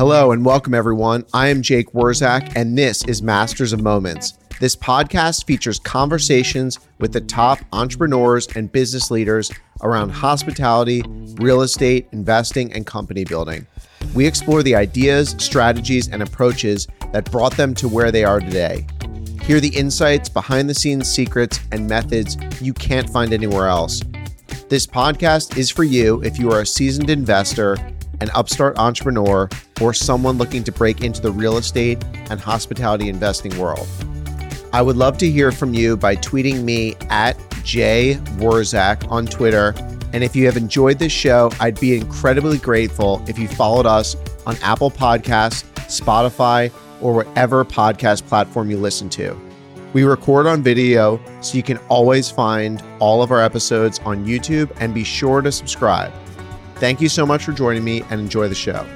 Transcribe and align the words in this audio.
Hello 0.00 0.32
and 0.32 0.46
welcome, 0.46 0.72
everyone. 0.72 1.26
I 1.34 1.48
am 1.48 1.60
Jake 1.60 1.92
Wurzak, 1.92 2.56
and 2.56 2.78
this 2.78 3.04
is 3.04 3.20
Masters 3.20 3.74
of 3.74 3.82
Moments. 3.82 4.32
This 4.58 4.74
podcast 4.74 5.44
features 5.44 5.78
conversations 5.78 6.78
with 6.98 7.12
the 7.12 7.20
top 7.20 7.58
entrepreneurs 7.74 8.48
and 8.56 8.72
business 8.72 9.10
leaders 9.10 9.52
around 9.82 10.08
hospitality, 10.08 11.02
real 11.34 11.60
estate, 11.60 12.08
investing, 12.12 12.72
and 12.72 12.86
company 12.86 13.26
building. 13.26 13.66
We 14.14 14.26
explore 14.26 14.62
the 14.62 14.74
ideas, 14.74 15.36
strategies, 15.36 16.08
and 16.08 16.22
approaches 16.22 16.88
that 17.12 17.30
brought 17.30 17.58
them 17.58 17.74
to 17.74 17.86
where 17.86 18.10
they 18.10 18.24
are 18.24 18.40
today. 18.40 18.86
Hear 19.42 19.60
the 19.60 19.76
insights, 19.76 20.30
behind 20.30 20.70
the 20.70 20.74
scenes 20.74 21.10
secrets, 21.10 21.60
and 21.72 21.86
methods 21.86 22.38
you 22.58 22.72
can't 22.72 23.10
find 23.10 23.34
anywhere 23.34 23.66
else. 23.66 24.00
This 24.70 24.86
podcast 24.86 25.58
is 25.58 25.68
for 25.68 25.84
you 25.84 26.22
if 26.22 26.38
you 26.38 26.50
are 26.52 26.62
a 26.62 26.66
seasoned 26.66 27.10
investor, 27.10 27.76
an 28.20 28.30
upstart 28.34 28.78
entrepreneur, 28.78 29.48
or 29.80 29.94
someone 29.94 30.38
looking 30.38 30.62
to 30.64 30.72
break 30.72 31.02
into 31.02 31.20
the 31.20 31.32
real 31.32 31.56
estate 31.56 32.02
and 32.30 32.40
hospitality 32.40 33.08
investing 33.08 33.56
world. 33.58 33.86
I 34.72 34.82
would 34.82 34.96
love 34.96 35.18
to 35.18 35.30
hear 35.30 35.50
from 35.50 35.74
you 35.74 35.96
by 35.96 36.16
tweeting 36.16 36.62
me 36.62 36.94
at 37.08 37.36
jwurzak 37.64 39.10
on 39.10 39.26
Twitter. 39.26 39.74
And 40.12 40.22
if 40.24 40.34
you 40.36 40.46
have 40.46 40.56
enjoyed 40.56 40.98
this 40.98 41.12
show, 41.12 41.50
I'd 41.60 41.78
be 41.80 41.96
incredibly 41.96 42.58
grateful 42.58 43.22
if 43.28 43.38
you 43.38 43.48
followed 43.48 43.86
us 43.86 44.16
on 44.46 44.56
Apple 44.62 44.90
Podcasts, 44.90 45.64
Spotify, 45.86 46.72
or 47.00 47.14
whatever 47.14 47.64
podcast 47.64 48.26
platform 48.26 48.70
you 48.70 48.76
listen 48.76 49.08
to. 49.10 49.36
We 49.92 50.04
record 50.04 50.46
on 50.46 50.62
video, 50.62 51.20
so 51.40 51.56
you 51.56 51.64
can 51.64 51.78
always 51.88 52.30
find 52.30 52.82
all 53.00 53.22
of 53.22 53.32
our 53.32 53.42
episodes 53.42 53.98
on 54.00 54.24
YouTube 54.24 54.70
and 54.78 54.94
be 54.94 55.02
sure 55.02 55.40
to 55.40 55.50
subscribe. 55.50 56.12
Thank 56.80 57.02
you 57.02 57.10
so 57.10 57.26
much 57.26 57.44
for 57.44 57.52
joining 57.52 57.84
me 57.84 58.02
and 58.08 58.22
enjoy 58.22 58.48
the 58.48 58.54
show. 58.54 58.86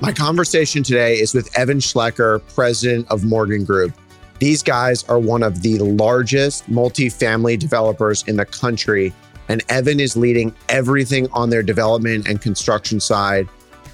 My 0.00 0.12
conversation 0.12 0.84
today 0.84 1.16
is 1.16 1.34
with 1.34 1.50
Evan 1.58 1.78
Schlecker, 1.78 2.40
president 2.54 3.10
of 3.10 3.24
Morgan 3.24 3.64
Group. 3.64 3.92
These 4.38 4.62
guys 4.62 5.02
are 5.08 5.18
one 5.18 5.42
of 5.42 5.62
the 5.62 5.78
largest 5.80 6.70
multifamily 6.70 7.58
developers 7.58 8.22
in 8.28 8.36
the 8.36 8.44
country, 8.44 9.12
and 9.48 9.64
Evan 9.68 9.98
is 9.98 10.16
leading 10.16 10.54
everything 10.68 11.26
on 11.32 11.50
their 11.50 11.64
development 11.64 12.28
and 12.28 12.40
construction 12.40 13.00
side. 13.00 13.48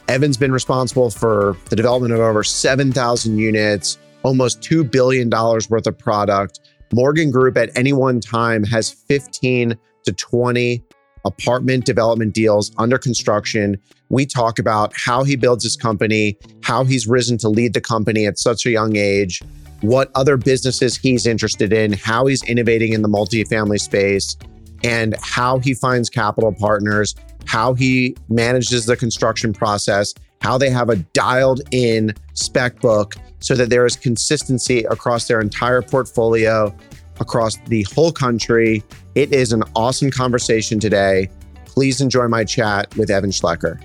Evan's 0.08 0.36
been 0.36 0.52
responsible 0.52 1.08
for 1.08 1.56
the 1.70 1.76
development 1.76 2.12
of 2.12 2.20
over 2.20 2.44
7,000 2.44 3.38
units, 3.38 3.96
almost 4.24 4.60
$2 4.60 4.90
billion 4.90 5.30
worth 5.30 5.86
of 5.86 5.96
product. 5.96 6.60
Morgan 6.92 7.30
Group 7.30 7.56
at 7.56 7.70
any 7.78 7.94
one 7.94 8.20
time 8.20 8.62
has 8.64 8.90
15 8.90 9.74
to 10.04 10.12
20 10.12 10.84
apartment 11.24 11.84
development 11.84 12.34
deals 12.34 12.72
under 12.78 12.98
construction. 12.98 13.76
We 14.08 14.26
talk 14.26 14.58
about 14.58 14.92
how 14.96 15.24
he 15.24 15.36
builds 15.36 15.64
his 15.64 15.76
company, 15.76 16.36
how 16.62 16.84
he's 16.84 17.06
risen 17.06 17.38
to 17.38 17.48
lead 17.48 17.74
the 17.74 17.80
company 17.80 18.26
at 18.26 18.38
such 18.38 18.66
a 18.66 18.70
young 18.70 18.96
age, 18.96 19.42
what 19.80 20.10
other 20.14 20.36
businesses 20.36 20.96
he's 20.96 21.26
interested 21.26 21.72
in, 21.72 21.92
how 21.92 22.26
he's 22.26 22.42
innovating 22.44 22.92
in 22.92 23.02
the 23.02 23.08
multifamily 23.08 23.80
space, 23.80 24.36
and 24.82 25.14
how 25.20 25.58
he 25.58 25.74
finds 25.74 26.08
capital 26.08 26.52
partners, 26.52 27.14
how 27.46 27.74
he 27.74 28.16
manages 28.28 28.86
the 28.86 28.96
construction 28.96 29.52
process, 29.52 30.14
how 30.40 30.56
they 30.56 30.70
have 30.70 30.88
a 30.88 30.96
dialed 30.96 31.60
in 31.70 32.14
spec 32.34 32.80
book 32.80 33.14
so 33.40 33.54
that 33.54 33.70
there 33.70 33.86
is 33.86 33.96
consistency 33.96 34.84
across 34.84 35.26
their 35.26 35.40
entire 35.40 35.82
portfolio, 35.82 36.74
across 37.20 37.56
the 37.66 37.82
whole 37.94 38.12
country. 38.12 38.82
It 39.16 39.32
is 39.32 39.52
an 39.52 39.64
awesome 39.74 40.12
conversation 40.12 40.78
today. 40.78 41.28
Please 41.64 42.00
enjoy 42.00 42.28
my 42.28 42.44
chat 42.44 42.96
with 42.96 43.10
Evan 43.10 43.30
Schlecker. 43.30 43.82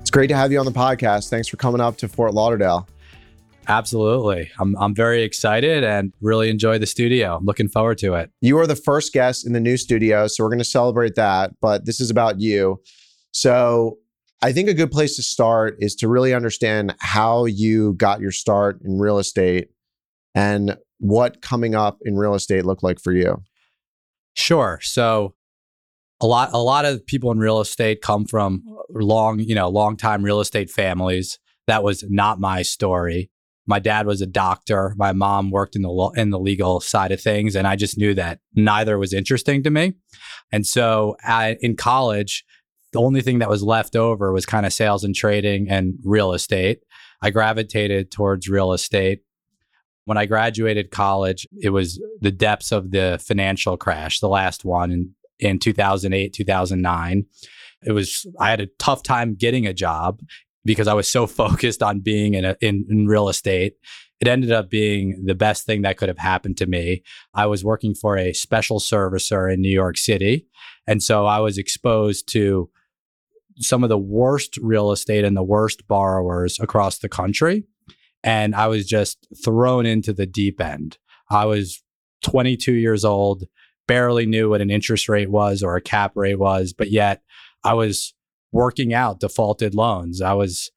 It's 0.00 0.10
great 0.10 0.28
to 0.28 0.36
have 0.36 0.52
you 0.52 0.60
on 0.60 0.66
the 0.66 0.72
podcast. 0.72 1.28
Thanks 1.30 1.48
for 1.48 1.56
coming 1.56 1.80
up 1.80 1.96
to 1.96 2.08
Fort 2.08 2.32
Lauderdale. 2.32 2.88
Absolutely. 3.66 4.50
I'm, 4.60 4.76
I'm 4.76 4.94
very 4.94 5.22
excited 5.22 5.82
and 5.82 6.12
really 6.20 6.48
enjoy 6.48 6.78
the 6.78 6.86
studio. 6.86 7.36
I'm 7.36 7.44
looking 7.44 7.68
forward 7.68 7.98
to 7.98 8.14
it. 8.14 8.30
You 8.40 8.56
are 8.58 8.68
the 8.68 8.76
first 8.76 9.12
guest 9.12 9.44
in 9.44 9.52
the 9.52 9.60
new 9.60 9.76
studio, 9.76 10.28
so 10.28 10.44
we're 10.44 10.50
going 10.50 10.58
to 10.58 10.64
celebrate 10.64 11.16
that, 11.16 11.52
but 11.60 11.84
this 11.84 12.00
is 12.00 12.10
about 12.10 12.40
you. 12.40 12.80
So, 13.32 13.98
I 14.44 14.52
think 14.52 14.68
a 14.68 14.74
good 14.74 14.90
place 14.90 15.14
to 15.16 15.22
start 15.22 15.76
is 15.78 15.94
to 15.96 16.08
really 16.08 16.34
understand 16.34 16.96
how 16.98 17.44
you 17.44 17.92
got 17.94 18.20
your 18.20 18.32
start 18.32 18.80
in 18.84 18.98
real 18.98 19.18
estate 19.18 19.68
and 20.34 20.76
what 20.98 21.40
coming 21.42 21.76
up 21.76 21.98
in 22.02 22.16
real 22.16 22.34
estate 22.34 22.64
looked 22.64 22.82
like 22.82 23.00
for 23.00 23.12
you. 23.12 23.40
Sure. 24.34 24.78
So 24.82 25.34
a 26.20 26.26
lot 26.26 26.50
a 26.52 26.58
lot 26.58 26.84
of 26.84 27.04
people 27.06 27.30
in 27.32 27.38
real 27.38 27.60
estate 27.60 28.00
come 28.00 28.24
from 28.24 28.62
long, 28.90 29.40
you 29.40 29.54
know, 29.54 29.68
long 29.68 29.96
time 29.96 30.22
real 30.22 30.40
estate 30.40 30.70
families. 30.70 31.38
That 31.66 31.82
was 31.82 32.04
not 32.08 32.40
my 32.40 32.62
story. 32.62 33.30
My 33.66 33.78
dad 33.78 34.06
was 34.06 34.20
a 34.20 34.26
doctor. 34.26 34.94
My 34.96 35.12
mom 35.12 35.50
worked 35.50 35.76
in 35.76 35.82
the 35.82 35.90
lo- 35.90 36.12
in 36.16 36.30
the 36.30 36.38
legal 36.38 36.80
side 36.80 37.12
of 37.12 37.20
things, 37.20 37.54
and 37.54 37.66
I 37.66 37.76
just 37.76 37.96
knew 37.96 38.14
that 38.14 38.40
neither 38.54 38.98
was 38.98 39.12
interesting 39.12 39.62
to 39.62 39.70
me. 39.70 39.94
And 40.50 40.66
so, 40.66 41.16
I, 41.22 41.56
in 41.60 41.76
college, 41.76 42.44
the 42.92 43.00
only 43.00 43.20
thing 43.20 43.38
that 43.38 43.48
was 43.48 43.62
left 43.62 43.94
over 43.94 44.32
was 44.32 44.46
kind 44.46 44.66
of 44.66 44.72
sales 44.72 45.04
and 45.04 45.14
trading 45.14 45.68
and 45.70 45.94
real 46.04 46.32
estate. 46.32 46.80
I 47.22 47.30
gravitated 47.30 48.10
towards 48.10 48.48
real 48.48 48.72
estate. 48.72 49.20
When 50.04 50.18
I 50.18 50.26
graduated 50.26 50.90
college, 50.90 51.46
it 51.60 51.70
was 51.70 52.02
the 52.20 52.32
depths 52.32 52.72
of 52.72 52.90
the 52.90 53.20
financial 53.22 53.76
crash, 53.76 54.20
the 54.20 54.28
last 54.28 54.64
one 54.64 54.90
in, 54.90 55.14
in 55.38 55.58
2008, 55.58 56.32
2009. 56.32 57.26
It 57.84 57.92
was, 57.92 58.26
I 58.38 58.50
had 58.50 58.60
a 58.60 58.68
tough 58.78 59.02
time 59.02 59.34
getting 59.34 59.66
a 59.66 59.72
job 59.72 60.20
because 60.64 60.88
I 60.88 60.94
was 60.94 61.08
so 61.08 61.26
focused 61.42 61.82
on 61.82 62.00
being 62.00 62.34
in, 62.34 62.44
a, 62.44 62.56
in, 62.60 62.86
in 62.88 63.06
real 63.06 63.28
estate. 63.28 63.74
It 64.20 64.28
ended 64.28 64.52
up 64.52 64.70
being 64.70 65.24
the 65.24 65.34
best 65.34 65.66
thing 65.66 65.82
that 65.82 65.96
could 65.96 66.08
have 66.08 66.18
happened 66.18 66.56
to 66.58 66.66
me. 66.66 67.02
I 67.34 67.46
was 67.46 67.64
working 67.64 67.94
for 67.94 68.16
a 68.16 68.32
special 68.32 68.78
servicer 68.78 69.52
in 69.52 69.60
New 69.60 69.72
York 69.72 69.98
City. 69.98 70.46
And 70.86 71.02
so 71.02 71.26
I 71.26 71.40
was 71.40 71.58
exposed 71.58 72.28
to 72.28 72.70
some 73.58 73.82
of 73.82 73.88
the 73.88 73.98
worst 73.98 74.56
real 74.58 74.92
estate 74.92 75.24
and 75.24 75.36
the 75.36 75.42
worst 75.42 75.86
borrowers 75.88 76.58
across 76.60 76.98
the 76.98 77.08
country. 77.08 77.64
And 78.24 78.54
I 78.54 78.68
was 78.68 78.86
just 78.86 79.26
thrown 79.44 79.86
into 79.86 80.12
the 80.12 80.26
deep 80.26 80.60
end. 80.60 80.98
I 81.30 81.46
was 81.46 81.82
22 82.22 82.72
years 82.72 83.04
old, 83.04 83.44
barely 83.86 84.26
knew 84.26 84.50
what 84.50 84.60
an 84.60 84.70
interest 84.70 85.08
rate 85.08 85.30
was 85.30 85.62
or 85.62 85.76
a 85.76 85.80
cap 85.80 86.12
rate 86.14 86.38
was, 86.38 86.72
but 86.72 86.90
yet 86.90 87.22
I 87.64 87.74
was 87.74 88.14
working 88.52 88.94
out 88.94 89.20
defaulted 89.20 89.74
loans. 89.74 90.20
I 90.20 90.34
was, 90.34 90.70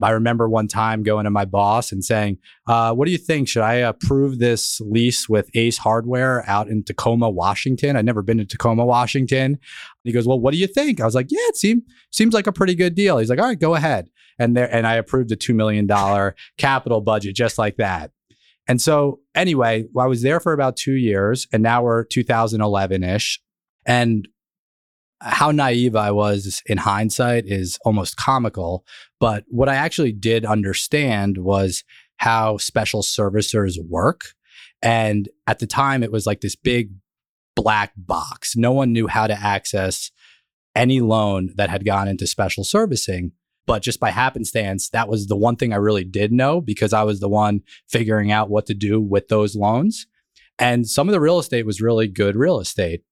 I 0.00 0.10
remember 0.10 0.48
one 0.48 0.68
time 0.68 1.02
going 1.02 1.24
to 1.24 1.30
my 1.30 1.44
boss 1.44 1.90
and 1.90 2.04
saying, 2.04 2.38
uh, 2.68 2.94
What 2.94 3.06
do 3.06 3.12
you 3.12 3.18
think? 3.18 3.48
Should 3.48 3.62
I 3.62 3.74
approve 3.74 4.38
this 4.38 4.80
lease 4.80 5.28
with 5.28 5.50
Ace 5.54 5.78
Hardware 5.78 6.48
out 6.48 6.68
in 6.68 6.84
Tacoma, 6.84 7.28
Washington? 7.28 7.96
I'd 7.96 8.04
never 8.04 8.22
been 8.22 8.38
to 8.38 8.44
Tacoma, 8.44 8.84
Washington. 8.84 9.58
He 10.04 10.12
goes, 10.12 10.28
Well, 10.28 10.38
what 10.38 10.52
do 10.52 10.58
you 10.58 10.68
think? 10.68 11.00
I 11.00 11.04
was 11.04 11.14
like, 11.14 11.30
Yeah, 11.30 11.38
it 11.48 11.56
seems 11.56 11.82
seems 12.12 12.34
like 12.34 12.46
a 12.46 12.52
pretty 12.52 12.76
good 12.76 12.94
deal. 12.94 13.18
He's 13.18 13.30
like, 13.30 13.40
All 13.40 13.46
right, 13.46 13.58
go 13.58 13.74
ahead. 13.74 14.08
And 14.38 14.56
there, 14.56 14.72
and 14.72 14.86
I 14.86 14.94
approved 14.94 15.32
a 15.32 15.36
$2 15.36 15.54
million 15.54 15.88
capital 16.58 17.00
budget 17.00 17.34
just 17.34 17.58
like 17.58 17.76
that. 17.76 18.12
And 18.68 18.80
so, 18.80 19.20
anyway, 19.34 19.86
I 19.98 20.06
was 20.06 20.22
there 20.22 20.40
for 20.40 20.52
about 20.52 20.76
two 20.76 20.92
years, 20.92 21.46
and 21.52 21.62
now 21.62 21.82
we're 21.82 22.04
2011 22.04 23.02
ish. 23.02 23.40
And 23.86 24.28
how 25.20 25.50
naive 25.50 25.96
I 25.96 26.10
was 26.10 26.62
in 26.66 26.78
hindsight 26.78 27.44
is 27.46 27.78
almost 27.84 28.16
comical. 28.16 28.84
But 29.18 29.44
what 29.48 29.68
I 29.68 29.74
actually 29.74 30.12
did 30.12 30.44
understand 30.44 31.38
was 31.38 31.82
how 32.18 32.56
special 32.58 33.02
servicers 33.02 33.76
work. 33.88 34.22
And 34.82 35.28
at 35.46 35.58
the 35.58 35.66
time, 35.66 36.02
it 36.02 36.12
was 36.12 36.26
like 36.26 36.40
this 36.40 36.54
big 36.54 36.90
black 37.56 37.92
box. 37.96 38.54
No 38.56 38.72
one 38.72 38.92
knew 38.92 39.08
how 39.08 39.26
to 39.26 39.34
access 39.34 40.12
any 40.76 41.00
loan 41.00 41.50
that 41.56 41.70
had 41.70 41.84
gone 41.84 42.06
into 42.06 42.26
special 42.26 42.62
servicing. 42.62 43.32
But 43.68 43.82
just 43.82 44.00
by 44.00 44.10
happenstance, 44.10 44.88
that 44.88 45.08
was 45.08 45.26
the 45.26 45.36
one 45.36 45.54
thing 45.54 45.74
I 45.74 45.76
really 45.76 46.02
did 46.02 46.32
know 46.32 46.62
because 46.62 46.94
I 46.94 47.02
was 47.02 47.20
the 47.20 47.28
one 47.28 47.60
figuring 47.86 48.32
out 48.32 48.48
what 48.48 48.64
to 48.66 48.74
do 48.74 48.98
with 48.98 49.28
those 49.28 49.54
loans. 49.54 50.06
And 50.58 50.88
some 50.88 51.06
of 51.06 51.12
the 51.12 51.20
real 51.20 51.38
estate 51.38 51.66
was 51.66 51.82
really 51.82 52.08
good 52.08 52.34
real 52.34 52.60
estate. 52.60 53.02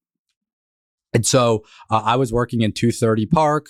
And 1.13 1.23
so 1.25 1.63
uh, 1.91 2.01
I 2.03 2.15
was 2.15 2.33
working 2.33 2.61
in 2.61 2.73
230 2.73 3.27
Park. 3.27 3.67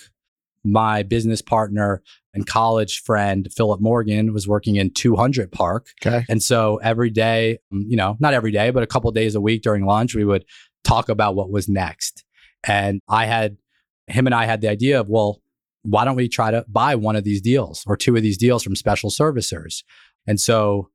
My 0.64 1.02
business 1.02 1.42
partner 1.42 2.02
and 2.32 2.46
college 2.46 3.02
friend, 3.02 3.46
Philip 3.54 3.82
Morgan, 3.82 4.32
was 4.32 4.48
working 4.48 4.76
in 4.76 4.90
200 4.90 5.52
Park. 5.52 5.88
Okay. 6.04 6.24
And 6.28 6.42
so 6.42 6.78
every 6.82 7.10
day, 7.10 7.58
um, 7.70 7.84
you 7.86 7.98
know, 7.98 8.16
not 8.18 8.32
every 8.32 8.50
day, 8.50 8.70
but 8.70 8.82
a 8.82 8.86
couple 8.86 9.10
days 9.12 9.34
a 9.34 9.42
week 9.42 9.60
during 9.62 9.84
lunch, 9.84 10.14
we 10.14 10.24
would 10.24 10.46
talk 10.84 11.10
about 11.10 11.34
what 11.34 11.50
was 11.50 11.68
next. 11.68 12.24
And 12.66 13.02
I 13.08 13.26
had, 13.26 13.58
him 14.06 14.26
and 14.26 14.34
I 14.34 14.46
had 14.46 14.62
the 14.62 14.68
idea 14.68 15.00
of, 15.00 15.08
well, 15.08 15.42
why 15.90 16.04
don't 16.04 16.16
we 16.16 16.28
try 16.28 16.50
to 16.50 16.64
buy 16.68 16.94
one 16.94 17.16
of 17.16 17.24
these 17.24 17.40
deals 17.40 17.84
or 17.86 17.96
two 17.96 18.16
of 18.16 18.22
these 18.22 18.38
deals 18.38 18.62
from 18.62 18.76
special 18.76 19.10
servicers? 19.10 19.82
And 20.26 20.40
so 20.40 20.88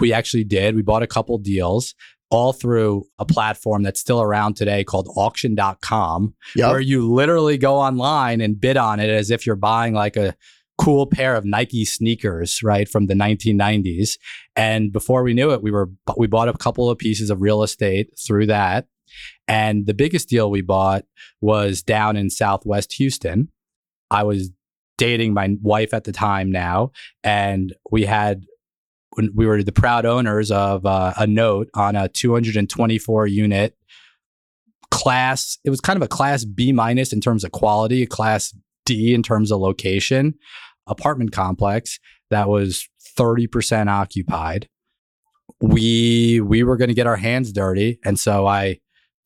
we 0.00 0.12
actually 0.12 0.44
did. 0.44 0.74
We 0.76 0.82
bought 0.82 1.02
a 1.02 1.06
couple 1.06 1.36
deals, 1.38 1.94
all 2.30 2.52
through 2.52 3.04
a 3.18 3.24
platform 3.24 3.82
that's 3.82 4.00
still 4.00 4.20
around 4.22 4.54
today 4.54 4.84
called 4.84 5.08
auction.com, 5.16 6.34
Yep. 6.56 6.70
where 6.70 6.80
you 6.80 7.10
literally 7.12 7.58
go 7.58 7.76
online 7.76 8.40
and 8.40 8.60
bid 8.60 8.76
on 8.76 9.00
it 9.00 9.10
as 9.10 9.30
if 9.30 9.46
you're 9.46 9.56
buying 9.56 9.94
like 9.94 10.16
a 10.16 10.34
cool 10.78 11.06
pair 11.06 11.34
of 11.34 11.44
Nike 11.44 11.84
sneakers, 11.84 12.62
right, 12.62 12.88
from 12.88 13.06
the 13.06 13.14
1990s. 13.14 14.16
And 14.54 14.92
before 14.92 15.22
we 15.24 15.34
knew 15.34 15.50
it, 15.52 15.62
we 15.62 15.70
were 15.72 15.90
we 16.16 16.26
bought 16.28 16.48
a 16.48 16.52
couple 16.52 16.88
of 16.88 16.98
pieces 16.98 17.30
of 17.30 17.40
real 17.40 17.62
estate 17.62 18.10
through 18.24 18.46
that. 18.46 18.86
And 19.48 19.86
the 19.86 19.94
biggest 19.94 20.28
deal 20.28 20.50
we 20.50 20.60
bought 20.60 21.04
was 21.40 21.82
down 21.82 22.16
in 22.16 22.30
Southwest 22.30 22.92
Houston. 22.94 23.48
I 24.10 24.22
was 24.22 24.50
dating 24.96 25.34
my 25.34 25.56
wife 25.62 25.94
at 25.94 26.04
the 26.04 26.12
time 26.12 26.50
now, 26.50 26.92
and 27.22 27.74
we 27.90 28.04
had 28.04 28.44
we 29.34 29.46
were 29.46 29.62
the 29.62 29.72
proud 29.72 30.06
owners 30.06 30.50
of 30.50 30.86
uh, 30.86 31.12
a 31.16 31.26
note 31.26 31.68
on 31.74 31.96
a 31.96 32.08
224 32.08 33.26
unit 33.26 33.76
class. 34.90 35.58
It 35.64 35.70
was 35.70 35.80
kind 35.80 35.96
of 35.96 36.02
a 36.02 36.08
class 36.08 36.44
B 36.44 36.72
minus 36.72 37.12
in 37.12 37.20
terms 37.20 37.42
of 37.42 37.52
quality, 37.52 38.02
a 38.02 38.06
class 38.06 38.54
D 38.86 39.14
in 39.14 39.22
terms 39.22 39.50
of 39.50 39.60
location 39.60 40.34
apartment 40.88 41.32
complex 41.32 41.98
that 42.30 42.48
was 42.48 42.88
30% 43.18 43.88
occupied. 43.88 44.68
We 45.60 46.40
we 46.40 46.62
were 46.62 46.76
going 46.76 46.88
to 46.88 46.94
get 46.94 47.06
our 47.06 47.16
hands 47.16 47.52
dirty 47.52 47.98
and 48.04 48.18
so 48.18 48.46
I 48.46 48.78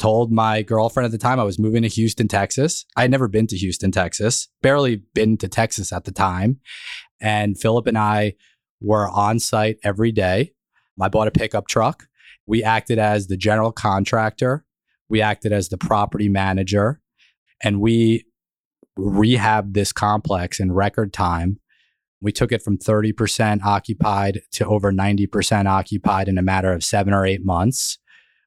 told 0.02 0.32
my 0.32 0.62
girlfriend 0.62 1.04
at 1.04 1.12
the 1.12 1.18
time 1.18 1.38
I 1.38 1.44
was 1.44 1.60
moving 1.60 1.82
to 1.82 1.88
Houston, 1.88 2.26
Texas. 2.26 2.84
I 2.96 3.02
had 3.02 3.12
never 3.12 3.28
been 3.28 3.46
to 3.46 3.56
Houston, 3.56 3.92
Texas. 3.92 4.48
Barely 4.60 5.04
been 5.14 5.36
to 5.36 5.46
Texas 5.46 5.92
at 5.92 6.06
the 6.06 6.10
time. 6.10 6.58
And 7.20 7.56
Philip 7.56 7.86
and 7.86 7.96
I 7.96 8.34
were 8.80 9.08
on 9.08 9.38
site 9.38 9.78
every 9.84 10.10
day. 10.10 10.54
I 11.00 11.08
bought 11.08 11.28
a 11.28 11.30
pickup 11.30 11.68
truck. 11.68 12.08
We 12.48 12.64
acted 12.64 12.98
as 12.98 13.28
the 13.28 13.36
general 13.36 13.70
contractor. 13.70 14.64
We 15.08 15.22
acted 15.22 15.52
as 15.52 15.68
the 15.68 15.78
property 15.78 16.28
manager 16.28 17.00
and 17.62 17.80
we 17.80 18.26
rehabbed 18.98 19.74
this 19.74 19.92
complex 19.92 20.58
in 20.58 20.72
record 20.72 21.12
time. 21.12 21.60
We 22.20 22.32
took 22.32 22.50
it 22.50 22.62
from 22.62 22.76
30% 22.76 23.62
occupied 23.62 24.40
to 24.54 24.66
over 24.66 24.90
90% 24.90 25.66
occupied 25.66 26.26
in 26.26 26.38
a 26.38 26.42
matter 26.42 26.72
of 26.72 26.82
seven 26.82 27.14
or 27.14 27.24
eight 27.24 27.44
months. 27.44 27.98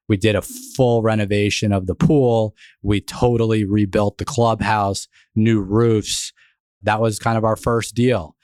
We 0.08 0.16
did 0.16 0.36
a 0.36 0.42
full 0.42 1.02
renovation 1.02 1.72
of 1.72 1.86
the 1.86 1.94
pool. 1.94 2.54
We 2.82 3.00
totally 3.00 3.64
rebuilt 3.64 4.18
the 4.18 4.24
clubhouse, 4.24 5.08
new 5.34 5.60
roofs. 5.60 6.32
That 6.82 7.00
was 7.00 7.18
kind 7.18 7.36
of 7.36 7.44
our 7.44 7.56
first 7.56 7.94
deal. 7.94 8.36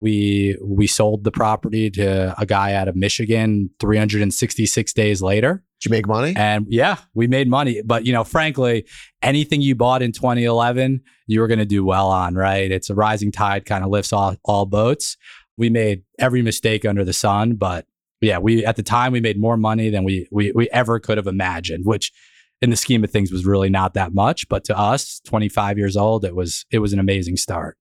We 0.00 0.56
we 0.62 0.86
sold 0.86 1.24
the 1.24 1.32
property 1.32 1.90
to 1.90 2.34
a 2.40 2.46
guy 2.46 2.74
out 2.74 2.86
of 2.86 2.94
Michigan 2.94 3.70
366 3.80 4.92
days 4.92 5.20
later. 5.20 5.64
Did 5.80 5.88
you 5.88 5.96
make 5.96 6.08
money? 6.08 6.34
And 6.36 6.66
yeah, 6.68 6.96
we 7.14 7.28
made 7.28 7.48
money. 7.48 7.82
But, 7.84 8.04
you 8.04 8.12
know, 8.12 8.24
frankly, 8.24 8.84
anything 9.22 9.60
you 9.60 9.76
bought 9.76 10.02
in 10.02 10.10
2011, 10.10 11.00
you 11.28 11.40
were 11.40 11.46
going 11.46 11.60
to 11.60 11.64
do 11.64 11.84
well 11.84 12.08
on, 12.08 12.34
right? 12.34 12.70
It's 12.70 12.90
a 12.90 12.94
rising 12.96 13.30
tide 13.30 13.64
kind 13.64 13.84
of 13.84 13.90
lifts 13.90 14.12
all, 14.12 14.34
all 14.44 14.66
boats. 14.66 15.16
We 15.56 15.70
made 15.70 16.02
every 16.18 16.42
mistake 16.42 16.84
under 16.84 17.04
the 17.04 17.12
sun, 17.12 17.54
but 17.54 17.86
yeah, 18.20 18.38
we 18.38 18.64
at 18.64 18.76
the 18.76 18.82
time 18.82 19.12
we 19.12 19.20
made 19.20 19.38
more 19.38 19.56
money 19.56 19.90
than 19.90 20.04
we 20.04 20.28
we 20.30 20.52
we 20.54 20.68
ever 20.70 20.98
could 20.98 21.18
have 21.18 21.26
imagined, 21.26 21.84
which 21.84 22.12
in 22.60 22.70
the 22.70 22.76
scheme 22.76 23.04
of 23.04 23.10
things 23.10 23.30
was 23.30 23.46
really 23.46 23.70
not 23.70 23.94
that 23.94 24.12
much, 24.12 24.48
but 24.48 24.64
to 24.64 24.76
us, 24.76 25.20
25 25.26 25.78
years 25.78 25.96
old, 25.96 26.24
it 26.24 26.34
was 26.34 26.66
it 26.70 26.80
was 26.80 26.92
an 26.92 26.98
amazing 26.98 27.36
start. 27.36 27.76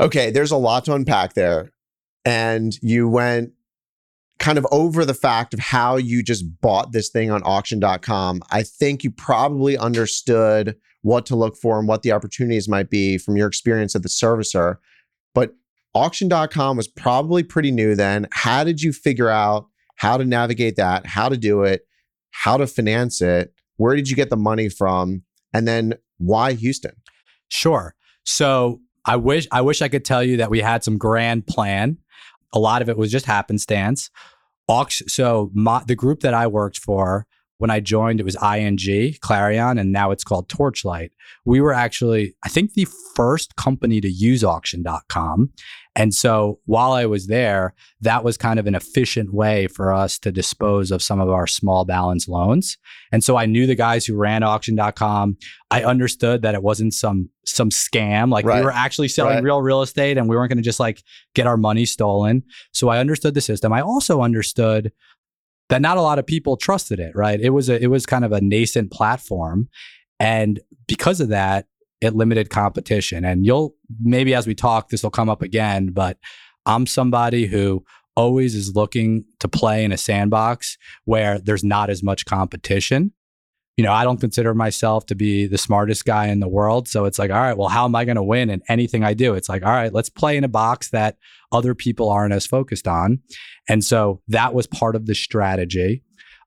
Okay, 0.00 0.30
there's 0.30 0.50
a 0.50 0.56
lot 0.56 0.84
to 0.86 0.94
unpack 0.94 1.34
there. 1.34 1.70
And 2.24 2.76
you 2.82 3.08
went 3.08 3.52
kind 4.38 4.56
of 4.56 4.66
over 4.72 5.04
the 5.04 5.14
fact 5.14 5.52
of 5.52 5.60
how 5.60 5.96
you 5.96 6.22
just 6.22 6.44
bought 6.62 6.92
this 6.92 7.10
thing 7.10 7.30
on 7.30 7.42
auction.com. 7.44 8.42
I 8.50 8.62
think 8.62 9.04
you 9.04 9.10
probably 9.10 9.76
understood 9.76 10.76
what 11.02 11.26
to 11.26 11.36
look 11.36 11.56
for 11.56 11.78
and 11.78 11.86
what 11.86 12.02
the 12.02 12.12
opportunities 12.12 12.68
might 12.68 12.90
be 12.90 13.18
from 13.18 13.36
your 13.36 13.46
experience 13.46 13.94
at 13.94 14.02
the 14.02 14.08
servicer. 14.08 14.76
Auction.com 15.94 16.76
was 16.76 16.88
probably 16.88 17.42
pretty 17.42 17.70
new 17.70 17.94
then. 17.94 18.28
How 18.32 18.64
did 18.64 18.80
you 18.80 18.92
figure 18.92 19.28
out 19.28 19.66
how 19.96 20.16
to 20.16 20.24
navigate 20.24 20.76
that, 20.76 21.06
how 21.06 21.28
to 21.28 21.36
do 21.36 21.62
it, 21.62 21.82
how 22.30 22.56
to 22.56 22.66
finance 22.66 23.20
it? 23.20 23.52
Where 23.76 23.96
did 23.96 24.08
you 24.08 24.16
get 24.16 24.30
the 24.30 24.36
money 24.36 24.68
from? 24.68 25.22
And 25.52 25.66
then 25.66 25.94
why 26.18 26.52
Houston? 26.52 26.94
Sure. 27.48 27.94
So 28.24 28.80
I 29.04 29.16
wish 29.16 29.48
I 29.50 29.62
wish 29.62 29.82
I 29.82 29.88
could 29.88 30.04
tell 30.04 30.22
you 30.22 30.36
that 30.36 30.50
we 30.50 30.60
had 30.60 30.84
some 30.84 30.98
grand 30.98 31.46
plan. 31.46 31.98
A 32.52 32.58
lot 32.58 32.82
of 32.82 32.88
it 32.88 32.96
was 32.96 33.10
just 33.10 33.26
happenstance. 33.26 34.10
Auction, 34.68 35.08
so 35.08 35.50
my, 35.52 35.82
the 35.86 35.96
group 35.96 36.20
that 36.20 36.34
I 36.34 36.46
worked 36.46 36.78
for 36.78 37.26
when 37.60 37.70
I 37.70 37.78
joined, 37.80 38.20
it 38.20 38.24
was 38.24 38.36
ING, 38.42 39.14
Clarion, 39.20 39.78
and 39.78 39.92
now 39.92 40.10
it's 40.10 40.24
called 40.24 40.48
Torchlight. 40.48 41.12
We 41.44 41.60
were 41.60 41.74
actually, 41.74 42.34
I 42.42 42.48
think, 42.48 42.72
the 42.72 42.86
first 43.14 43.54
company 43.56 44.00
to 44.00 44.08
use 44.10 44.42
auction.com. 44.42 45.50
And 45.96 46.14
so 46.14 46.58
while 46.64 46.92
I 46.92 47.04
was 47.04 47.26
there, 47.26 47.74
that 48.00 48.24
was 48.24 48.38
kind 48.38 48.58
of 48.58 48.66
an 48.66 48.74
efficient 48.74 49.34
way 49.34 49.66
for 49.66 49.92
us 49.92 50.18
to 50.20 50.32
dispose 50.32 50.90
of 50.90 51.02
some 51.02 51.20
of 51.20 51.28
our 51.28 51.46
small 51.46 51.84
balance 51.84 52.28
loans. 52.28 52.78
And 53.12 53.22
so 53.22 53.36
I 53.36 53.44
knew 53.44 53.66
the 53.66 53.74
guys 53.74 54.06
who 54.06 54.16
ran 54.16 54.42
auction.com. 54.42 55.36
I 55.70 55.82
understood 55.84 56.40
that 56.42 56.54
it 56.54 56.62
wasn't 56.62 56.94
some 56.94 57.28
some 57.44 57.70
scam. 57.70 58.30
Like 58.30 58.44
Right. 58.46 58.60
we 58.60 58.64
were 58.64 58.72
actually 58.72 59.08
selling 59.08 59.34
Right. 59.36 59.44
real 59.44 59.60
real 59.60 59.82
estate 59.82 60.16
and 60.16 60.28
we 60.28 60.36
weren't 60.36 60.48
going 60.50 60.58
to 60.58 60.62
just 60.62 60.80
like 60.80 61.02
get 61.34 61.46
our 61.46 61.56
money 61.56 61.84
stolen. 61.84 62.44
So 62.72 62.88
I 62.88 62.98
understood 62.98 63.34
the 63.34 63.40
system. 63.40 63.72
I 63.72 63.80
also 63.82 64.22
understood 64.22 64.92
that 65.70 65.80
not 65.80 65.96
a 65.96 66.02
lot 66.02 66.18
of 66.18 66.26
people 66.26 66.56
trusted 66.56 67.00
it, 67.00 67.12
right? 67.14 67.40
It 67.40 67.50
was 67.50 67.68
a 67.68 67.82
it 67.82 67.86
was 67.86 68.04
kind 68.04 68.24
of 68.24 68.32
a 68.32 68.40
nascent 68.40 68.92
platform. 68.92 69.68
And 70.18 70.60
because 70.86 71.20
of 71.20 71.28
that, 71.28 71.66
it 72.00 72.14
limited 72.14 72.50
competition. 72.50 73.24
And 73.24 73.46
you'll 73.46 73.74
maybe 74.02 74.34
as 74.34 74.46
we 74.46 74.54
talk, 74.54 74.90
this 74.90 75.02
will 75.02 75.10
come 75.10 75.30
up 75.30 75.42
again, 75.42 75.88
but 75.92 76.18
I'm 76.66 76.86
somebody 76.86 77.46
who 77.46 77.84
always 78.16 78.54
is 78.54 78.74
looking 78.74 79.24
to 79.38 79.48
play 79.48 79.84
in 79.84 79.92
a 79.92 79.96
sandbox 79.96 80.76
where 81.04 81.38
there's 81.38 81.64
not 81.64 81.88
as 81.88 82.02
much 82.02 82.26
competition. 82.26 83.12
You 83.80 83.86
know, 83.86 83.94
I 83.94 84.04
don't 84.04 84.20
consider 84.20 84.52
myself 84.52 85.06
to 85.06 85.14
be 85.14 85.46
the 85.46 85.56
smartest 85.56 86.04
guy 86.04 86.26
in 86.26 86.40
the 86.40 86.48
world. 86.48 86.86
So 86.86 87.06
it's 87.06 87.18
like, 87.18 87.30
all 87.30 87.40
right, 87.40 87.56
well, 87.56 87.70
how 87.70 87.86
am 87.86 87.94
I 87.94 88.04
going 88.04 88.16
to 88.16 88.22
win 88.22 88.50
in 88.50 88.60
anything 88.68 89.04
I 89.04 89.14
do? 89.14 89.32
It's 89.32 89.48
like, 89.48 89.64
all 89.64 89.72
right, 89.72 89.90
let's 89.90 90.10
play 90.10 90.36
in 90.36 90.44
a 90.44 90.48
box 90.48 90.90
that 90.90 91.16
other 91.50 91.74
people 91.74 92.10
aren't 92.10 92.34
as 92.34 92.44
focused 92.44 92.86
on. 92.86 93.20
And 93.70 93.82
so 93.82 94.20
that 94.28 94.52
was 94.52 94.66
part 94.66 94.96
of 94.96 95.06
the 95.06 95.14
strategy. 95.14 96.02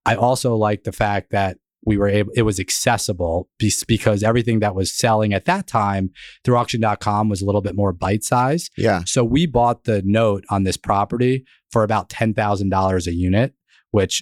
I 0.06 0.14
also 0.14 0.56
like 0.56 0.84
the 0.84 0.92
fact 0.92 1.32
that 1.32 1.58
we 1.84 1.98
were 1.98 2.08
able, 2.08 2.32
it 2.36 2.44
was 2.44 2.60
accessible 2.60 3.50
because 3.88 4.22
everything 4.22 4.60
that 4.60 4.76
was 4.76 4.94
selling 4.94 5.34
at 5.34 5.46
that 5.46 5.66
time 5.66 6.12
through 6.44 6.58
auction.com 6.58 7.30
was 7.30 7.42
a 7.42 7.46
little 7.46 7.62
bit 7.62 7.76
more 7.76 7.94
bite 7.94 8.24
size. 8.24 8.70
Yeah. 8.78 9.02
So 9.08 9.24
we 9.24 9.48
bought 9.48 9.86
the 9.86 10.04
note 10.06 10.44
on 10.52 10.66
this 10.66 10.78
property 10.78 11.46
for 11.72 11.82
about 11.82 12.10
$10,000 12.10 13.08
a 13.08 13.12
unit, 13.12 13.56
which 13.90 14.22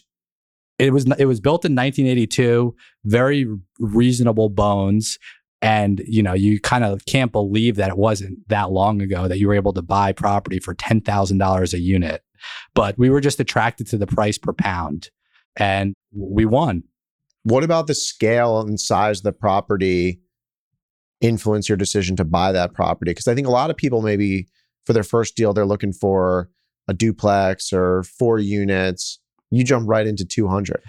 it 0.81 0.91
was 0.91 1.05
it 1.19 1.25
was 1.25 1.39
built 1.39 1.63
in 1.63 1.75
1982, 1.75 2.75
very 3.05 3.45
reasonable 3.79 4.49
bones 4.49 5.19
and 5.61 6.01
you 6.07 6.23
know 6.23 6.33
you 6.33 6.59
kind 6.59 6.83
of 6.83 7.05
can't 7.05 7.31
believe 7.31 7.75
that 7.75 7.89
it 7.89 7.97
wasn't 7.97 8.39
that 8.49 8.71
long 8.71 9.01
ago 9.01 9.27
that 9.27 9.37
you 9.37 9.47
were 9.47 9.53
able 9.53 9.73
to 9.73 9.81
buy 9.81 10.11
property 10.11 10.59
for 10.59 10.73
$10,000 10.73 11.73
a 11.73 11.79
unit. 11.79 12.23
But 12.73 12.97
we 12.97 13.09
were 13.09 13.21
just 13.21 13.39
attracted 13.39 13.87
to 13.87 13.97
the 13.97 14.07
price 14.07 14.39
per 14.39 14.53
pound 14.53 15.11
and 15.55 15.93
we 16.11 16.45
won. 16.45 16.83
What 17.43 17.63
about 17.63 17.87
the 17.87 17.93
scale 17.93 18.61
and 18.61 18.79
size 18.79 19.19
of 19.19 19.23
the 19.23 19.31
property 19.31 20.19
influence 21.21 21.69
your 21.69 21.77
decision 21.77 22.15
to 22.15 22.25
buy 22.25 22.51
that 22.51 22.73
property? 22.73 23.11
Because 23.11 23.27
I 23.27 23.35
think 23.35 23.47
a 23.47 23.51
lot 23.51 23.69
of 23.69 23.77
people 23.77 24.01
maybe 24.01 24.47
for 24.85 24.93
their 24.93 25.03
first 25.03 25.35
deal 25.35 25.53
they're 25.53 25.65
looking 25.65 25.93
for 25.93 26.49
a 26.87 26.93
duplex 26.93 27.71
or 27.71 28.01
four 28.03 28.39
units. 28.39 29.19
You 29.51 29.63
jump 29.63 29.87
right 29.87 30.07
into 30.07 30.25
200. 30.25 30.81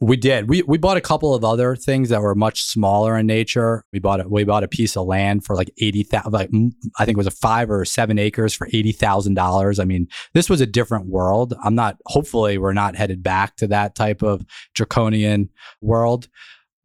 We 0.00 0.16
did. 0.16 0.50
We 0.50 0.62
we 0.62 0.76
bought 0.76 0.96
a 0.96 1.00
couple 1.00 1.34
of 1.34 1.44
other 1.44 1.76
things 1.76 2.08
that 2.08 2.20
were 2.20 2.34
much 2.34 2.62
smaller 2.62 3.16
in 3.16 3.26
nature. 3.26 3.84
We 3.92 4.00
bought 4.00 4.20
a, 4.20 4.28
we 4.28 4.42
bought 4.44 4.64
a 4.64 4.68
piece 4.68 4.96
of 4.96 5.06
land 5.06 5.44
for 5.44 5.54
like 5.54 5.70
eighty 5.80 6.02
thousand. 6.02 6.32
Like 6.32 6.50
I 6.98 7.04
think 7.04 7.16
it 7.16 7.16
was 7.16 7.28
a 7.28 7.30
five 7.30 7.70
or 7.70 7.84
seven 7.84 8.18
acres 8.18 8.52
for 8.52 8.66
eighty 8.72 8.90
thousand 8.90 9.34
dollars. 9.34 9.78
I 9.78 9.84
mean, 9.84 10.08
this 10.34 10.50
was 10.50 10.60
a 10.60 10.66
different 10.66 11.06
world. 11.06 11.54
I'm 11.62 11.76
not. 11.76 11.96
Hopefully, 12.06 12.58
we're 12.58 12.74
not 12.74 12.96
headed 12.96 13.22
back 13.22 13.56
to 13.56 13.68
that 13.68 13.94
type 13.94 14.22
of 14.22 14.44
draconian 14.74 15.48
world. 15.80 16.28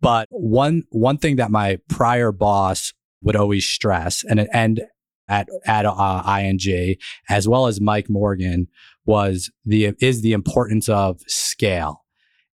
But 0.01 0.27
one 0.29 0.83
one 0.89 1.17
thing 1.17 1.37
that 1.37 1.49
my 1.51 1.79
prior 1.89 2.31
boss 2.31 2.93
would 3.23 3.35
always 3.35 3.65
stress, 3.65 4.23
and 4.23 4.47
and 4.53 4.81
at 5.27 5.47
at 5.65 5.85
uh, 5.85 6.39
ING 6.39 6.95
as 7.29 7.47
well 7.47 7.67
as 7.67 7.81
Mike 7.81 8.09
Morgan 8.09 8.67
was 9.09 9.49
the 9.65 9.91
is 9.99 10.21
the 10.21 10.33
importance 10.33 10.87
of 10.87 11.19
scale. 11.25 12.05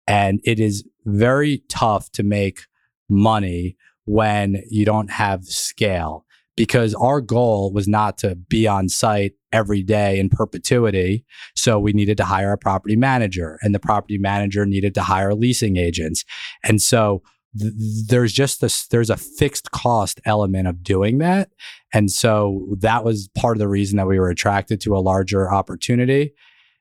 And 0.07 0.41
it 0.45 0.61
is 0.61 0.85
very 1.05 1.65
tough 1.69 2.13
to 2.13 2.23
make 2.23 2.61
money 3.09 3.77
when 4.05 4.63
you 4.71 4.85
don't 4.85 5.11
have 5.11 5.45
scale 5.47 6.25
because 6.57 6.95
our 6.95 7.21
goal 7.21 7.73
was 7.73 7.89
not 7.89 8.19
to 8.19 8.37
be 8.37 8.69
on 8.69 8.89
site 8.89 9.33
every 9.53 9.83
day 9.83 10.17
in 10.21 10.29
perpetuity. 10.29 11.25
So 11.57 11.81
we 11.81 11.93
needed 11.93 12.17
to 12.19 12.25
hire 12.25 12.53
a 12.53 12.59
property 12.59 12.95
manager, 12.95 13.59
and 13.63 13.75
the 13.75 13.81
property 13.81 14.19
manager 14.19 14.65
needed 14.65 14.95
to 14.95 15.03
hire 15.03 15.35
leasing 15.35 15.77
agents. 15.77 16.25
And 16.63 16.81
so 16.81 17.23
th- 17.59 17.73
there's 18.09 18.33
just 18.33 18.61
this 18.61 18.87
there's 18.89 19.11
a 19.11 19.17
fixed 19.17 19.71
cost 19.71 20.21
element 20.25 20.69
of 20.69 20.83
doing 20.83 21.19
that. 21.19 21.51
And 21.93 22.11
so 22.11 22.67
that 22.81 23.05
was 23.05 23.29
part 23.35 23.57
of 23.57 23.61
the 23.61 23.69
reason 23.69 23.97
that 23.97 24.07
we 24.07 24.19
were 24.19 24.31
attracted 24.31 24.81
to 24.83 24.97
a 24.97 25.01
larger 25.01 25.53
opportunity. 25.53 26.35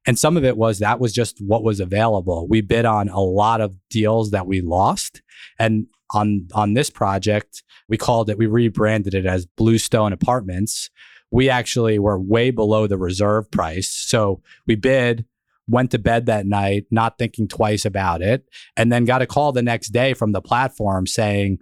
And 0.06 0.20
some 0.20 0.36
of 0.36 0.44
it 0.44 0.58
was 0.58 0.80
that 0.80 1.00
was 1.00 1.14
just 1.14 1.40
what 1.40 1.64
was 1.64 1.80
available. 1.80 2.48
We 2.48 2.62
bid 2.62 2.86
on 2.86 3.10
a 3.10 3.22
lot 3.22 3.62
of 3.62 3.76
deals 3.90 4.32
that 4.32 4.48
we 4.48 4.62
lost. 4.62 5.22
And 5.60 5.88
on 6.14 6.48
on 6.54 6.74
this 6.74 6.90
project 6.90 7.64
we 7.90 7.98
called 7.98 8.30
it 8.30 8.38
we 8.38 8.46
rebranded 8.46 9.14
it 9.14 9.26
as 9.26 9.46
bluestone 9.46 10.14
apartments. 10.14 10.90
We 11.32 11.50
actually 11.50 11.98
were 11.98 12.20
way 12.20 12.52
below 12.52 12.86
the 12.86 12.98
reserve 12.98 13.50
price. 13.50 13.90
So 13.90 14.44
we 14.68 14.76
bid 14.76 15.26
went 15.68 15.92
to 15.92 16.00
bed 16.00 16.26
that 16.26 16.46
night 16.46 16.86
not 16.92 17.18
thinking 17.18 17.48
twice 17.48 17.86
about 17.86 18.22
it 18.22 18.44
and 18.76 18.92
then 18.92 19.06
got 19.06 19.22
a 19.22 19.28
call 19.28 19.52
the 19.52 19.62
next 19.62 19.90
day 19.90 20.14
from 20.14 20.32
the 20.32 20.42
platform 20.42 21.08
saying 21.08 21.58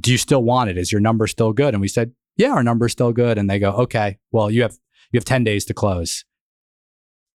do 0.00 0.10
you 0.10 0.18
still 0.18 0.42
want 0.42 0.68
it? 0.68 0.76
Is 0.76 0.90
your 0.90 1.00
number 1.00 1.28
still 1.28 1.52
good? 1.52 1.74
And 1.74 1.80
we 1.80 1.88
said 1.88 2.12
yeah 2.36 2.52
our 2.52 2.62
number's 2.62 2.92
still 2.92 3.12
good. 3.12 3.38
And 3.38 3.48
they 3.48 3.58
go 3.58 3.70
okay 3.72 4.18
well 4.32 4.50
you 4.50 4.62
have 4.62 4.76
you 5.12 5.18
have 5.18 5.24
10 5.24 5.44
days 5.44 5.64
to 5.66 5.74
close. 5.74 6.24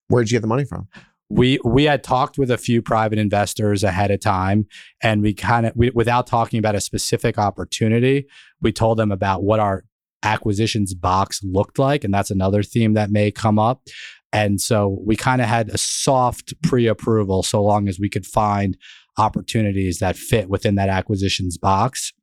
Where'd 0.10 0.30
you 0.30 0.36
get 0.36 0.42
the 0.42 0.48
money 0.48 0.66
from? 0.66 0.88
we 1.30 1.60
we 1.64 1.84
had 1.84 2.04
talked 2.04 2.38
with 2.38 2.50
a 2.50 2.58
few 2.58 2.82
private 2.82 3.20
investors 3.20 3.84
ahead 3.84 4.12
of 4.12 4.20
time 4.20 4.66
and 5.02 5.22
we 5.22 5.34
kind 5.34 5.66
of 5.66 5.74
without 5.76 6.28
talking 6.28 6.60
about 6.60 6.76
a 6.76 6.82
specific 6.82 7.38
opportunity 7.38 8.26
we 8.62 8.72
told 8.72 8.98
them 8.98 9.12
about 9.12 9.44
what 9.44 9.60
our 9.60 9.84
acquisitions 10.24 10.94
box 10.94 11.42
looked 11.44 11.80
like 11.80 12.04
and 12.04 12.14
that's 12.14 12.32
another 12.32 12.64
theme 12.64 12.94
that 12.94 13.12
may 13.12 13.32
come 13.32 13.60
up 13.60 13.84
and 14.32 14.62
so 14.62 15.00
we 15.06 15.16
kind 15.16 15.42
of 15.42 15.48
had 15.48 15.70
a 15.70 15.78
soft 15.78 16.54
pre-approval 16.64 17.44
so 17.44 17.64
long 17.64 17.88
as 17.88 18.00
we 18.00 18.10
could 18.10 18.26
find 18.26 18.78
opportunities 19.18 20.00
that 20.00 20.16
fit 20.16 20.50
within 20.50 20.76
that 20.76 20.90
acquisitions 20.90 21.58
box 21.58 22.14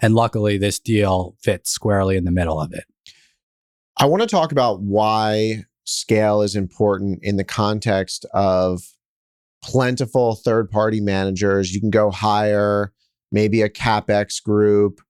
and 0.00 0.14
luckily 0.14 0.58
this 0.58 0.78
deal 0.78 1.36
fits 1.42 1.70
squarely 1.70 2.16
in 2.16 2.24
the 2.24 2.30
middle 2.30 2.60
of 2.60 2.72
it 2.72 2.84
I 3.98 4.06
want 4.06 4.22
to 4.22 4.28
talk 4.28 4.52
about 4.52 4.80
why 4.80 5.64
scale 5.84 6.42
is 6.42 6.56
important 6.56 7.20
in 7.22 7.36
the 7.36 7.44
context 7.44 8.24
of 8.32 8.82
plentiful 9.62 10.34
third 10.34 10.70
party 10.70 11.00
managers. 11.00 11.72
You 11.72 11.80
can 11.80 11.90
go 11.90 12.10
hire 12.10 12.92
maybe 13.30 13.62
a 13.62 13.68
CapEx 13.68 14.42
group. 14.42 15.00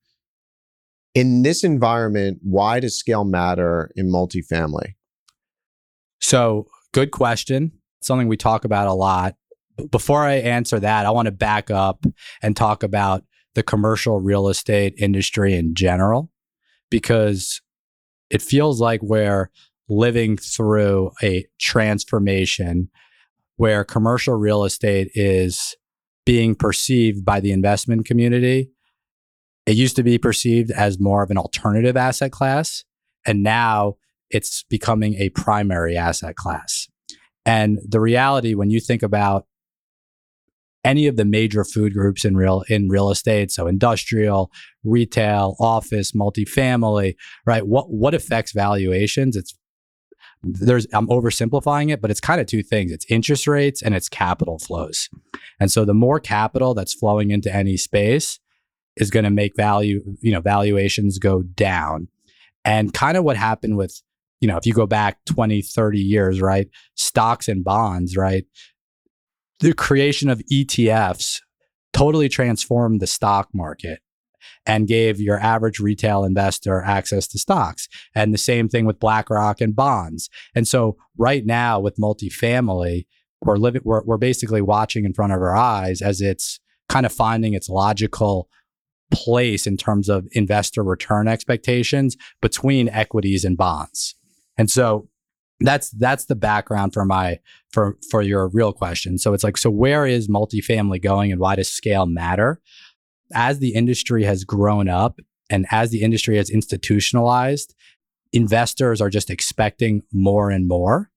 In 1.15 1.43
this 1.43 1.63
environment, 1.63 2.39
why 2.43 2.81
does 2.81 2.99
scale 2.99 3.25
matter 3.25 3.91
in 3.97 4.11
multifamily? 4.11 4.95
So, 6.23 6.67
good 6.93 7.11
question. 7.11 7.73
Something 8.01 8.29
we 8.29 8.37
talk 8.37 8.65
about 8.65 8.89
a 8.89 8.95
lot. 8.95 9.35
Before 9.91 10.23
I 10.23 10.35
answer 10.35 10.79
that, 10.81 11.05
I 11.05 11.11
want 11.11 11.27
to 11.27 11.33
back 11.33 11.71
up 11.71 12.07
and 12.41 12.57
talk 12.57 12.83
about 12.83 13.25
the 13.55 13.63
commercial 13.63 14.21
real 14.21 14.49
estate 14.49 14.95
industry 14.99 15.55
in 15.55 15.75
general, 15.75 16.31
because 16.91 17.61
it 18.31 18.41
feels 18.41 18.81
like 18.81 19.03
we're 19.03 19.51
living 19.89 20.37
through 20.37 21.11
a 21.23 21.45
transformation 21.61 22.89
where 23.57 23.85
commercial 23.85 24.35
real 24.35 24.65
estate 24.65 25.11
is 25.15 25.77
being 26.25 26.55
perceived 26.55 27.25
by 27.25 27.41
the 27.41 27.53
investment 27.53 28.07
community. 28.07 28.71
It 29.67 29.77
used 29.77 29.97
to 29.97 30.03
be 30.03 30.19
perceived 30.19 30.71
as 30.71 30.99
more 30.99 31.23
of 31.23 31.31
an 31.31 31.37
alternative 31.37 31.97
asset 31.97 32.33
class, 32.33 32.85
and 33.27 33.43
now 33.43 33.97
it's 34.33 34.65
becoming 34.65 35.15
a 35.15 35.31
primary 35.31 35.97
asset 35.97 36.37
class. 36.37 36.89
And 37.45 37.79
the 37.87 38.01
reality, 38.01 38.55
when 38.55 38.71
you 38.71 38.81
think 38.81 39.03
about 39.03 39.47
any 40.85 41.07
of 41.07 41.17
the 41.17 41.25
major 41.25 41.65
food 41.65 41.93
groups 41.93 42.25
in 42.25 42.37
real 42.37 42.65
in 42.69 42.89
real 42.89 43.11
estate, 43.11 43.51
so 43.51 43.67
industrial, 43.67 44.51
retail, 44.85 45.57
office, 45.61 46.13
multifamily, 46.13 47.15
right? 47.47 47.67
What 47.67 47.91
what 47.91 48.15
affects 48.15 48.53
valuations? 48.53 49.37
It's 49.37 49.57
there's 50.43 50.87
I'm 50.93 51.07
oversimplifying 51.09 51.93
it, 51.93 52.01
but 52.01 52.11
it's 52.11 52.21
kind 52.21 52.41
of 52.41 52.47
two 52.47 52.63
things. 52.63 52.91
It's 52.91 53.07
interest 53.09 53.47
rates 53.47 53.83
and 53.83 53.95
it's 53.95 54.09
capital 54.09 54.59
flows. 54.59 55.09
And 55.61 55.71
so 55.71 55.85
the 55.85 55.95
more 55.95 56.19
capital 56.19 56.75
that's 56.75 56.95
flowing 56.95 57.31
into 57.31 57.55
any 57.55 57.77
space 57.77 58.41
is 58.97 59.11
going 59.11 59.25
to 59.25 59.31
make 59.31 59.57
value, 59.57 60.03
you 60.21 60.33
know, 60.33 60.41
valuations 60.41 61.19
go 61.19 61.43
down. 61.43 62.09
And 62.65 62.93
kind 62.93 63.17
of 63.17 63.25
what 63.25 63.37
happened 63.37 63.77
with, 63.77 64.03
you 64.43 64.49
know, 64.49 64.57
if 64.57 64.67
you 64.67 64.75
go 64.75 64.89
back 64.89 65.19
20, 65.27 65.63
30 65.63 66.01
years, 66.01 66.43
right? 66.43 66.69
Stocks 66.97 67.47
and 67.47 67.63
bonds, 67.63 68.17
right? 68.17 68.45
The 69.61 69.73
creation 69.73 70.29
of 70.29 70.43
ETFs 70.53 71.39
totally 71.93 72.29
transformed 72.29 73.01
the 73.01 73.07
stock 73.07 73.49
market 73.55 74.01
and 74.67 74.89
gave 74.89 75.21
your 75.21 75.39
average 75.39 75.79
retail 75.79 76.25
investor 76.25 76.83
access 76.83 77.29
to 77.29 77.39
stocks. 77.39 77.87
And 78.17 78.35
the 78.35 78.39
same 78.39 78.69
thing 78.69 78.85
with 78.85 78.99
BlackRock 78.99 79.61
and 79.61 79.77
bonds. 79.77 80.29
And 80.57 80.67
so 80.67 80.97
right 81.17 81.47
now 81.47 81.79
with 81.79 81.97
multifamily, 81.97 83.07
we're 83.43 83.57
living 83.57 83.83
we're, 83.85 84.03
we're 84.05 84.19
basically 84.19 84.61
watching 84.61 85.05
in 85.05 85.15
front 85.15 85.33
of 85.33 85.41
our 85.41 85.55
eyes 85.55 86.03
as 86.03 86.21
it's 86.21 86.59
kind 86.89 87.07
of 87.07 87.13
finding 87.13 87.55
its 87.55 87.69
logical 87.69 88.49
place 89.13 89.69
in 89.69 89.77
terms 89.77 90.09
of 90.09 90.27
investor 90.33 90.83
return 90.83 91.29
expectations 91.29 92.17
between 92.41 92.89
equities 92.89 93.45
and 93.45 93.57
bonds. 93.57 94.17
And 94.59 94.71
so 94.71 95.09
that's 95.61 95.91
that's 95.91 96.25
the 96.27 96.35
background 96.35 96.93
for 96.93 97.05
my 97.05 97.39
for 97.73 97.97
for 98.11 98.23
your 98.23 98.49
real 98.49 98.73
question. 98.73 99.19
So 99.19 99.33
it's 99.33 99.45
like 99.45 99.57
so 99.57 99.71
where 99.71 100.07
is 100.07 100.29
multifamily 100.29 101.03
going 101.03 101.31
and 101.31 101.41
why 101.41 101.57
does 101.57 101.69
scale 101.69 102.07
matter? 102.07 102.61
As 103.35 103.61
the 103.61 103.75
industry 103.75 104.25
has 104.25 104.45
grown 104.45 104.89
up 104.89 105.21
and 105.49 105.67
as 105.71 105.91
the 105.91 106.03
industry 106.03 106.37
has 106.37 106.51
institutionalized, 106.51 107.75
investors 108.33 109.01
are 109.01 109.11
just 109.11 109.31
expecting 109.31 110.03
more 110.13 110.51
and 110.51 110.67
more 110.67 111.11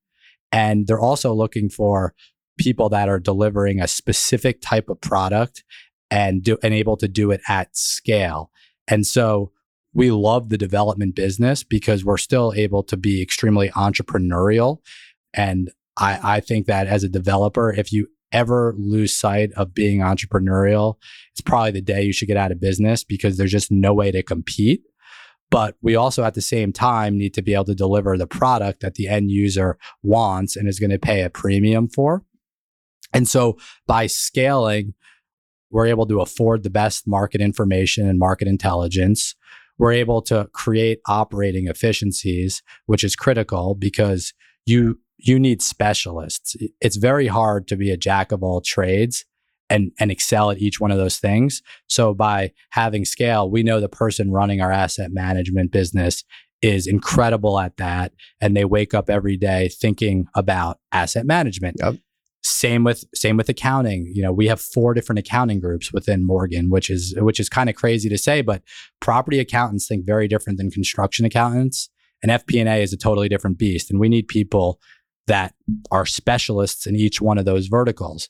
and 0.52 0.88
they're 0.88 1.00
also 1.00 1.34
looking 1.34 1.70
for 1.70 2.14
people 2.58 2.88
that 2.90 3.10
are 3.10 3.20
delivering 3.20 3.82
a 3.82 3.88
specific 3.88 4.62
type 4.62 4.90
of 4.90 5.02
product 5.02 5.64
and 6.10 6.44
do 6.44 6.58
and 6.64 6.74
able 6.74 6.96
to 6.98 7.08
do 7.10 7.32
it 7.32 7.42
at 7.50 7.76
scale. 7.76 8.52
And 8.88 9.06
so 9.06 9.52
we 9.96 10.12
love 10.12 10.50
the 10.50 10.58
development 10.58 11.16
business 11.16 11.64
because 11.64 12.04
we're 12.04 12.18
still 12.18 12.54
able 12.56 12.84
to 12.84 12.98
be 12.98 13.22
extremely 13.22 13.70
entrepreneurial. 13.70 14.80
And 15.34 15.72
I, 15.98 16.20
I 16.36 16.40
think 16.42 16.68
that 16.68 16.86
as 16.86 17.04
a 17.04 17.10
developer, 17.10 17.72
if 17.72 17.92
you 17.94 18.08
ever 18.32 18.76
lose 18.78 19.16
sight 19.16 19.54
of 19.54 19.74
being 19.74 20.02
entrepreneurial, 20.02 20.96
it's 21.32 21.42
probably 21.42 21.72
the 21.72 21.82
day 21.82 22.04
you 22.04 22.12
should 22.12 22.28
get 22.28 22.36
out 22.36 22.52
of 22.52 22.60
business 22.60 23.06
because 23.06 23.38
there's 23.38 23.52
just 23.52 23.72
no 23.72 23.94
way 23.94 24.12
to 24.12 24.22
compete. 24.22 24.84
But 25.50 25.76
we 25.82 25.96
also, 25.96 26.26
at 26.26 26.34
the 26.34 26.42
same 26.42 26.74
time, 26.74 27.18
need 27.18 27.34
to 27.36 27.42
be 27.42 27.54
able 27.54 27.66
to 27.66 27.76
deliver 27.76 28.18
the 28.18 28.28
product 28.28 28.82
that 28.82 28.96
the 28.96 29.08
end 29.08 29.32
user 29.32 29.78
wants 30.04 30.58
and 30.58 30.68
is 30.68 30.80
going 30.80 30.90
to 30.90 31.00
pay 31.00 31.22
a 31.22 31.30
premium 31.30 31.88
for. 31.88 32.26
And 33.14 33.30
so 33.30 33.58
by 33.88 34.08
scaling, 34.08 34.94
we're 35.70 35.86
able 35.86 36.08
to 36.08 36.20
afford 36.20 36.64
the 36.64 36.70
best 36.70 37.08
market 37.08 37.40
information 37.40 38.10
and 38.10 38.20
market 38.20 38.50
intelligence. 38.50 39.36
We're 39.78 39.94
able 39.94 40.22
to 40.24 40.50
create 40.54 41.00
operating 41.08 41.68
efficiencies, 41.68 42.62
which 42.86 43.04
is 43.04 43.16
critical 43.16 43.76
because 43.76 44.34
you 44.66 45.00
you 45.18 45.40
need 45.40 45.62
specialists. 45.62 46.56
It's 46.82 46.98
very 46.98 47.28
hard 47.28 47.68
to 47.70 47.76
be 47.76 47.92
a 47.92 47.98
jack 47.98 48.32
of 48.32 48.44
all 48.44 48.62
trades 48.62 49.26
and 49.70 49.92
and 50.00 50.12
excel 50.12 50.52
at 50.52 50.60
each 50.60 50.80
one 50.80 50.92
of 50.92 50.98
those 50.98 51.18
things. 51.18 51.62
So 51.88 52.14
by 52.14 52.52
having 52.72 53.06
scale, 53.06 53.50
we 53.50 53.64
know 53.64 53.80
the 53.80 53.90
person 53.90 54.32
running 54.32 54.62
our 54.62 54.72
asset 54.72 55.12
management 55.12 55.72
business 55.72 56.24
is 56.62 56.88
incredible 56.88 57.60
at 57.60 57.78
that 57.78 58.14
and 58.42 58.56
they 58.56 58.66
wake 58.66 58.94
up 58.94 59.10
every 59.10 59.38
day 59.38 59.70
thinking 59.70 60.26
about 60.36 60.80
asset 60.92 61.26
management. 61.26 61.78
Yep. 61.80 61.96
Same 62.48 62.84
with 62.84 63.04
same 63.16 63.38
with 63.38 63.50
accounting. 63.50 64.12
You 64.14 64.22
know, 64.22 64.32
we 64.32 64.46
have 64.46 64.62
four 64.62 64.94
different 64.94 65.18
accounting 65.18 65.60
groups 65.60 65.92
within 65.92 66.28
Morgan, 66.28 66.70
which 66.70 66.92
is 66.92 67.16
which 67.18 67.40
is 67.40 67.50
kind 67.50 67.70
of 67.72 67.76
crazy 67.76 68.08
to 68.08 68.20
say, 68.20 68.44
but 68.44 68.62
property 69.00 69.40
accountants 69.40 69.88
think 69.88 70.06
very 70.06 70.28
different 70.28 70.60
than 70.60 70.70
construction 70.70 71.26
accountants, 71.26 71.90
and 72.22 72.32
FP&A 72.32 72.84
is 72.84 72.94
a 72.94 72.98
totally 72.98 73.28
different 73.28 73.58
beast. 73.58 73.90
And 73.90 74.00
we 74.00 74.10
need 74.10 74.28
people 74.28 74.80
that 75.26 75.56
are 75.90 76.06
specialists 76.06 76.86
in 76.86 76.96
each 76.96 77.20
one 77.20 77.40
of 77.40 77.46
those 77.46 77.66
verticals. 77.66 78.30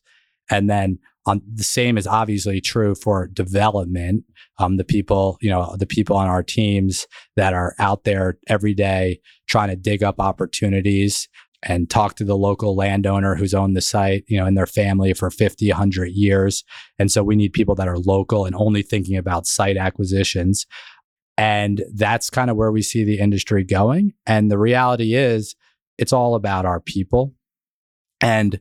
And 0.49 0.69
then 0.69 0.97
on 1.25 1.41
the 1.53 1.65
same 1.65 1.97
is 1.97 2.07
obviously 2.07 2.61
true 2.61 2.95
for 2.95 3.27
development. 3.27 4.23
Um, 4.59 4.77
the 4.77 4.85
people, 4.85 5.37
you 5.41 5.49
know, 5.49 5.75
the 5.77 5.85
people 5.85 6.15
on 6.15 6.27
our 6.27 6.43
teams 6.43 7.05
that 7.35 7.53
are 7.53 7.75
out 7.79 8.05
there 8.05 8.37
every 8.47 8.73
day 8.73 9.19
trying 9.47 9.69
to 9.69 9.75
dig 9.75 10.03
up 10.03 10.21
opportunities 10.21 11.27
and 11.65 11.89
talk 11.89 12.15
to 12.15 12.23
the 12.23 12.37
local 12.37 12.75
landowner 12.75 13.35
who's 13.35 13.53
owned 13.53 13.75
the 13.75 13.81
site, 13.81 14.23
you 14.27 14.37
know, 14.37 14.45
in 14.45 14.53
their 14.53 14.67
family 14.67 15.13
for 15.13 15.31
50, 15.31 15.69
100 15.69 16.11
years. 16.11 16.63
And 16.99 17.11
so 17.11 17.23
we 17.23 17.35
need 17.35 17.53
people 17.53 17.75
that 17.75 17.87
are 17.87 17.97
local 17.97 18.45
and 18.45 18.55
only 18.55 18.83
thinking 18.83 19.17
about 19.17 19.47
site 19.47 19.75
acquisitions. 19.75 20.67
And 21.37 21.83
that's 21.93 22.29
kind 22.29 22.49
of 22.49 22.55
where 22.55 22.71
we 22.71 22.81
see 22.81 23.03
the 23.03 23.19
industry 23.19 23.63
going. 23.63 24.13
And 24.25 24.49
the 24.51 24.57
reality 24.57 25.15
is, 25.15 25.55
it's 25.97 26.13
all 26.13 26.35
about 26.35 26.65
our 26.65 26.79
people. 26.79 27.33
And 28.21 28.59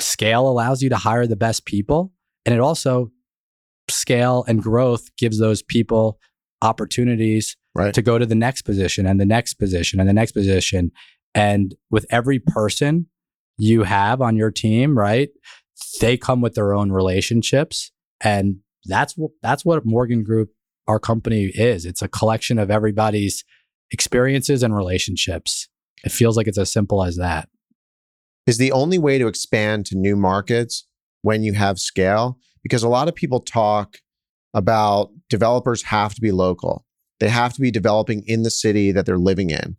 scale 0.00 0.48
allows 0.48 0.82
you 0.82 0.88
to 0.90 0.96
hire 0.96 1.26
the 1.26 1.36
best 1.36 1.64
people. 1.64 2.12
And 2.44 2.54
it 2.54 2.60
also, 2.60 3.10
scale 3.88 4.44
and 4.48 4.62
growth 4.62 5.14
gives 5.16 5.38
those 5.38 5.62
people 5.62 6.18
opportunities 6.62 7.56
Right. 7.76 7.92
to 7.92 8.02
go 8.02 8.18
to 8.18 8.26
the 8.26 8.36
next 8.36 8.62
position 8.62 9.04
and 9.04 9.20
the 9.20 9.26
next 9.26 9.54
position 9.54 9.98
and 9.98 10.08
the 10.08 10.12
next 10.12 10.30
position. 10.30 10.92
And 11.34 11.74
with 11.90 12.06
every 12.10 12.38
person 12.38 13.06
you 13.56 13.82
have 13.84 14.20
on 14.20 14.36
your 14.36 14.50
team, 14.50 14.96
right, 14.96 15.30
they 16.00 16.16
come 16.16 16.40
with 16.40 16.54
their 16.54 16.74
own 16.74 16.92
relationships. 16.92 17.90
And 18.20 18.56
that's 18.84 19.16
what 19.16 19.32
that's 19.42 19.64
what 19.64 19.84
Morgan 19.84 20.22
Group, 20.22 20.50
our 20.86 20.98
company, 20.98 21.46
is. 21.54 21.84
It's 21.84 22.02
a 22.02 22.08
collection 22.08 22.58
of 22.58 22.70
everybody's 22.70 23.44
experiences 23.90 24.62
and 24.62 24.76
relationships. 24.76 25.68
It 26.04 26.12
feels 26.12 26.36
like 26.36 26.46
it's 26.46 26.58
as 26.58 26.72
simple 26.72 27.02
as 27.02 27.16
that. 27.16 27.48
is 28.46 28.58
the 28.58 28.72
only 28.72 28.98
way 28.98 29.18
to 29.18 29.26
expand 29.26 29.86
to 29.86 29.96
new 29.96 30.16
markets 30.16 30.86
when 31.22 31.42
you 31.42 31.54
have 31.54 31.78
scale 31.78 32.38
because 32.62 32.82
a 32.82 32.88
lot 32.88 33.08
of 33.08 33.14
people 33.14 33.40
talk 33.40 33.98
about 34.52 35.10
developers 35.30 35.82
have 35.84 36.14
to 36.14 36.20
be 36.20 36.30
local 36.30 36.84
they 37.20 37.28
have 37.28 37.54
to 37.54 37.60
be 37.60 37.70
developing 37.70 38.22
in 38.26 38.42
the 38.42 38.50
city 38.50 38.92
that 38.92 39.06
they're 39.06 39.18
living 39.18 39.50
in 39.50 39.76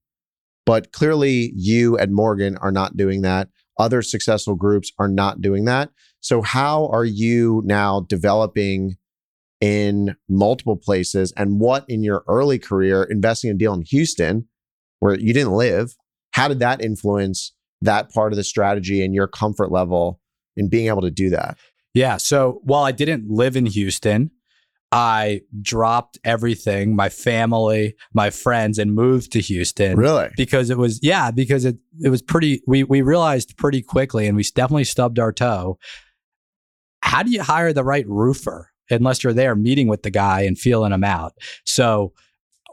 but 0.65 0.91
clearly 0.91 1.51
you 1.55 1.97
and 1.97 2.13
morgan 2.13 2.57
are 2.57 2.71
not 2.71 2.97
doing 2.97 3.21
that 3.21 3.49
other 3.77 4.01
successful 4.01 4.55
groups 4.55 4.91
are 4.99 5.07
not 5.07 5.41
doing 5.41 5.65
that 5.65 5.89
so 6.19 6.41
how 6.41 6.87
are 6.87 7.05
you 7.05 7.61
now 7.65 8.01
developing 8.01 8.95
in 9.61 10.15
multiple 10.29 10.75
places 10.75 11.33
and 11.37 11.59
what 11.59 11.85
in 11.87 12.03
your 12.03 12.23
early 12.27 12.59
career 12.59 13.03
investing 13.03 13.49
a 13.49 13.53
deal 13.53 13.73
in 13.73 13.81
houston 13.81 14.47
where 14.99 15.17
you 15.17 15.33
didn't 15.33 15.53
live 15.53 15.95
how 16.31 16.47
did 16.47 16.59
that 16.59 16.81
influence 16.81 17.53
that 17.81 18.11
part 18.11 18.33
of 18.33 18.37
the 18.37 18.43
strategy 18.43 19.03
and 19.03 19.13
your 19.13 19.27
comfort 19.27 19.71
level 19.71 20.19
in 20.55 20.69
being 20.69 20.87
able 20.87 21.01
to 21.01 21.11
do 21.11 21.29
that. 21.29 21.57
Yeah. 21.93 22.17
So 22.17 22.61
while 22.63 22.83
I 22.83 22.91
didn't 22.91 23.29
live 23.29 23.55
in 23.55 23.65
Houston, 23.65 24.31
I 24.95 25.41
dropped 25.61 26.17
everything, 26.23 26.95
my 26.95 27.09
family, 27.09 27.97
my 28.13 28.29
friends, 28.29 28.79
and 28.79 28.95
moved 28.95 29.33
to 29.33 29.41
Houston. 29.41 29.97
Really? 29.97 30.29
because 30.37 30.69
it 30.69 30.77
was 30.77 30.99
yeah 31.03 31.31
because 31.31 31.65
it 31.65 31.77
it 32.01 32.09
was 32.09 32.21
pretty 32.21 32.61
we 32.65 32.83
we 32.83 33.01
realized 33.01 33.57
pretty 33.57 33.81
quickly 33.81 34.25
and 34.25 34.37
we 34.37 34.43
definitely 34.43 34.85
stubbed 34.85 35.19
our 35.19 35.33
toe 35.33 35.77
how 37.01 37.23
do 37.23 37.31
you 37.31 37.41
hire 37.41 37.73
the 37.73 37.83
right 37.83 38.07
roofer 38.07 38.71
unless 38.89 39.23
you're 39.23 39.33
there 39.33 39.55
meeting 39.55 39.87
with 39.87 40.03
the 40.03 40.09
guy 40.09 40.41
and 40.41 40.57
feeling 40.57 40.91
him 40.91 41.03
out 41.03 41.33
so 41.65 42.13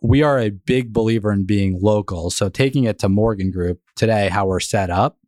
we 0.02 0.22
are 0.22 0.38
a 0.38 0.50
big 0.50 0.92
believer 0.92 1.32
in 1.32 1.44
being 1.44 1.78
local 1.80 2.30
so 2.30 2.48
taking 2.48 2.84
it 2.84 2.98
to 2.98 3.08
morgan 3.08 3.50
group 3.50 3.80
today 3.96 4.28
how 4.28 4.46
we're 4.46 4.60
set 4.60 4.90
up 4.90 5.18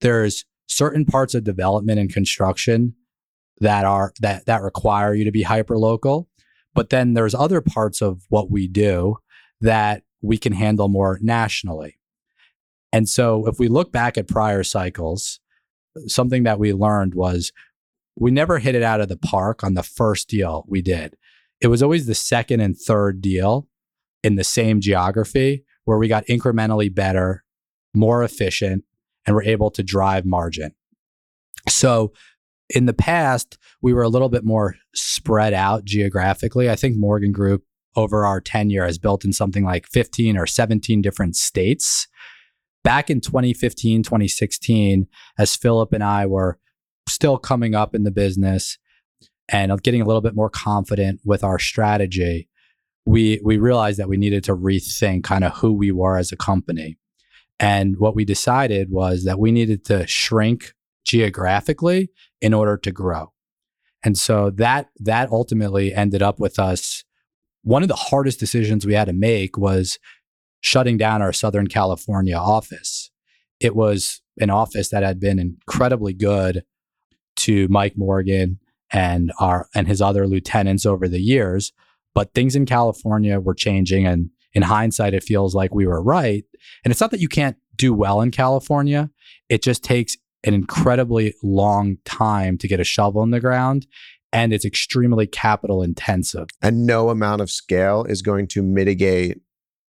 there's 0.00 0.44
certain 0.66 1.04
parts 1.04 1.34
of 1.34 1.44
development 1.44 1.98
and 1.98 2.12
construction 2.12 2.94
that 3.60 3.84
are 3.84 4.12
that 4.20 4.46
that 4.46 4.62
require 4.62 5.14
you 5.14 5.24
to 5.24 5.32
be 5.32 5.42
hyper 5.42 5.78
local 5.78 6.28
but 6.78 6.90
then 6.90 7.14
there's 7.14 7.34
other 7.34 7.60
parts 7.60 8.00
of 8.00 8.24
what 8.28 8.52
we 8.52 8.68
do 8.68 9.16
that 9.60 10.04
we 10.22 10.38
can 10.38 10.52
handle 10.52 10.86
more 10.86 11.18
nationally. 11.20 11.98
And 12.92 13.08
so 13.08 13.48
if 13.48 13.58
we 13.58 13.66
look 13.66 13.90
back 13.90 14.16
at 14.16 14.28
prior 14.28 14.62
cycles, 14.62 15.40
something 16.06 16.44
that 16.44 16.60
we 16.60 16.72
learned 16.72 17.16
was 17.16 17.50
we 18.14 18.30
never 18.30 18.60
hit 18.60 18.76
it 18.76 18.84
out 18.84 19.00
of 19.00 19.08
the 19.08 19.16
park 19.16 19.64
on 19.64 19.74
the 19.74 19.82
first 19.82 20.28
deal 20.28 20.64
we 20.68 20.80
did. 20.80 21.16
It 21.60 21.66
was 21.66 21.82
always 21.82 22.06
the 22.06 22.14
second 22.14 22.60
and 22.60 22.78
third 22.78 23.20
deal 23.20 23.66
in 24.22 24.36
the 24.36 24.44
same 24.44 24.80
geography 24.80 25.64
where 25.84 25.98
we 25.98 26.06
got 26.06 26.26
incrementally 26.26 26.94
better, 26.94 27.42
more 27.92 28.22
efficient, 28.22 28.84
and 29.26 29.34
were 29.34 29.42
able 29.42 29.72
to 29.72 29.82
drive 29.82 30.24
margin. 30.24 30.76
So 31.68 32.12
in 32.70 32.86
the 32.86 32.94
past, 32.94 33.58
we 33.80 33.92
were 33.92 34.02
a 34.02 34.08
little 34.08 34.28
bit 34.28 34.44
more 34.44 34.76
spread 34.94 35.54
out 35.54 35.84
geographically. 35.84 36.70
I 36.70 36.76
think 36.76 36.96
Morgan 36.96 37.32
Group 37.32 37.64
over 37.96 38.26
our 38.26 38.40
tenure 38.40 38.84
has 38.84 38.98
built 38.98 39.24
in 39.24 39.32
something 39.32 39.64
like 39.64 39.86
15 39.88 40.36
or 40.36 40.46
17 40.46 41.02
different 41.02 41.36
states. 41.36 42.06
Back 42.84 43.10
in 43.10 43.20
2015, 43.20 44.02
2016, 44.02 45.06
as 45.38 45.56
Philip 45.56 45.92
and 45.92 46.04
I 46.04 46.26
were 46.26 46.58
still 47.08 47.38
coming 47.38 47.74
up 47.74 47.94
in 47.94 48.04
the 48.04 48.10
business 48.10 48.78
and 49.48 49.82
getting 49.82 50.02
a 50.02 50.04
little 50.04 50.20
bit 50.20 50.36
more 50.36 50.50
confident 50.50 51.20
with 51.24 51.42
our 51.42 51.58
strategy, 51.58 52.48
we 53.04 53.40
we 53.42 53.56
realized 53.56 53.98
that 53.98 54.08
we 54.08 54.18
needed 54.18 54.44
to 54.44 54.54
rethink 54.54 55.24
kind 55.24 55.42
of 55.42 55.56
who 55.56 55.72
we 55.72 55.90
were 55.90 56.18
as 56.18 56.30
a 56.30 56.36
company. 56.36 56.98
And 57.58 57.98
what 57.98 58.14
we 58.14 58.24
decided 58.24 58.90
was 58.90 59.24
that 59.24 59.38
we 59.38 59.50
needed 59.50 59.84
to 59.86 60.06
shrink 60.06 60.74
geographically 61.08 62.10
in 62.40 62.54
order 62.54 62.76
to 62.76 62.92
grow. 62.92 63.32
And 64.04 64.16
so 64.16 64.50
that 64.50 64.90
that 65.00 65.32
ultimately 65.32 65.92
ended 65.92 66.22
up 66.22 66.38
with 66.38 66.58
us 66.58 67.02
one 67.62 67.82
of 67.82 67.88
the 67.88 67.96
hardest 67.96 68.38
decisions 68.38 68.86
we 68.86 68.94
had 68.94 69.06
to 69.06 69.12
make 69.12 69.58
was 69.58 69.98
shutting 70.60 70.96
down 70.96 71.22
our 71.22 71.32
Southern 71.32 71.66
California 71.66 72.36
office. 72.36 73.10
It 73.58 73.74
was 73.74 74.20
an 74.38 74.50
office 74.50 74.90
that 74.90 75.02
had 75.02 75.18
been 75.18 75.38
incredibly 75.38 76.12
good 76.12 76.62
to 77.36 77.66
Mike 77.68 77.94
Morgan 77.96 78.60
and 78.92 79.32
our 79.40 79.68
and 79.74 79.88
his 79.88 80.00
other 80.00 80.26
lieutenants 80.26 80.86
over 80.86 81.08
the 81.08 81.20
years, 81.20 81.72
but 82.14 82.34
things 82.34 82.54
in 82.54 82.66
California 82.66 83.40
were 83.40 83.54
changing 83.54 84.06
and 84.06 84.30
in 84.52 84.62
hindsight 84.62 85.14
it 85.14 85.24
feels 85.24 85.54
like 85.54 85.74
we 85.74 85.86
were 85.86 86.02
right. 86.02 86.44
And 86.84 86.90
it's 86.90 87.00
not 87.00 87.10
that 87.10 87.20
you 87.20 87.28
can't 87.28 87.56
do 87.76 87.94
well 87.94 88.20
in 88.20 88.30
California, 88.30 89.10
it 89.48 89.62
just 89.62 89.82
takes 89.82 90.16
an 90.44 90.54
incredibly 90.54 91.34
long 91.42 91.98
time 92.04 92.58
to 92.58 92.68
get 92.68 92.80
a 92.80 92.84
shovel 92.84 93.22
in 93.22 93.30
the 93.30 93.40
ground 93.40 93.86
and 94.32 94.52
it's 94.52 94.64
extremely 94.64 95.26
capital 95.26 95.82
intensive. 95.82 96.48
And 96.60 96.86
no 96.86 97.10
amount 97.10 97.40
of 97.40 97.50
scale 97.50 98.04
is 98.04 98.22
going 98.22 98.46
to 98.48 98.62
mitigate 98.62 99.40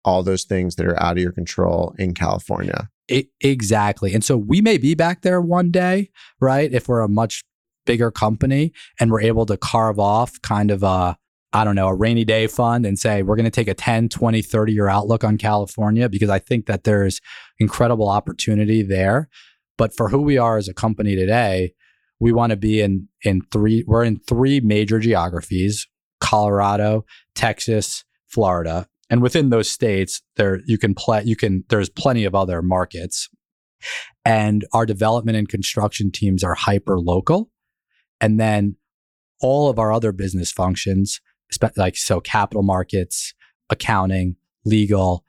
all 0.04 0.22
those 0.22 0.44
things 0.44 0.76
that 0.76 0.86
are 0.86 1.00
out 1.02 1.12
of 1.16 1.22
your 1.22 1.32
control 1.32 1.94
in 1.98 2.14
California. 2.14 2.88
I- 3.10 3.28
exactly. 3.40 4.14
And 4.14 4.22
so 4.22 4.36
we 4.36 4.60
may 4.60 4.78
be 4.78 4.94
back 4.94 5.22
there 5.22 5.40
one 5.40 5.70
day, 5.70 6.10
right? 6.40 6.72
If 6.72 6.88
we're 6.88 7.00
a 7.00 7.08
much 7.08 7.44
bigger 7.86 8.10
company 8.10 8.72
and 9.00 9.10
we're 9.10 9.22
able 9.22 9.46
to 9.46 9.56
carve 9.56 9.98
off 9.98 10.40
kind 10.42 10.70
of 10.70 10.82
a, 10.82 11.16
I 11.54 11.64
don't 11.64 11.74
know, 11.74 11.88
a 11.88 11.94
rainy 11.94 12.24
day 12.24 12.46
fund 12.46 12.84
and 12.84 12.98
say, 12.98 13.22
we're 13.22 13.36
going 13.36 13.44
to 13.44 13.50
take 13.50 13.68
a 13.68 13.74
10, 13.74 14.10
20, 14.10 14.42
30 14.42 14.72
year 14.72 14.88
outlook 14.88 15.24
on 15.24 15.38
California 15.38 16.08
because 16.08 16.28
I 16.28 16.38
think 16.38 16.66
that 16.66 16.84
there's 16.84 17.20
incredible 17.58 18.08
opportunity 18.08 18.82
there. 18.82 19.30
But 19.78 19.96
for 19.96 20.10
who 20.10 20.20
we 20.20 20.36
are 20.36 20.58
as 20.58 20.68
a 20.68 20.74
company 20.74 21.16
today, 21.16 21.72
we 22.20 22.32
want 22.32 22.50
to 22.50 22.56
be 22.56 22.80
in 22.80 23.08
in 23.22 23.42
three 23.52 23.84
we're 23.86 24.04
in 24.04 24.18
three 24.28 24.60
major 24.60 24.98
geographies 24.98 25.86
colorado 26.20 27.04
texas 27.34 28.04
florida. 28.26 28.86
And 29.10 29.22
within 29.22 29.50
those 29.50 29.70
states 29.70 30.20
there 30.36 30.60
you 30.66 30.78
can 30.78 30.94
play 30.94 31.22
you 31.24 31.36
can 31.36 31.64
there's 31.68 31.88
plenty 31.88 32.24
of 32.24 32.34
other 32.34 32.60
markets. 32.62 33.28
And 34.24 34.66
our 34.72 34.84
development 34.84 35.38
and 35.38 35.48
construction 35.48 36.10
teams 36.10 36.42
are 36.42 36.54
hyper 36.54 36.98
local 36.98 37.50
and 38.20 38.40
then 38.40 38.76
all 39.40 39.70
of 39.70 39.78
our 39.78 39.92
other 39.92 40.10
business 40.10 40.50
functions 40.50 41.20
like 41.76 41.96
so 41.96 42.20
capital 42.20 42.64
markets 42.64 43.34
accounting 43.70 44.36
legal 44.64 45.24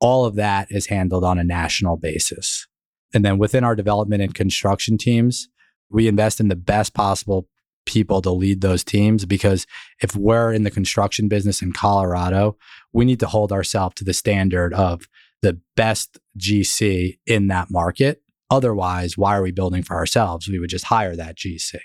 all 0.00 0.26
of 0.26 0.34
that 0.34 0.68
is 0.70 0.86
handled 0.86 1.24
on 1.24 1.38
a 1.38 1.44
national 1.44 1.96
basis 1.96 2.66
and 3.14 3.24
then 3.24 3.38
within 3.38 3.64
our 3.64 3.74
development 3.74 4.22
and 4.22 4.34
construction 4.34 4.98
teams 4.98 5.48
we 5.90 6.08
invest 6.08 6.40
in 6.40 6.48
the 6.48 6.56
best 6.56 6.92
possible 6.92 7.48
people 7.86 8.22
to 8.22 8.30
lead 8.30 8.60
those 8.60 8.82
teams 8.82 9.24
because 9.24 9.66
if 10.00 10.16
we're 10.16 10.52
in 10.52 10.64
the 10.64 10.70
construction 10.70 11.28
business 11.28 11.62
in 11.62 11.72
Colorado, 11.72 12.56
we 12.92 13.04
need 13.04 13.20
to 13.20 13.26
hold 13.26 13.52
ourselves 13.52 13.94
to 13.96 14.04
the 14.04 14.14
standard 14.14 14.72
of 14.74 15.08
the 15.42 15.60
best 15.76 16.18
GC 16.38 17.18
in 17.26 17.48
that 17.48 17.70
market. 17.70 18.22
Otherwise, 18.50 19.18
why 19.18 19.36
are 19.36 19.42
we 19.42 19.52
building 19.52 19.82
for 19.82 19.96
ourselves? 19.96 20.48
We 20.48 20.58
would 20.58 20.70
just 20.70 20.86
hire 20.86 21.16
that 21.16 21.36
GC. 21.36 21.76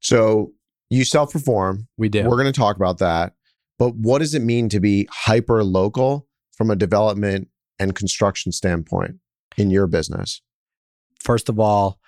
So 0.00 0.52
you 0.88 1.04
self 1.04 1.32
perform. 1.32 1.88
We 1.96 2.08
do. 2.08 2.24
We're 2.24 2.36
going 2.36 2.52
to 2.52 2.58
talk 2.58 2.76
about 2.76 2.98
that. 2.98 3.34
But 3.78 3.94
what 3.96 4.18
does 4.18 4.34
it 4.34 4.42
mean 4.42 4.68
to 4.70 4.80
be 4.80 5.08
hyper 5.10 5.62
local 5.64 6.26
from 6.52 6.70
a 6.70 6.76
development 6.76 7.48
and 7.78 7.94
construction 7.94 8.52
standpoint 8.52 9.16
in 9.60 9.70
your 9.70 9.86
business? 9.86 10.40
First 11.20 11.48
of 11.48 11.60
all, 11.60 11.98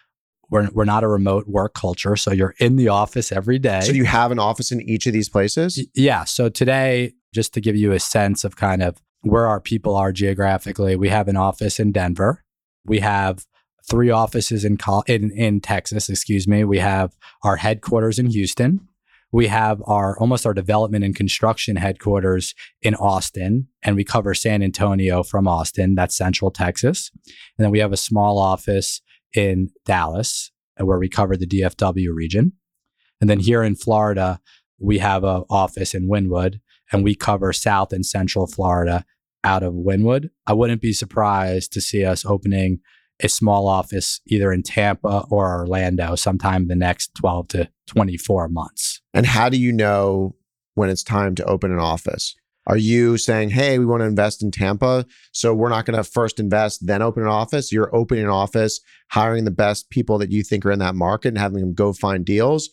we're, 0.51 0.69
we're 0.73 0.85
not 0.85 1.05
a 1.05 1.09
remote 1.09 1.47
work 1.49 1.75
culture. 1.75 2.17
So 2.17 2.33
you're 2.33 2.55
in 2.59 2.77
the 2.77 2.89
office 2.89 3.33
every 3.33 3.59
day. 3.59 3.81
So 3.83 3.93
you 3.93 4.05
have 4.05 4.31
an 4.31 4.39
office 4.39 4.71
in 4.73 4.81
each 4.83 5.07
of 5.07 5.13
these 5.13 5.29
places? 5.29 5.77
Y- 5.79 5.85
Yeah. 5.95 6.25
So 6.25 6.49
today, 6.49 7.13
just 7.35 7.55
to 7.55 7.61
give 7.61 7.77
you 7.77 7.93
a 7.93 8.01
sense 8.01 8.45
of 8.45 8.57
kind 8.57 8.83
of 8.83 8.99
where 9.23 9.47
our 9.47 9.61
people 9.61 9.97
are 9.97 10.13
geographically, 10.13 10.97
we 10.97 11.09
have 11.09 11.29
an 11.29 11.37
office 11.37 11.81
in 11.81 11.93
Denver. 11.93 12.43
We 12.85 13.01
have 13.01 13.47
three 13.89 14.11
offices 14.11 14.65
in 14.65 14.79
in 15.07 15.31
in 15.31 15.61
Texas. 15.61 16.09
Excuse 16.09 16.47
me. 16.47 16.65
We 16.65 16.79
have 16.79 17.17
our 17.43 17.57
headquarters 17.57 18.19
in 18.19 18.27
Houston. 18.27 18.89
We 19.33 19.47
have 19.47 19.83
our 19.87 20.19
almost 20.19 20.45
our 20.47 20.55
development 20.55 21.05
and 21.05 21.17
construction 21.17 21.77
headquarters 21.77 22.55
in 22.83 22.95
Austin, 22.95 23.69
and 23.83 23.97
we 23.97 24.05
cover 24.05 24.35
San 24.35 24.63
Antonio 24.63 25.23
from 25.23 25.49
Austin. 25.49 25.95
That's 25.95 26.17
Central 26.17 26.51
Texas. 26.51 27.11
And 27.25 27.65
then 27.65 27.71
we 27.71 27.79
have 27.79 27.93
a 27.93 27.97
small 27.97 28.39
office 28.39 29.01
in 29.35 29.71
Dallas 29.87 30.53
uh, 30.79 30.85
where 30.85 30.99
we 30.99 31.09
cover 31.09 31.37
the 31.37 31.47
DFW 31.47 32.15
region. 32.15 32.53
And 33.21 33.31
then 33.31 33.41
here 33.41 33.63
in 33.63 33.75
Florida, 33.75 34.41
we 34.79 34.99
have 34.99 35.25
an 35.25 35.45
office 35.49 35.95
in 35.95 36.09
Wynwood 36.09 36.61
and 36.93 37.03
we 37.03 37.15
cover 37.15 37.53
South 37.53 37.93
and 37.93 38.05
Central 38.05 38.47
Florida 38.47 39.05
out 39.45 39.63
of 39.63 39.73
Wynwood. 39.73 40.29
I 40.47 40.53
wouldn't 40.53 40.83
be 40.83 40.93
surprised 40.93 41.73
to 41.73 41.81
see 41.81 42.05
us 42.05 42.27
opening 42.27 42.81
a 43.23 43.29
small 43.29 43.69
office 43.69 44.21
either 44.27 44.53
in 44.53 44.63
Tampa 44.63 45.25
or 45.31 45.61
Orlando 45.61 46.15
sometime 46.15 46.63
in 46.63 46.69
the 46.69 46.77
next 46.77 47.15
12 47.15 47.49
to 47.49 47.69
24 47.87 48.49
months. 48.49 49.01
And 49.15 49.27
how 49.27 49.49
do 49.49 49.57
you 49.57 49.73
know 49.73 50.35
when 50.75 50.91
it's 50.91 51.03
time 51.03 51.35
to 51.37 51.45
open 51.45 51.73
an 51.73 51.79
office? 51.79 52.35
Are 52.67 52.77
you 52.77 53.19
saying, 53.19 53.51
hey, 53.51 53.79
we 53.79 53.87
want 53.87 54.03
to 54.03 54.07
invest 54.07 54.43
in 54.43 54.53
Tampa, 54.53 55.05
so 55.33 55.53
we're 55.53 55.69
not 55.69 55.85
going 55.85 55.97
to 55.97 56.05
first 56.05 56.39
invest, 56.39 56.87
then 56.87 57.03
open 57.03 57.25
an 57.25 57.29
office? 57.29 57.73
You're 57.73 57.95
opening 57.95 58.25
an 58.25 58.31
office, 58.31 58.81
hiring 59.11 59.45
the 59.45 59.51
best 59.51 59.91
people 59.91 60.17
that 60.19 60.31
you 60.31 60.45
think 60.45 60.65
are 60.65 60.71
in 60.71 60.79
that 60.79 60.95
market 60.95 61.29
and 61.29 61.39
having 61.39 61.61
them 61.61 61.75
go 61.75 61.93
find 61.93 62.25
deals? 62.25 62.71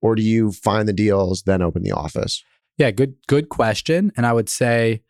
Or 0.00 0.14
do 0.14 0.22
you 0.22 0.52
find 0.52 0.86
the 0.86 0.92
deals, 0.92 1.42
then 1.42 1.62
open 1.62 1.82
the 1.82 1.92
office? 1.92 2.44
Yeah, 2.78 2.90
good, 2.92 3.14
good 3.26 3.48
question. 3.48 4.12
And 4.16 4.24
I 4.24 4.32
would 4.32 4.48
say 4.48 5.02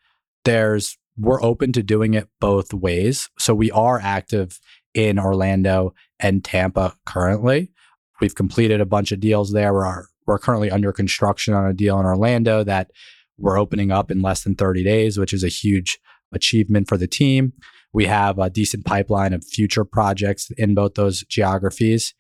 there's 0.45 0.97
we're 1.17 1.43
open 1.43 1.73
to 1.73 1.83
doing 1.83 2.15
it 2.15 2.29
both 2.41 2.73
ways. 2.73 3.31
So 3.39 3.55
we 3.55 3.71
are 3.71 4.01
active 4.01 4.59
in 4.95 5.19
Orlando 5.19 5.95
and 6.19 6.45
Tampa 6.45 6.97
currently. 7.07 7.73
We've 8.21 8.35
completed 8.35 8.81
a 8.81 8.87
bunch 8.87 9.13
of 9.13 9.21
deals 9.21 9.53
there. 9.53 9.73
We're 9.73 10.07
we're 10.27 10.39
currently 10.39 10.71
under 10.71 10.93
construction 10.93 11.53
on 11.53 11.67
a 11.67 11.75
deal 11.75 12.01
in 12.01 12.07
Orlando 12.07 12.65
that 12.65 12.91
we're 13.37 13.59
opening 13.59 13.91
up 13.91 14.11
in 14.11 14.23
less 14.23 14.43
than 14.43 14.55
30 14.55 14.83
days, 14.83 15.19
which 15.19 15.35
is 15.35 15.45
a 15.45 15.49
huge 15.49 15.99
achievement 16.33 16.89
for 16.89 16.97
the 16.97 17.07
team. 17.07 17.53
We 17.93 18.07
have 18.07 18.39
a 18.39 18.49
decent 18.49 18.87
pipeline 18.87 19.33
of 19.33 19.45
future 19.45 19.85
projects 19.85 20.51
in 20.57 20.75
both 20.75 20.95
those 20.95 21.25
geographies. 21.25 22.15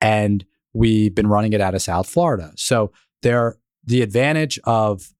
And 0.00 0.44
we've 0.72 1.14
been 1.14 1.26
running 1.26 1.52
it 1.52 1.60
out 1.60 1.74
of 1.74 1.82
South 1.82 2.08
Florida. 2.08 2.52
So 2.56 2.92
there 3.22 3.56
the 3.84 4.02
advantage 4.02 4.58
of 4.64 5.10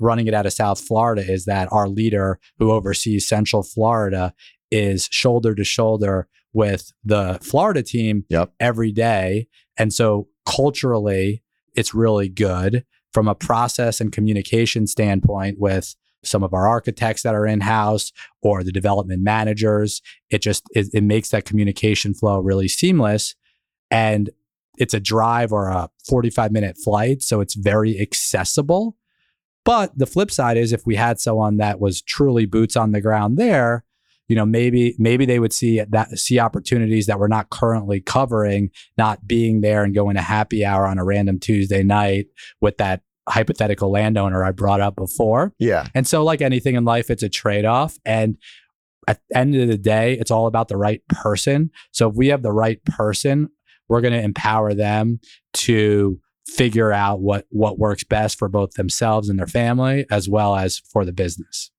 running 0.00 0.26
it 0.26 0.34
out 0.34 0.46
of 0.46 0.52
South 0.52 0.80
Florida 0.80 1.24
is 1.26 1.44
that 1.44 1.68
our 1.72 1.88
leader 1.88 2.38
who 2.58 2.72
oversees 2.72 3.28
Central 3.28 3.62
Florida 3.62 4.34
is 4.70 5.08
shoulder 5.10 5.54
to 5.54 5.64
shoulder 5.64 6.28
with 6.52 6.92
the 7.04 7.38
Florida 7.42 7.82
team 7.82 8.24
yep. 8.28 8.52
every 8.60 8.92
day. 8.92 9.48
And 9.76 9.92
so 9.92 10.28
culturally, 10.46 11.42
it's 11.74 11.94
really 11.94 12.28
good 12.28 12.84
from 13.12 13.28
a 13.28 13.34
process 13.34 14.00
and 14.00 14.12
communication 14.12 14.86
standpoint 14.86 15.58
with 15.58 15.94
some 16.24 16.42
of 16.42 16.52
our 16.52 16.66
architects 16.66 17.22
that 17.22 17.34
are 17.34 17.46
in 17.46 17.60
house 17.60 18.12
or 18.42 18.64
the 18.64 18.72
development 18.72 19.22
managers. 19.22 20.02
It 20.30 20.42
just 20.42 20.64
it, 20.72 20.88
it 20.92 21.04
makes 21.04 21.30
that 21.30 21.44
communication 21.44 22.12
flow 22.12 22.40
really 22.40 22.68
seamless. 22.68 23.34
And 23.90 24.30
it's 24.78 24.94
a 24.94 25.00
drive 25.00 25.52
or 25.52 25.68
a 25.68 25.90
45 26.08 26.52
minute 26.52 26.76
flight. 26.76 27.22
So 27.22 27.40
it's 27.40 27.54
very 27.54 28.00
accessible 28.00 28.96
but 29.68 29.98
the 29.98 30.06
flip 30.06 30.30
side 30.30 30.56
is 30.56 30.72
if 30.72 30.86
we 30.86 30.96
had 30.96 31.20
someone 31.20 31.58
that 31.58 31.78
was 31.78 32.00
truly 32.00 32.46
boots 32.46 32.74
on 32.74 32.92
the 32.92 33.02
ground 33.02 33.36
there, 33.36 33.84
you 34.26 34.34
know, 34.34 34.46
maybe 34.46 34.94
maybe 34.98 35.26
they 35.26 35.38
would 35.38 35.52
see 35.52 35.82
that 35.86 36.18
see 36.18 36.38
opportunities 36.38 37.04
that 37.04 37.18
we're 37.18 37.28
not 37.28 37.50
currently 37.50 38.00
covering, 38.00 38.70
not 38.96 39.26
being 39.26 39.60
there 39.60 39.84
and 39.84 39.94
going 39.94 40.14
to 40.14 40.22
happy 40.22 40.64
hour 40.64 40.86
on 40.86 40.98
a 40.98 41.04
random 41.04 41.38
Tuesday 41.38 41.82
night 41.82 42.28
with 42.62 42.78
that 42.78 43.02
hypothetical 43.28 43.90
landowner 43.90 44.42
I 44.42 44.52
brought 44.52 44.80
up 44.80 44.96
before. 44.96 45.52
Yeah. 45.58 45.86
And 45.94 46.06
so 46.06 46.24
like 46.24 46.40
anything 46.40 46.74
in 46.74 46.86
life, 46.86 47.10
it's 47.10 47.22
a 47.22 47.28
trade-off. 47.28 47.98
And 48.06 48.38
at 49.06 49.20
the 49.28 49.36
end 49.36 49.54
of 49.54 49.68
the 49.68 49.76
day, 49.76 50.14
it's 50.14 50.30
all 50.30 50.46
about 50.46 50.68
the 50.68 50.78
right 50.78 51.02
person. 51.08 51.72
So 51.92 52.08
if 52.08 52.16
we 52.16 52.28
have 52.28 52.40
the 52.40 52.52
right 52.52 52.82
person, 52.86 53.50
we're 53.86 54.00
going 54.00 54.14
to 54.14 54.22
empower 54.22 54.72
them 54.72 55.20
to 55.54 56.20
figure 56.48 56.92
out 56.92 57.20
what 57.20 57.46
what 57.50 57.78
works 57.78 58.04
best 58.04 58.38
for 58.38 58.48
both 58.48 58.72
themselves 58.72 59.28
and 59.28 59.38
their 59.38 59.46
family 59.46 60.06
as 60.10 60.28
well 60.28 60.56
as 60.56 60.78
for 60.78 61.04
the 61.04 61.12
business. 61.12 61.70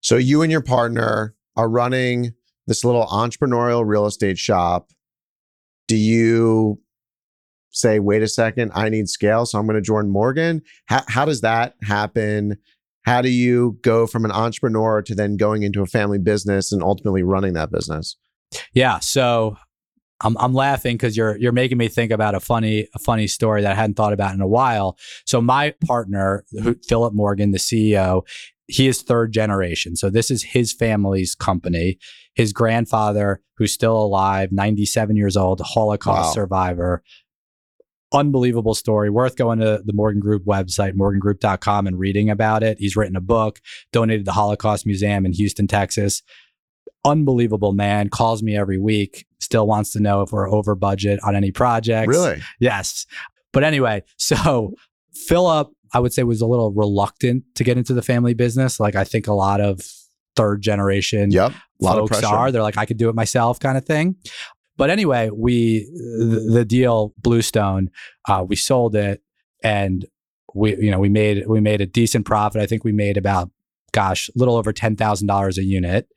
So 0.00 0.16
you 0.16 0.42
and 0.42 0.50
your 0.50 0.62
partner 0.62 1.34
are 1.56 1.68
running 1.68 2.32
this 2.66 2.84
little 2.84 3.06
entrepreneurial 3.06 3.86
real 3.86 4.06
estate 4.06 4.38
shop. 4.38 4.90
Do 5.88 5.96
you 5.96 6.80
say, 7.70 7.98
wait 7.98 8.22
a 8.22 8.28
second, 8.28 8.72
I 8.74 8.88
need 8.88 9.08
scale, 9.08 9.46
so 9.46 9.58
I'm 9.58 9.66
going 9.66 9.76
to 9.76 9.82
join 9.82 10.08
Morgan? 10.08 10.62
How, 10.86 11.02
how 11.08 11.24
does 11.24 11.40
that 11.42 11.74
happen? 11.82 12.56
How 13.02 13.22
do 13.22 13.28
you 13.28 13.78
go 13.82 14.06
from 14.06 14.24
an 14.24 14.32
entrepreneur 14.32 15.02
to 15.02 15.14
then 15.14 15.36
going 15.36 15.62
into 15.62 15.82
a 15.82 15.86
family 15.86 16.18
business 16.18 16.72
and 16.72 16.82
ultimately 16.82 17.22
running 17.22 17.54
that 17.54 17.70
business? 17.70 18.16
Yeah. 18.72 18.98
So 19.00 19.56
I'm, 20.20 20.36
I'm 20.38 20.52
laughing 20.52 20.96
because 20.96 21.16
you're 21.16 21.36
you're 21.36 21.52
making 21.52 21.78
me 21.78 21.88
think 21.88 22.10
about 22.10 22.34
a 22.34 22.40
funny 22.40 22.88
a 22.94 22.98
funny 22.98 23.26
story 23.26 23.62
that 23.62 23.72
I 23.72 23.74
hadn't 23.74 23.94
thought 23.94 24.12
about 24.12 24.34
in 24.34 24.40
a 24.40 24.48
while. 24.48 24.96
So 25.24 25.40
my 25.40 25.74
partner, 25.86 26.44
Philip 26.88 27.14
Morgan, 27.14 27.52
the 27.52 27.58
CEO, 27.58 28.22
he 28.66 28.88
is 28.88 29.02
third 29.02 29.32
generation. 29.32 29.96
So 29.96 30.10
this 30.10 30.30
is 30.30 30.42
his 30.42 30.72
family's 30.72 31.34
company. 31.34 31.98
His 32.34 32.52
grandfather, 32.52 33.40
who's 33.56 33.72
still 33.72 33.96
alive, 33.96 34.52
97 34.52 35.16
years 35.16 35.36
old, 35.36 35.60
Holocaust 35.60 36.28
wow. 36.28 36.32
survivor. 36.32 37.02
Unbelievable 38.12 38.74
story. 38.74 39.10
Worth 39.10 39.36
going 39.36 39.58
to 39.58 39.82
the 39.84 39.92
Morgan 39.92 40.20
Group 40.20 40.44
website, 40.44 40.94
morgangroup.com, 40.94 41.86
and 41.86 41.98
reading 41.98 42.30
about 42.30 42.62
it. 42.62 42.78
He's 42.78 42.96
written 42.96 43.16
a 43.16 43.20
book, 43.20 43.60
donated 43.92 44.22
to 44.22 44.24
the 44.30 44.32
Holocaust 44.32 44.86
Museum 44.86 45.26
in 45.26 45.32
Houston, 45.32 45.66
Texas 45.66 46.22
unbelievable 47.04 47.72
man 47.72 48.08
calls 48.08 48.42
me 48.42 48.56
every 48.56 48.78
week 48.78 49.26
still 49.40 49.66
wants 49.66 49.92
to 49.92 50.00
know 50.00 50.22
if 50.22 50.32
we're 50.32 50.50
over 50.50 50.74
budget 50.74 51.20
on 51.22 51.36
any 51.36 51.50
projects. 51.50 52.08
Really? 52.08 52.42
Yes. 52.60 53.06
But 53.52 53.64
anyway 53.64 54.02
so 54.16 54.74
philip 55.12 55.72
i 55.92 55.98
would 55.98 56.12
say 56.12 56.22
was 56.22 56.40
a 56.40 56.46
little 56.46 56.70
reluctant 56.72 57.42
to 57.54 57.64
get 57.64 57.76
into 57.76 57.94
the 57.94 58.02
family 58.02 58.34
business. 58.34 58.78
Like 58.78 58.94
i 58.94 59.04
think 59.04 59.26
a 59.26 59.32
lot 59.32 59.60
of 59.60 59.80
third 60.36 60.62
generation 60.62 61.30
yep 61.32 61.52
a 61.52 61.84
lot 61.84 61.96
folks 61.96 62.22
are. 62.22 62.52
They're 62.52 62.62
like 62.62 62.78
i 62.78 62.86
could 62.86 62.98
do 62.98 63.08
it 63.08 63.14
myself 63.14 63.58
kind 63.58 63.78
of 63.78 63.84
thing. 63.84 64.16
But 64.76 64.90
anyway 64.90 65.30
we 65.30 65.88
the, 66.18 66.50
the 66.52 66.64
deal 66.64 67.14
bluestone 67.18 67.90
uh, 68.28 68.44
we 68.46 68.56
sold 68.56 68.94
it 68.94 69.22
and 69.62 70.04
we 70.54 70.76
you 70.76 70.90
know 70.90 70.98
we 70.98 71.08
made 71.08 71.46
we 71.46 71.60
made 71.60 71.80
a 71.80 71.86
decent 71.86 72.26
profit. 72.26 72.60
I 72.60 72.66
think 72.66 72.84
we 72.84 72.92
made 72.92 73.16
about 73.16 73.50
gosh, 73.92 74.28
a 74.28 74.32
little 74.38 74.56
over 74.56 74.72
$10,000 74.72 75.58
a 75.58 75.64
unit. 75.64 76.08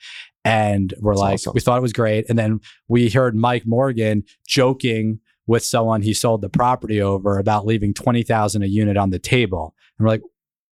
And 0.43 0.93
we're 0.99 1.13
That's 1.13 1.21
like, 1.21 1.34
awesome. 1.36 1.54
we 1.54 1.62
thought 1.62 1.77
it 1.77 1.82
was 1.82 1.93
great. 1.93 2.25
And 2.30 2.38
then 2.38 2.60
we 2.88 3.10
heard 3.10 3.36
Mike 3.36 3.65
Morgan 3.65 4.23
joking 4.47 5.19
with 5.47 5.63
someone 5.63 6.01
he 6.01 6.13
sold 6.13 6.41
the 6.41 6.49
property 6.49 7.01
over 7.01 7.38
about 7.38 7.65
leaving 7.65 7.93
20,000 7.93 8.63
a 8.63 8.65
unit 8.65 8.97
on 8.97 9.10
the 9.10 9.19
table. 9.19 9.75
And 9.97 10.06
we're 10.06 10.13
like, 10.13 10.21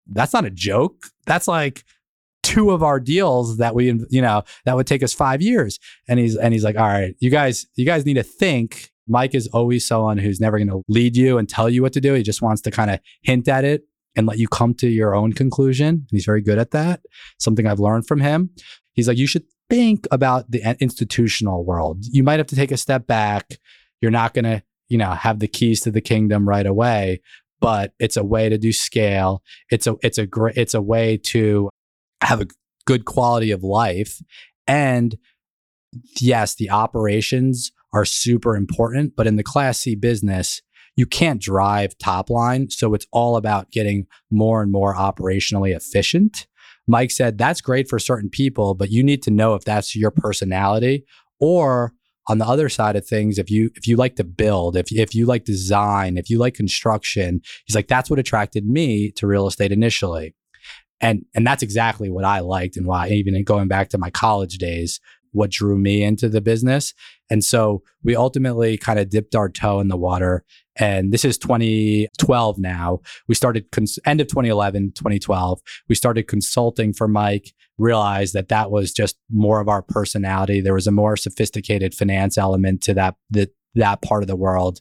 that's 0.07 0.33
not 0.33 0.45
a 0.45 0.49
joke. 0.49 1.05
That's 1.25 1.47
like 1.47 1.83
two 2.41 2.71
of 2.71 2.81
our 2.81 2.99
deals 2.99 3.57
that 3.57 3.75
we, 3.75 3.93
you 4.09 4.21
know, 4.21 4.43
that 4.65 4.75
would 4.75 4.87
take 4.87 5.03
us 5.03 5.13
five 5.13 5.41
years. 5.41 5.79
And 6.07 6.19
he's, 6.19 6.35
and 6.35 6.53
he's 6.53 6.63
like, 6.63 6.77
all 6.77 6.87
right, 6.87 7.15
you 7.19 7.29
guys, 7.29 7.67
you 7.75 7.85
guys 7.85 8.05
need 8.05 8.15
to 8.15 8.23
think. 8.23 8.91
Mike 9.07 9.33
is 9.35 9.47
always 9.47 9.87
someone 9.87 10.17
who's 10.17 10.39
never 10.39 10.57
going 10.57 10.69
to 10.69 10.83
lead 10.87 11.17
you 11.17 11.37
and 11.37 11.49
tell 11.49 11.69
you 11.69 11.81
what 11.81 11.93
to 11.93 12.01
do. 12.01 12.13
He 12.13 12.23
just 12.23 12.41
wants 12.41 12.61
to 12.61 12.71
kind 12.71 12.91
of 12.91 12.99
hint 13.23 13.47
at 13.47 13.65
it 13.65 13.83
and 14.15 14.27
let 14.27 14.37
you 14.37 14.47
come 14.47 14.73
to 14.75 14.87
your 14.87 15.15
own 15.15 15.33
conclusion. 15.33 16.05
He's 16.11 16.25
very 16.25 16.41
good 16.41 16.57
at 16.59 16.71
that. 16.71 17.01
Something 17.39 17.67
I've 17.67 17.79
learned 17.79 18.07
from 18.07 18.19
him. 18.19 18.51
He's 18.93 19.07
like, 19.07 19.17
you 19.17 19.27
should 19.27 19.43
think 19.69 20.07
about 20.11 20.49
the 20.51 20.75
institutional 20.79 21.63
world. 21.63 22.05
You 22.11 22.23
might 22.23 22.39
have 22.39 22.47
to 22.47 22.55
take 22.55 22.71
a 22.71 22.77
step 22.77 23.07
back. 23.07 23.59
You're 24.01 24.11
not 24.11 24.33
going 24.33 24.45
to, 24.45 24.63
you 24.87 24.97
know, 24.97 25.11
have 25.11 25.39
the 25.39 25.47
keys 25.47 25.81
to 25.81 25.91
the 25.91 26.01
kingdom 26.01 26.47
right 26.47 26.65
away, 26.65 27.21
but 27.59 27.93
it's 27.99 28.17
a 28.17 28.23
way 28.23 28.49
to 28.49 28.57
do 28.57 28.71
scale. 28.71 29.43
It's 29.69 29.87
a 29.87 29.95
it's 30.01 30.17
a 30.17 30.25
great 30.25 30.57
it's 30.57 30.73
a 30.73 30.81
way 30.81 31.17
to 31.17 31.69
have 32.21 32.41
a 32.41 32.47
good 32.85 33.05
quality 33.05 33.51
of 33.51 33.63
life 33.63 34.21
and 34.67 35.17
yes, 36.19 36.55
the 36.55 36.69
operations 36.69 37.71
are 37.93 38.05
super 38.05 38.55
important, 38.55 39.15
but 39.15 39.27
in 39.27 39.35
the 39.35 39.43
class 39.43 39.79
C 39.79 39.95
business, 39.95 40.61
you 40.95 41.05
can't 41.05 41.41
drive 41.41 41.97
top 41.97 42.29
line. 42.29 42.69
So 42.69 42.93
it's 42.93 43.07
all 43.11 43.35
about 43.35 43.71
getting 43.71 44.05
more 44.29 44.61
and 44.61 44.71
more 44.71 44.95
operationally 44.95 45.75
efficient. 45.75 46.47
Mike 46.89 47.11
said 47.11 47.37
that's 47.37 47.61
great 47.61 47.87
for 47.87 47.99
certain 47.99 48.29
people, 48.29 48.73
but 48.73 48.89
you 48.89 49.03
need 49.03 49.21
to 49.23 49.31
know 49.31 49.53
if 49.53 49.63
that's 49.63 49.95
your 49.95 50.11
personality 50.11 51.05
or 51.39 51.93
on 52.27 52.37
the 52.37 52.45
other 52.45 52.69
side 52.69 52.95
of 52.95 53.07
things, 53.07 53.39
if 53.39 53.49
you 53.49 53.71
if 53.75 53.87
you 53.87 53.95
like 53.95 54.15
to 54.15 54.23
build, 54.23 54.75
if 54.75 54.91
if 54.91 55.15
you 55.15 55.25
like 55.25 55.45
design, 55.45 56.17
if 56.17 56.29
you 56.29 56.37
like 56.37 56.53
construction, 56.53 57.41
he's 57.65 57.75
like 57.75 57.87
that's 57.87 58.09
what 58.09 58.19
attracted 58.19 58.65
me 58.65 59.11
to 59.11 59.27
real 59.27 59.47
estate 59.47 59.71
initially, 59.71 60.35
and 60.99 61.25
and 61.35 61.45
that's 61.45 61.63
exactly 61.63 62.09
what 62.09 62.25
I 62.25 62.39
liked 62.39 62.77
and 62.77 62.85
why 62.85 63.09
even 63.09 63.43
going 63.43 63.67
back 63.67 63.89
to 63.89 63.97
my 63.97 64.09
college 64.09 64.57
days, 64.57 64.99
what 65.31 65.51
drew 65.51 65.77
me 65.77 66.03
into 66.03 66.29
the 66.29 66.41
business. 66.41 66.93
And 67.29 67.43
so 67.43 67.83
we 68.03 68.15
ultimately 68.15 68.77
kind 68.77 68.99
of 68.99 69.09
dipped 69.09 69.35
our 69.35 69.49
toe 69.49 69.79
in 69.79 69.87
the 69.87 69.97
water. 69.97 70.43
And 70.77 71.11
this 71.11 71.25
is 71.25 71.37
2012 71.37 72.57
now. 72.57 72.99
We 73.27 73.35
started 73.35 73.69
cons- 73.71 73.99
end 74.05 74.21
of 74.21 74.27
2011, 74.27 74.93
2012. 74.95 75.59
We 75.89 75.95
started 75.95 76.27
consulting 76.27 76.93
for 76.93 77.07
Mike, 77.07 77.53
realized 77.77 78.33
that 78.33 78.49
that 78.49 78.71
was 78.71 78.93
just 78.93 79.17
more 79.29 79.59
of 79.59 79.67
our 79.67 79.81
personality. 79.81 80.61
There 80.61 80.73
was 80.73 80.87
a 80.87 80.91
more 80.91 81.17
sophisticated 81.17 81.93
finance 81.93 82.37
element 82.37 82.81
to 82.83 82.93
that, 82.95 83.15
that, 83.31 83.49
that 83.75 84.01
part 84.01 84.23
of 84.23 84.27
the 84.27 84.35
world. 84.35 84.79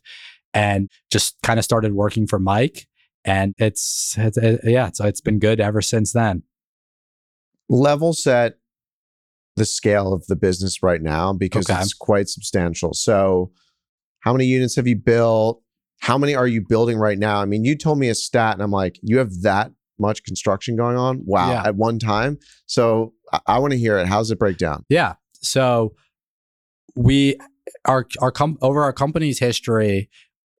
And 0.54 0.88
just 1.10 1.36
kind 1.42 1.58
of 1.58 1.64
started 1.64 1.92
working 1.92 2.26
for 2.26 2.38
Mike. 2.38 2.86
And 3.24 3.54
it's, 3.58 4.16
it's 4.16 4.38
it, 4.38 4.60
yeah, 4.64 4.90
so 4.92 5.04
it's 5.04 5.20
been 5.20 5.38
good 5.38 5.60
ever 5.60 5.82
since 5.82 6.12
then. 6.12 6.44
Level 7.68 8.14
set 8.14 8.54
the 9.58 9.66
scale 9.66 10.12
of 10.12 10.26
the 10.26 10.36
business 10.36 10.82
right 10.82 11.02
now 11.02 11.32
because 11.32 11.68
okay. 11.68 11.80
it's 11.80 11.92
quite 11.92 12.28
substantial. 12.28 12.94
So, 12.94 13.52
how 14.20 14.32
many 14.32 14.46
units 14.46 14.76
have 14.76 14.86
you 14.86 14.96
built? 14.96 15.62
How 16.00 16.16
many 16.18 16.34
are 16.34 16.46
you 16.46 16.64
building 16.66 16.98
right 16.98 17.18
now? 17.18 17.40
I 17.40 17.44
mean, 17.44 17.64
you 17.64 17.76
told 17.76 17.98
me 17.98 18.08
a 18.08 18.14
stat, 18.14 18.54
and 18.54 18.62
I'm 18.62 18.70
like, 18.70 18.98
you 19.02 19.18
have 19.18 19.42
that 19.42 19.72
much 19.98 20.22
construction 20.22 20.76
going 20.76 20.96
on? 20.96 21.22
Wow, 21.24 21.50
yeah. 21.50 21.62
at 21.66 21.76
one 21.76 21.98
time. 21.98 22.38
So, 22.66 23.12
I, 23.32 23.40
I 23.46 23.58
want 23.58 23.72
to 23.72 23.78
hear 23.78 23.98
it. 23.98 24.06
How 24.06 24.18
does 24.18 24.30
it 24.30 24.38
break 24.38 24.56
down? 24.56 24.84
Yeah. 24.88 25.14
So, 25.34 25.94
we 26.96 27.36
our 27.84 28.06
our 28.20 28.32
com- 28.32 28.58
over 28.62 28.82
our 28.82 28.92
company's 28.92 29.38
history. 29.38 30.08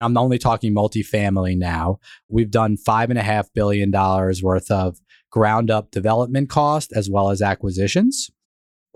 I'm 0.01 0.17
only 0.17 0.39
talking 0.39 0.73
multifamily 0.75 1.57
now. 1.57 1.99
We've 2.29 2.51
done 2.51 2.77
five 2.77 3.11
and 3.11 3.19
a 3.19 3.23
half 3.23 3.53
billion 3.53 3.91
dollars 3.91 4.43
worth 4.43 4.71
of 4.71 4.99
ground 5.31 5.71
up 5.71 5.91
development 5.91 6.49
cost 6.49 6.93
as 6.95 7.11
well 7.11 7.31
as 7.31 7.43
acquisitions 7.43 8.31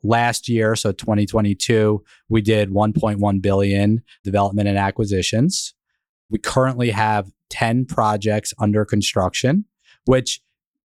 last 0.03 0.49
year, 0.49 0.75
so 0.75 0.93
2022, 0.93 2.03
we 2.29 2.43
did 2.43 2.71
1.1 2.71 3.43
billion 3.43 4.03
development 4.25 4.69
and 4.69 4.79
acquisitions. 4.79 5.75
We 6.31 6.39
currently 6.39 6.91
have 6.91 7.31
10 7.51 7.85
projects 7.87 8.55
under 8.59 8.85
construction, 8.85 9.67
which 10.07 10.41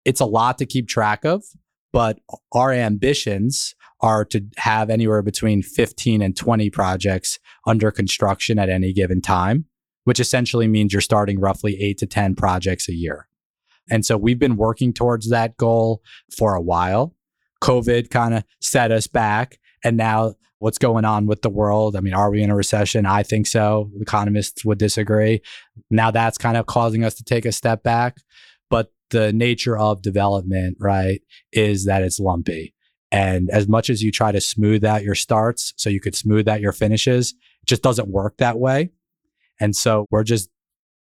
it's 0.05 0.21
a 0.21 0.27
lot 0.27 0.59
to 0.59 0.67
keep 0.67 0.89
track 0.89 1.25
of, 1.25 1.45
but 1.93 2.19
our 2.53 2.73
ambitions 2.73 3.75
are 4.01 4.25
to 4.25 4.45
have 4.57 4.91
anywhere 4.91 5.23
between 5.23 5.63
15 5.63 6.23
and 6.23 6.37
20 6.37 6.71
projects 6.71 7.39
under 7.67 7.91
construction 7.91 8.59
at 8.59 8.69
any 8.69 8.93
given 8.93 9.21
time, 9.21 9.65
which 10.05 10.21
essentially 10.21 10.69
means 10.69 10.93
you're 10.93 11.01
starting 11.01 11.41
roughly 11.41 11.81
8 11.81 11.99
to 11.99 12.07
10 12.07 12.35
projects 12.35 12.89
a 12.89 12.95
year. 12.95 13.29
And 13.91 14.05
so 14.05 14.17
we've 14.17 14.39
been 14.39 14.57
working 14.57 14.93
towards 14.93 15.31
that 15.31 15.57
goal 15.57 16.03
for 16.37 16.55
a 16.55 16.61
while. 16.61 17.15
COVID 17.61 18.11
kind 18.11 18.35
of 18.35 18.45
set 18.61 18.93
us 18.93 19.07
back. 19.07 19.59
And 19.85 19.97
now 19.97 20.35
what's 20.59 20.79
going 20.79 21.05
on 21.05 21.27
with 21.27 21.43
the 21.43 21.51
world? 21.51 21.97
I 21.97 22.01
mean, 22.01 22.15
are 22.15 22.31
we 22.31 22.43
in 22.43 22.51
a 22.51 22.57
recession? 22.57 23.07
I 23.07 23.23
think 23.23 23.47
so. 23.47 23.91
Economists 24.01 24.65
would 24.65 24.79
disagree. 24.79 25.41
Now 25.91 26.11
that's 26.11 26.39
kind 26.39 26.57
of 26.57 26.67
causing 26.67 27.05
us 27.05 27.15
to 27.17 27.25
take 27.25 27.45
a 27.45 27.53
step 27.53 27.83
back. 27.83 28.17
But 28.71 28.93
the 29.11 29.33
nature 29.33 29.79
of 29.79 30.03
development, 30.03 30.77
right, 30.81 31.23
is 31.53 31.87
that 31.87 32.03
it's 32.03 32.21
lumpy. 32.21 32.75
And 33.11 33.49
as 33.51 33.69
much 33.69 33.89
as 33.89 34.03
you 34.03 34.13
try 34.13 34.33
to 34.33 34.41
smooth 34.41 34.85
out 34.85 35.03
your 35.03 35.15
starts 35.15 35.73
so 35.77 35.89
you 35.89 36.01
could 36.01 36.15
smooth 36.15 36.47
out 36.47 36.61
your 36.61 36.73
finishes, 36.73 37.33
it 37.63 37.67
just 37.67 37.83
doesn't 37.83 38.09
work 38.09 38.37
that 38.39 38.59
way. 38.59 38.91
And 39.61 39.75
so 39.75 40.07
we're 40.11 40.25
just 40.25 40.51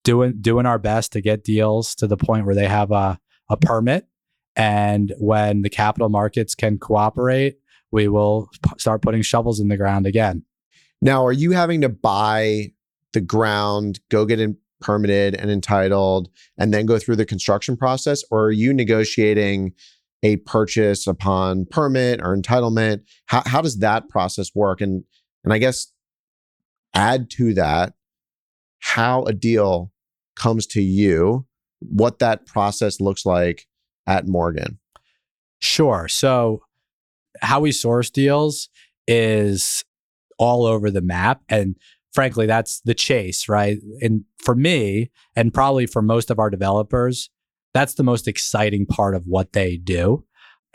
doing 0.04 0.42
doing 0.42 0.66
our 0.66 0.80
best 0.80 1.12
to 1.12 1.22
get 1.22 1.44
deals 1.44 1.94
to 1.96 2.08
the 2.08 2.18
point 2.18 2.46
where 2.46 2.56
they 2.56 2.68
have 2.68 2.92
a, 2.92 3.20
a 3.50 3.58
permit 3.58 4.08
and 4.56 5.14
when 5.18 5.62
the 5.62 5.70
capital 5.70 6.10
markets 6.10 6.56
can 6.56 6.78
cooperate, 6.78 7.58
we 7.92 8.08
will 8.08 8.50
p- 8.64 8.72
start 8.78 9.02
putting 9.02 9.22
shovels 9.22 9.60
in 9.60 9.68
the 9.68 9.78
ground 9.78 10.06
again. 10.06 10.44
Now, 11.02 11.26
are 11.26 11.32
you 11.32 11.52
having 11.52 11.82
to 11.82 11.90
buy 11.90 12.74
the 13.14 13.22
ground, 13.22 14.00
go 14.10 14.26
get 14.26 14.40
it 14.40 14.56
permitted 14.80 15.36
and 15.36 15.50
entitled, 15.50 16.30
and 16.58 16.74
then 16.74 16.86
go 16.86 17.00
through 17.00 17.16
the 17.16 17.26
construction 17.26 17.78
process? 17.78 18.24
Or 18.32 18.46
are 18.46 18.52
you 18.52 18.74
negotiating 18.74 19.74
a 20.24 20.38
purchase 20.38 21.08
upon 21.08 21.66
permit 21.66 22.22
or 22.22 22.36
entitlement? 22.36 23.02
How, 23.26 23.44
how 23.46 23.62
does 23.62 23.80
that 23.80 24.10
process 24.10 24.52
work? 24.54 24.82
And, 24.82 25.04
and 25.44 25.54
I 25.54 25.58
guess 25.58 25.92
add 26.94 27.30
to 27.32 27.54
that 27.56 27.94
how 28.80 29.24
a 29.24 29.34
deal 29.34 29.92
comes 30.36 30.66
to 30.68 30.82
you, 30.82 31.46
what 31.80 32.20
that 32.20 32.46
process 32.46 33.00
looks 33.00 33.26
like 33.26 33.68
at 34.08 34.28
Morgan? 34.28 34.80
Sure. 35.60 36.08
So, 36.08 36.64
how 37.42 37.60
we 37.62 37.72
source 37.72 38.10
deals 38.10 38.70
is 39.08 39.84
all 40.38 40.66
over 40.66 40.90
the 40.90 41.02
map. 41.02 41.42
And 41.50 41.76
frankly, 42.14 42.46
that's 42.46 42.82
the 42.82 42.94
chase, 42.94 43.48
right? 43.48 43.78
And 44.02 44.26
for 44.38 44.56
me, 44.56 45.12
and 45.36 45.54
probably 45.54 45.86
for 45.86 46.02
most 46.02 46.30
of 46.32 46.40
our 46.40 46.50
developers, 46.50 47.30
that's 47.74 47.94
the 47.94 48.04
most 48.04 48.28
exciting 48.28 48.86
part 48.86 49.16
of 49.16 49.24
what 49.28 49.54
they 49.54 49.78
do. 49.78 50.26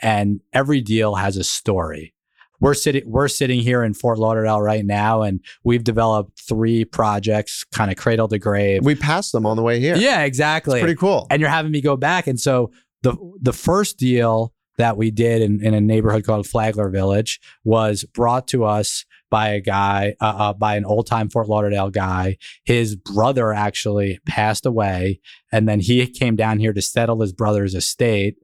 And 0.00 0.40
every 0.52 0.80
deal 0.80 1.16
has 1.16 1.36
a 1.36 1.44
story. 1.44 2.14
We're 2.58 2.74
sitting 2.74 3.02
we're 3.04 3.28
sitting 3.28 3.60
here 3.60 3.84
in 3.84 3.92
Fort 3.92 4.18
Lauderdale 4.18 4.62
right 4.62 4.84
now, 4.84 5.20
and 5.20 5.40
we've 5.62 5.84
developed 5.84 6.40
three 6.40 6.86
projects, 6.86 7.64
kind 7.64 7.90
of 7.90 7.98
cradle 7.98 8.28
to 8.28 8.38
grave. 8.38 8.82
We 8.82 8.94
passed 8.94 9.32
them 9.32 9.44
on 9.44 9.56
the 9.56 9.62
way 9.62 9.78
here. 9.78 9.96
Yeah, 9.96 10.22
exactly. 10.22 10.78
It's 10.78 10.84
pretty 10.84 10.98
cool. 10.98 11.26
And 11.28 11.40
you're 11.40 11.50
having 11.50 11.70
me 11.70 11.82
go 11.82 11.98
back, 11.98 12.26
and 12.26 12.40
so 12.40 12.72
the 13.06 13.32
the 13.40 13.52
first 13.52 13.98
deal 13.98 14.52
that 14.78 14.96
we 14.96 15.10
did 15.10 15.40
in, 15.40 15.64
in 15.64 15.74
a 15.74 15.80
neighborhood 15.80 16.24
called 16.24 16.46
Flagler 16.46 16.90
Village 16.90 17.40
was 17.64 18.04
brought 18.04 18.48
to 18.48 18.64
us 18.64 19.06
by 19.30 19.48
a 19.48 19.60
guy, 19.60 20.14
uh, 20.20 20.24
uh, 20.24 20.52
by 20.52 20.76
an 20.76 20.84
old 20.84 21.06
time 21.06 21.30
Fort 21.30 21.48
Lauderdale 21.48 21.88
guy. 21.88 22.36
His 22.64 22.94
brother 22.94 23.52
actually 23.52 24.18
passed 24.26 24.66
away, 24.66 25.20
and 25.50 25.68
then 25.68 25.80
he 25.80 26.06
came 26.06 26.36
down 26.36 26.58
here 26.58 26.72
to 26.72 26.82
settle 26.82 27.20
his 27.20 27.32
brother's 27.32 27.74
estate. 27.74 28.36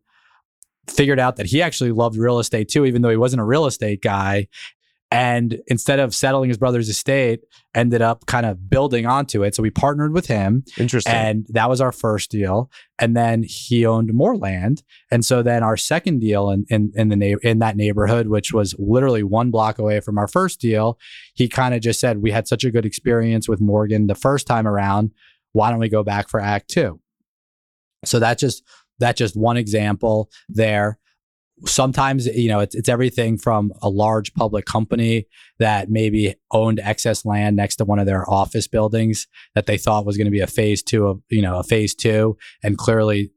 Figured 0.89 1.21
out 1.21 1.37
that 1.37 1.47
he 1.47 1.61
actually 1.61 1.93
loved 1.93 2.17
real 2.17 2.39
estate 2.39 2.69
too, 2.69 2.85
even 2.85 3.03
though 3.03 3.11
he 3.11 3.17
wasn't 3.17 3.43
a 3.43 3.45
real 3.45 3.67
estate 3.67 4.01
guy 4.03 4.49
and 5.13 5.61
instead 5.67 6.01
of 6.01 6.15
settling 6.15 6.49
his 6.49 6.59
brother's 6.59 6.89
estate 6.89 7.41
ended 7.75 8.01
up 8.03 8.27
kind 8.27 8.47
of 8.47 8.71
building 8.71 9.07
onto 9.07 9.43
it. 9.45 9.55
So 9.55 9.63
we 9.63 9.71
partnered 9.71 10.13
with 10.13 10.27
him. 10.27 10.65
Interesting. 10.79 11.13
And 11.13 11.47
that 11.51 11.69
was 11.69 11.81
our 11.81 11.93
first 11.93 12.31
deal. 12.31 12.71
And 12.99 13.17
then 13.17 13.45
he 13.47 13.85
owned 13.85 14.13
more 14.13 14.37
land. 14.37 14.83
And 15.11 15.25
so 15.25 15.43
then 15.43 15.63
our 15.63 15.77
second 15.77 16.21
deal 16.21 16.51
in 16.51 16.65
in, 16.69 16.93
in 16.95 17.09
the 17.09 17.17
na- 17.17 17.39
in 17.43 17.59
that 17.59 17.77
neighborhood 17.77 18.29
which 18.29 18.53
was 18.53 18.75
literally 18.79 19.23
one 19.23 19.51
block 19.51 19.79
away 19.79 20.01
from 20.01 20.19
our 20.19 20.29
first 20.29 20.61
deal 20.61 20.99
he 21.35 21.49
kind 21.49 21.75
of 21.75 21.81
just 21.81 22.01
said 22.01 22.19
we 22.19 22.31
had 22.31 22.49
such 22.49 22.65
a 22.65 22.71
good 22.71 22.87
experience 22.87 23.49
with 23.49 23.61
morgan 23.61 24.07
the 24.07 24.15
first 24.15 24.47
time 24.47 24.67
around. 24.67 25.13
Why 25.53 25.71
don't 25.71 25.81
we 25.81 25.89
go 25.89 26.03
back 26.03 26.29
for 26.29 26.41
act 26.41 26.69
two? 26.69 27.01
So 28.05 28.19
that's 28.19 28.41
just 28.41 28.63
that's 28.99 29.19
just 29.19 29.37
one 29.37 29.57
example 29.57 30.31
there 30.49 30.99
sometimes 31.65 32.27
you 32.27 32.49
know 32.49 32.61
it's, 32.61 32.75
it's 32.75 32.89
everything 32.89 33.39
from 33.39 33.73
a 33.83 33.89
large 33.89 34.35
public 34.35 34.65
company 34.65 35.27
that 35.59 35.91
maybe 35.91 36.35
owned 36.51 36.81
excess 36.81 37.25
land 37.25 37.57
next 37.57 37.77
to 37.77 37.85
one 37.85 37.99
of 37.99 38.07
their 38.07 38.29
office 38.29 38.67
buildings 38.67 39.27
that 39.55 39.67
they 39.67 39.79
thought 39.79 40.07
was 40.07 40.17
going 40.17 40.27
to 40.27 40.31
be 40.31 40.41
a 40.41 40.47
phase 40.47 40.83
two 40.83 41.07
of 41.07 41.21
you 41.31 41.43
know 41.43 41.59
a 41.59 41.63
phase 41.63 41.95
two. 41.95 42.37
And 42.63 42.79
clearly 42.79 43.31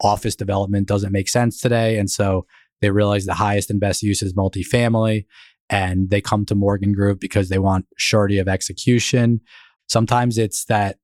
office 0.00 0.36
development 0.36 0.86
doesn't 0.86 1.12
make 1.12 1.28
sense 1.28 1.60
today. 1.60 1.98
And 1.98 2.10
so 2.10 2.46
they 2.80 2.90
realize 2.90 3.24
the 3.24 3.34
highest 3.34 3.70
and 3.70 3.80
best 3.80 4.02
use 4.02 4.22
is 4.22 4.34
multifamily. 4.34 5.24
And 5.70 6.10
they 6.10 6.20
come 6.20 6.44
to 6.46 6.54
morgan 6.54 6.92
group 6.92 7.18
because 7.18 7.48
they 7.48 7.58
want 7.58 7.86
surety 7.96 8.38
of 8.38 8.46
execution. 8.46 9.40
Sometimes 9.88 10.38
it's 10.38 10.64
that 10.66 10.98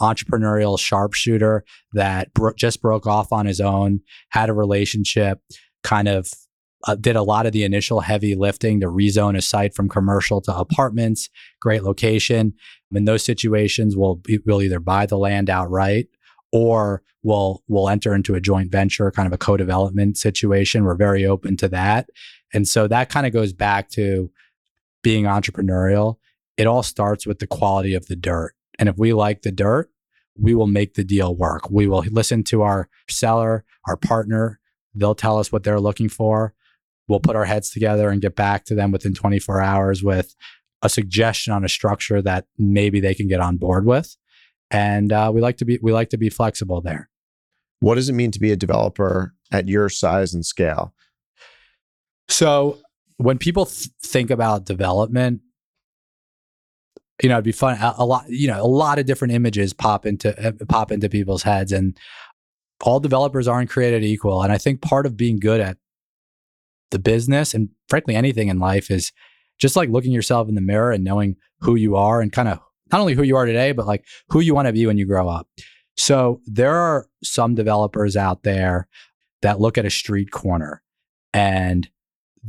entrepreneurial 0.00 0.78
sharpshooter 0.78 1.64
that 1.92 2.32
bro- 2.34 2.54
just 2.54 2.82
broke 2.82 3.06
off 3.06 3.32
on 3.32 3.46
his 3.46 3.60
own, 3.60 4.00
had 4.30 4.48
a 4.48 4.54
relationship, 4.54 5.40
kind 5.82 6.08
of 6.08 6.30
uh, 6.86 6.94
did 6.94 7.16
a 7.16 7.22
lot 7.22 7.46
of 7.46 7.52
the 7.52 7.64
initial 7.64 8.00
heavy 8.00 8.34
lifting 8.34 8.80
to 8.80 8.86
rezone 8.86 9.36
a 9.36 9.42
site 9.42 9.74
from 9.74 9.88
commercial 9.88 10.40
to 10.40 10.56
apartments. 10.56 11.28
Great 11.60 11.82
location. 11.82 12.54
In 12.92 13.04
those 13.04 13.24
situations, 13.24 13.96
we'll 13.96 14.20
we'll 14.46 14.62
either 14.62 14.80
buy 14.80 15.06
the 15.06 15.18
land 15.18 15.50
outright 15.50 16.08
or 16.52 17.02
we'll 17.22 17.62
we'll 17.68 17.88
enter 17.88 18.14
into 18.14 18.34
a 18.34 18.40
joint 18.40 18.72
venture, 18.72 19.10
kind 19.10 19.26
of 19.26 19.32
a 19.32 19.38
co-development 19.38 20.16
situation. 20.16 20.84
We're 20.84 20.94
very 20.94 21.26
open 21.26 21.56
to 21.58 21.68
that, 21.68 22.08
and 22.52 22.66
so 22.66 22.88
that 22.88 23.10
kind 23.10 23.26
of 23.26 23.32
goes 23.32 23.52
back 23.52 23.90
to 23.90 24.30
being 25.02 25.24
entrepreneurial. 25.24 26.16
It 26.56 26.66
all 26.66 26.82
starts 26.82 27.26
with 27.26 27.38
the 27.38 27.46
quality 27.46 27.94
of 27.94 28.06
the 28.06 28.16
dirt. 28.16 28.54
And 28.80 28.88
if 28.88 28.96
we 28.96 29.12
like 29.12 29.42
the 29.42 29.52
dirt, 29.52 29.90
we 30.36 30.54
will 30.54 30.66
make 30.66 30.94
the 30.94 31.04
deal 31.04 31.36
work. 31.36 31.70
We 31.70 31.86
will 31.86 32.02
listen 32.10 32.42
to 32.44 32.62
our 32.62 32.88
seller, 33.08 33.64
our 33.86 33.96
partner. 33.96 34.58
They'll 34.94 35.14
tell 35.14 35.38
us 35.38 35.52
what 35.52 35.62
they're 35.62 35.78
looking 35.78 36.08
for. 36.08 36.54
We'll 37.06 37.20
put 37.20 37.36
our 37.36 37.44
heads 37.44 37.70
together 37.70 38.08
and 38.08 38.22
get 38.22 38.34
back 38.34 38.64
to 38.64 38.74
them 38.74 38.90
within 38.90 39.14
24 39.14 39.60
hours 39.60 40.02
with 40.02 40.34
a 40.82 40.88
suggestion 40.88 41.52
on 41.52 41.64
a 41.64 41.68
structure 41.68 42.22
that 42.22 42.46
maybe 42.56 43.00
they 43.00 43.14
can 43.14 43.28
get 43.28 43.40
on 43.40 43.58
board 43.58 43.84
with. 43.84 44.16
And 44.70 45.12
uh, 45.12 45.30
we 45.34 45.40
like 45.40 45.58
to 45.58 45.64
be 45.64 45.78
we 45.82 45.92
like 45.92 46.10
to 46.10 46.18
be 46.18 46.30
flexible 46.30 46.80
there. 46.80 47.10
What 47.80 47.96
does 47.96 48.08
it 48.08 48.14
mean 48.14 48.30
to 48.30 48.40
be 48.40 48.52
a 48.52 48.56
developer 48.56 49.34
at 49.52 49.68
your 49.68 49.88
size 49.88 50.32
and 50.32 50.46
scale? 50.46 50.94
So 52.28 52.78
when 53.16 53.36
people 53.36 53.66
th- 53.66 53.90
think 54.02 54.30
about 54.30 54.64
development, 54.64 55.40
you 57.22 57.28
know, 57.28 57.36
it'd 57.36 57.44
be 57.44 57.52
fun. 57.52 57.76
A, 57.80 57.94
a, 57.98 58.04
lot, 58.04 58.24
you 58.28 58.48
know, 58.48 58.62
a 58.62 58.66
lot 58.66 58.98
of 58.98 59.06
different 59.06 59.34
images 59.34 59.72
pop 59.72 60.06
into 60.06 60.38
uh, 60.46 60.52
pop 60.68 60.90
into 60.90 61.08
people's 61.08 61.42
heads, 61.42 61.72
and 61.72 61.96
all 62.82 63.00
developers 63.00 63.46
aren't 63.46 63.70
created 63.70 64.02
equal. 64.04 64.42
And 64.42 64.52
I 64.52 64.58
think 64.58 64.80
part 64.80 65.06
of 65.06 65.16
being 65.16 65.38
good 65.38 65.60
at 65.60 65.76
the 66.90 66.98
business 66.98 67.54
and 67.54 67.68
frankly 67.88 68.14
anything 68.14 68.48
in 68.48 68.58
life 68.58 68.90
is 68.90 69.12
just 69.58 69.76
like 69.76 69.90
looking 69.90 70.12
yourself 70.12 70.48
in 70.48 70.54
the 70.54 70.60
mirror 70.60 70.90
and 70.90 71.04
knowing 71.04 71.36
who 71.60 71.74
you 71.74 71.94
are 71.94 72.20
and 72.20 72.32
kind 72.32 72.48
of 72.48 72.58
not 72.90 73.00
only 73.00 73.14
who 73.14 73.22
you 73.22 73.36
are 73.36 73.46
today, 73.46 73.72
but 73.72 73.86
like 73.86 74.04
who 74.28 74.40
you 74.40 74.54
want 74.54 74.66
to 74.66 74.72
be 74.72 74.86
when 74.86 74.98
you 74.98 75.06
grow 75.06 75.28
up. 75.28 75.46
So 75.96 76.40
there 76.46 76.74
are 76.74 77.06
some 77.22 77.54
developers 77.54 78.16
out 78.16 78.42
there 78.42 78.88
that 79.42 79.60
look 79.60 79.78
at 79.78 79.84
a 79.84 79.90
street 79.90 80.30
corner 80.30 80.82
and 81.32 81.88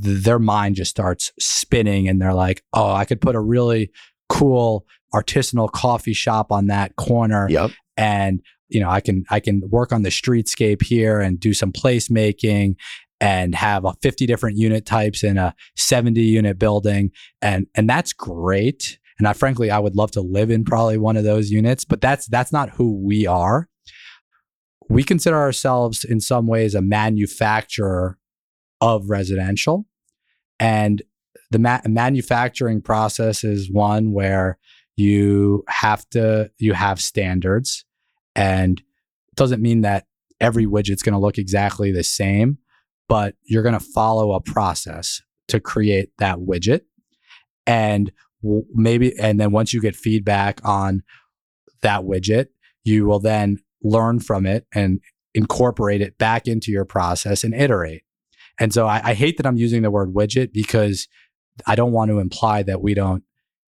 th- 0.01 0.23
their 0.23 0.39
mind 0.39 0.75
just 0.75 0.91
starts 0.91 1.31
spinning 1.39 2.07
and 2.07 2.21
they're 2.21 2.33
like, 2.33 2.63
oh, 2.73 2.93
I 2.93 3.05
could 3.05 3.21
put 3.21 3.35
a 3.35 3.41
really 3.41 3.91
cool 4.31 4.85
artisanal 5.13 5.71
coffee 5.71 6.13
shop 6.13 6.51
on 6.51 6.67
that 6.67 6.95
corner. 6.95 7.47
Yep. 7.49 7.71
And 7.97 8.41
you 8.69 8.79
know, 8.79 8.89
I 8.89 9.01
can 9.01 9.25
I 9.29 9.39
can 9.39 9.61
work 9.69 9.91
on 9.91 10.03
the 10.03 10.09
streetscape 10.09 10.83
here 10.83 11.19
and 11.19 11.39
do 11.39 11.53
some 11.53 11.73
placemaking 11.73 12.75
and 13.19 13.53
have 13.53 13.85
a 13.85 13.93
50 14.01 14.25
different 14.25 14.57
unit 14.57 14.85
types 14.85 15.23
in 15.23 15.37
a 15.37 15.53
70 15.75 16.21
unit 16.21 16.57
building 16.57 17.11
and 17.41 17.67
and 17.75 17.87
that's 17.87 18.13
great 18.13 18.97
and 19.19 19.27
I 19.27 19.33
frankly 19.33 19.69
I 19.69 19.77
would 19.77 19.95
love 19.95 20.11
to 20.11 20.21
live 20.21 20.49
in 20.49 20.65
probably 20.65 20.97
one 20.97 21.17
of 21.17 21.23
those 21.23 21.51
units 21.51 21.85
but 21.85 22.01
that's 22.01 22.25
that's 22.27 22.51
not 22.51 22.71
who 22.71 22.99
we 23.05 23.27
are 23.27 23.69
we 24.89 25.03
consider 25.03 25.37
ourselves 25.37 26.03
in 26.03 26.19
some 26.19 26.47
ways 26.47 26.73
a 26.73 26.81
manufacturer 26.81 28.17
of 28.79 29.09
residential 29.09 29.85
and 30.59 31.03
the 31.51 31.59
ma- 31.59 31.81
manufacturing 31.85 32.81
process 32.81 33.43
is 33.43 33.71
one 33.71 34.11
where 34.11 34.57
you 34.97 35.63
have 35.67 36.07
to 36.09 36.49
you 36.57 36.73
have 36.73 37.01
standards 37.01 37.85
and 38.35 38.79
it 38.79 39.35
doesn't 39.35 39.61
mean 39.61 39.81
that 39.81 40.05
every 40.39 40.65
widget's 40.65 41.03
going 41.03 41.13
to 41.13 41.19
look 41.19 41.37
exactly 41.37 41.91
the 41.91 42.03
same 42.03 42.57
but 43.11 43.35
you're 43.43 43.61
going 43.61 43.77
to 43.77 43.79
follow 43.81 44.31
a 44.31 44.39
process 44.39 45.21
to 45.49 45.59
create 45.59 46.11
that 46.19 46.37
widget. 46.37 46.79
And 47.67 48.09
maybe, 48.41 49.13
and 49.19 49.37
then 49.37 49.51
once 49.51 49.73
you 49.73 49.81
get 49.81 49.97
feedback 49.97 50.61
on 50.63 51.03
that 51.81 52.03
widget, 52.03 52.47
you 52.85 53.05
will 53.05 53.19
then 53.19 53.59
learn 53.83 54.21
from 54.21 54.45
it 54.45 54.65
and 54.73 55.01
incorporate 55.35 55.99
it 55.99 56.17
back 56.17 56.47
into 56.47 56.71
your 56.71 56.85
process 56.85 57.43
and 57.43 57.53
iterate. 57.53 58.03
And 58.61 58.73
so 58.73 58.87
I, 58.87 59.01
I 59.03 59.13
hate 59.13 59.35
that 59.35 59.45
I'm 59.45 59.57
using 59.57 59.81
the 59.81 59.91
word 59.91 60.13
widget 60.13 60.53
because 60.53 61.09
I 61.67 61.75
don't 61.75 61.91
want 61.91 62.09
to 62.09 62.19
imply 62.19 62.63
that 62.63 62.81
we 62.81 62.93
don't 62.93 63.23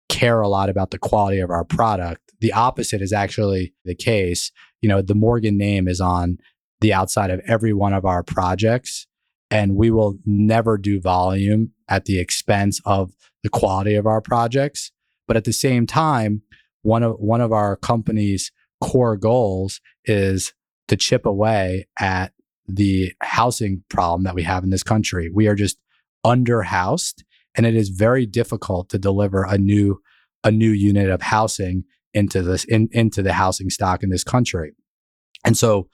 care 0.09 0.41
a 0.41 0.49
lot 0.49 0.69
about 0.69 0.91
the 0.91 0.99
quality 0.99 1.41
of 1.41 1.51
our 1.51 1.65
product. 1.65 2.21
The 2.41 2.53
opposite 2.53 3.03
is 3.03 3.13
actually 3.13 3.75
the 3.85 3.95
case. 3.95 4.51
You 4.81 4.89
know, 4.89 5.03
the 5.03 5.15
Morgan 5.15 5.57
name 5.57 5.89
is 5.89 6.01
on 6.01 6.39
the 6.81 6.93
outside 6.93 7.31
of 7.31 7.41
every 7.47 7.73
one 7.73 7.93
of 7.93 8.05
our 8.05 8.23
projects 8.23 9.07
and 9.53 9.77
we 9.77 9.91
will 9.91 10.19
never 10.25 10.79
do 10.79 10.99
volume 10.99 11.73
at 11.87 12.07
the 12.07 12.19
expense 12.19 12.81
of 12.87 13.13
the 13.43 13.51
quality 13.51 13.95
of 13.95 14.07
our 14.07 14.23
projects. 14.23 14.91
But 15.29 15.37
at 15.37 15.45
the 15.45 15.53
same 15.53 15.87
time, 15.87 16.43
one 16.81 17.03
of 17.03 17.17
one 17.19 17.43
of 17.43 17.53
our 17.53 17.77
company's 17.77 18.51
core 18.81 19.17
goals 19.17 19.81
is 20.07 20.55
to 20.89 20.97
chip 20.97 21.27
away 21.27 21.87
at 22.01 22.33
the 22.67 23.13
housing 23.21 23.85
problem 23.91 24.25
that 24.25 24.35
we 24.35 24.43
have 24.43 24.65
in 24.65 24.71
this 24.71 24.83
country. 24.83 25.31
We 25.33 25.49
are 25.49 25.55
just 25.55 25.79
underhoused 26.25 27.23
and 27.55 27.67
it 27.67 27.75
is 27.75 27.89
very 27.91 28.27
difficult 28.27 28.89
to 28.91 28.99
deliver 28.99 29.45
a 29.45 29.59
new 29.59 30.01
a 30.45 30.51
new 30.51 30.71
unit 30.71 31.09
of 31.09 31.23
housing 31.23 31.85
into 32.15 32.43
this 32.43 32.65
in, 32.65 32.89
into 32.93 33.23
the 33.23 33.33
housing 33.33 33.71
stock 33.71 34.03
in 34.03 34.11
this 34.11 34.25
country. 34.25 34.73
And 35.45 35.57
so 35.57 35.89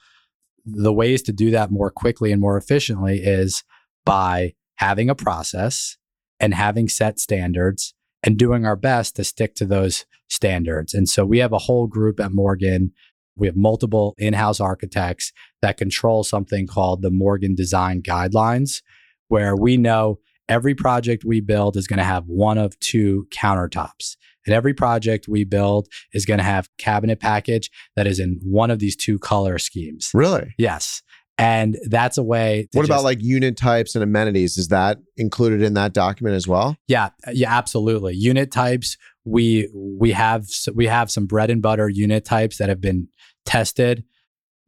the 0.65 0.93
ways 0.93 1.21
to 1.23 1.31
do 1.31 1.51
that 1.51 1.71
more 1.71 1.91
quickly 1.91 2.31
and 2.31 2.41
more 2.41 2.57
efficiently 2.57 3.19
is 3.19 3.63
by 4.05 4.53
having 4.75 5.09
a 5.09 5.15
process 5.15 5.97
and 6.39 6.53
having 6.53 6.87
set 6.87 7.19
standards 7.19 7.93
and 8.23 8.37
doing 8.37 8.65
our 8.65 8.75
best 8.75 9.15
to 9.15 9.23
stick 9.23 9.55
to 9.55 9.65
those 9.65 10.05
standards. 10.29 10.93
And 10.93 11.07
so 11.07 11.25
we 11.25 11.39
have 11.39 11.53
a 11.53 11.57
whole 11.57 11.87
group 11.87 12.19
at 12.19 12.33
Morgan. 12.33 12.91
We 13.35 13.47
have 13.47 13.55
multiple 13.55 14.15
in 14.17 14.33
house 14.33 14.59
architects 14.59 15.31
that 15.61 15.77
control 15.77 16.23
something 16.23 16.67
called 16.67 17.01
the 17.01 17.11
Morgan 17.11 17.55
Design 17.55 18.01
Guidelines, 18.01 18.81
where 19.27 19.55
we 19.55 19.77
know 19.77 20.19
every 20.49 20.75
project 20.75 21.23
we 21.23 21.39
build 21.39 21.77
is 21.77 21.87
going 21.87 21.99
to 21.99 22.03
have 22.03 22.25
one 22.25 22.57
of 22.57 22.77
two 22.79 23.27
countertops. 23.31 24.17
And 24.45 24.55
every 24.55 24.73
project 24.73 25.27
we 25.27 25.43
build 25.43 25.87
is 26.11 26.25
going 26.25 26.39
to 26.39 26.43
have 26.43 26.69
cabinet 26.77 27.19
package 27.19 27.69
that 27.95 28.07
is 28.07 28.19
in 28.19 28.39
one 28.43 28.71
of 28.71 28.79
these 28.79 28.95
two 28.95 29.19
color 29.19 29.59
schemes. 29.59 30.09
Really? 30.13 30.55
Yes. 30.57 31.03
And 31.37 31.77
that's 31.85 32.17
a 32.17 32.23
way. 32.23 32.67
what 32.73 32.83
about 32.83 33.03
like 33.03 33.21
unit 33.21 33.55
types 33.55 33.95
and 33.95 34.03
amenities? 34.03 34.57
Is 34.57 34.69
that 34.69 34.97
included 35.15 35.61
in 35.61 35.73
that 35.75 35.93
document 35.93 36.35
as 36.35 36.47
well? 36.47 36.75
Yeah, 36.87 37.09
yeah, 37.31 37.55
absolutely. 37.55 38.15
Unit 38.15 38.51
types. 38.51 38.97
We 39.23 39.69
we 39.73 40.11
have 40.11 40.47
we 40.73 40.87
have 40.87 41.09
some 41.09 41.27
bread 41.27 41.49
and 41.49 41.61
butter 41.61 41.87
unit 41.87 42.25
types 42.25 42.57
that 42.57 42.67
have 42.67 42.81
been 42.81 43.07
tested 43.45 44.03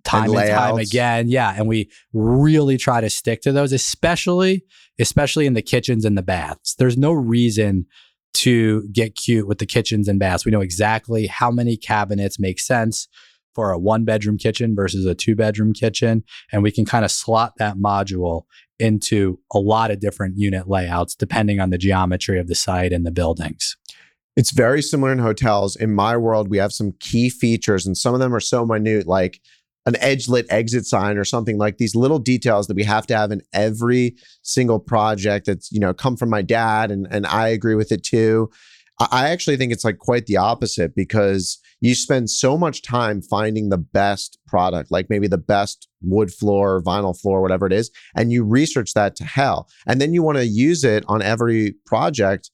time 0.04 0.30
and, 0.30 0.40
and 0.40 0.50
time 0.50 0.78
again. 0.78 1.28
Yeah, 1.28 1.54
and 1.56 1.68
we 1.68 1.90
really 2.14 2.78
try 2.78 3.02
to 3.02 3.10
stick 3.10 3.42
to 3.42 3.52
those, 3.52 3.72
especially 3.72 4.64
especially 5.00 5.46
in 5.46 5.54
the 5.54 5.62
kitchens 5.62 6.06
and 6.06 6.18
the 6.18 6.22
baths. 6.22 6.76
There's 6.76 6.98
no 6.98 7.12
reason 7.12 7.86
to 8.34 8.88
get 8.92 9.16
cute 9.16 9.48
with 9.48 9.58
the 9.58 9.66
kitchens 9.66 10.08
and 10.08 10.20
baths. 10.20 10.46
We 10.46 10.52
know 10.52 10.62
exactly 10.62 11.28
how 11.28 11.52
many 11.52 11.76
cabinets 11.76 12.40
make 12.40 12.60
sense 12.60 13.08
for 13.54 13.72
a 13.72 13.80
one 13.80 14.06
bedroom 14.06 14.38
kitchen 14.38 14.76
versus 14.76 15.06
a 15.06 15.16
two 15.16 15.36
bedroom 15.36 15.74
kitchen. 15.74 16.24
And 16.52 16.64
we 16.64 16.72
can 16.72 16.86
kind 16.86 17.04
of 17.04 17.12
slot 17.12 17.54
that 17.58 17.78
module 17.78 18.44
into 18.80 19.40
a 19.54 19.60
lot 19.60 19.92
of 19.92 20.00
different 20.00 20.38
unit 20.38 20.68
layouts 20.70 21.16
depending 21.16 21.60
on 21.60 21.70
the 21.70 21.78
geometry 21.78 22.40
of 22.40 22.48
the 22.48 22.56
site 22.56 22.94
and 22.94 23.06
the 23.06 23.12
buildings. 23.12 23.76
It's 24.38 24.52
very 24.52 24.82
similar 24.82 25.12
in 25.12 25.20
hotels. 25.20 25.76
In 25.76 25.94
my 25.94 26.16
world, 26.16 26.50
we 26.50 26.58
have 26.58 26.72
some 26.72 26.94
key 27.02 27.30
features, 27.30 27.86
and 27.86 27.98
some 27.98 28.14
of 28.14 28.22
them 28.22 28.34
are 28.34 28.40
so 28.40 28.66
minute, 28.66 29.06
like 29.06 29.42
an 29.86 29.96
edge 30.00 30.28
lit 30.28 30.46
exit 30.50 30.86
sign 30.86 31.17
or 31.17 31.26
something 31.26 31.58
like 31.58 31.78
these 31.78 31.96
little 31.96 32.20
details 32.20 32.67
that 32.67 32.76
we 32.76 32.84
have 32.84 33.08
to 33.08 33.17
have 33.17 33.32
in 33.32 33.41
every 33.54 34.15
single 34.44 34.80
project 34.80 35.48
that's 35.48 35.72
you 35.72 35.80
know 35.80 35.94
come 35.94 36.15
from 36.15 36.30
my 36.30 36.41
dad 36.41 36.91
and 36.91 37.08
and 37.10 37.26
I 37.26 37.48
agree 37.48 37.76
with 37.76 37.91
it 37.91 38.04
too. 38.04 38.50
I 39.10 39.30
actually 39.30 39.58
think 39.58 39.72
it's 39.72 39.86
like 39.86 39.98
quite 39.98 40.28
the 40.28 40.38
opposite 40.38 40.96
because 40.96 41.60
you 41.80 41.96
spend 41.96 42.30
so 42.30 42.58
much 42.58 42.84
time 42.84 43.22
finding 43.22 43.70
the 43.70 43.78
best 43.78 44.38
product, 44.46 44.91
like 44.91 45.10
maybe 45.10 45.28
the 45.28 45.39
best 45.39 45.88
wood 46.02 46.32
floor, 46.32 46.84
vinyl 46.84 47.20
floor, 47.20 47.41
whatever 47.41 47.65
it 47.65 47.74
is, 47.74 47.89
and 48.15 48.32
you 48.32 48.44
research 48.44 48.94
that 48.94 49.15
to 49.15 49.24
hell. 49.24 49.67
And 49.88 50.00
then 50.00 50.13
you 50.13 50.22
want 50.22 50.38
to 50.38 50.46
use 50.46 50.84
it 50.84 51.04
on 51.08 51.24
every 51.24 51.74
project. 51.86 52.52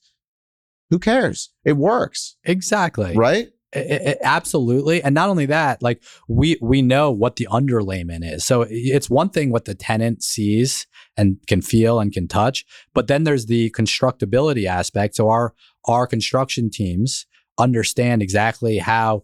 Who 0.90 1.00
cares? 1.00 1.50
It 1.66 1.74
works. 1.74 2.38
Exactly. 2.46 3.14
Right? 3.14 3.50
It, 3.74 4.02
it, 4.02 4.18
absolutely. 4.24 5.04
And 5.04 5.14
not 5.14 5.28
only 5.28 5.46
that 5.48 5.82
like 5.84 6.02
we 6.30 6.58
we 6.62 6.82
know 6.82 7.12
what 7.12 7.36
the 7.36 7.48
underlayment 7.52 8.20
is. 8.24 8.46
So 8.46 8.66
it's 8.70 9.10
one 9.10 9.30
thing 9.30 9.52
what 9.52 9.66
the 9.66 9.76
tenant 9.76 10.24
sees 10.24 10.88
and 11.18 11.38
can 11.48 11.62
feel 11.62 12.00
and 12.00 12.14
can 12.14 12.28
touch 12.28 12.66
but 12.94 13.08
then 13.08 13.26
there's 13.26 13.48
the 13.48 13.70
constructability 13.72 14.66
aspect. 14.66 15.16
So 15.16 15.30
our 15.30 15.54
our 15.86 16.08
construction 16.08 16.70
teams 16.70 17.26
understand 17.58 18.22
exactly 18.22 18.78
how 18.78 19.24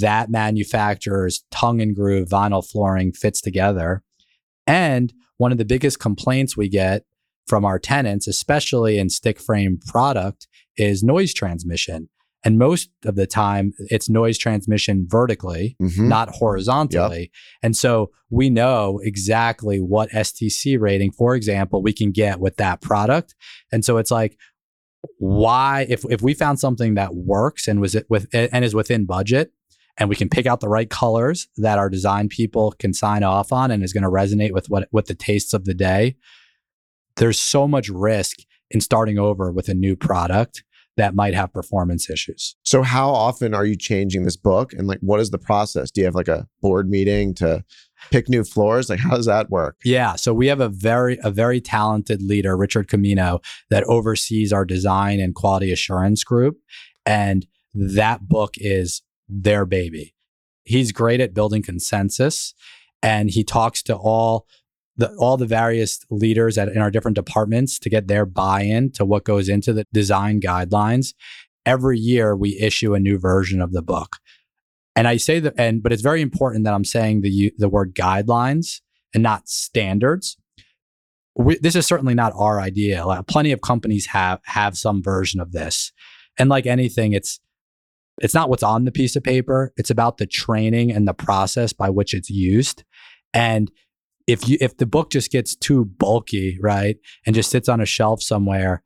that 0.00 0.30
manufacturer's 0.30 1.44
tongue 1.50 1.80
and 1.80 1.94
groove 1.94 2.28
vinyl 2.28 2.68
flooring 2.68 3.12
fits 3.12 3.40
together. 3.40 4.02
And 4.66 5.12
one 5.38 5.50
of 5.50 5.58
the 5.58 5.64
biggest 5.64 5.98
complaints 5.98 6.56
we 6.56 6.68
get 6.68 7.04
from 7.48 7.64
our 7.64 7.80
tenants 7.80 8.28
especially 8.28 8.98
in 8.98 9.10
stick 9.10 9.40
frame 9.40 9.80
product 9.88 10.46
is 10.76 11.02
noise 11.02 11.34
transmission 11.34 12.08
and 12.44 12.58
most 12.58 12.90
of 13.04 13.14
the 13.14 13.26
time, 13.26 13.72
it's 13.78 14.08
noise 14.08 14.36
transmission 14.36 15.06
vertically, 15.08 15.76
mm-hmm. 15.80 16.08
not 16.08 16.28
horizontally. 16.30 17.20
Yep. 17.20 17.30
And 17.62 17.76
so 17.76 18.10
we 18.30 18.50
know 18.50 19.00
exactly 19.02 19.78
what 19.78 20.10
STC 20.10 20.80
rating, 20.80 21.12
for 21.12 21.34
example, 21.36 21.82
we 21.82 21.92
can 21.92 22.10
get 22.10 22.40
with 22.40 22.56
that 22.56 22.80
product. 22.80 23.34
And 23.70 23.84
so 23.84 23.98
it's 23.98 24.10
like, 24.10 24.36
why, 25.18 25.86
if, 25.88 26.04
if 26.10 26.22
we 26.22 26.34
found 26.34 26.58
something 26.58 26.94
that 26.94 27.14
works 27.14 27.68
and 27.68 27.80
was 27.80 27.94
it 27.94 28.06
with 28.08 28.28
and 28.32 28.64
is 28.64 28.74
within 28.74 29.04
budget, 29.04 29.52
and 29.98 30.08
we 30.08 30.16
can 30.16 30.28
pick 30.28 30.46
out 30.46 30.60
the 30.60 30.68
right 30.68 30.88
colors 30.88 31.48
that 31.58 31.78
our 31.78 31.90
design 31.90 32.28
people 32.28 32.72
can 32.78 32.94
sign 32.94 33.22
off 33.22 33.52
on 33.52 33.70
and 33.70 33.84
is 33.84 33.92
going 33.92 34.04
to 34.04 34.08
resonate 34.08 34.52
with 34.52 34.70
what 34.70 34.88
with 34.90 35.06
the 35.06 35.14
tastes 35.14 35.52
of 35.52 35.64
the 35.64 35.74
day, 35.74 36.16
there's 37.16 37.38
so 37.38 37.68
much 37.68 37.88
risk 37.88 38.38
in 38.70 38.80
starting 38.80 39.18
over 39.18 39.52
with 39.52 39.68
a 39.68 39.74
new 39.74 39.94
product 39.94 40.64
that 40.96 41.14
might 41.14 41.34
have 41.34 41.52
performance 41.52 42.10
issues. 42.10 42.54
So 42.64 42.82
how 42.82 43.10
often 43.10 43.54
are 43.54 43.64
you 43.64 43.76
changing 43.76 44.24
this 44.24 44.36
book 44.36 44.72
and 44.72 44.86
like 44.86 44.98
what 45.00 45.20
is 45.20 45.30
the 45.30 45.38
process? 45.38 45.90
Do 45.90 46.00
you 46.00 46.04
have 46.04 46.14
like 46.14 46.28
a 46.28 46.46
board 46.60 46.90
meeting 46.90 47.34
to 47.36 47.64
pick 48.10 48.28
new 48.28 48.44
floors? 48.44 48.90
Like 48.90 49.00
how 49.00 49.16
does 49.16 49.26
that 49.26 49.50
work? 49.50 49.76
Yeah, 49.84 50.16
so 50.16 50.34
we 50.34 50.48
have 50.48 50.60
a 50.60 50.68
very 50.68 51.18
a 51.22 51.30
very 51.30 51.60
talented 51.60 52.22
leader, 52.22 52.56
Richard 52.56 52.88
Camino, 52.88 53.40
that 53.70 53.84
oversees 53.84 54.52
our 54.52 54.64
design 54.64 55.20
and 55.20 55.34
quality 55.34 55.72
assurance 55.72 56.24
group 56.24 56.58
and 57.06 57.46
that 57.74 58.28
book 58.28 58.54
is 58.56 59.02
their 59.28 59.64
baby. 59.64 60.14
He's 60.64 60.92
great 60.92 61.20
at 61.20 61.34
building 61.34 61.62
consensus 61.62 62.54
and 63.02 63.30
he 63.30 63.42
talks 63.42 63.82
to 63.84 63.96
all 63.96 64.46
the 65.02 65.14
all 65.18 65.36
the 65.36 65.46
various 65.46 65.98
leaders 66.10 66.56
at, 66.56 66.68
in 66.68 66.78
our 66.78 66.90
different 66.90 67.16
departments 67.16 67.78
to 67.80 67.90
get 67.90 68.06
their 68.06 68.24
buy-in 68.24 68.92
to 68.92 69.04
what 69.04 69.24
goes 69.24 69.48
into 69.48 69.72
the 69.72 69.84
design 69.92 70.40
guidelines. 70.40 71.12
Every 71.66 71.98
year 71.98 72.36
we 72.36 72.58
issue 72.60 72.94
a 72.94 73.00
new 73.00 73.18
version 73.18 73.60
of 73.60 73.72
the 73.72 73.82
book. 73.82 74.16
And 74.94 75.08
I 75.08 75.16
say 75.16 75.40
that 75.40 75.54
and 75.58 75.82
but 75.82 75.92
it's 75.92 76.02
very 76.02 76.22
important 76.22 76.64
that 76.64 76.74
I'm 76.74 76.84
saying 76.84 77.22
the 77.22 77.52
the 77.58 77.68
word 77.68 77.94
guidelines 77.94 78.80
and 79.12 79.22
not 79.22 79.48
standards. 79.48 80.36
We, 81.34 81.58
this 81.58 81.74
is 81.74 81.86
certainly 81.86 82.14
not 82.14 82.34
our 82.36 82.60
idea. 82.60 83.06
Like, 83.06 83.26
plenty 83.26 83.52
of 83.52 83.60
companies 83.60 84.06
have 84.06 84.40
have 84.44 84.76
some 84.76 85.02
version 85.02 85.40
of 85.40 85.52
this. 85.52 85.92
And 86.38 86.48
like 86.48 86.66
anything, 86.66 87.12
it's 87.12 87.40
it's 88.20 88.34
not 88.34 88.50
what's 88.50 88.62
on 88.62 88.84
the 88.84 88.92
piece 88.92 89.16
of 89.16 89.24
paper. 89.24 89.72
It's 89.76 89.90
about 89.90 90.18
the 90.18 90.26
training 90.26 90.92
and 90.92 91.08
the 91.08 91.14
process 91.14 91.72
by 91.72 91.90
which 91.90 92.14
it's 92.14 92.30
used. 92.30 92.84
And 93.34 93.70
if 94.26 94.48
you 94.48 94.58
if 94.60 94.76
the 94.76 94.86
book 94.86 95.10
just 95.10 95.30
gets 95.30 95.56
too 95.56 95.84
bulky, 95.84 96.58
right, 96.60 96.96
and 97.26 97.34
just 97.34 97.50
sits 97.50 97.68
on 97.68 97.80
a 97.80 97.86
shelf 97.86 98.22
somewhere, 98.22 98.82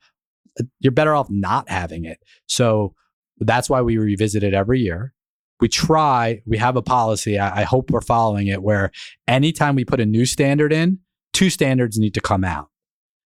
uh, 0.58 0.64
you're 0.80 0.92
better 0.92 1.14
off 1.14 1.28
not 1.30 1.68
having 1.68 2.04
it. 2.04 2.18
So 2.46 2.94
that's 3.38 3.68
why 3.68 3.82
we 3.82 3.98
revisit 3.98 4.42
it 4.42 4.54
every 4.54 4.80
year. 4.80 5.12
We 5.60 5.68
try, 5.68 6.42
we 6.46 6.58
have 6.58 6.76
a 6.76 6.82
policy. 6.82 7.38
I, 7.38 7.62
I 7.62 7.64
hope 7.64 7.90
we're 7.90 8.02
following 8.02 8.46
it 8.46 8.62
where 8.62 8.90
anytime 9.26 9.74
we 9.74 9.86
put 9.86 10.00
a 10.00 10.06
new 10.06 10.26
standard 10.26 10.72
in, 10.72 10.98
two 11.32 11.48
standards 11.48 11.98
need 11.98 12.12
to 12.14 12.20
come 12.20 12.44
out 12.44 12.68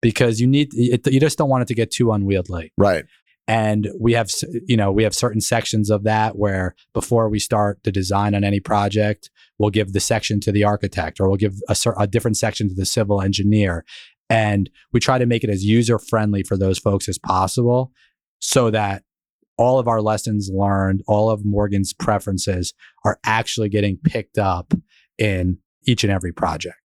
because 0.02 0.42
you 0.42 0.48
need 0.48 0.70
it, 0.74 1.08
you 1.12 1.20
just 1.20 1.38
don't 1.38 1.50
want 1.50 1.62
it 1.62 1.68
to 1.70 1.76
get 1.76 1.92
too 1.92 2.12
unwieldy. 2.12 2.74
Right 2.78 3.06
and 3.50 3.90
we 4.00 4.14
have 4.14 4.30
you 4.68 4.78
know 4.78 4.92
we 4.92 5.04
have 5.04 5.14
certain 5.14 5.42
sections 5.42 5.90
of 5.90 6.04
that 6.04 6.38
where 6.38 6.76
before 6.94 7.28
we 7.28 7.40
start 7.40 7.80
the 7.84 7.92
design 7.92 8.34
on 8.34 8.46
any 8.46 8.62
project 8.62 9.30
we'll 9.60 9.70
give 9.70 9.94
the 9.94 10.00
section 10.00 10.40
to 10.40 10.52
the 10.52 10.64
architect 10.64 11.20
or 11.20 11.28
we'll 11.28 11.38
give 11.38 11.56
a, 11.68 11.76
a 11.98 12.08
different 12.08 12.38
section 12.38 12.68
to 12.70 12.74
the 12.74 12.86
civil 12.86 13.22
engineer. 13.22 13.86
And 14.30 14.70
we 14.92 15.00
try 15.00 15.18
to 15.20 15.26
make 15.26 15.44
it 15.44 15.50
as 15.50 15.64
user 15.64 16.00
friendly 16.00 16.44
for 16.44 16.58
those 16.58 16.80
folks 16.80 17.08
as 17.10 17.20
possible 17.20 17.92
so 18.40 18.72
that 18.72 19.04
all 19.58 19.78
of 19.78 19.88
our 19.88 20.02
lessons 20.02 20.50
learned 20.52 21.04
all 21.06 21.30
of 21.30 21.44
morgan's 21.44 21.94
preferences 21.94 22.74
are 23.04 23.20
actually 23.26 23.68
getting 23.68 23.98
picked 23.98 24.38
up 24.38 24.74
in 25.18 25.58
each 25.84 26.04
and 26.04 26.14
every 26.14 26.32
project. 26.32 26.78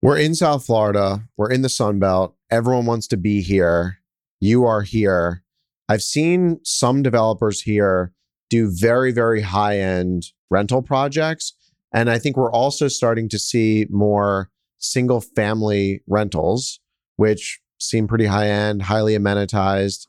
We're 0.00 0.18
in 0.18 0.36
south 0.36 0.64
florida. 0.64 1.24
We're 1.36 1.50
in 1.50 1.62
the 1.62 1.68
sun 1.68 1.98
belt. 1.98 2.36
Everyone 2.50 2.86
wants 2.86 3.08
to 3.08 3.16
be 3.16 3.42
here. 3.42 3.98
You 4.40 4.64
are 4.64 4.82
here 4.82 5.42
I've 5.88 6.02
seen 6.02 6.60
some 6.64 7.02
developers 7.02 7.62
here 7.62 8.12
do 8.50 8.70
very, 8.72 9.12
very 9.12 9.40
high 9.40 9.78
end 9.78 10.24
rental 10.50 10.82
projects. 10.82 11.54
And 11.92 12.10
I 12.10 12.18
think 12.18 12.36
we're 12.36 12.52
also 12.52 12.88
starting 12.88 13.28
to 13.30 13.38
see 13.38 13.86
more 13.90 14.50
single 14.78 15.20
family 15.20 16.02
rentals, 16.06 16.80
which 17.16 17.60
seem 17.78 18.06
pretty 18.06 18.26
high 18.26 18.48
end, 18.48 18.82
highly 18.82 19.16
amenitized. 19.16 20.06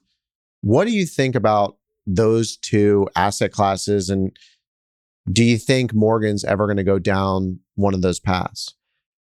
What 0.62 0.86
do 0.86 0.92
you 0.92 1.06
think 1.06 1.36
about 1.36 1.78
those 2.06 2.58
two 2.58 3.08
asset 3.16 3.52
classes? 3.52 4.10
And 4.10 4.36
do 5.32 5.44
you 5.44 5.58
think 5.58 5.94
Morgan's 5.94 6.44
ever 6.44 6.66
going 6.66 6.78
to 6.78 6.84
go 6.84 7.00
down 7.00 7.60
one 7.76 7.94
of 7.94 8.02
those 8.02 8.20
paths? 8.20 8.76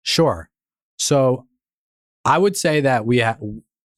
Sure. 0.03 0.49
So 0.97 1.47
I 2.25 2.39
would 2.39 2.57
say 2.57 2.81
that 2.81 3.05
we 3.05 3.19
have 3.19 3.39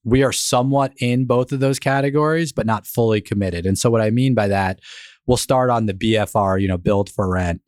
we 0.04 0.22
are 0.22 0.32
somewhat 0.32 0.92
in 0.98 1.26
both 1.26 1.52
of 1.52 1.60
those 1.60 1.78
categories, 1.78 2.52
but 2.52 2.66
not 2.66 2.86
fully 2.86 3.20
committed. 3.20 3.66
And 3.66 3.78
so 3.78 3.90
what 3.90 4.00
I 4.00 4.10
mean 4.10 4.34
by 4.34 4.48
that, 4.48 4.80
we'll 5.26 5.36
start 5.36 5.70
on 5.70 5.86
the 5.86 5.94
BFR, 5.94 6.60
you 6.60 6.68
know, 6.68 6.78
build 6.78 7.10
for 7.10 7.30
rent. 7.30 7.60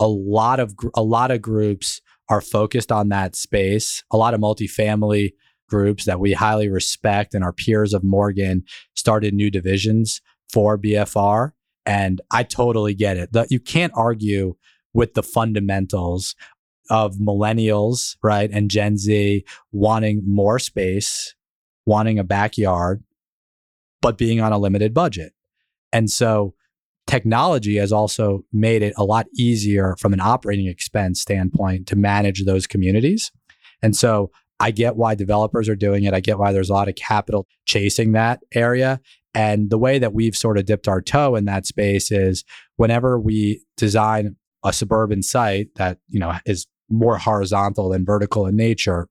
A 0.00 0.08
lot 0.08 0.60
of 0.60 0.74
a 0.94 1.02
lot 1.02 1.30
of 1.30 1.40
groups 1.40 2.00
are 2.28 2.40
focused 2.40 2.90
on 2.90 3.08
that 3.10 3.36
space. 3.36 4.02
A 4.10 4.16
lot 4.16 4.34
of 4.34 4.40
multifamily 4.40 5.32
groups 5.68 6.04
that 6.04 6.20
we 6.20 6.32
highly 6.32 6.68
respect 6.68 7.34
and 7.34 7.42
our 7.42 7.52
peers 7.52 7.94
of 7.94 8.04
Morgan 8.04 8.64
started 8.94 9.34
new 9.34 9.50
divisions 9.50 10.20
for 10.52 10.78
BFR. 10.78 11.52
And 11.86 12.20
I 12.30 12.44
totally 12.44 12.94
get 12.94 13.16
it. 13.16 13.30
You 13.50 13.60
can't 13.60 13.92
argue 13.94 14.54
with 14.92 15.14
the 15.14 15.22
fundamentals 15.22 16.34
of 16.90 17.16
millennials, 17.16 18.16
right, 18.22 18.50
and 18.52 18.70
Gen 18.70 18.96
Z 18.96 19.44
wanting 19.72 20.22
more 20.26 20.58
space 20.58 21.34
wanting 21.86 22.18
a 22.18 22.24
backyard, 22.24 23.02
but 24.00 24.18
being 24.18 24.40
on 24.40 24.52
a 24.52 24.58
limited 24.58 24.94
budget. 24.94 25.32
And 25.92 26.10
so 26.10 26.54
technology 27.06 27.76
has 27.76 27.92
also 27.92 28.44
made 28.52 28.82
it 28.82 28.94
a 28.96 29.04
lot 29.04 29.26
easier 29.36 29.94
from 29.98 30.12
an 30.12 30.20
operating 30.20 30.66
expense 30.66 31.20
standpoint 31.20 31.86
to 31.88 31.96
manage 31.96 32.44
those 32.44 32.66
communities. 32.66 33.30
And 33.82 33.94
so 33.94 34.30
I 34.60 34.70
get 34.70 34.96
why 34.96 35.14
developers 35.14 35.68
are 35.68 35.76
doing 35.76 36.04
it. 36.04 36.14
I 36.14 36.20
get 36.20 36.38
why 36.38 36.52
there's 36.52 36.70
a 36.70 36.74
lot 36.74 36.88
of 36.88 36.94
capital 36.94 37.46
chasing 37.66 38.12
that 38.12 38.40
area. 38.54 39.00
And 39.34 39.68
the 39.68 39.78
way 39.78 39.98
that 39.98 40.14
we've 40.14 40.36
sort 40.36 40.58
of 40.58 40.64
dipped 40.64 40.88
our 40.88 41.02
toe 41.02 41.34
in 41.34 41.44
that 41.46 41.66
space 41.66 42.10
is 42.10 42.44
whenever 42.76 43.18
we 43.18 43.62
design 43.76 44.36
a 44.64 44.72
suburban 44.72 45.22
site 45.22 45.74
that, 45.74 45.98
you 46.08 46.20
know, 46.20 46.34
is 46.46 46.66
more 46.88 47.18
horizontal 47.18 47.90
than 47.90 48.04
vertical 48.04 48.46
in 48.46 48.56
nature, 48.56 49.08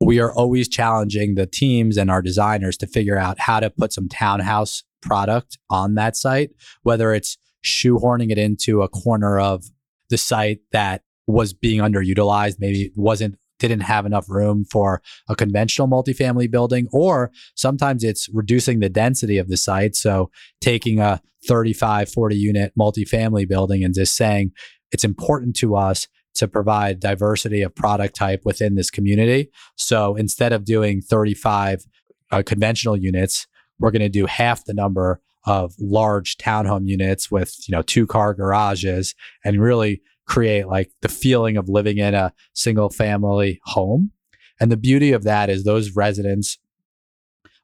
we 0.00 0.20
are 0.20 0.32
always 0.32 0.68
challenging 0.68 1.34
the 1.34 1.46
teams 1.46 1.96
and 1.96 2.10
our 2.10 2.22
designers 2.22 2.76
to 2.78 2.86
figure 2.86 3.18
out 3.18 3.38
how 3.40 3.60
to 3.60 3.70
put 3.70 3.92
some 3.92 4.08
townhouse 4.08 4.84
product 5.00 5.58
on 5.70 5.94
that 5.94 6.16
site, 6.16 6.50
whether 6.82 7.12
it's 7.12 7.36
shoehorning 7.64 8.30
it 8.30 8.38
into 8.38 8.82
a 8.82 8.88
corner 8.88 9.38
of 9.38 9.64
the 10.10 10.18
site 10.18 10.60
that 10.72 11.02
was 11.26 11.52
being 11.52 11.80
underutilized, 11.80 12.56
maybe 12.58 12.92
wasn't 12.94 13.36
didn't 13.58 13.80
have 13.80 14.06
enough 14.06 14.28
room 14.28 14.64
for 14.64 15.02
a 15.28 15.34
conventional 15.34 15.88
multifamily 15.88 16.48
building, 16.48 16.86
or 16.92 17.32
sometimes 17.56 18.04
it's 18.04 18.28
reducing 18.32 18.78
the 18.78 18.88
density 18.88 19.36
of 19.36 19.48
the 19.48 19.56
site. 19.56 19.96
So 19.96 20.30
taking 20.60 21.00
a 21.00 21.20
35, 21.46 22.08
40 22.08 22.36
unit 22.36 22.72
multifamily 22.78 23.48
building 23.48 23.82
and 23.82 23.94
just 23.94 24.14
saying 24.14 24.52
it's 24.92 25.04
important 25.04 25.56
to 25.56 25.76
us 25.76 26.06
to 26.34 26.48
provide 26.48 27.00
diversity 27.00 27.62
of 27.62 27.74
product 27.74 28.14
type 28.14 28.42
within 28.44 28.74
this 28.74 28.90
community. 28.90 29.50
So 29.76 30.14
instead 30.14 30.52
of 30.52 30.64
doing 30.64 31.00
35 31.00 31.84
uh, 32.30 32.42
conventional 32.44 32.96
units, 32.96 33.46
we're 33.78 33.90
going 33.90 34.02
to 34.02 34.08
do 34.08 34.26
half 34.26 34.64
the 34.64 34.74
number 34.74 35.20
of 35.46 35.74
large 35.78 36.36
townhome 36.36 36.86
units 36.86 37.30
with, 37.30 37.54
you 37.66 37.72
know, 37.72 37.82
two 37.82 38.06
car 38.06 38.34
garages 38.34 39.14
and 39.44 39.60
really 39.60 40.02
create 40.26 40.68
like 40.68 40.90
the 41.00 41.08
feeling 41.08 41.56
of 41.56 41.68
living 41.68 41.98
in 41.98 42.14
a 42.14 42.32
single 42.52 42.90
family 42.90 43.60
home. 43.64 44.12
And 44.60 44.70
the 44.70 44.76
beauty 44.76 45.12
of 45.12 45.24
that 45.24 45.48
is 45.48 45.64
those 45.64 45.92
residents 45.96 46.58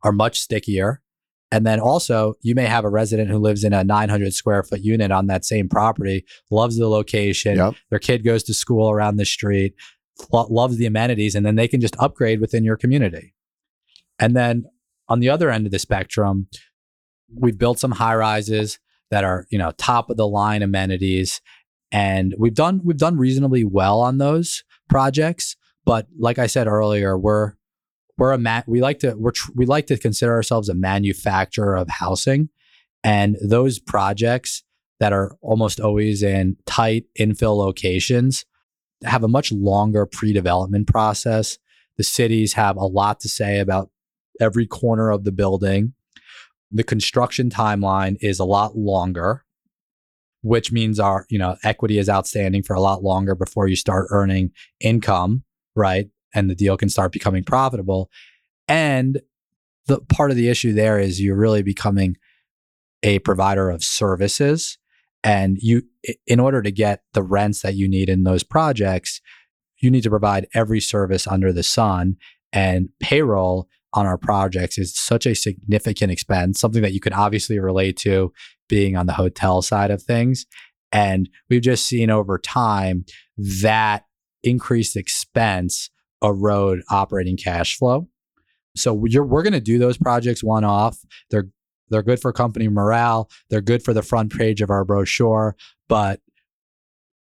are 0.03 0.13
much 0.13 0.41
stickier. 0.41 1.03
And 1.55 1.65
then 1.65 1.79
also, 1.79 2.35
you 2.43 2.57
may 2.57 2.65
have 2.65 2.85
a 2.85 2.89
resident 2.89 3.31
who 3.31 3.39
lives 3.39 3.63
in 3.63 3.73
a 3.73 3.85
900 3.85 4.35
square 4.35 4.65
foot 4.65 4.81
unit 4.81 5.13
on 5.13 5.29
that 5.29 5.45
same 5.45 5.69
property, 5.69 6.25
loves 6.51 6.77
the 6.79 6.89
location, 6.89 7.59
yep. 7.59 7.75
their 7.91 8.01
kid 8.01 8.25
goes 8.25 8.43
to 8.45 8.55
school 8.55 8.91
around 8.91 9.19
the 9.19 9.25
street, 9.25 9.77
lo- 10.33 10.49
loves 10.51 10.79
the 10.79 10.87
amenities, 10.87 11.37
and 11.37 11.47
then 11.47 11.55
they 11.55 11.69
can 11.69 11.81
just 11.81 11.95
upgrade 12.01 12.41
within 12.41 12.65
your 12.65 12.77
community. 12.77 13.35
And 14.19 14.35
then 14.35 14.65
on 15.09 15.21
the 15.21 15.31
other 15.31 15.49
end 15.49 15.65
of 15.65 15.71
the 15.71 15.79
spectrum, 15.79 16.49
we've 17.33 17.57
built 17.57 17.79
some 17.79 17.93
high 17.93 18.17
rises 18.17 18.81
that 19.13 19.23
are, 19.23 19.47
you 19.49 19.59
know, 19.59 19.71
top 19.79 20.11
of 20.11 20.17
the 20.17 20.27
line 20.27 20.61
amenities. 20.61 21.41
And 21.93 22.35
we've 22.37 22.55
done 22.55 22.81
we've 22.83 22.97
done 22.97 23.17
reasonably 23.17 23.63
well 23.63 24.01
on 24.01 24.19
those 24.19 24.65
projects. 24.89 25.55
But 25.85 26.09
like 26.19 26.41
I 26.41 26.49
said 26.49 26.67
earlier, 26.67 27.17
we're 27.17 27.53
we're 28.17 28.33
a 28.33 28.39
ma- 28.39 28.63
we 28.67 28.81
like 28.81 29.01
to 29.01 29.15
we're 29.17 29.33
tr- 29.33 29.53
we 29.55 29.67
like 29.67 29.87
to 29.89 29.99
consider 29.99 30.33
ourselves 30.33 30.69
a 30.69 30.75
manufacturer 30.75 31.77
of 31.77 31.89
housing, 31.89 32.49
and 33.03 33.37
those 33.43 33.79
projects 33.79 34.63
that 35.01 35.13
are 35.13 35.37
almost 35.41 35.81
always 35.81 36.23
in 36.23 36.57
tight 36.67 37.05
infill 37.19 37.57
locations 37.57 38.45
have 39.03 39.25
a 39.25 39.29
much 39.29 39.53
longer 39.53 40.07
pre-development 40.07 40.87
process. 40.87 41.59
The 41.99 42.05
cities 42.05 42.55
have 42.55 42.77
a 42.77 42.87
lot 42.87 43.21
to 43.21 43.29
say 43.29 43.59
about 43.59 43.91
every 44.41 44.67
corner 44.67 45.11
of 45.11 45.25
the 45.25 45.33
building. 45.33 45.95
The 46.71 46.85
construction 46.85 47.51
timeline 47.51 48.17
is 48.21 48.39
a 48.39 48.45
lot 48.45 48.77
longer, 48.77 49.45
which 50.43 50.73
means 50.73 50.99
our, 50.99 51.27
you 51.29 51.39
know, 51.39 51.57
equity 51.63 51.99
is 51.99 52.09
outstanding 52.09 52.63
for 52.63 52.75
a 52.75 52.81
lot 52.81 53.03
longer 53.03 53.35
before 53.35 53.69
you 53.69 53.77
start 53.77 54.07
earning 54.11 54.51
income, 54.81 55.45
right? 55.77 56.09
And 56.35 56.51
the 56.51 56.55
deal 56.55 56.77
can 56.77 56.89
start 56.89 57.13
becoming 57.13 57.45
profitable. 57.45 58.11
And 58.69 59.21
the 59.87 60.01
part 60.01 60.31
of 60.31 60.37
the 60.37 60.49
issue 60.49 60.73
there 60.73 60.99
is 60.99 61.21
you're 61.21 61.37
really 61.37 61.63
becoming 61.63 62.17
a 63.03 63.19
provider 63.21 63.71
of 63.71 63.85
services. 63.85 64.79
And 65.23 65.57
you 65.61 65.83
in 66.27 66.39
order 66.39 66.61
to 66.61 66.71
get 66.71 67.03
the 67.15 67.23
rents 67.23 67.63
that 67.63 67.75
you 67.75 67.89
need 67.89 68.09
in 68.11 68.25
those 68.25 68.43
projects 68.43 69.23
you 69.85 69.91
need 69.91 70.03
to 70.03 70.11
provide 70.11 70.49
every 70.55 70.81
service 70.81 71.27
under 71.27 71.53
the 71.53 71.63
sun. 71.63 72.17
And 72.53 72.89
payroll 73.01 73.69
on 73.93 74.07
our 74.07 74.19
projects 74.19 74.79
is 74.79 74.97
such 74.97 75.27
a 75.27 75.35
significant 75.35 76.11
expense 76.11 76.59
something 76.59 76.83
that 76.83 76.93
you 76.93 77.01
can 77.01 77.13
obviously 77.13 77.61
relate 77.61 77.97
to 77.99 78.33
being 78.69 78.97
on 78.97 79.07
the 79.07 79.13
hotel 79.13 79.63
side 79.63 79.91
of 79.91 80.03
things. 80.03 80.47
And 80.91 81.29
we've 81.51 81.63
just 81.63 81.87
seen 81.87 82.11
over 82.11 82.39
time 82.39 83.05
that 83.63 84.05
increased 84.43 84.97
expense 84.97 85.91
erode 86.25 86.83
operating 86.91 87.37
cash 87.37 87.77
flow 87.77 88.09
so 88.77 88.93
we're 88.93 89.43
going 89.43 89.53
to 89.53 89.61
do 89.61 89.79
those 89.79 89.97
projects 89.97 90.43
one 90.43 90.65
off. 90.65 90.99
They're 91.31 91.49
they're 91.91 92.03
good 92.03 92.21
for 92.21 92.33
company 92.33 92.69
morale. 92.69 93.31
They're 93.51 93.61
good 93.61 93.83
for 93.83 93.93
the 93.93 94.03
front 94.03 94.37
page 94.37 94.63
of 94.63 94.71
our 94.71 94.85
brochure, 94.85 95.55
but 95.89 96.21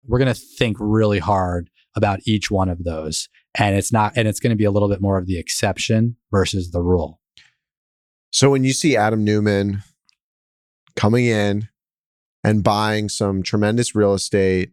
we're 0.07 0.19
going 0.19 0.33
to 0.33 0.41
think 0.41 0.77
really 0.79 1.19
hard 1.19 1.71
about 1.97 2.21
each 2.25 2.51
one 2.51 2.69
of 2.69 2.85
those. 2.85 3.29
And 3.55 3.75
it's 3.75 3.93
not 3.93 4.13
and 4.17 4.29
it's 4.29 4.39
going 4.39 4.51
to 4.51 4.57
be 4.57 4.65
a 4.65 4.71
little 4.71 4.89
bit 4.89 5.01
more 5.01 5.19
of 5.19 5.27
the 5.27 5.39
exception 5.39 6.17
versus 6.31 6.71
the 6.71 6.83
rule. 6.83 7.21
So 8.33 8.51
when 8.51 8.63
you 8.63 8.73
see 8.73 8.97
Adam 8.97 9.25
Neumann 9.25 9.83
coming 10.95 11.27
in 11.27 11.69
and 12.45 12.63
buying 12.63 13.09
some 13.09 13.43
tremendous 13.43 13.95
real 13.95 14.15
estate 14.15 14.71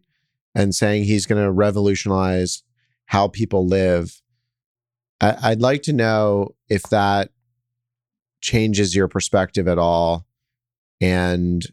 and 0.54 0.74
saying 0.74 1.04
he's 1.04 1.26
going 1.26 1.42
to 1.42 1.50
revolutionize 1.50 2.62
how 3.08 3.26
people 3.26 3.66
live, 3.66 4.20
I, 5.20 5.50
would 5.50 5.62
like 5.62 5.82
to 5.84 5.92
know 5.92 6.54
if 6.68 6.82
that 6.90 7.30
changes 8.40 8.94
your 8.94 9.08
perspective 9.08 9.66
at 9.66 9.78
all. 9.78 10.26
And 11.00 11.64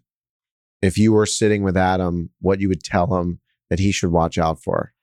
if 0.81 0.97
you 0.97 1.11
were 1.11 1.25
sitting 1.25 1.61
with 1.61 1.75
Adam, 1.75 2.29
what 2.39 2.61
you 2.61 2.69
would 2.69 2.83
tell 2.83 3.19
him 3.19 3.39
that 3.69 3.79
he 3.79 3.91
should 3.91 4.11
watch 4.11 4.37
out 4.37 4.63
for. 4.63 4.93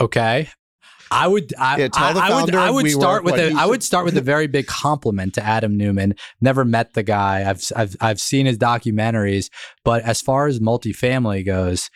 Okay. 0.00 0.48
I 1.10 1.28
would 1.28 1.54
I, 1.56 1.76
yeah, 1.76 1.88
I, 1.94 2.30
I 2.30 2.42
would 2.42 2.54
I 2.54 2.70
would 2.70 2.90
start 2.90 3.22
with 3.22 3.36
a 3.36 3.54
I 3.56 3.66
would 3.66 3.84
start 3.84 4.04
with 4.04 4.16
a 4.16 4.20
very 4.20 4.48
big 4.48 4.66
compliment 4.66 5.34
to 5.34 5.44
Adam 5.44 5.76
Neumann. 5.76 6.14
Never 6.40 6.64
met 6.64 6.94
the 6.94 7.04
guy. 7.04 7.48
I've 7.48 7.62
I've 7.76 7.96
I've 8.00 8.20
seen 8.20 8.46
his 8.46 8.58
documentaries, 8.58 9.48
but 9.84 10.02
as 10.02 10.20
far 10.20 10.48
as 10.48 10.58
multifamily 10.58 11.46
goes, 11.46 11.88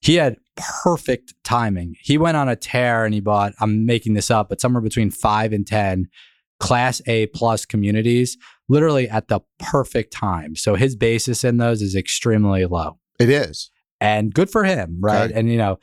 he 0.00 0.16
had 0.16 0.36
perfect 0.56 1.34
timing. 1.44 1.96
He 2.00 2.18
went 2.18 2.36
on 2.36 2.48
a 2.48 2.56
tear 2.56 3.04
and 3.04 3.14
he 3.14 3.20
bought, 3.20 3.54
I'm 3.60 3.86
making 3.86 4.14
this 4.14 4.30
up, 4.30 4.48
but 4.48 4.60
somewhere 4.60 4.82
between 4.82 5.10
five 5.10 5.52
and 5.52 5.66
10 5.66 6.08
class 6.60 7.02
A 7.06 7.26
plus 7.26 7.64
communities, 7.64 8.36
literally 8.68 9.08
at 9.08 9.28
the 9.28 9.40
perfect 9.58 10.12
time. 10.12 10.54
So 10.54 10.74
his 10.74 10.94
basis 10.94 11.44
in 11.44 11.56
those 11.56 11.82
is 11.82 11.96
extremely 11.96 12.64
low. 12.66 12.98
It 13.18 13.28
is. 13.28 13.70
And 14.00 14.32
good 14.32 14.50
for 14.50 14.64
him, 14.64 14.98
right? 15.00 15.30
Okay. 15.30 15.38
And, 15.38 15.50
you 15.50 15.58
know, 15.58 15.78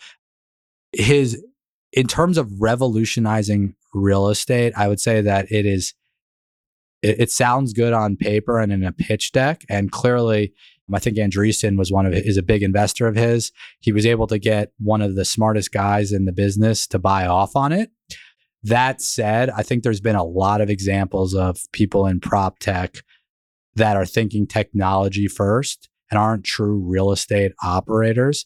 his, 0.92 1.44
in 1.92 2.08
terms 2.08 2.38
of 2.38 2.62
revolutionizing 2.62 3.76
real 3.94 4.30
estate, 4.30 4.74
I 4.76 4.88
would 4.88 5.00
say 5.00 5.22
that 5.22 5.52
it 5.52 5.66
is, 5.66 5.94
it, 7.02 7.20
it 7.22 7.32
sounds 7.32 7.74
good 7.74 7.94
on 7.94 8.18
paper 8.18 8.60
and 8.60 8.72
in 8.72 8.84
a 8.84 8.92
pitch 8.92 9.32
deck. 9.32 9.64
And 9.70 9.92
clearly, 9.92 10.54
Um, 10.90 10.96
I 10.96 11.00
think 11.00 11.18
Andreessen 11.18 11.78
was 11.78 11.92
one 11.92 12.06
of 12.06 12.14
is 12.14 12.38
a 12.38 12.44
big 12.44 12.64
investor 12.64 13.08
of 13.08 13.16
his. 13.16 13.52
He 13.80 13.92
was 13.92 14.06
able 14.06 14.28
to 14.28 14.40
get 14.40 14.72
one 14.80 15.02
of 15.02 15.16
the 15.16 15.26
smartest 15.26 15.72
guys 15.72 16.12
in 16.12 16.26
the 16.26 16.32
business 16.32 16.88
to 16.88 17.00
buy 17.00 17.26
off 17.28 17.56
on 17.56 17.72
it. 17.72 17.92
That 18.64 19.02
said, 19.02 19.50
I 19.50 19.64
think 19.64 19.84
there's 19.84 20.02
been 20.02 20.16
a 20.16 20.24
lot 20.24 20.60
of 20.60 20.70
examples 20.70 21.34
of 21.34 21.60
people 21.72 22.06
in 22.06 22.20
prop 22.20 22.60
tech 22.60 22.98
that 23.76 23.96
are 23.96 24.06
thinking 24.06 24.48
technology 24.48 25.28
first 25.28 25.88
and 26.12 26.18
aren't 26.18 26.44
true 26.44 26.84
real 26.86 27.12
estate 27.12 27.54
operators. 27.64 28.46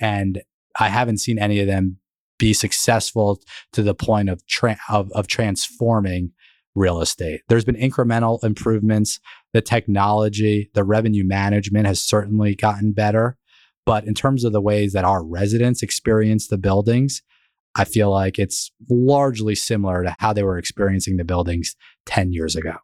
And 0.00 0.42
I 0.80 0.88
haven't 0.88 1.18
seen 1.18 1.38
any 1.38 1.60
of 1.60 1.68
them 1.68 1.98
be 2.38 2.52
successful 2.52 3.40
to 3.72 3.82
the 3.82 3.94
point 3.94 4.28
of 4.28 4.44
tra- 4.46 4.78
of, 4.88 5.12
of 5.12 5.28
transforming 5.28 6.32
real 6.74 7.00
estate. 7.00 7.42
There's 7.48 7.64
been 7.64 7.76
incremental 7.76 8.42
improvements. 8.42 9.20
The 9.52 9.60
technology, 9.60 10.70
the 10.74 10.84
revenue 10.84 11.24
management 11.24 11.86
has 11.86 12.00
certainly 12.00 12.54
gotten 12.54 12.92
better. 12.92 13.36
But 13.86 14.06
in 14.06 14.14
terms 14.14 14.44
of 14.44 14.52
the 14.52 14.60
ways 14.60 14.92
that 14.94 15.04
our 15.04 15.24
residents 15.24 15.82
experience 15.82 16.48
the 16.48 16.58
buildings, 16.58 17.22
I 17.74 17.84
feel 17.84 18.10
like 18.10 18.38
it's 18.38 18.70
largely 18.88 19.54
similar 19.54 20.04
to 20.04 20.16
how 20.18 20.32
they 20.32 20.42
were 20.42 20.58
experiencing 20.58 21.16
the 21.16 21.24
buildings 21.24 21.76
10 22.06 22.32
years 22.32 22.56
ago. 22.56 22.74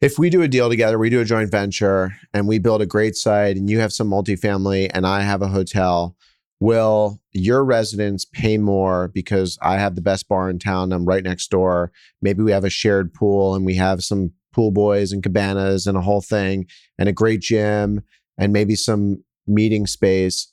If 0.00 0.18
we 0.18 0.30
do 0.30 0.42
a 0.42 0.48
deal 0.48 0.68
together, 0.68 0.98
we 0.98 1.10
do 1.10 1.20
a 1.20 1.24
joint 1.24 1.50
venture 1.50 2.14
and 2.32 2.46
we 2.46 2.58
build 2.58 2.82
a 2.82 2.86
great 2.86 3.16
site 3.16 3.56
and 3.56 3.68
you 3.68 3.80
have 3.80 3.92
some 3.92 4.08
multifamily 4.08 4.90
and 4.94 5.06
I 5.06 5.22
have 5.22 5.42
a 5.42 5.48
hotel, 5.48 6.16
will 6.60 7.20
your 7.32 7.64
residents 7.64 8.24
pay 8.24 8.58
more 8.58 9.08
because 9.08 9.58
I 9.62 9.76
have 9.76 9.94
the 9.94 10.02
best 10.02 10.28
bar 10.28 10.50
in 10.50 10.58
town? 10.58 10.92
I'm 10.92 11.04
right 11.04 11.22
next 11.22 11.50
door. 11.50 11.92
Maybe 12.20 12.42
we 12.42 12.52
have 12.52 12.64
a 12.64 12.70
shared 12.70 13.14
pool 13.14 13.54
and 13.54 13.64
we 13.64 13.76
have 13.76 14.02
some 14.02 14.32
pool 14.52 14.70
boys 14.70 15.12
and 15.12 15.22
cabanas 15.22 15.86
and 15.86 15.96
a 15.96 16.02
whole 16.02 16.20
thing 16.20 16.66
and 16.98 17.08
a 17.08 17.12
great 17.12 17.40
gym 17.40 18.02
and 18.36 18.52
maybe 18.52 18.74
some 18.74 19.22
meeting 19.46 19.86
space. 19.86 20.52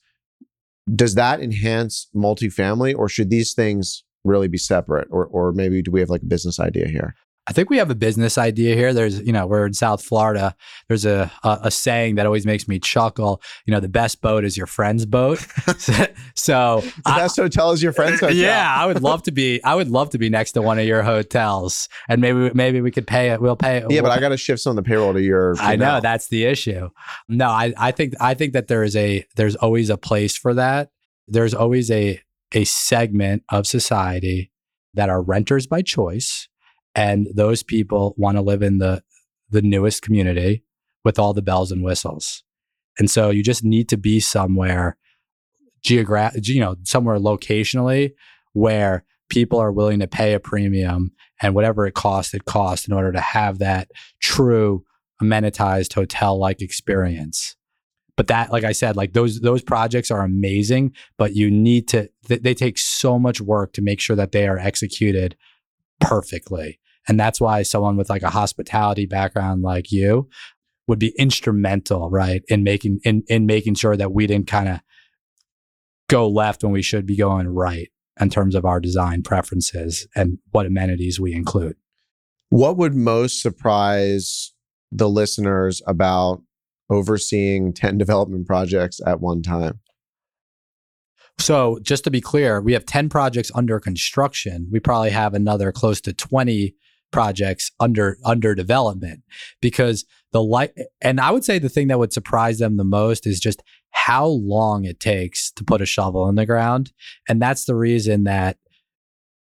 Does 0.93 1.16
that 1.16 1.39
enhance 1.39 2.08
multifamily 2.16 2.95
or 2.95 3.10
should 3.10 3.32
these 3.32 3.53
things 3.53 4.03
really 4.24 4.47
be 4.47 4.58
separate? 4.58 5.08
Or, 5.10 5.26
or 5.26 5.53
maybe 5.53 5.82
do 5.82 5.91
we 5.91 5.99
have 5.99 6.10
like 6.10 6.22
a 6.22 6.28
business 6.28 6.60
idea 6.60 6.88
here? 6.88 7.16
I 7.48 7.54
think 7.54 7.70
we 7.70 7.78
have 7.78 7.91
a 7.91 7.96
business 7.96 8.39
idea 8.39 8.76
here. 8.76 8.91
There's, 8.91 9.20
you 9.22 9.32
know, 9.32 9.46
we're 9.46 9.68
in 9.68 9.74
South 9.74 10.04
Florida. 10.04 10.56
There's 10.88 11.06
a, 11.06 11.32
a, 11.43 11.60
a 11.64 11.72
saying 11.72 12.16
that 12.16 12.26
always 12.26 12.46
makes 12.46 12.68
me 12.68 12.80
chuckle. 12.80 13.39
You 13.66 13.72
know, 13.72 13.80
the 13.80 13.89
best 13.89 14.22
boat 14.22 14.43
is 14.43 14.58
your 14.58 14.66
friend's 14.66 15.06
boat. 15.06 15.38
so 16.36 16.82
the 16.82 17.02
I, 17.06 17.18
best 17.18 17.36
hotel 17.36 17.72
is 17.72 17.84
your 17.84 17.93
friend's 17.93 18.20
hotel. 18.20 18.36
Yeah, 18.36 18.74
I 18.76 18.88
would 18.88 19.04
love 19.04 19.22
to 19.24 19.32
be. 19.32 19.64
I 19.64 19.76
would 19.76 19.89
love 19.89 20.10
to 20.12 20.18
be 20.18 20.30
next 20.30 20.54
to 20.54 20.62
one 20.64 20.80
of 20.80 20.86
your 20.86 21.04
hotels, 21.04 21.88
and 22.10 22.20
maybe 22.20 22.50
maybe 22.56 22.82
we 22.82 22.89
could 22.89 23.06
pay 23.06 23.30
it. 23.30 23.39
We'll 23.39 23.56
pay 23.56 23.78
it. 23.78 23.91
Yeah, 23.91 24.02
we'll 24.02 24.10
but 24.10 24.18
I 24.18 24.20
got 24.20 24.30
to 24.30 24.38
shift 24.38 24.62
some 24.62 24.76
of 24.76 24.84
the 24.84 24.88
payroll 24.88 25.14
to 25.14 25.22
your. 25.22 25.56
I 25.60 25.76
know 25.76 26.00
that's 26.02 26.28
the 26.30 26.46
issue. 26.46 26.89
No, 27.30 27.50
I 27.50 27.74
I 27.78 27.91
think 27.91 28.16
I 28.20 28.34
think 28.34 28.54
that 28.54 28.68
there 28.68 28.84
is 28.84 28.96
a 28.96 29.24
there's 29.36 29.56
always 29.56 29.91
a 29.91 29.98
place 29.98 30.36
for 30.36 30.56
that. 30.56 30.89
There's 31.28 31.54
always 31.54 31.91
a 31.91 32.20
a 32.54 32.64
segment 32.64 33.43
of 33.50 33.68
society 33.68 34.52
that 34.96 35.10
are 35.10 35.22
renters 35.22 35.68
by 35.68 35.84
choice 35.84 36.48
and 36.96 37.28
those 37.34 37.62
people 37.62 38.16
want 38.18 38.38
to 38.38 38.41
live 38.41 38.62
in 38.62 38.80
the 38.80 39.04
the 39.50 39.62
newest 39.62 40.02
community 40.02 40.64
with 41.04 41.20
all 41.20 41.34
the 41.34 41.41
bells 41.41 41.72
and 41.72 41.84
whistles. 41.84 42.43
And 42.98 43.12
so 43.12 43.30
you 43.30 43.43
just 43.43 43.64
need 43.64 43.89
to 43.89 43.98
be 43.98 44.20
somewhere 44.20 44.98
geographic 45.84 46.48
you 46.48 46.60
know 46.60 46.76
somewhere 46.84 47.20
locationally 47.20 48.14
where 48.54 49.06
people 49.30 49.60
are 49.60 49.72
willing 49.72 50.00
to 50.00 50.08
pay 50.08 50.34
a 50.34 50.39
premium 50.39 51.12
and 51.41 51.54
whatever 51.54 51.86
it 51.86 51.93
costs 51.93 52.34
it 52.34 52.46
costs 52.46 52.88
in 52.88 52.93
order 52.93 53.12
to 53.12 53.20
have 53.20 53.60
that 53.60 53.91
true 54.20 54.84
amenitized 55.22 55.93
hotel 55.93 56.38
like 56.39 56.62
experience. 56.62 57.56
But 58.18 58.28
that 58.28 58.52
like 58.52 58.64
i 58.64 58.72
said 58.72 58.96
like 58.96 59.12
those 59.12 59.41
those 59.41 59.62
projects 59.62 60.10
are 60.10 60.22
amazing 60.22 60.93
but 61.18 61.36
you 61.36 61.52
need 61.52 61.88
to 61.89 62.10
they, 62.30 62.38
they 62.38 62.54
take 62.54 62.78
so 62.78 63.20
much 63.20 63.41
work 63.41 63.74
to 63.74 63.82
make 63.82 64.00
sure 64.00 64.16
that 64.16 64.32
they 64.32 64.48
are 64.48 64.58
executed 64.58 65.36
perfectly 66.00 66.80
and 67.08 67.20
that's 67.20 67.39
why 67.39 67.64
someone 67.64 67.97
with 67.97 68.10
like 68.10 68.24
a 68.24 68.30
hospitality 68.30 69.06
background 69.06 69.62
like 69.62 69.91
you 69.91 70.30
would 70.88 70.99
be 70.99 71.14
instrumental, 71.18 72.10
right, 72.10 72.43
in 72.47 72.64
making 72.64 72.99
in 73.03 73.24
in 73.28 73.45
making 73.45 73.76
sure 73.76 73.97
that 73.97 74.14
we 74.14 74.28
didn't 74.28 74.47
kind 74.47 74.70
of 74.70 74.80
go 76.10 76.28
left 76.28 76.64
when 76.64 76.72
we 76.72 76.82
should 76.82 77.06
be 77.06 77.18
going 77.18 77.47
right 77.47 77.89
in 78.20 78.30
terms 78.30 78.56
of 78.56 78.66
our 78.66 78.80
design 78.80 79.24
preferences 79.24 80.08
and 80.16 80.38
what 80.51 80.66
amenities 80.66 81.20
we 81.20 81.34
include. 81.34 81.76
What 82.49 82.78
would 82.78 82.95
most 82.95 83.41
surprise 83.41 84.53
the 84.91 85.10
listeners 85.10 85.82
about 85.88 86.41
overseeing 86.89 87.74
10 87.74 87.97
development 87.97 88.45
projects 88.45 89.01
at 89.06 89.20
one 89.20 89.41
time? 89.41 89.80
So, 91.38 91.80
just 91.82 92.06
to 92.06 92.12
be 92.12 92.22
clear, 92.22 92.62
we 92.62 92.74
have 92.74 92.86
10 92.86 93.10
projects 93.10 93.51
under 93.53 93.80
construction. 93.80 94.70
We 94.72 94.80
probably 94.80 95.10
have 95.10 95.34
another 95.34 95.74
close 95.74 95.99
to 96.01 96.14
20 96.14 96.74
projects 97.16 97.72
under 97.80 98.18
under 98.26 98.53
development 98.53 99.22
because 99.61 100.03
the 100.34 100.43
light 100.43 100.72
and 100.99 101.22
I 101.22 101.32
would 101.32 101.45
say 101.45 101.59
the 101.59 101.70
thing 101.70 101.88
that 101.88 101.97
would 101.97 102.11
surprise 102.11 102.59
them 102.59 102.76
the 102.76 102.84
most 102.84 103.26
is 103.26 103.39
just 103.39 103.63
how 103.91 104.26
long 104.26 104.84
it 104.84 104.99
takes 104.99 105.49
to 105.53 105.63
put 105.63 105.82
a 105.82 105.86
shovel 105.86 106.28
in 106.28 106.36
the 106.36 106.45
ground. 106.45 106.91
And 107.30 107.41
that's 107.41 107.63
the 107.63 107.76
reason 107.76 108.26
that 108.26 108.57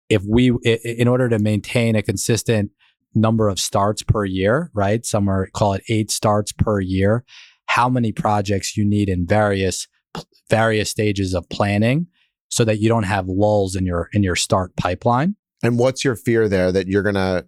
if 0.08 0.22
we 0.26 0.50
in 0.64 1.08
order 1.08 1.28
to 1.28 1.38
maintain 1.38 1.94
a 1.94 2.02
consistent 2.02 2.70
number 3.14 3.50
of 3.50 3.60
starts 3.60 4.02
per 4.02 4.24
year 4.24 4.70
right? 4.72 5.04
Some 5.04 5.28
are 5.28 5.48
call 5.52 5.74
it 5.74 5.82
8 5.90 6.10
starts 6.10 6.52
per 6.52 6.80
year. 6.80 7.22
How 7.66 7.90
many 7.90 8.12
projects 8.12 8.78
you 8.78 8.84
need 8.86 9.10
in 9.10 9.26
various 9.26 9.88
various 10.48 10.88
stages 10.88 11.34
of 11.34 11.46
planning 11.50 12.06
so 12.48 12.64
that 12.64 12.78
you 12.78 12.88
don't 12.88 13.02
have 13.02 13.28
lulls 13.28 13.76
in 13.76 13.84
your 13.84 14.08
in 14.14 14.22
your 14.22 14.36
start 14.36 14.74
pipeline. 14.76 15.36
And 15.62 15.78
what's 15.78 16.02
your 16.02 16.16
fear 16.16 16.48
there 16.48 16.72
that 16.72 16.86
you're 16.86 17.02
going 17.02 17.14
to 17.14 17.46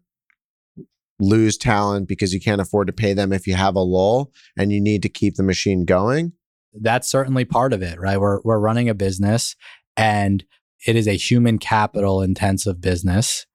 lose 1.21 1.57
talent 1.57 2.09
because 2.09 2.33
you 2.33 2.41
can't 2.41 2.61
afford 2.61 2.87
to 2.87 2.93
pay 2.93 3.13
them 3.13 3.33
if 3.33 3.47
you 3.47 3.55
have 3.55 3.77
a 3.77 3.81
lull 3.81 4.33
and 4.57 4.73
you 4.73 4.81
need 4.81 5.03
to 5.03 5.09
keep 5.09 5.37
the 5.37 5.43
machine 5.43 5.85
going? 5.85 6.33
That's 6.73 7.11
certainly 7.11 7.45
part 7.45 7.73
of 7.73 7.83
it, 7.83 7.99
right? 7.99 8.21
We're 8.21 8.41
we're 8.43 8.59
running 8.59 8.89
a 8.89 8.95
business 8.95 9.57
and 9.97 10.45
it 10.87 10.97
is 10.97 11.07
a 11.07 11.17
human 11.17 11.59
capital 11.59 12.23
intensive 12.23 12.81
business. 12.81 13.47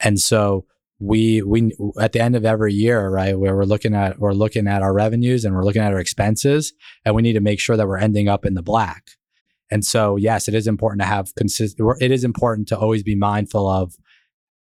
And 0.00 0.18
so 0.18 0.66
we 0.98 1.42
we 1.42 1.72
at 2.00 2.12
the 2.12 2.20
end 2.20 2.36
of 2.36 2.44
every 2.44 2.72
year, 2.72 3.10
right, 3.10 3.38
where 3.38 3.56
we're 3.56 3.64
looking 3.64 3.94
at 3.94 4.18
we're 4.18 4.32
looking 4.32 4.68
at 4.68 4.82
our 4.82 4.92
revenues 4.92 5.44
and 5.44 5.54
we're 5.54 5.64
looking 5.64 5.82
at 5.82 5.92
our 5.92 5.98
expenses, 5.98 6.72
and 7.04 7.14
we 7.14 7.22
need 7.22 7.32
to 7.34 7.40
make 7.40 7.60
sure 7.60 7.76
that 7.76 7.88
we're 7.88 7.98
ending 7.98 8.28
up 8.28 8.46
in 8.46 8.54
the 8.54 8.62
black. 8.62 9.02
And 9.70 9.84
so, 9.84 10.16
yes, 10.16 10.48
it 10.48 10.54
is 10.54 10.66
important 10.66 11.00
to 11.00 11.06
have 11.06 11.34
consistent. 11.34 11.96
It 12.00 12.12
is 12.12 12.24
important 12.24 12.68
to 12.68 12.78
always 12.78 13.02
be 13.02 13.16
mindful 13.16 13.68
of 13.68 13.94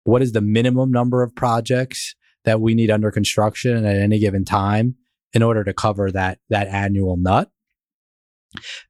what 0.03 0.21
is 0.21 0.31
the 0.31 0.41
minimum 0.41 0.89
number 0.89 1.21
of 1.21 1.35
projects 1.35 2.15
that 2.45 2.61
we 2.61 2.75
need 2.75 2.91
under 2.91 3.11
construction 3.11 3.85
at 3.85 3.95
any 3.97 4.19
given 4.19 4.45
time 4.45 4.95
in 5.33 5.43
order 5.43 5.63
to 5.63 5.73
cover 5.73 6.11
that 6.11 6.39
that 6.49 6.67
annual 6.67 7.17
nut. 7.17 7.49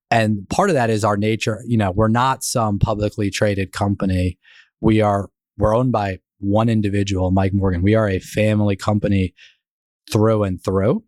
And 0.10 0.48
part 0.50 0.70
of 0.70 0.74
that 0.74 0.90
is 0.90 1.04
our 1.04 1.18
nature. 1.18 1.62
You 1.68 1.78
know, 1.78 1.92
we're 1.92 2.08
not 2.08 2.44
some 2.44 2.80
publicly 2.80 3.30
traded 3.30 3.72
company. 3.72 4.38
We 4.80 5.02
are 5.02 5.30
we're 5.58 5.76
owned 5.76 5.92
by 5.92 6.20
one 6.40 6.70
individual, 6.70 7.32
Mike 7.32 7.54
Morgan. 7.54 7.84
We 7.84 7.96
are 7.96 8.10
a 8.10 8.20
family 8.20 8.76
company 8.76 9.34
through 10.12 10.44
and 10.44 10.64
through. 10.64 11.04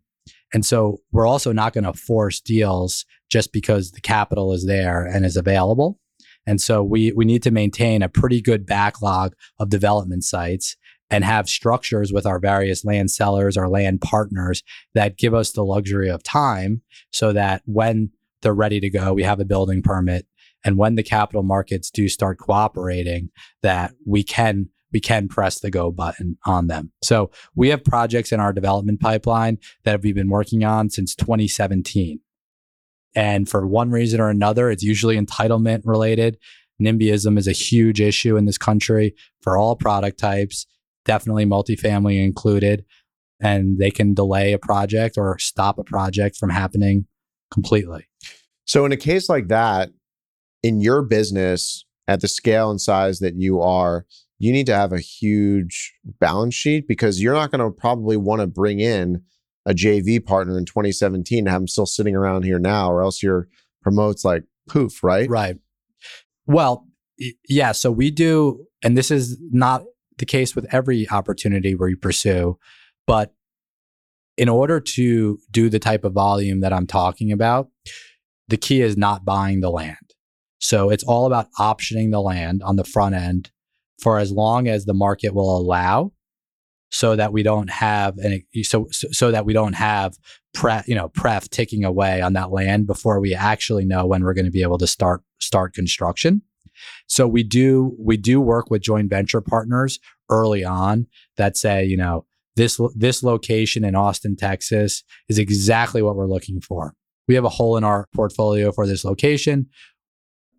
And 0.52 0.64
so 0.64 0.98
we're 1.10 1.26
also 1.26 1.52
not 1.52 1.72
going 1.72 1.84
to 1.84 1.92
force 1.92 2.40
deals 2.40 3.04
just 3.30 3.52
because 3.52 3.90
the 3.90 4.00
capital 4.00 4.52
is 4.52 4.66
there 4.66 5.04
and 5.04 5.26
is 5.26 5.36
available. 5.36 5.98
And 6.46 6.60
so 6.60 6.84
we 6.84 7.12
we 7.12 7.24
need 7.24 7.42
to 7.44 7.50
maintain 7.50 8.02
a 8.02 8.08
pretty 8.08 8.40
good 8.40 8.66
backlog 8.66 9.34
of 9.58 9.70
development 9.70 10.24
sites 10.24 10.76
and 11.14 11.24
have 11.24 11.48
structures 11.48 12.12
with 12.12 12.26
our 12.26 12.40
various 12.40 12.84
land 12.84 13.08
sellers 13.08 13.56
or 13.56 13.68
land 13.68 14.00
partners 14.00 14.64
that 14.94 15.16
give 15.16 15.32
us 15.32 15.52
the 15.52 15.64
luxury 15.64 16.10
of 16.10 16.24
time 16.24 16.82
so 17.12 17.32
that 17.32 17.62
when 17.66 18.10
they're 18.42 18.52
ready 18.52 18.80
to 18.80 18.90
go, 18.90 19.12
we 19.12 19.22
have 19.22 19.38
a 19.38 19.44
building 19.44 19.80
permit 19.80 20.26
and 20.64 20.76
when 20.76 20.96
the 20.96 21.04
capital 21.04 21.44
markets 21.44 21.88
do 21.88 22.08
start 22.08 22.38
cooperating 22.38 23.30
that 23.62 23.92
we 24.04 24.24
can 24.24 24.68
we 24.92 24.98
can 24.98 25.28
press 25.28 25.60
the 25.60 25.70
go 25.70 25.92
button 25.92 26.36
on 26.46 26.66
them. 26.66 26.90
So 27.02 27.30
we 27.54 27.68
have 27.68 27.84
projects 27.84 28.32
in 28.32 28.40
our 28.40 28.52
development 28.52 29.00
pipeline 29.00 29.58
that 29.84 30.02
we've 30.02 30.14
been 30.16 30.30
working 30.30 30.64
on 30.64 30.90
since 30.90 31.14
2017. 31.14 32.20
And 33.14 33.48
for 33.48 33.66
one 33.66 33.90
reason 33.90 34.20
or 34.20 34.30
another, 34.30 34.68
it's 34.70 34.82
usually 34.82 35.16
entitlement 35.16 35.82
related. 35.84 36.38
NIMBYism 36.80 37.38
is 37.38 37.48
a 37.48 37.52
huge 37.52 38.00
issue 38.00 38.36
in 38.36 38.46
this 38.46 38.58
country 38.58 39.14
for 39.42 39.56
all 39.56 39.74
product 39.74 40.18
types, 40.18 40.66
definitely 41.04 41.46
multifamily 41.46 42.22
included. 42.22 42.84
And 43.40 43.78
they 43.78 43.90
can 43.90 44.14
delay 44.14 44.52
a 44.52 44.58
project 44.58 45.18
or 45.18 45.38
stop 45.38 45.78
a 45.78 45.84
project 45.84 46.36
from 46.36 46.50
happening 46.50 47.06
completely. 47.52 48.06
So, 48.64 48.84
in 48.84 48.92
a 48.92 48.96
case 48.96 49.28
like 49.28 49.48
that, 49.48 49.90
in 50.62 50.80
your 50.80 51.02
business, 51.02 51.84
at 52.06 52.20
the 52.20 52.28
scale 52.28 52.70
and 52.70 52.80
size 52.80 53.18
that 53.18 53.34
you 53.36 53.60
are, 53.60 54.06
you 54.38 54.52
need 54.52 54.66
to 54.66 54.74
have 54.74 54.92
a 54.92 55.00
huge 55.00 55.94
balance 56.20 56.54
sheet 56.54 56.86
because 56.86 57.22
you're 57.22 57.34
not 57.34 57.50
going 57.50 57.60
to 57.60 57.70
probably 57.70 58.16
want 58.16 58.40
to 58.40 58.46
bring 58.46 58.80
in 58.80 59.22
a 59.66 59.72
JV 59.72 60.24
partner 60.24 60.58
in 60.58 60.66
2017 60.66 61.44
to 61.44 61.50
have 61.50 61.60
them 61.62 61.68
still 61.68 61.86
sitting 61.86 62.14
around 62.14 62.44
here 62.44 62.58
now, 62.58 62.90
or 62.90 63.02
else 63.02 63.22
your 63.22 63.48
promotes 63.82 64.24
like 64.24 64.44
poof, 64.68 65.02
right? 65.02 65.28
Right. 65.28 65.56
Well, 66.46 66.86
yeah. 67.48 67.72
So 67.72 67.90
we 67.90 68.10
do, 68.10 68.66
and 68.82 68.98
this 68.98 69.10
is 69.10 69.38
not 69.50 69.84
the 70.18 70.26
case 70.26 70.54
with 70.54 70.66
every 70.72 71.08
opportunity 71.10 71.74
where 71.74 71.88
you 71.88 71.96
pursue, 71.96 72.58
but 73.06 73.34
in 74.36 74.48
order 74.48 74.80
to 74.80 75.38
do 75.50 75.68
the 75.68 75.78
type 75.78 76.04
of 76.04 76.12
volume 76.12 76.60
that 76.60 76.72
I'm 76.72 76.86
talking 76.86 77.30
about, 77.30 77.68
the 78.48 78.56
key 78.56 78.82
is 78.82 78.96
not 78.96 79.24
buying 79.24 79.60
the 79.60 79.70
land. 79.70 79.96
So 80.58 80.90
it's 80.90 81.04
all 81.04 81.26
about 81.26 81.48
optioning 81.58 82.10
the 82.10 82.20
land 82.20 82.62
on 82.62 82.76
the 82.76 82.84
front 82.84 83.14
end 83.14 83.50
for 84.00 84.18
as 84.18 84.32
long 84.32 84.66
as 84.66 84.84
the 84.84 84.94
market 84.94 85.34
will 85.34 85.56
allow 85.56 86.12
so 86.90 87.16
that 87.16 87.32
we 87.32 87.42
don't 87.42 87.70
have 87.70 88.18
any 88.18 88.46
so 88.62 88.86
so 88.90 89.30
that 89.30 89.44
we 89.44 89.52
don't 89.52 89.74
have 89.74 90.16
pre 90.52 90.74
you 90.86 90.94
know 90.94 91.08
pref 91.08 91.48
ticking 91.50 91.84
away 91.84 92.20
on 92.20 92.34
that 92.34 92.50
land 92.50 92.86
before 92.86 93.20
we 93.20 93.34
actually 93.34 93.84
know 93.84 94.06
when 94.06 94.22
we're 94.22 94.34
going 94.34 94.44
to 94.44 94.50
be 94.50 94.62
able 94.62 94.78
to 94.78 94.86
start 94.86 95.22
start 95.40 95.74
construction 95.74 96.40
so 97.06 97.26
we 97.26 97.42
do 97.42 97.94
we 97.98 98.16
do 98.16 98.40
work 98.40 98.70
with 98.70 98.82
joint 98.82 99.10
venture 99.10 99.40
partners 99.40 99.98
early 100.30 100.64
on 100.64 101.06
that 101.36 101.56
say 101.56 101.84
you 101.84 101.96
know 101.96 102.24
this 102.56 102.80
this 102.94 103.22
location 103.22 103.84
in 103.84 103.94
Austin 103.94 104.36
Texas 104.36 105.02
is 105.28 105.38
exactly 105.38 106.02
what 106.02 106.16
we're 106.16 106.28
looking 106.28 106.60
for 106.60 106.94
we 107.28 107.34
have 107.34 107.44
a 107.44 107.50
hole 107.50 107.76
in 107.76 107.84
our 107.84 108.08
portfolio 108.14 108.72
for 108.72 108.86
this 108.86 109.04
location 109.04 109.66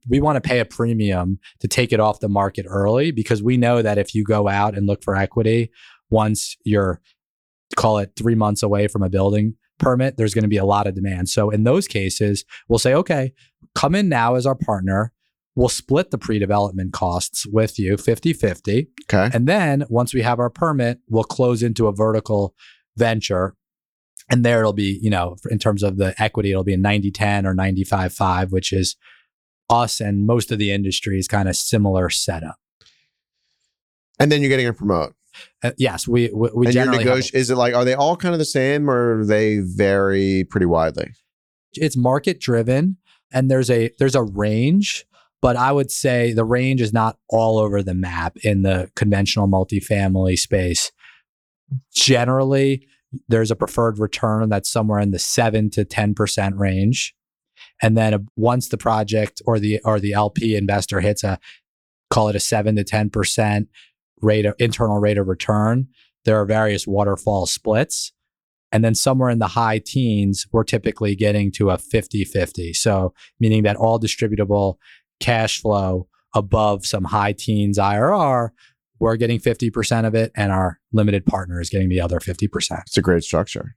we 0.08 0.20
want 0.20 0.36
to 0.36 0.48
pay 0.48 0.60
a 0.60 0.66
premium 0.66 1.40
to 1.60 1.68
take 1.68 1.92
it 1.92 2.00
off 2.00 2.20
the 2.20 2.30
market 2.30 2.66
early 2.70 3.12
because 3.12 3.42
we 3.42 3.58
know 3.58 3.82
that 3.82 3.98
if 3.98 4.14
you 4.14 4.24
go 4.24 4.48
out 4.48 4.78
and 4.78 4.86
look 4.86 5.04
for 5.04 5.16
equity 5.16 5.72
once 6.10 6.56
you're 6.64 7.02
call 7.76 7.98
it 7.98 8.12
three 8.16 8.36
months 8.36 8.64
away 8.64 8.88
from 8.88 9.04
a 9.04 9.10
building 9.10 9.56
permit, 9.80 10.18
there's 10.18 10.34
going 10.34 10.44
to 10.44 10.50
be 10.50 10.58
a 10.58 10.66
lot 10.66 10.88
of 10.88 10.96
demand. 10.96 11.30
So 11.30 11.50
in 11.50 11.64
those 11.64 11.88
cases, 11.88 12.46
we'll 12.68 12.80
say, 12.80 12.94
okay, 12.94 13.34
come 13.74 13.96
in 13.96 14.10
now 14.10 14.36
as 14.36 14.46
our 14.46 14.56
partner. 14.56 15.12
We'll 15.56 15.70
split 15.70 16.12
the 16.12 16.18
pre 16.18 16.38
development 16.40 16.92
costs 16.94 17.46
with 17.46 17.80
you 17.80 17.98
50 17.98 18.34
50. 18.34 18.90
Okay. 19.10 19.30
And 19.34 19.48
then 19.48 19.86
once 19.90 20.14
we 20.14 20.22
have 20.22 20.40
our 20.40 20.50
permit, 20.50 21.00
we'll 21.08 21.24
close 21.24 21.64
into 21.64 21.88
a 21.88 21.94
vertical 21.94 22.54
venture. 22.98 23.56
And 24.30 24.44
there 24.44 24.60
it'll 24.60 24.74
be, 24.74 25.00
you 25.02 25.10
know, 25.10 25.38
in 25.50 25.60
terms 25.60 25.84
of 25.84 25.98
the 25.98 26.20
equity, 26.22 26.52
it'll 26.52 26.64
be 26.64 26.74
a 26.74 26.78
90 26.78 27.12
10 27.12 27.46
or 27.46 27.54
95 27.54 28.14
5, 28.14 28.52
which 28.52 28.74
is 28.74 28.96
us 29.70 30.00
and 30.00 30.26
most 30.26 30.52
of 30.52 30.60
the 30.60 30.72
industry 30.72 31.18
is 31.18 31.28
kind 31.28 31.48
of 31.48 31.56
similar 31.56 32.10
setup. 32.10 32.58
And 34.20 34.32
then 34.32 34.42
you're 34.42 34.50
getting 34.50 34.68
a 34.68 34.74
promote. 34.74 35.16
Uh, 35.64 35.72
yes, 35.78 36.08
we 36.08 36.30
we, 36.34 36.50
we 36.54 36.66
and 36.68 36.74
generally 36.74 37.04
negoti- 37.04 37.34
is 37.34 37.50
it 37.50 37.56
like 37.56 37.74
are 37.74 37.84
they 37.84 37.94
all 37.94 38.16
kind 38.16 38.34
of 38.34 38.40
the 38.40 38.46
same 38.46 38.90
or 38.90 39.26
they 39.26 39.60
vary 39.60 40.46
pretty 40.50 40.66
widely? 40.66 41.12
It's 41.74 41.98
market 41.98 42.40
driven, 42.40 42.98
and 43.34 43.52
there's 43.52 43.70
a 43.70 43.92
there's 44.00 44.16
a 44.16 44.24
range, 44.24 45.06
but 45.46 45.58
I 45.58 45.72
would 45.72 45.92
say 45.92 46.34
the 46.34 46.44
range 46.44 46.82
is 46.82 46.92
not 46.92 47.20
all 47.30 47.60
over 47.60 47.84
the 47.84 47.94
map 47.94 48.36
in 48.38 48.64
the 48.64 48.90
conventional 48.96 49.48
multifamily 49.48 50.40
space. 50.40 50.92
Generally, 51.94 52.88
there's 53.28 53.52
a 53.52 53.56
preferred 53.56 54.00
return 54.00 54.50
that's 54.50 54.72
somewhere 54.72 55.00
in 55.00 55.12
the 55.12 55.20
seven 55.20 55.70
to 55.70 55.86
ten 55.86 56.16
percent 56.16 56.56
range, 56.56 57.14
and 57.80 57.96
then 57.96 58.26
once 58.36 58.70
the 58.70 58.78
project 58.80 59.40
or 59.46 59.60
the 59.60 59.80
or 59.86 60.00
the 60.00 60.14
LP 60.14 60.56
investor 60.56 61.00
hits 61.00 61.24
a 61.24 61.38
call 62.10 62.28
it 62.28 62.36
a 62.36 62.40
seven 62.40 62.76
to 62.78 62.84
ten 62.84 63.12
percent 63.12 63.68
rate 64.24 64.48
of 64.48 64.56
internal 64.58 64.98
rate 64.98 65.20
of 65.20 65.28
return, 65.28 65.88
there 66.24 66.42
are 66.42 66.46
various 66.46 66.88
waterfall 66.88 67.46
splits. 67.46 68.12
And 68.72 68.84
then 68.84 68.96
somewhere 68.96 69.30
in 69.30 69.38
the 69.38 69.50
high 69.50 69.78
teens, 69.78 70.48
we're 70.52 70.64
typically 70.64 71.16
getting 71.16 71.52
to 71.52 71.70
a 71.70 71.78
50 71.78 72.26
50. 72.26 72.74
So, 72.74 73.14
meaning 73.40 73.62
that 73.64 73.76
all 73.76 74.00
distributable 74.00 74.78
cash 75.20 75.62
flow 75.62 76.08
above 76.34 76.86
some 76.86 77.06
high 77.06 77.34
teens 77.34 77.78
IRR, 77.78 78.50
we're 79.00 79.16
getting 79.18 79.40
50% 79.40 80.06
of 80.06 80.16
it, 80.16 80.32
and 80.36 80.52
our 80.52 80.80
limited 80.92 81.26
partner 81.26 81.60
is 81.60 81.70
getting 81.70 81.90
the 81.90 82.02
other 82.02 82.20
50%. 82.20 82.82
It's 82.82 82.98
a 82.98 83.02
great 83.02 83.24
structure. 83.24 83.76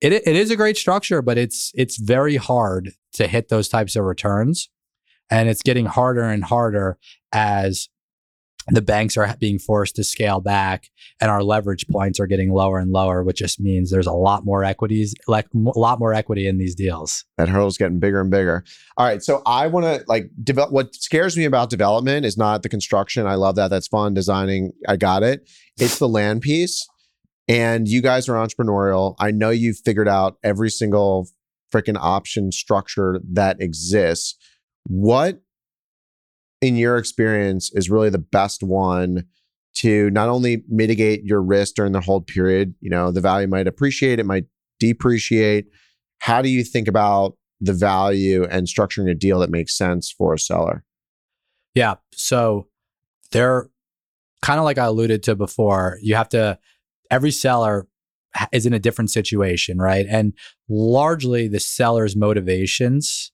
It, 0.00 0.12
it 0.12 0.26
is 0.26 0.50
a 0.50 0.56
great 0.56 0.76
structure, 0.76 1.22
but 1.22 1.38
it's 1.38 1.72
it's 1.74 1.96
very 1.96 2.36
hard 2.36 2.92
to 3.14 3.26
hit 3.26 3.48
those 3.48 3.68
types 3.68 3.96
of 3.96 4.04
returns. 4.04 4.68
And 5.30 5.48
it's 5.48 5.62
getting 5.62 5.86
harder 5.86 6.22
and 6.22 6.44
harder 6.44 6.98
as 7.32 7.88
the 8.70 8.82
banks 8.82 9.16
are 9.16 9.34
being 9.38 9.58
forced 9.58 9.96
to 9.96 10.04
scale 10.04 10.40
back 10.40 10.88
and 11.20 11.30
our 11.30 11.42
leverage 11.42 11.86
points 11.88 12.20
are 12.20 12.26
getting 12.26 12.52
lower 12.52 12.78
and 12.78 12.90
lower 12.90 13.22
which 13.22 13.38
just 13.38 13.60
means 13.60 13.90
there's 13.90 14.06
a 14.06 14.12
lot 14.12 14.44
more 14.44 14.64
equities 14.64 15.14
like 15.26 15.46
a 15.54 15.78
lot 15.78 15.98
more 15.98 16.14
equity 16.14 16.46
in 16.46 16.58
these 16.58 16.74
deals. 16.74 17.24
That 17.36 17.48
hurdle's 17.48 17.78
getting 17.78 17.98
bigger 17.98 18.20
and 18.20 18.30
bigger. 18.30 18.64
All 18.96 19.06
right 19.06 19.22
so 19.22 19.42
i 19.46 19.66
want 19.66 19.86
to 19.86 20.04
like 20.08 20.30
develop 20.42 20.72
what 20.72 20.94
scares 20.94 21.36
me 21.36 21.44
about 21.44 21.70
development 21.70 22.26
is 22.26 22.36
not 22.36 22.62
the 22.62 22.68
construction. 22.68 23.26
I 23.26 23.34
love 23.34 23.56
that. 23.56 23.68
That's 23.68 23.88
fun. 23.88 24.14
Designing 24.14 24.72
i 24.88 24.96
got 24.96 25.22
it. 25.22 25.48
It's 25.78 25.98
the 25.98 26.08
land 26.08 26.42
piece 26.42 26.86
and 27.48 27.88
you 27.88 28.02
guys 28.02 28.28
are 28.28 28.34
entrepreneurial. 28.34 29.14
I 29.18 29.30
know 29.30 29.50
you've 29.50 29.78
figured 29.78 30.08
out 30.08 30.36
every 30.44 30.70
single 30.70 31.28
freaking 31.72 31.96
option 31.98 32.52
structure 32.52 33.20
that 33.32 33.60
exists. 33.60 34.36
What 34.84 35.40
in 36.60 36.76
your 36.76 36.96
experience, 36.96 37.70
is 37.74 37.90
really 37.90 38.10
the 38.10 38.18
best 38.18 38.62
one 38.62 39.24
to 39.74 40.10
not 40.10 40.28
only 40.28 40.64
mitigate 40.68 41.24
your 41.24 41.40
risk 41.40 41.74
during 41.76 41.92
the 41.92 42.00
hold 42.00 42.26
period, 42.26 42.74
you 42.80 42.90
know, 42.90 43.12
the 43.12 43.20
value 43.20 43.46
might 43.46 43.68
appreciate, 43.68 44.18
it 44.18 44.26
might 44.26 44.46
depreciate. 44.80 45.66
How 46.18 46.42
do 46.42 46.48
you 46.48 46.64
think 46.64 46.88
about 46.88 47.36
the 47.60 47.72
value 47.72 48.44
and 48.44 48.66
structuring 48.66 49.10
a 49.10 49.14
deal 49.14 49.38
that 49.40 49.50
makes 49.50 49.76
sense 49.76 50.10
for 50.10 50.34
a 50.34 50.38
seller? 50.38 50.84
Yeah. 51.74 51.96
So 52.12 52.66
they're 53.30 53.68
kind 54.42 54.58
of 54.58 54.64
like 54.64 54.78
I 54.78 54.86
alluded 54.86 55.22
to 55.24 55.36
before, 55.36 55.98
you 56.02 56.14
have 56.14 56.28
to 56.30 56.58
every 57.10 57.30
seller 57.30 57.86
is 58.52 58.66
in 58.66 58.72
a 58.72 58.78
different 58.78 59.10
situation, 59.10 59.78
right? 59.78 60.06
And 60.08 60.32
largely 60.68 61.48
the 61.48 61.60
seller's 61.60 62.16
motivations 62.16 63.32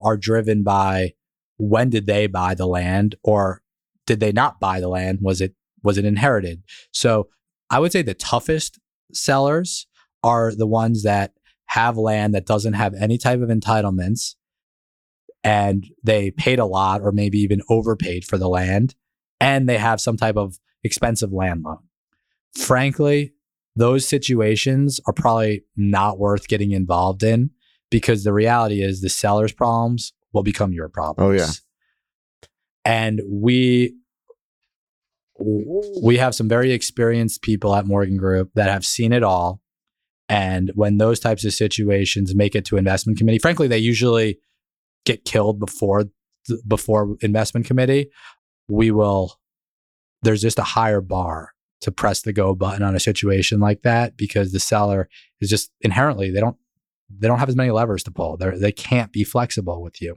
are 0.00 0.16
driven 0.16 0.62
by 0.62 1.12
when 1.56 1.90
did 1.90 2.06
they 2.06 2.26
buy 2.26 2.54
the 2.54 2.66
land 2.66 3.14
or 3.22 3.62
did 4.06 4.20
they 4.20 4.32
not 4.32 4.60
buy 4.60 4.80
the 4.80 4.88
land? 4.88 5.20
Was 5.22 5.40
it 5.40 5.54
was 5.82 5.98
it 5.98 6.04
inherited? 6.04 6.62
So 6.92 7.28
I 7.70 7.78
would 7.78 7.92
say 7.92 8.02
the 8.02 8.14
toughest 8.14 8.78
sellers 9.12 9.86
are 10.22 10.54
the 10.54 10.66
ones 10.66 11.02
that 11.02 11.32
have 11.66 11.96
land 11.96 12.34
that 12.34 12.46
doesn't 12.46 12.74
have 12.74 12.94
any 12.94 13.18
type 13.18 13.40
of 13.40 13.48
entitlements 13.48 14.34
and 15.42 15.86
they 16.02 16.30
paid 16.30 16.58
a 16.58 16.64
lot 16.64 17.02
or 17.02 17.12
maybe 17.12 17.38
even 17.38 17.60
overpaid 17.68 18.24
for 18.24 18.38
the 18.38 18.48
land 18.48 18.94
and 19.40 19.68
they 19.68 19.78
have 19.78 20.00
some 20.00 20.16
type 20.16 20.36
of 20.36 20.58
expensive 20.82 21.32
land 21.32 21.62
loan. 21.64 21.78
Frankly, 22.56 23.34
those 23.76 24.08
situations 24.08 25.00
are 25.06 25.12
probably 25.12 25.64
not 25.76 26.18
worth 26.18 26.48
getting 26.48 26.72
involved 26.72 27.22
in 27.22 27.50
because 27.90 28.24
the 28.24 28.32
reality 28.32 28.82
is 28.82 29.00
the 29.00 29.08
seller's 29.08 29.52
problems 29.52 30.12
will 30.34 30.42
become 30.42 30.72
your 30.72 30.88
problems. 30.88 31.26
Oh 31.26 31.32
yeah. 31.32 31.50
And 32.84 33.22
we 33.28 33.94
we 35.38 36.16
have 36.16 36.34
some 36.34 36.48
very 36.48 36.72
experienced 36.72 37.42
people 37.42 37.74
at 37.74 37.86
Morgan 37.86 38.16
Group 38.16 38.50
that 38.54 38.68
have 38.68 38.86
seen 38.86 39.12
it 39.12 39.22
all. 39.22 39.60
And 40.28 40.70
when 40.74 40.98
those 40.98 41.20
types 41.20 41.44
of 41.44 41.52
situations 41.52 42.34
make 42.34 42.54
it 42.54 42.64
to 42.66 42.76
investment 42.76 43.18
committee, 43.18 43.38
frankly, 43.38 43.68
they 43.68 43.78
usually 43.78 44.38
get 45.04 45.24
killed 45.24 45.58
before 45.58 46.04
before 46.66 47.16
investment 47.20 47.66
committee. 47.66 48.10
We 48.68 48.90
will. 48.90 49.38
There's 50.22 50.42
just 50.42 50.58
a 50.58 50.62
higher 50.62 51.00
bar 51.00 51.50
to 51.82 51.92
press 51.92 52.22
the 52.22 52.32
go 52.32 52.54
button 52.54 52.82
on 52.82 52.96
a 52.96 53.00
situation 53.00 53.60
like 53.60 53.82
that 53.82 54.16
because 54.16 54.52
the 54.52 54.60
seller 54.60 55.08
is 55.40 55.50
just 55.50 55.70
inherently 55.82 56.30
they 56.30 56.40
don't 56.40 56.56
they 57.10 57.28
don't 57.28 57.38
have 57.38 57.48
as 57.50 57.56
many 57.56 57.70
levers 57.70 58.02
to 58.04 58.10
pull. 58.10 58.36
They 58.36 58.50
they 58.50 58.72
can't 58.72 59.12
be 59.12 59.24
flexible 59.24 59.82
with 59.82 60.00
you. 60.00 60.16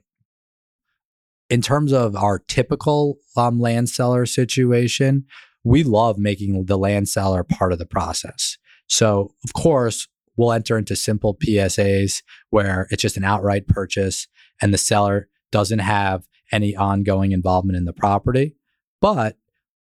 In 1.49 1.61
terms 1.61 1.93
of 1.93 2.15
our 2.15 2.39
typical 2.39 3.19
um, 3.35 3.59
land 3.59 3.89
seller 3.89 4.25
situation, 4.25 5.25
we 5.63 5.83
love 5.83 6.17
making 6.17 6.65
the 6.65 6.77
land 6.77 7.09
seller 7.09 7.43
part 7.43 7.71
of 7.71 7.79
the 7.79 7.85
process. 7.85 8.57
So, 8.87 9.33
of 9.43 9.53
course, 9.53 10.07
we'll 10.35 10.53
enter 10.53 10.77
into 10.77 10.95
simple 10.95 11.35
PSAs 11.35 12.21
where 12.49 12.87
it's 12.89 13.01
just 13.01 13.17
an 13.17 13.23
outright 13.23 13.67
purchase 13.67 14.27
and 14.61 14.73
the 14.73 14.77
seller 14.77 15.29
doesn't 15.51 15.79
have 15.79 16.27
any 16.51 16.75
ongoing 16.75 17.31
involvement 17.31 17.77
in 17.77 17.85
the 17.85 17.93
property. 17.93 18.55
But 19.01 19.37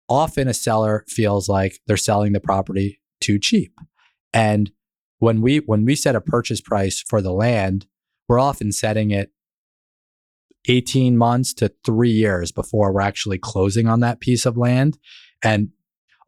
often 0.07 0.47
a 0.47 0.53
seller 0.53 1.05
feels 1.07 1.47
like 1.47 1.79
they're 1.87 1.97
selling 1.97 2.33
the 2.33 2.39
property 2.39 2.99
too 3.21 3.39
cheap. 3.39 3.73
And 4.33 4.71
when 5.19 5.41
we 5.41 5.57
when 5.57 5.85
we 5.85 5.95
set 5.95 6.15
a 6.15 6.21
purchase 6.21 6.61
price 6.61 7.01
for 7.01 7.21
the 7.21 7.33
land, 7.33 7.85
we're 8.27 8.39
often 8.39 8.71
setting 8.71 9.11
it 9.11 9.31
18 10.69 11.17
months 11.17 11.53
to 11.55 11.71
3 11.83 12.09
years 12.09 12.51
before 12.51 12.93
we're 12.93 13.01
actually 13.01 13.37
closing 13.37 13.87
on 13.87 13.99
that 13.99 14.19
piece 14.19 14.45
of 14.45 14.57
land 14.57 14.97
and 15.43 15.69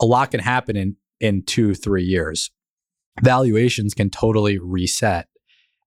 a 0.01 0.05
lot 0.05 0.31
can 0.31 0.39
happen 0.39 0.75
in 0.75 0.95
in 1.19 1.43
2 1.43 1.75
3 1.75 2.03
years. 2.03 2.51
Valuations 3.21 3.93
can 3.93 4.09
totally 4.09 4.57
reset. 4.57 5.27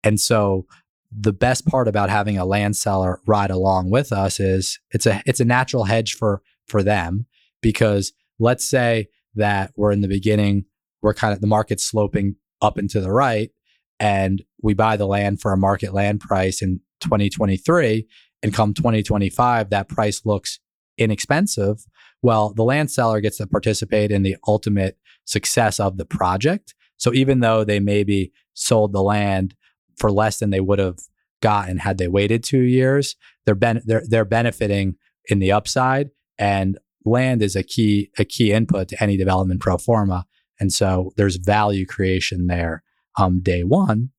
And 0.03 0.19
so 0.19 0.67
the 1.11 1.33
best 1.33 1.67
part 1.67 1.89
about 1.89 2.11
having 2.11 2.39
a 2.39 2.45
land 2.45 2.77
seller 2.77 3.21
ride 3.27 3.51
along 3.51 3.91
with 3.91 4.13
us 4.13 4.39
is 4.39 4.79
it's 4.91 5.07
a 5.07 5.23
it's 5.27 5.41
a 5.41 5.45
natural 5.45 5.85
hedge 5.85 6.15
for 6.15 6.43
for 6.67 6.83
them 6.83 7.27
because 7.61 8.13
let's 8.39 8.69
say 8.69 9.09
that 9.35 9.73
we're 9.77 9.93
in 9.93 10.01
the 10.01 10.09
beginning 10.09 10.65
we're 11.03 11.15
kind 11.15 11.33
of 11.33 11.41
the 11.41 11.47
market's 11.47 11.85
sloping 11.85 12.37
up 12.63 12.79
and 12.79 12.91
to 12.91 13.01
the 13.01 13.11
right 13.11 13.51
and 13.99 14.43
we 14.63 14.73
buy 14.73 14.97
the 14.97 15.07
land 15.07 15.41
for 15.41 15.53
a 15.53 15.57
market 15.57 15.93
land 15.93 16.21
price 16.21 16.63
in 16.63 16.81
2023 17.01 18.07
and 18.43 18.55
come 18.55 18.75
2025 18.75 19.71
that 19.71 19.89
price 19.89 20.25
looks 20.25 20.61
inexpensive 20.99 21.85
well 22.23 22.53
the 22.55 22.63
land 22.63 22.91
seller 22.91 23.21
gets 23.21 23.39
to 23.39 23.47
participate 23.47 24.11
in 24.11 24.23
the 24.23 24.37
ultimate 24.47 24.99
success 25.25 25.81
of 25.81 25.97
the 25.97 26.05
project 26.05 26.75
so 26.97 27.13
even 27.15 27.41
though 27.41 27.65
they 27.65 27.81
maybe 27.81 28.33
sold 28.55 28.93
the 28.93 29.03
land 29.03 29.55
for 29.97 30.11
less 30.11 30.39
than 30.39 30.51
they 30.51 30.61
would 30.61 30.79
have 30.79 30.99
gotten 31.43 31.79
had 31.79 31.99
they 31.99 32.09
waited 32.09 32.43
2 32.43 32.59
years 32.59 33.17
they're 33.47 33.55
ben- 33.55 33.83
they're 33.87 34.03
they're 34.07 34.25
benefiting 34.25 34.97
in 35.27 35.39
the 35.39 35.53
upside 35.53 36.11
and 36.39 36.79
land 37.05 37.43
is 37.43 37.57
a 37.57 37.63
key 37.63 38.11
a 38.19 38.25
key 38.25 38.53
input 38.53 38.89
to 38.89 39.03
any 39.03 39.17
development 39.17 39.61
pro 39.61 39.79
forma 39.79 40.27
and 40.61 40.73
so 40.73 41.13
there's 41.17 41.37
value 41.37 41.87
creation 41.87 42.47
there 42.47 42.83
um, 43.19 43.41
day 43.41 43.65
one. 43.65 44.11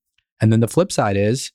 And 0.41 0.51
then 0.51 0.59
the 0.59 0.67
flip 0.67 0.91
side 0.91 1.15
is, 1.15 1.51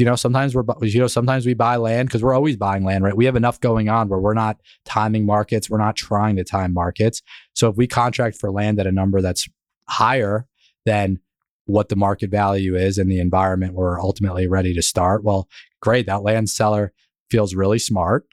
you 0.00 0.06
know, 0.06 0.16
sometimes 0.16 0.54
we're, 0.54 0.64
you 0.82 0.98
know, 0.98 1.06
sometimes 1.06 1.46
we 1.46 1.54
buy 1.54 1.76
land 1.76 2.08
because 2.08 2.22
we're 2.22 2.34
always 2.34 2.56
buying 2.56 2.84
land, 2.84 3.04
right? 3.04 3.16
We 3.16 3.26
have 3.26 3.36
enough 3.36 3.60
going 3.60 3.88
on 3.88 4.08
where 4.08 4.18
we're 4.18 4.34
not 4.34 4.60
timing 4.84 5.26
markets. 5.26 5.68
We're 5.68 5.78
not 5.78 5.96
trying 5.96 6.36
to 6.36 6.44
time 6.44 6.72
markets. 6.72 7.22
So 7.54 7.68
if 7.68 7.76
we 7.76 7.86
contract 7.86 8.38
for 8.38 8.50
land 8.50 8.80
at 8.80 8.86
a 8.86 8.92
number 8.92 9.20
that's 9.20 9.48
higher 9.88 10.46
than 10.86 11.20
what 11.66 11.88
the 11.88 11.96
market 11.96 12.30
value 12.30 12.74
is 12.74 12.98
in 12.98 13.06
the 13.06 13.20
environment 13.20 13.74
we're 13.74 14.00
ultimately 14.00 14.46
ready 14.48 14.74
to 14.74 14.82
start, 14.82 15.22
well, 15.22 15.48
great. 15.80 16.06
That 16.06 16.22
land 16.22 16.50
seller 16.50 16.92
feels 17.30 17.54
really 17.54 17.78
smart. 17.78 18.26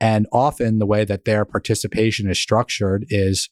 And 0.00 0.26
often 0.32 0.78
the 0.78 0.86
way 0.86 1.04
that 1.04 1.24
their 1.24 1.44
participation 1.44 2.28
is 2.28 2.38
structured 2.38 3.06
is 3.08 3.48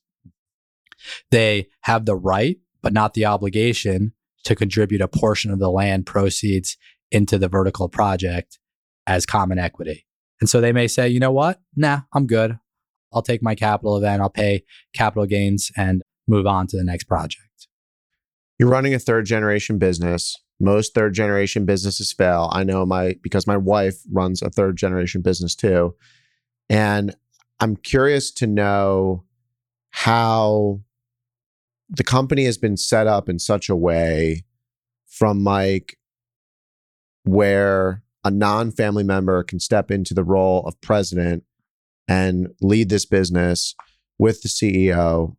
they 1.30 1.68
have 1.82 2.04
the 2.04 2.14
right, 2.14 2.58
but 2.82 2.92
not 2.92 3.14
the 3.14 3.24
obligation 3.24 4.12
to 4.44 4.54
contribute 4.54 5.00
a 5.00 5.08
portion 5.08 5.50
of 5.50 5.58
the 5.58 5.70
land 5.70 6.06
proceeds 6.06 6.76
into 7.12 7.38
the 7.38 7.48
vertical 7.48 7.88
project 7.88 8.58
as 9.06 9.26
common 9.26 9.58
equity. 9.58 10.06
And 10.40 10.48
so 10.48 10.60
they 10.60 10.72
may 10.72 10.88
say, 10.88 11.08
you 11.08 11.20
know 11.20 11.30
what? 11.30 11.60
Nah, 11.76 12.00
I'm 12.12 12.26
good. 12.26 12.58
I'll 13.12 13.22
take 13.22 13.42
my 13.42 13.54
capital 13.54 13.96
event, 13.96 14.22
I'll 14.22 14.30
pay 14.30 14.64
capital 14.94 15.26
gains 15.26 15.70
and 15.76 16.02
move 16.26 16.46
on 16.46 16.66
to 16.68 16.76
the 16.76 16.84
next 16.84 17.04
project. 17.04 17.68
You're 18.58 18.70
running 18.70 18.94
a 18.94 18.98
third 18.98 19.26
generation 19.26 19.78
business. 19.78 20.38
Most 20.58 20.94
third 20.94 21.12
generation 21.12 21.66
businesses 21.66 22.12
fail. 22.12 22.48
I 22.52 22.64
know 22.64 22.86
my 22.86 23.16
because 23.22 23.46
my 23.46 23.56
wife 23.56 23.96
runs 24.10 24.40
a 24.40 24.50
third 24.50 24.76
generation 24.76 25.20
business 25.20 25.54
too. 25.54 25.94
And 26.70 27.14
I'm 27.60 27.76
curious 27.76 28.30
to 28.32 28.46
know 28.46 29.24
how 29.90 30.80
the 31.88 32.04
company 32.04 32.44
has 32.44 32.56
been 32.56 32.76
set 32.76 33.06
up 33.06 33.28
in 33.28 33.38
such 33.38 33.68
a 33.68 33.76
way 33.76 34.44
from 35.06 35.42
Mike 35.42 35.98
where 37.24 38.02
a 38.24 38.30
non-family 38.30 39.04
member 39.04 39.42
can 39.42 39.60
step 39.60 39.90
into 39.90 40.14
the 40.14 40.24
role 40.24 40.64
of 40.66 40.80
president 40.80 41.44
and 42.08 42.48
lead 42.60 42.88
this 42.88 43.06
business 43.06 43.74
with 44.18 44.42
the 44.42 44.48
CEO. 44.48 45.36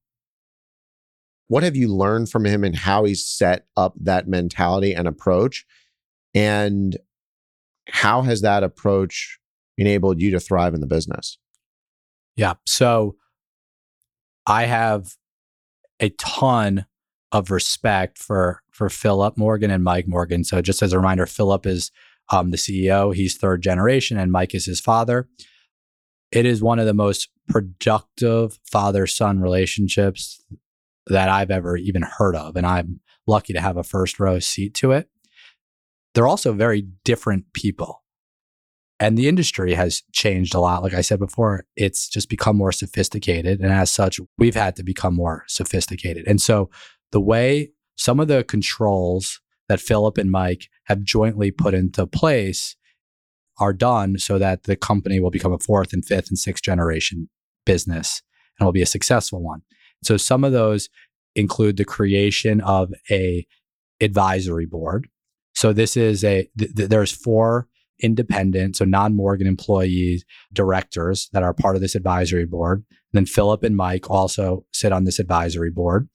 What 1.48 1.64
have 1.64 1.76
you 1.76 1.94
learned 1.94 2.30
from 2.30 2.46
him 2.46 2.64
and 2.64 2.76
how 2.76 3.04
he's 3.04 3.28
set 3.28 3.68
up 3.78 3.94
that 4.02 4.28
mentality 4.28 4.94
and 4.94 5.08
approach? 5.08 5.66
And 6.34 6.98
how 7.88 8.22
has 8.24 8.42
that 8.42 8.64
approach 8.64 9.40
enabled 9.78 10.20
you 10.20 10.32
to 10.32 10.40
thrive 10.40 10.74
in 10.74 10.82
the 10.82 10.88
business? 10.88 11.38
Yeah. 12.36 12.54
So 12.66 13.16
I 14.46 14.66
have 14.66 15.16
a 16.00 16.10
ton 16.10 16.86
of 17.34 17.50
respect 17.50 18.18
for 18.18 18.62
for 18.72 18.90
Philip 18.90 19.38
Morgan 19.38 19.72
and 19.72 19.84
Mike 19.84 20.08
Morgan. 20.08 20.44
So 20.44 20.62
just 20.62 20.82
as 20.82 20.94
a 20.94 20.98
reminder, 20.98 21.26
Philip 21.26 21.66
is 21.66 21.92
um, 22.32 22.52
the 22.52 22.58
CEO. 22.58 23.14
He's 23.14 23.36
third 23.36 23.62
generation, 23.62 24.18
and 24.18 24.32
Mike 24.32 24.56
is 24.56 24.66
his 24.66 24.80
father. 24.80 25.28
It 26.32 26.46
is 26.46 26.64
one 26.64 26.80
of 26.80 26.86
the 26.86 26.94
most 26.94 27.30
productive 27.50 28.60
father 28.72 29.06
son 29.06 29.40
relationships 29.40 30.42
that 31.08 31.28
I've 31.28 31.52
ever 31.52 31.76
even 31.76 32.04
heard 32.04 32.36
of, 32.36 32.56
and 32.56 32.66
I'm 32.66 33.02
lucky 33.28 33.54
to 33.54 33.62
have 33.62 33.78
a 33.78 33.84
first 33.84 34.20
row 34.20 34.40
seat 34.40 34.74
to 34.76 34.92
it. 34.92 35.10
They're 36.14 36.28
also 36.28 36.54
very 36.54 36.88
different 37.04 37.52
people. 37.54 38.04
And 39.00 39.18
the 39.18 39.28
industry 39.28 39.74
has 39.74 40.04
changed 40.14 40.54
a 40.54 40.60
lot. 40.60 40.84
Like 40.84 40.94
I 40.94 41.02
said 41.02 41.20
before, 41.20 41.66
it's 41.76 42.08
just 42.08 42.30
become 42.30 42.56
more 42.56 42.72
sophisticated. 42.72 43.60
And 43.60 43.74
as 43.74 43.92
such, 43.92 44.20
we've 44.38 44.56
had 44.56 44.76
to 44.78 44.84
become 44.84 45.16
more 45.16 45.44
sophisticated. 45.48 46.26
And 46.28 46.40
so 46.40 46.70
the 47.14 47.22
way 47.22 47.72
some 47.96 48.20
of 48.20 48.28
the 48.28 48.44
controls 48.44 49.40
that 49.70 49.80
Philip 49.80 50.18
and 50.18 50.32
Mike 50.32 50.68
have 50.86 51.04
jointly 51.04 51.52
put 51.52 51.74
into 51.74 52.06
place 52.06 52.76
are 53.60 53.72
done 53.72 54.18
so 54.18 54.40
that 54.40 54.64
the 54.64 54.76
company 54.76 55.20
will 55.20 55.30
become 55.30 55.54
a 55.54 55.60
fourth 55.60 55.94
and 55.94 56.04
fifth 56.04 56.30
and 56.30 56.38
sixth 56.38 56.64
generation 56.64 57.30
business 57.66 58.22
and 58.60 58.66
will 58.66 58.74
be 58.74 58.82
a 58.82 58.88
successful 58.88 59.42
one. 59.42 59.62
So 60.04 60.18
some 60.18 60.44
of 60.44 60.52
those 60.52 60.90
include 61.36 61.78
the 61.78 61.86
creation 61.86 62.60
of 62.62 62.92
a 63.10 63.46
advisory 64.02 64.66
board. 64.66 65.08
So 65.56 65.72
this 65.72 65.96
is 65.96 66.24
a 66.24 66.50
th- 66.58 66.76
th- 66.76 66.90
there's 66.90 67.12
four 67.12 67.68
independent, 68.00 68.76
so 68.76 68.86
non 68.86 69.16
Morgan 69.16 69.48
employees, 69.48 70.26
directors 70.52 71.30
that 71.32 71.44
are 71.44 71.54
part 71.54 71.76
of 71.76 71.82
this 71.82 71.96
advisory 71.96 72.46
board. 72.46 72.80
And 72.90 73.20
then 73.20 73.26
Philip 73.28 73.64
and 73.64 73.78
Mike 73.78 74.10
also 74.10 74.66
sit 74.74 74.92
on 74.92 75.04
this 75.04 75.20
advisory 75.20 75.70
board. 75.70 76.10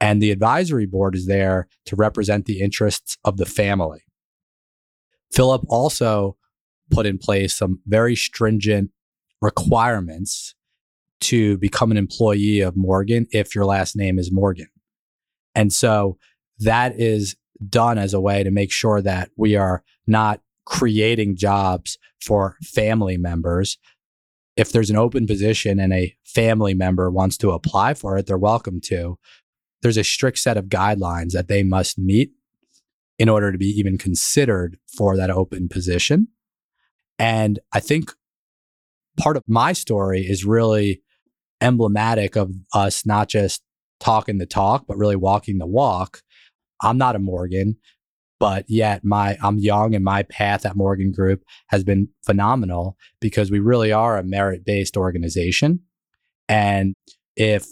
And 0.00 0.20
the 0.20 0.30
advisory 0.30 0.86
board 0.86 1.14
is 1.14 1.26
there 1.26 1.68
to 1.86 1.96
represent 1.96 2.44
the 2.44 2.60
interests 2.60 3.16
of 3.24 3.38
the 3.38 3.46
family. 3.46 4.04
Philip 5.32 5.62
also 5.68 6.36
put 6.90 7.06
in 7.06 7.18
place 7.18 7.56
some 7.56 7.80
very 7.86 8.14
stringent 8.14 8.90
requirements 9.40 10.54
to 11.20 11.56
become 11.58 11.90
an 11.90 11.96
employee 11.96 12.60
of 12.60 12.76
Morgan 12.76 13.26
if 13.32 13.54
your 13.54 13.64
last 13.64 13.96
name 13.96 14.18
is 14.18 14.30
Morgan. 14.30 14.68
And 15.54 15.72
so 15.72 16.18
that 16.58 16.98
is 17.00 17.36
done 17.68 17.98
as 17.98 18.12
a 18.12 18.20
way 18.20 18.42
to 18.42 18.50
make 18.50 18.70
sure 18.70 19.00
that 19.00 19.30
we 19.36 19.56
are 19.56 19.82
not 20.06 20.40
creating 20.66 21.36
jobs 21.36 21.98
for 22.20 22.56
family 22.62 23.16
members. 23.16 23.78
If 24.56 24.72
there's 24.72 24.90
an 24.90 24.96
open 24.96 25.26
position 25.26 25.78
and 25.80 25.92
a 25.92 26.14
family 26.24 26.74
member 26.74 27.10
wants 27.10 27.36
to 27.38 27.50
apply 27.50 27.94
for 27.94 28.18
it, 28.18 28.26
they're 28.26 28.38
welcome 28.38 28.80
to. 28.82 29.18
There's 29.82 29.96
a 29.96 30.04
strict 30.04 30.38
set 30.38 30.56
of 30.56 30.66
guidelines 30.66 31.32
that 31.32 31.48
they 31.48 31.62
must 31.62 31.98
meet 31.98 32.32
in 33.18 33.28
order 33.28 33.52
to 33.52 33.58
be 33.58 33.68
even 33.68 33.98
considered 33.98 34.78
for 34.96 35.16
that 35.16 35.30
open 35.30 35.68
position. 35.68 36.28
And 37.18 37.58
I 37.72 37.80
think 37.80 38.12
part 39.16 39.36
of 39.36 39.42
my 39.46 39.72
story 39.72 40.20
is 40.20 40.44
really 40.44 41.02
emblematic 41.60 42.36
of 42.36 42.52
us 42.74 43.06
not 43.06 43.28
just 43.28 43.62
talking 44.00 44.38
the 44.38 44.46
talk, 44.46 44.86
but 44.86 44.98
really 44.98 45.16
walking 45.16 45.58
the 45.58 45.66
walk. 45.66 46.20
I'm 46.82 46.98
not 46.98 47.16
a 47.16 47.18
Morgan, 47.18 47.76
but 48.38 48.66
yet 48.68 49.04
my 49.04 49.38
I'm 49.42 49.58
young 49.58 49.94
and 49.94 50.04
my 50.04 50.22
path 50.24 50.66
at 50.66 50.76
Morgan 50.76 51.12
Group 51.12 51.42
has 51.68 51.82
been 51.82 52.08
phenomenal 52.26 52.98
because 53.20 53.50
we 53.50 53.60
really 53.60 53.92
are 53.92 54.18
a 54.18 54.22
merit-based 54.22 54.96
organization. 54.98 55.80
And 56.48 56.94
if 57.36 57.66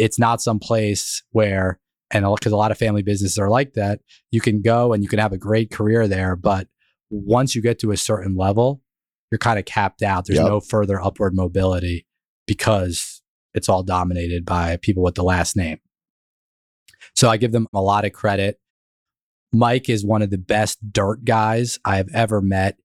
it's 0.00 0.18
not 0.18 0.40
some 0.40 0.58
place 0.58 1.22
where 1.32 1.78
and 2.10 2.26
because 2.34 2.52
a 2.52 2.56
lot 2.56 2.72
of 2.72 2.78
family 2.78 3.02
businesses 3.02 3.38
are 3.38 3.48
like 3.48 3.74
that, 3.74 4.00
you 4.32 4.40
can 4.40 4.62
go 4.62 4.92
and 4.92 5.02
you 5.02 5.08
can 5.08 5.20
have 5.20 5.32
a 5.32 5.38
great 5.38 5.70
career 5.70 6.08
there, 6.08 6.34
but 6.34 6.66
once 7.10 7.54
you 7.54 7.62
get 7.62 7.78
to 7.80 7.92
a 7.92 7.96
certain 7.96 8.36
level, 8.36 8.82
you're 9.30 9.38
kind 9.38 9.58
of 9.58 9.64
capped 9.64 10.02
out. 10.02 10.26
There's 10.26 10.38
yep. 10.38 10.48
no 10.48 10.60
further 10.60 11.00
upward 11.00 11.36
mobility 11.36 12.06
because 12.46 13.22
it's 13.54 13.68
all 13.68 13.84
dominated 13.84 14.44
by 14.44 14.76
people 14.82 15.04
with 15.04 15.14
the 15.14 15.22
last 15.22 15.56
name. 15.56 15.78
So 17.14 17.28
I 17.28 17.36
give 17.36 17.52
them 17.52 17.68
a 17.72 17.80
lot 17.80 18.04
of 18.04 18.12
credit. 18.12 18.58
Mike 19.52 19.88
is 19.88 20.04
one 20.04 20.22
of 20.22 20.30
the 20.30 20.38
best 20.38 20.78
dirt 20.92 21.24
guys 21.24 21.78
I've 21.84 22.08
ever 22.12 22.40
met. 22.40 22.76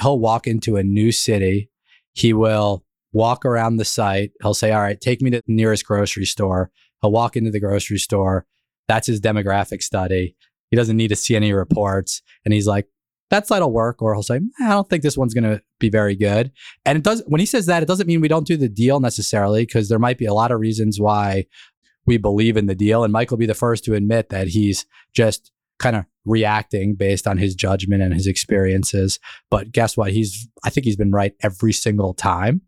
He'll 0.00 0.18
walk 0.18 0.46
into 0.46 0.76
a 0.76 0.82
new 0.82 1.12
city. 1.12 1.70
He 2.12 2.32
will 2.32 2.84
walk 3.12 3.44
around 3.44 3.76
the 3.76 3.84
site. 3.84 4.32
He'll 4.42 4.54
say, 4.54 4.72
All 4.72 4.80
right, 4.80 5.00
take 5.00 5.20
me 5.20 5.30
to 5.30 5.42
the 5.46 5.52
nearest 5.52 5.84
grocery 5.86 6.24
store. 6.24 6.70
He'll 7.02 7.12
walk 7.12 7.36
into 7.36 7.50
the 7.50 7.60
grocery 7.60 7.98
store. 7.98 8.46
That's 8.88 9.06
his 9.06 9.20
demographic 9.20 9.82
study. 9.82 10.36
He 10.70 10.76
doesn't 10.76 10.96
need 10.96 11.08
to 11.08 11.16
see 11.16 11.36
any 11.36 11.52
reports. 11.52 12.22
And 12.44 12.54
he's 12.54 12.66
like, 12.66 12.86
that 13.30 13.46
site 13.46 13.62
will 13.62 13.72
work. 13.72 14.02
Or 14.02 14.14
he'll 14.14 14.22
say, 14.22 14.40
I 14.60 14.68
don't 14.68 14.88
think 14.88 15.02
this 15.02 15.16
one's 15.16 15.34
going 15.34 15.44
to 15.44 15.62
be 15.78 15.88
very 15.88 16.16
good. 16.16 16.52
And 16.84 16.98
it 16.98 17.04
does, 17.04 17.22
when 17.26 17.40
he 17.40 17.46
says 17.46 17.66
that, 17.66 17.82
it 17.82 17.86
doesn't 17.86 18.06
mean 18.06 18.20
we 18.20 18.28
don't 18.28 18.46
do 18.46 18.56
the 18.56 18.68
deal 18.68 19.00
necessarily, 19.00 19.64
because 19.64 19.88
there 19.88 19.98
might 19.98 20.18
be 20.18 20.26
a 20.26 20.34
lot 20.34 20.50
of 20.50 20.60
reasons 20.60 21.00
why 21.00 21.46
we 22.06 22.18
believe 22.18 22.56
in 22.56 22.66
the 22.66 22.74
deal. 22.74 23.04
And 23.04 23.12
Mike 23.12 23.30
will 23.30 23.38
be 23.38 23.46
the 23.46 23.54
first 23.54 23.84
to 23.84 23.94
admit 23.94 24.28
that 24.30 24.48
he's 24.48 24.86
just 25.12 25.52
kind 25.78 25.96
of 25.96 26.04
reacting 26.24 26.94
based 26.94 27.26
on 27.26 27.38
his 27.38 27.54
judgment 27.54 28.02
and 28.02 28.12
his 28.12 28.26
experiences. 28.26 29.18
But 29.50 29.72
guess 29.72 29.96
what? 29.96 30.12
He's, 30.12 30.48
I 30.64 30.70
think 30.70 30.84
he's 30.84 30.96
been 30.96 31.12
right 31.12 31.32
every 31.42 31.72
single 31.72 32.14
time. 32.14 32.62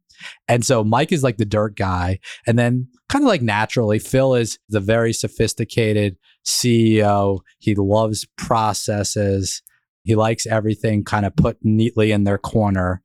And 0.48 0.64
so 0.64 0.84
Mike 0.84 1.12
is 1.12 1.22
like 1.22 1.38
the 1.38 1.44
dirt 1.44 1.76
guy. 1.76 2.18
And 2.46 2.58
then 2.58 2.88
kind 3.08 3.24
of 3.24 3.28
like 3.28 3.42
naturally, 3.42 3.98
Phil 3.98 4.34
is 4.34 4.58
the 4.68 4.80
very 4.80 5.12
sophisticated 5.12 6.16
CEO. 6.44 7.40
He 7.58 7.74
loves 7.74 8.26
processes. 8.36 9.62
He 10.04 10.14
likes 10.14 10.46
everything 10.46 11.04
kind 11.04 11.24
of 11.24 11.36
put 11.36 11.58
neatly 11.62 12.10
in 12.10 12.24
their 12.24 12.38
corner, 12.38 13.02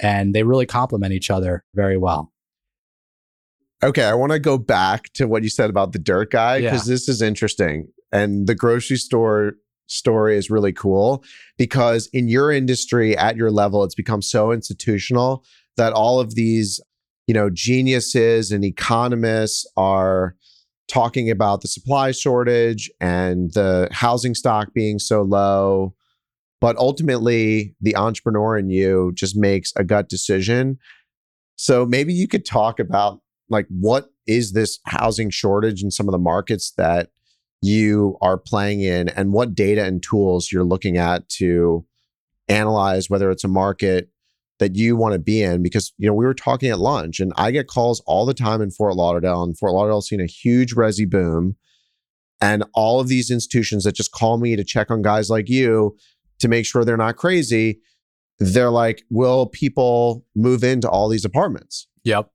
and 0.00 0.34
they 0.34 0.44
really 0.44 0.66
complement 0.66 1.12
each 1.12 1.30
other 1.30 1.64
very 1.74 1.98
well. 1.98 2.32
Okay, 3.82 4.04
I 4.04 4.14
want 4.14 4.32
to 4.32 4.38
go 4.38 4.58
back 4.58 5.12
to 5.14 5.26
what 5.26 5.42
you 5.42 5.50
said 5.50 5.70
about 5.70 5.92
the 5.92 5.98
dirt 5.98 6.30
guy 6.30 6.60
because 6.60 6.88
yeah. 6.88 6.94
this 6.94 7.08
is 7.08 7.22
interesting. 7.22 7.88
And 8.10 8.46
the 8.46 8.54
grocery 8.54 8.96
store 8.96 9.54
story 9.86 10.36
is 10.36 10.50
really 10.50 10.72
cool 10.72 11.24
because 11.56 12.08
in 12.12 12.28
your 12.28 12.52
industry 12.52 13.16
at 13.16 13.36
your 13.36 13.50
level 13.50 13.84
it's 13.84 13.94
become 13.94 14.20
so 14.20 14.52
institutional 14.52 15.44
that 15.78 15.94
all 15.94 16.20
of 16.20 16.34
these 16.34 16.80
you 17.26 17.34
know 17.34 17.50
geniuses 17.50 18.52
and 18.52 18.64
economists 18.64 19.66
are 19.76 20.36
talking 20.88 21.30
about 21.30 21.60
the 21.60 21.68
supply 21.68 22.10
shortage 22.10 22.90
and 23.00 23.52
the 23.52 23.88
housing 23.92 24.34
stock 24.34 24.72
being 24.74 24.98
so 24.98 25.22
low. 25.22 25.94
But 26.60 26.76
ultimately 26.76 27.74
the 27.80 27.94
entrepreneur 27.94 28.58
in 28.58 28.70
you 28.70 29.12
just 29.14 29.36
makes 29.36 29.72
a 29.76 29.84
gut 29.84 30.08
decision. 30.08 30.78
So 31.56 31.86
maybe 31.86 32.12
you 32.12 32.26
could 32.26 32.44
talk 32.44 32.80
about 32.80 33.20
like 33.48 33.66
what 33.68 34.08
is 34.26 34.52
this 34.52 34.80
housing 34.86 35.30
shortage 35.30 35.82
in 35.82 35.90
some 35.90 36.08
of 36.08 36.12
the 36.12 36.18
markets 36.18 36.72
that 36.76 37.10
you 37.62 38.16
are 38.20 38.38
playing 38.38 38.80
in 38.80 39.08
and 39.10 39.32
what 39.32 39.54
data 39.54 39.84
and 39.84 40.02
tools 40.02 40.50
you're 40.50 40.64
looking 40.64 40.96
at 40.96 41.28
to 41.28 41.84
analyze 42.48 43.10
whether 43.10 43.30
it's 43.30 43.44
a 43.44 43.48
market 43.48 44.08
that 44.58 44.76
you 44.76 44.96
want 44.96 45.12
to 45.12 45.18
be 45.18 45.42
in 45.42 45.62
because 45.62 45.92
you 45.98 46.06
know 46.06 46.14
we 46.14 46.24
were 46.24 46.34
talking 46.34 46.70
at 46.70 46.78
lunch 46.78 47.20
and 47.20 47.32
I 47.36 47.50
get 47.50 47.68
calls 47.68 48.02
all 48.06 48.26
the 48.26 48.34
time 48.34 48.60
in 48.60 48.70
Fort 48.70 48.96
Lauderdale 48.96 49.42
and 49.42 49.56
Fort 49.56 49.72
Lauderdale's 49.72 50.08
seen 50.08 50.20
a 50.20 50.26
huge 50.26 50.74
resi 50.74 51.08
boom 51.08 51.56
and 52.40 52.64
all 52.74 53.00
of 53.00 53.08
these 53.08 53.30
institutions 53.30 53.84
that 53.84 53.94
just 53.94 54.12
call 54.12 54.38
me 54.38 54.56
to 54.56 54.64
check 54.64 54.90
on 54.90 55.02
guys 55.02 55.30
like 55.30 55.48
you 55.48 55.96
to 56.40 56.48
make 56.48 56.66
sure 56.66 56.84
they're 56.84 56.96
not 56.96 57.16
crazy, 57.16 57.80
they're 58.38 58.70
like, 58.70 59.02
will 59.10 59.46
people 59.46 60.24
move 60.36 60.62
into 60.62 60.88
all 60.88 61.08
these 61.08 61.24
apartments? 61.24 61.88
Yep. 62.04 62.30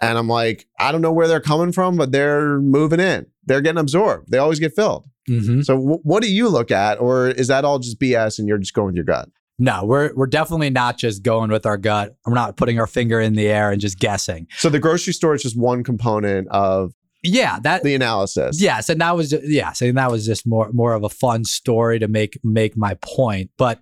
And 0.00 0.18
I'm 0.18 0.28
like, 0.28 0.66
I 0.78 0.92
don't 0.92 1.00
know 1.00 1.12
where 1.12 1.26
they're 1.26 1.40
coming 1.40 1.72
from, 1.72 1.96
but 1.96 2.12
they're 2.12 2.60
moving 2.60 3.00
in. 3.00 3.26
They're 3.46 3.60
getting 3.60 3.80
absorbed. 3.80 4.30
They 4.30 4.38
always 4.38 4.60
get 4.60 4.74
filled. 4.76 5.08
Mm-hmm. 5.28 5.62
So, 5.62 5.74
w- 5.74 6.00
what 6.02 6.22
do 6.22 6.30
you 6.30 6.48
look 6.48 6.70
at, 6.70 7.00
or 7.00 7.28
is 7.28 7.48
that 7.48 7.64
all 7.64 7.78
just 7.78 7.98
BS 7.98 8.38
and 8.38 8.46
you're 8.46 8.58
just 8.58 8.74
going 8.74 8.86
with 8.86 8.94
your 8.94 9.04
gut? 9.04 9.28
No, 9.58 9.84
we're 9.84 10.12
we're 10.14 10.26
definitely 10.26 10.70
not 10.70 10.98
just 10.98 11.22
going 11.22 11.50
with 11.50 11.66
our 11.66 11.76
gut. 11.76 12.16
We're 12.24 12.34
not 12.34 12.56
putting 12.56 12.78
our 12.78 12.86
finger 12.86 13.20
in 13.20 13.34
the 13.34 13.48
air 13.48 13.72
and 13.72 13.80
just 13.80 13.98
guessing. 13.98 14.46
So 14.56 14.68
the 14.68 14.78
grocery 14.78 15.12
store 15.12 15.34
is 15.34 15.42
just 15.42 15.58
one 15.58 15.82
component 15.82 16.48
of 16.50 16.92
yeah 17.24 17.58
that 17.60 17.82
the 17.82 17.94
analysis 17.94 18.62
yes 18.62 18.88
and 18.88 19.00
that 19.00 19.16
was 19.16 19.30
just, 19.30 19.42
yes 19.44 19.82
and 19.82 19.96
that 19.96 20.10
was 20.10 20.24
just 20.24 20.46
more 20.46 20.70
more 20.72 20.94
of 20.94 21.02
a 21.02 21.08
fun 21.08 21.44
story 21.44 21.98
to 21.98 22.06
make 22.06 22.38
make 22.44 22.76
my 22.76 22.94
point 23.02 23.50
but 23.58 23.80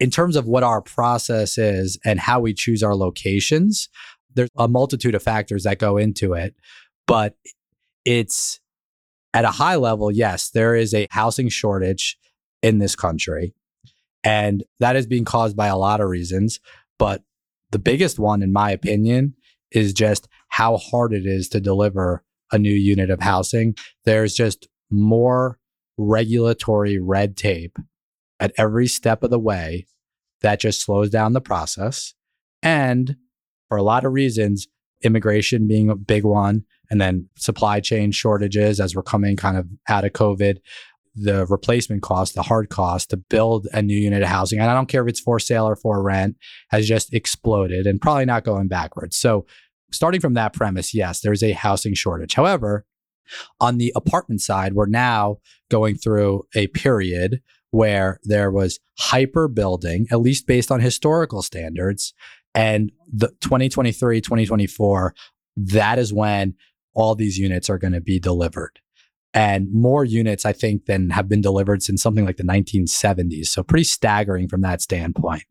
in 0.00 0.10
terms 0.10 0.34
of 0.34 0.46
what 0.46 0.64
our 0.64 0.82
process 0.82 1.58
is 1.58 1.98
and 2.04 2.18
how 2.18 2.40
we 2.40 2.52
choose 2.52 2.82
our 2.82 2.96
locations 2.96 3.88
there's 4.34 4.50
a 4.56 4.66
multitude 4.66 5.14
of 5.14 5.22
factors 5.22 5.62
that 5.62 5.78
go 5.78 5.96
into 5.96 6.32
it 6.32 6.56
but 7.06 7.36
it's 8.04 8.58
at 9.32 9.44
a 9.44 9.50
high 9.50 9.76
level 9.76 10.10
yes 10.10 10.50
there 10.50 10.74
is 10.74 10.92
a 10.92 11.06
housing 11.10 11.48
shortage 11.48 12.18
in 12.62 12.78
this 12.78 12.96
country 12.96 13.54
and 14.26 14.64
that 14.80 14.96
is 14.96 15.06
being 15.06 15.24
caused 15.24 15.56
by 15.56 15.68
a 15.68 15.76
lot 15.76 16.00
of 16.00 16.08
reasons 16.08 16.60
but 16.98 17.22
the 17.70 17.78
biggest 17.78 18.18
one 18.18 18.42
in 18.42 18.52
my 18.52 18.70
opinion 18.70 19.34
is 19.70 19.92
just 19.92 20.28
how 20.48 20.76
hard 20.76 21.12
it 21.12 21.26
is 21.26 21.48
to 21.50 21.60
deliver 21.60 22.22
a 22.52 22.58
new 22.58 22.72
unit 22.72 23.10
of 23.10 23.20
housing. 23.20 23.74
There's 24.04 24.34
just 24.34 24.68
more 24.90 25.58
regulatory 25.98 26.98
red 26.98 27.36
tape 27.36 27.76
at 28.38 28.52
every 28.56 28.86
step 28.86 29.22
of 29.22 29.30
the 29.30 29.38
way 29.38 29.86
that 30.42 30.60
just 30.60 30.82
slows 30.82 31.10
down 31.10 31.32
the 31.32 31.40
process. 31.40 32.14
And 32.62 33.16
for 33.68 33.76
a 33.76 33.82
lot 33.82 34.04
of 34.04 34.12
reasons, 34.12 34.68
immigration 35.02 35.66
being 35.66 35.90
a 35.90 35.96
big 35.96 36.24
one, 36.24 36.64
and 36.90 37.00
then 37.00 37.28
supply 37.36 37.80
chain 37.80 38.12
shortages 38.12 38.78
as 38.78 38.94
we're 38.94 39.02
coming 39.02 39.36
kind 39.36 39.56
of 39.56 39.66
out 39.88 40.04
of 40.04 40.12
COVID, 40.12 40.58
the 41.16 41.46
replacement 41.46 42.02
cost, 42.02 42.34
the 42.34 42.42
hard 42.42 42.68
cost 42.68 43.10
to 43.10 43.16
build 43.16 43.66
a 43.72 43.82
new 43.82 43.96
unit 43.96 44.22
of 44.22 44.28
housing, 44.28 44.58
and 44.58 44.70
I 44.70 44.74
don't 44.74 44.88
care 44.88 45.02
if 45.02 45.08
it's 45.08 45.20
for 45.20 45.40
sale 45.40 45.66
or 45.66 45.76
for 45.76 46.02
rent, 46.02 46.36
has 46.70 46.86
just 46.86 47.12
exploded 47.14 47.86
and 47.86 48.00
probably 48.00 48.26
not 48.26 48.44
going 48.44 48.68
backwards. 48.68 49.16
So 49.16 49.46
starting 49.90 50.20
from 50.20 50.34
that 50.34 50.52
premise, 50.52 50.94
yes, 50.94 51.20
there's 51.20 51.42
a 51.42 51.52
housing 51.52 51.94
shortage. 51.94 52.34
However, 52.34 52.84
on 53.60 53.78
the 53.78 53.92
apartment 53.96 54.40
side, 54.40 54.74
we're 54.74 54.86
now 54.86 55.38
going 55.70 55.96
through 55.96 56.46
a 56.54 56.68
period 56.68 57.40
where 57.70 58.20
there 58.22 58.50
was 58.50 58.78
hyper 58.98 59.48
building, 59.48 60.06
at 60.10 60.20
least 60.20 60.46
based 60.46 60.70
on 60.70 60.80
historical 60.80 61.42
standards. 61.42 62.14
And 62.54 62.92
the 63.12 63.28
2023, 63.40 64.20
2024, 64.20 65.14
that 65.56 65.98
is 65.98 66.12
when 66.12 66.54
all 66.94 67.14
these 67.14 67.38
units 67.38 67.68
are 67.68 67.78
going 67.78 67.92
to 67.92 68.00
be 68.00 68.18
delivered. 68.18 68.80
And 69.36 69.68
more 69.70 70.02
units, 70.02 70.46
I 70.46 70.54
think, 70.54 70.86
than 70.86 71.10
have 71.10 71.28
been 71.28 71.42
delivered 71.42 71.82
since 71.82 72.02
something 72.02 72.24
like 72.24 72.38
the 72.38 72.42
1970s. 72.42 73.48
So, 73.48 73.62
pretty 73.62 73.84
staggering 73.84 74.48
from 74.48 74.62
that 74.62 74.80
standpoint. 74.80 75.44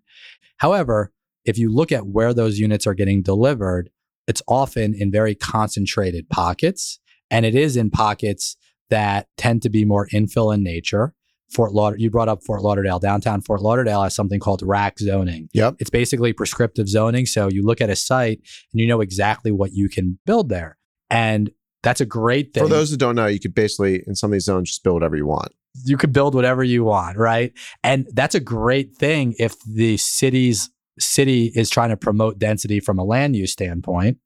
However, 0.57 1.11
if 1.45 1.59
you 1.59 1.71
look 1.71 1.91
at 1.91 2.07
where 2.07 2.33
those 2.33 2.57
units 2.57 2.87
are 2.87 2.95
getting 2.95 3.21
delivered, 3.21 3.91
it's 4.27 4.41
often 4.47 4.95
in 4.95 5.11
very 5.11 5.35
concentrated 5.35 6.29
pockets. 6.29 6.99
And 7.29 7.45
it 7.45 7.53
is 7.53 7.77
in 7.77 7.91
pockets 7.91 8.57
that 8.89 9.27
tend 9.37 9.61
to 9.61 9.69
be 9.69 9.85
more 9.85 10.07
infill 10.07 10.51
in 10.51 10.63
nature. 10.63 11.13
Fort 11.51 11.71
Lauder, 11.71 11.97
you 11.97 12.09
brought 12.09 12.27
up 12.27 12.43
Fort 12.43 12.63
Lauderdale. 12.63 12.97
Downtown 12.97 13.41
Fort 13.41 13.61
Lauderdale 13.61 14.01
has 14.01 14.15
something 14.15 14.39
called 14.39 14.63
RAC 14.63 14.97
zoning. 14.97 15.47
Yep. 15.53 15.75
It's 15.77 15.91
basically 15.91 16.33
prescriptive 16.33 16.89
zoning. 16.89 17.27
So 17.27 17.49
you 17.49 17.63
look 17.63 17.81
at 17.81 17.91
a 17.91 17.95
site 17.95 18.39
and 18.73 18.81
you 18.81 18.87
know 18.87 19.01
exactly 19.01 19.51
what 19.51 19.73
you 19.73 19.89
can 19.89 20.17
build 20.25 20.49
there. 20.49 20.79
And 21.11 21.51
that's 21.85 22.01
a 22.01 22.05
great 22.05 22.53
thing. 22.53 22.63
For 22.63 22.69
those 22.69 22.91
that 22.91 22.97
don't 22.97 23.15
know, 23.15 23.27
you 23.27 23.39
could 23.39 23.55
basically 23.55 24.03
in 24.07 24.15
some 24.15 24.31
of 24.31 24.33
these 24.33 24.45
zones 24.45 24.69
just 24.69 24.83
build 24.83 24.95
whatever 24.95 25.15
you 25.15 25.27
want. 25.27 25.53
you 25.85 25.97
could 25.97 26.11
build 26.11 26.33
whatever 26.33 26.63
you 26.63 26.83
want, 26.83 27.17
right? 27.17 27.53
And 27.83 28.07
that's 28.13 28.35
a 28.35 28.39
great 28.39 28.95
thing 28.95 29.35
if 29.39 29.55
the 29.63 29.97
city's 29.97 30.69
city 30.99 31.51
is 31.55 31.69
trying 31.69 31.89
to 31.89 31.97
promote 31.97 32.39
density 32.39 32.79
from 32.79 32.97
a 32.97 33.03
land 33.03 33.35
use 33.35 33.51
standpoint, 33.51 34.17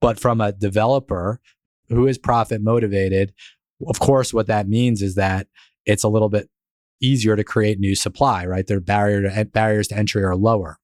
but 0.00 0.20
from 0.20 0.40
a 0.40 0.52
developer 0.52 1.40
who 1.88 2.06
is 2.06 2.18
profit 2.18 2.62
motivated, 2.62 3.32
of 3.88 3.98
course, 3.98 4.32
what 4.32 4.46
that 4.46 4.68
means 4.68 5.02
is 5.02 5.14
that 5.16 5.48
it's 5.86 6.04
a 6.04 6.08
little 6.08 6.28
bit 6.28 6.48
easier 7.00 7.34
to 7.34 7.42
create 7.42 7.80
new 7.80 7.94
supply, 7.94 8.44
right? 8.46 8.66
Their 8.66 8.80
barrier 8.80 9.22
to, 9.22 9.44
barriers 9.46 9.88
to 9.88 9.96
entry 9.96 10.22
are 10.22 10.36
lower. 10.36 10.78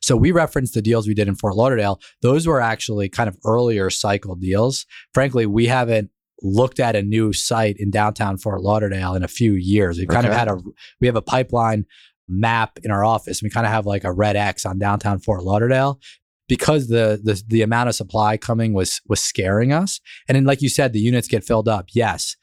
So 0.00 0.16
we 0.16 0.32
referenced 0.32 0.74
the 0.74 0.82
deals 0.82 1.06
we 1.06 1.14
did 1.14 1.28
in 1.28 1.34
Fort 1.34 1.56
Lauderdale. 1.56 2.00
Those 2.20 2.46
were 2.46 2.60
actually 2.60 3.08
kind 3.08 3.28
of 3.28 3.36
earlier 3.44 3.90
cycle 3.90 4.34
deals. 4.34 4.86
Frankly, 5.14 5.46
we 5.46 5.66
haven't 5.66 6.10
looked 6.42 6.80
at 6.80 6.96
a 6.96 7.02
new 7.02 7.32
site 7.32 7.76
in 7.78 7.90
downtown 7.90 8.36
Fort 8.36 8.62
Lauderdale 8.62 9.14
in 9.14 9.22
a 9.22 9.28
few 9.28 9.54
years. 9.54 9.98
We've 9.98 10.08
kind 10.08 10.26
of 10.26 10.32
had 10.32 10.48
a 10.48 10.58
we 11.00 11.06
have 11.06 11.16
a 11.16 11.22
pipeline 11.22 11.86
map 12.28 12.78
in 12.82 12.90
our 12.90 13.04
office. 13.04 13.42
We 13.42 13.50
kind 13.50 13.66
of 13.66 13.72
have 13.72 13.86
like 13.86 14.04
a 14.04 14.12
red 14.12 14.36
X 14.36 14.66
on 14.66 14.78
downtown 14.78 15.18
Fort 15.18 15.44
Lauderdale 15.44 16.00
because 16.48 16.88
the 16.88 17.20
the 17.22 17.42
the 17.46 17.62
amount 17.62 17.88
of 17.88 17.94
supply 17.94 18.36
coming 18.36 18.72
was 18.72 19.00
was 19.08 19.20
scaring 19.20 19.72
us. 19.72 20.00
And 20.28 20.36
then 20.36 20.44
like 20.44 20.62
you 20.62 20.68
said, 20.68 20.92
the 20.92 21.00
units 21.00 21.28
get 21.28 21.44
filled 21.44 21.68
up. 21.68 21.88
Yes. 21.94 22.36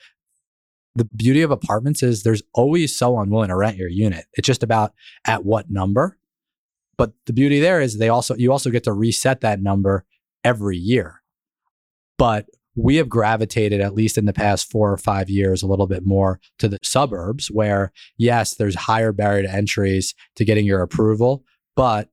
The 0.96 1.06
beauty 1.06 1.42
of 1.44 1.52
apartments 1.52 2.02
is 2.04 2.24
there's 2.24 2.42
always 2.54 2.98
someone 2.98 3.30
willing 3.30 3.50
to 3.50 3.56
rent 3.56 3.78
your 3.78 3.90
unit. 3.90 4.26
It's 4.34 4.46
just 4.46 4.64
about 4.64 4.94
at 5.26 5.46
what 5.46 5.70
number. 5.70 6.18
But 7.00 7.14
the 7.28 7.34
beauty 7.34 7.62
there 7.62 7.80
is 7.80 7.98
they 7.98 8.10
also 8.10 8.36
you 8.36 8.52
also 8.52 8.70
get 8.70 8.84
to 8.84 8.92
reset 8.92 9.40
that 9.40 9.62
number 9.62 10.06
every 10.44 10.76
year. 10.76 11.22
But 12.18 12.48
we 12.76 12.98
have 12.98 13.08
gravitated 13.08 13.80
at 13.80 13.94
least 13.94 14.18
in 14.18 14.26
the 14.26 14.34
past 14.34 14.70
4 14.70 14.92
or 14.92 14.98
5 14.98 15.30
years 15.30 15.64
a 15.64 15.68
little 15.68 15.88
bit 15.88 16.06
more 16.06 16.42
to 16.60 16.68
the 16.68 16.78
suburbs 16.84 17.48
where 17.48 17.94
yes, 18.18 18.56
there's 18.56 18.76
higher 18.76 19.14
barrier 19.14 19.44
to 19.44 19.52
entries 19.52 20.14
to 20.36 20.44
getting 20.44 20.66
your 20.66 20.82
approval, 20.82 21.46
but 21.78 22.10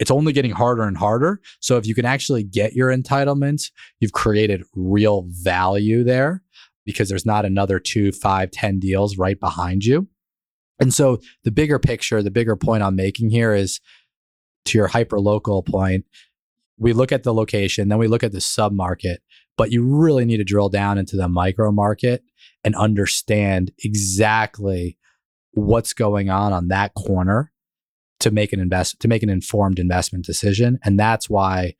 it's 0.00 0.10
only 0.10 0.32
getting 0.32 0.50
harder 0.50 0.82
and 0.82 0.98
harder. 0.98 1.40
So 1.60 1.76
if 1.76 1.86
you 1.86 1.94
can 1.94 2.04
actually 2.04 2.42
get 2.42 2.74
your 2.74 2.90
entitlements, 2.90 3.70
you've 4.00 4.12
created 4.12 4.64
real 4.74 5.26
value 5.28 6.02
there 6.02 6.42
because 6.84 7.08
there's 7.08 7.24
not 7.24 7.44
another 7.44 7.78
two, 7.78 8.10
five, 8.10 8.50
ten 8.50 8.80
deals 8.80 9.16
right 9.16 9.38
behind 9.38 9.84
you. 9.84 10.08
And 10.80 10.92
so 10.92 11.20
the 11.44 11.52
bigger 11.52 11.78
picture, 11.78 12.22
the 12.24 12.30
bigger 12.30 12.56
point 12.56 12.82
I'm 12.82 12.96
making 12.96 13.30
here 13.30 13.54
is 13.54 13.80
to 14.66 14.78
your 14.78 14.88
hyper 14.88 15.20
local 15.20 15.62
point, 15.62 16.04
we 16.78 16.92
look 16.92 17.12
at 17.12 17.22
the 17.22 17.34
location, 17.34 17.88
then 17.88 17.98
we 17.98 18.08
look 18.08 18.22
at 18.22 18.32
the 18.32 18.40
sub 18.40 18.72
market, 18.72 19.22
but 19.56 19.72
you 19.72 19.82
really 19.82 20.24
need 20.24 20.36
to 20.38 20.44
drill 20.44 20.68
down 20.68 20.98
into 20.98 21.16
the 21.16 21.28
micro 21.28 21.72
market 21.72 22.22
and 22.64 22.74
understand 22.74 23.72
exactly 23.82 24.98
what's 25.52 25.94
going 25.94 26.28
on 26.28 26.52
on 26.52 26.68
that 26.68 26.92
corner 26.94 27.52
to 28.20 28.30
make 28.30 28.52
an 28.52 28.60
invest 28.60 29.00
to 29.00 29.08
make 29.08 29.22
an 29.22 29.30
informed 29.30 29.78
investment 29.78 30.24
decision. 30.24 30.78
And 30.84 30.98
that's 30.98 31.30
why 31.30 31.74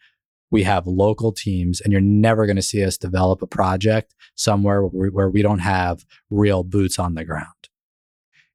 we 0.50 0.62
have 0.62 0.86
local 0.86 1.32
teams 1.32 1.80
and 1.80 1.92
you're 1.92 2.00
never 2.00 2.46
going 2.46 2.56
to 2.56 2.62
see 2.62 2.84
us 2.84 2.96
develop 2.96 3.42
a 3.42 3.46
project 3.46 4.14
somewhere 4.34 4.82
where 4.82 5.02
we, 5.02 5.10
where 5.10 5.30
we 5.30 5.42
don't 5.42 5.58
have 5.58 6.04
real 6.30 6.62
boots 6.62 6.98
on 6.98 7.14
the 7.14 7.24
ground. 7.24 7.46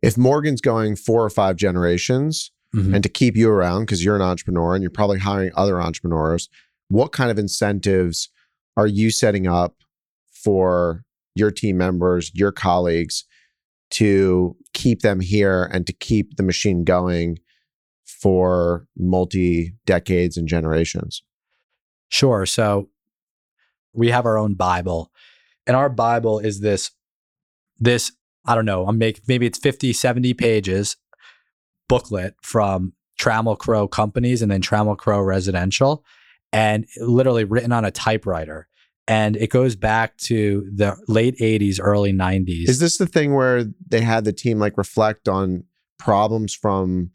If 0.01 0.17
Morgan's 0.17 0.61
going 0.61 0.95
four 0.95 1.23
or 1.23 1.29
five 1.29 1.57
generations 1.57 2.51
Mhm. 2.75 2.93
and 2.95 3.03
to 3.03 3.09
keep 3.09 3.35
you 3.35 3.49
around 3.49 3.81
because 3.83 4.03
you're 4.03 4.15
an 4.15 4.21
entrepreneur 4.21 4.73
and 4.75 4.81
you're 4.81 4.89
probably 4.89 5.19
hiring 5.19 5.51
other 5.55 5.81
entrepreneurs, 5.81 6.49
what 6.87 7.11
kind 7.11 7.29
of 7.29 7.37
incentives 7.37 8.29
are 8.77 8.87
you 8.87 9.11
setting 9.11 9.45
up 9.47 9.75
for 10.31 11.03
your 11.35 11.51
team 11.51 11.77
members, 11.77 12.31
your 12.33 12.51
colleagues 12.51 13.25
to 13.91 14.55
keep 14.73 15.01
them 15.01 15.19
here 15.19 15.69
and 15.73 15.85
to 15.85 15.93
keep 15.93 16.37
the 16.37 16.43
machine 16.43 16.83
going 16.85 17.37
for 18.05 18.87
multi 18.97 19.73
decades 19.85 20.37
and 20.37 20.47
generations? 20.47 21.23
Sure. 22.09 22.45
So 22.45 22.89
we 23.93 24.09
have 24.11 24.25
our 24.25 24.37
own 24.37 24.53
Bible, 24.53 25.11
and 25.67 25.75
our 25.75 25.89
Bible 25.89 26.39
is 26.39 26.61
this, 26.61 26.91
this, 27.79 28.11
I 28.45 28.55
don't 28.55 28.65
know, 28.65 28.87
I'm 28.87 28.97
make 28.97 29.27
maybe 29.27 29.45
it's 29.45 29.59
50, 29.59 29.91
70 29.91 30.33
pages 30.33 30.95
booklet 31.91 32.35
from 32.41 32.93
Trammell 33.19 33.57
Crow 33.57 33.87
companies 33.87 34.41
and 34.41 34.49
then 34.49 34.61
Trammell 34.61 34.97
Crow 34.97 35.21
residential, 35.21 36.03
and 36.53 36.87
literally 36.97 37.43
written 37.43 37.71
on 37.71 37.85
a 37.85 37.91
typewriter. 37.91 38.67
And 39.07 39.35
it 39.35 39.49
goes 39.49 39.75
back 39.75 40.15
to 40.29 40.69
the 40.73 40.95
late 41.07 41.37
80s, 41.37 41.79
early 41.81 42.13
90s. 42.13 42.69
Is 42.69 42.79
this 42.79 42.97
the 42.97 43.07
thing 43.07 43.33
where 43.33 43.65
they 43.87 44.01
had 44.01 44.23
the 44.23 44.31
team 44.31 44.57
like 44.57 44.77
reflect 44.77 45.27
on 45.27 45.65
problems 45.99 46.53
from 46.55 47.11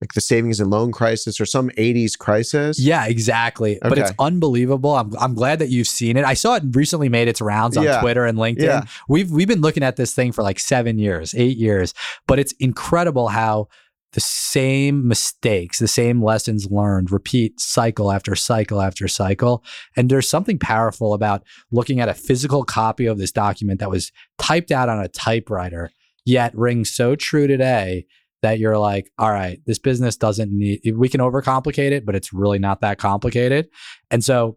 like 0.00 0.14
the 0.14 0.20
savings 0.20 0.60
and 0.60 0.70
loan 0.70 0.92
crisis 0.92 1.40
or 1.40 1.46
some 1.46 1.68
80s 1.70 2.18
crisis? 2.18 2.80
Yeah, 2.80 3.06
exactly. 3.06 3.78
But 3.80 3.98
it's 3.98 4.12
unbelievable. 4.18 4.96
I'm 4.96 5.12
I'm 5.20 5.34
glad 5.34 5.58
that 5.58 5.68
you've 5.68 5.86
seen 5.86 6.16
it. 6.16 6.24
I 6.24 6.34
saw 6.34 6.54
it 6.56 6.64
recently 6.72 7.08
made 7.08 7.28
its 7.28 7.40
rounds 7.40 7.76
on 7.76 7.84
Yeah. 7.84 8.00
Twitter 8.00 8.24
and 8.24 8.38
LinkedIn. 8.38 8.62
Yeah. 8.62 8.84
We've 9.08 9.30
we've 9.30 9.46
been 9.46 9.60
looking 9.60 9.82
at 9.82 9.96
this 9.96 10.14
thing 10.14 10.32
for 10.32 10.42
like 10.42 10.58
7 10.58 10.98
years, 10.98 11.34
8 11.34 11.56
years, 11.56 11.94
but 12.26 12.38
it's 12.38 12.52
incredible 12.58 13.28
how 13.28 13.68
the 14.12 14.20
same 14.20 15.06
mistakes, 15.06 15.78
the 15.78 15.88
same 15.88 16.22
lessons 16.22 16.70
learned 16.70 17.10
repeat 17.10 17.60
cycle 17.60 18.10
after 18.10 18.34
cycle 18.34 18.80
after 18.80 19.06
cycle. 19.06 19.64
And 19.96 20.10
there's 20.10 20.28
something 20.28 20.58
powerful 20.58 21.14
about 21.14 21.44
looking 21.70 22.00
at 22.00 22.08
a 22.08 22.14
physical 22.14 22.64
copy 22.64 23.06
of 23.06 23.18
this 23.18 23.32
document 23.32 23.80
that 23.80 23.90
was 23.90 24.10
typed 24.38 24.72
out 24.72 24.88
on 24.88 24.98
a 24.98 25.08
typewriter, 25.08 25.90
yet 26.24 26.56
rings 26.56 26.90
so 26.90 27.14
true 27.14 27.46
today 27.46 28.06
that 28.42 28.58
you're 28.58 28.78
like, 28.78 29.10
all 29.18 29.30
right, 29.30 29.60
this 29.66 29.78
business 29.78 30.16
doesn't 30.16 30.50
need, 30.50 30.80
we 30.94 31.08
can 31.08 31.20
overcomplicate 31.20 31.92
it, 31.92 32.06
but 32.06 32.14
it's 32.14 32.32
really 32.32 32.58
not 32.58 32.80
that 32.80 32.98
complicated. 32.98 33.68
And 34.10 34.24
so, 34.24 34.56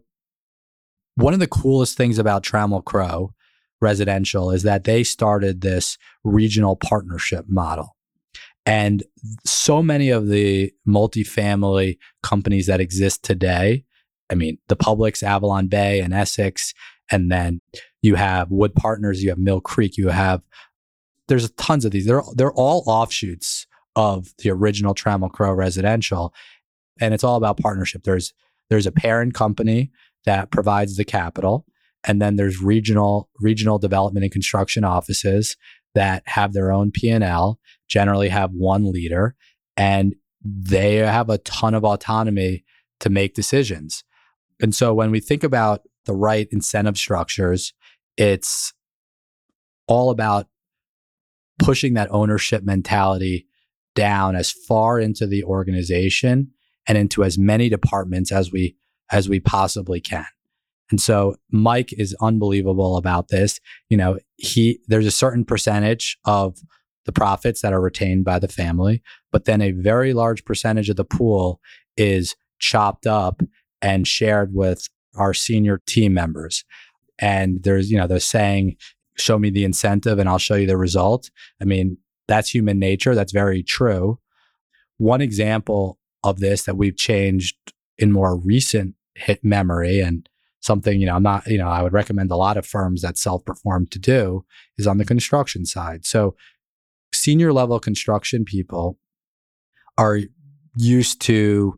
one 1.16 1.32
of 1.32 1.38
the 1.38 1.46
coolest 1.46 1.96
things 1.96 2.18
about 2.18 2.42
Trammell 2.42 2.84
Crow 2.84 3.30
residential 3.80 4.50
is 4.50 4.64
that 4.64 4.82
they 4.82 5.04
started 5.04 5.60
this 5.60 5.96
regional 6.24 6.74
partnership 6.74 7.44
model. 7.48 7.94
And 8.66 9.02
so 9.44 9.82
many 9.82 10.08
of 10.10 10.28
the 10.28 10.72
multifamily 10.88 11.98
companies 12.22 12.66
that 12.66 12.80
exist 12.80 13.22
today, 13.22 13.84
I 14.30 14.34
mean, 14.34 14.58
the 14.68 14.76
Publix, 14.76 15.22
Avalon 15.22 15.66
Bay, 15.68 16.00
and 16.00 16.14
Essex, 16.14 16.72
and 17.10 17.30
then 17.30 17.60
you 18.00 18.14
have 18.14 18.50
Wood 18.50 18.74
Partners, 18.74 19.22
you 19.22 19.28
have 19.28 19.38
Mill 19.38 19.60
Creek, 19.60 19.98
you 19.98 20.08
have 20.08 20.42
there's 21.28 21.50
tons 21.52 21.84
of 21.84 21.90
these. 21.90 22.06
They're 22.06 22.22
they're 22.34 22.52
all 22.52 22.84
offshoots 22.86 23.66
of 23.96 24.28
the 24.38 24.50
original 24.50 24.94
Trammell 24.94 25.30
Crow 25.30 25.52
residential, 25.52 26.34
and 27.00 27.14
it's 27.14 27.24
all 27.24 27.36
about 27.36 27.58
partnership. 27.58 28.02
There's 28.04 28.32
there's 28.70 28.86
a 28.86 28.92
parent 28.92 29.34
company 29.34 29.90
that 30.26 30.50
provides 30.50 30.96
the 30.96 31.04
capital, 31.04 31.66
and 32.04 32.20
then 32.20 32.36
there's 32.36 32.60
regional 32.60 33.30
regional 33.40 33.78
development 33.78 34.24
and 34.24 34.32
construction 34.32 34.84
offices 34.84 35.56
that 35.94 36.22
have 36.26 36.52
their 36.52 36.72
own 36.72 36.90
P 36.90 37.08
and 37.08 37.24
L. 37.24 37.58
Generally, 37.94 38.30
have 38.30 38.50
one 38.50 38.90
leader, 38.90 39.36
and 39.76 40.16
they 40.44 40.96
have 40.96 41.30
a 41.30 41.38
ton 41.38 41.74
of 41.74 41.84
autonomy 41.84 42.64
to 42.98 43.08
make 43.08 43.34
decisions. 43.34 44.02
And 44.60 44.74
so, 44.74 44.92
when 44.92 45.12
we 45.12 45.20
think 45.20 45.44
about 45.44 45.82
the 46.04 46.12
right 46.12 46.48
incentive 46.50 46.98
structures, 46.98 47.72
it's 48.16 48.72
all 49.86 50.10
about 50.10 50.48
pushing 51.60 51.94
that 51.94 52.08
ownership 52.10 52.64
mentality 52.64 53.46
down 53.94 54.34
as 54.34 54.50
far 54.50 54.98
into 54.98 55.24
the 55.24 55.44
organization 55.44 56.50
and 56.88 56.98
into 56.98 57.22
as 57.22 57.38
many 57.38 57.68
departments 57.68 58.32
as 58.32 58.50
we 58.50 58.76
as 59.12 59.28
we 59.28 59.38
possibly 59.38 60.00
can. 60.00 60.26
And 60.90 61.00
so 61.00 61.36
Mike 61.52 61.92
is 61.92 62.16
unbelievable 62.20 62.96
about 62.96 63.28
this. 63.28 63.60
You 63.88 63.96
know, 63.96 64.18
he 64.34 64.80
there's 64.88 65.06
a 65.06 65.12
certain 65.12 65.44
percentage 65.44 66.18
of 66.24 66.58
the 67.04 67.12
profits 67.12 67.60
that 67.62 67.72
are 67.72 67.80
retained 67.80 68.24
by 68.24 68.38
the 68.38 68.48
family, 68.48 69.02
but 69.30 69.44
then 69.44 69.60
a 69.60 69.72
very 69.72 70.12
large 70.12 70.44
percentage 70.44 70.88
of 70.88 70.96
the 70.96 71.04
pool 71.04 71.60
is 71.96 72.34
chopped 72.58 73.06
up 73.06 73.42
and 73.82 74.06
shared 74.06 74.54
with 74.54 74.88
our 75.16 75.34
senior 75.34 75.80
team 75.86 76.14
members. 76.14 76.64
And 77.18 77.62
there's, 77.62 77.90
you 77.90 77.98
know, 77.98 78.06
they're 78.06 78.20
saying, 78.20 78.76
show 79.16 79.38
me 79.38 79.50
the 79.50 79.64
incentive 79.64 80.18
and 80.18 80.28
I'll 80.28 80.38
show 80.38 80.54
you 80.54 80.66
the 80.66 80.76
result. 80.76 81.30
I 81.60 81.64
mean, 81.64 81.98
that's 82.26 82.54
human 82.54 82.78
nature. 82.78 83.14
That's 83.14 83.32
very 83.32 83.62
true. 83.62 84.18
One 84.96 85.20
example 85.20 85.98
of 86.22 86.40
this 86.40 86.64
that 86.64 86.76
we've 86.76 86.96
changed 86.96 87.56
in 87.98 88.10
more 88.10 88.36
recent 88.36 88.94
hit 89.14 89.44
memory, 89.44 90.00
and 90.00 90.28
something, 90.60 91.00
you 91.00 91.06
know, 91.06 91.14
I'm 91.14 91.22
not, 91.22 91.46
you 91.46 91.58
know, 91.58 91.68
I 91.68 91.82
would 91.82 91.92
recommend 91.92 92.30
a 92.30 92.36
lot 92.36 92.56
of 92.56 92.66
firms 92.66 93.02
that 93.02 93.18
self 93.18 93.44
perform 93.44 93.86
to 93.88 93.98
do 93.98 94.44
is 94.78 94.86
on 94.86 94.98
the 94.98 95.04
construction 95.04 95.66
side. 95.66 96.04
So 96.04 96.34
senior 97.24 97.54
level 97.54 97.80
construction 97.80 98.44
people 98.44 98.98
are 99.96 100.20
used 100.76 101.22
to 101.22 101.74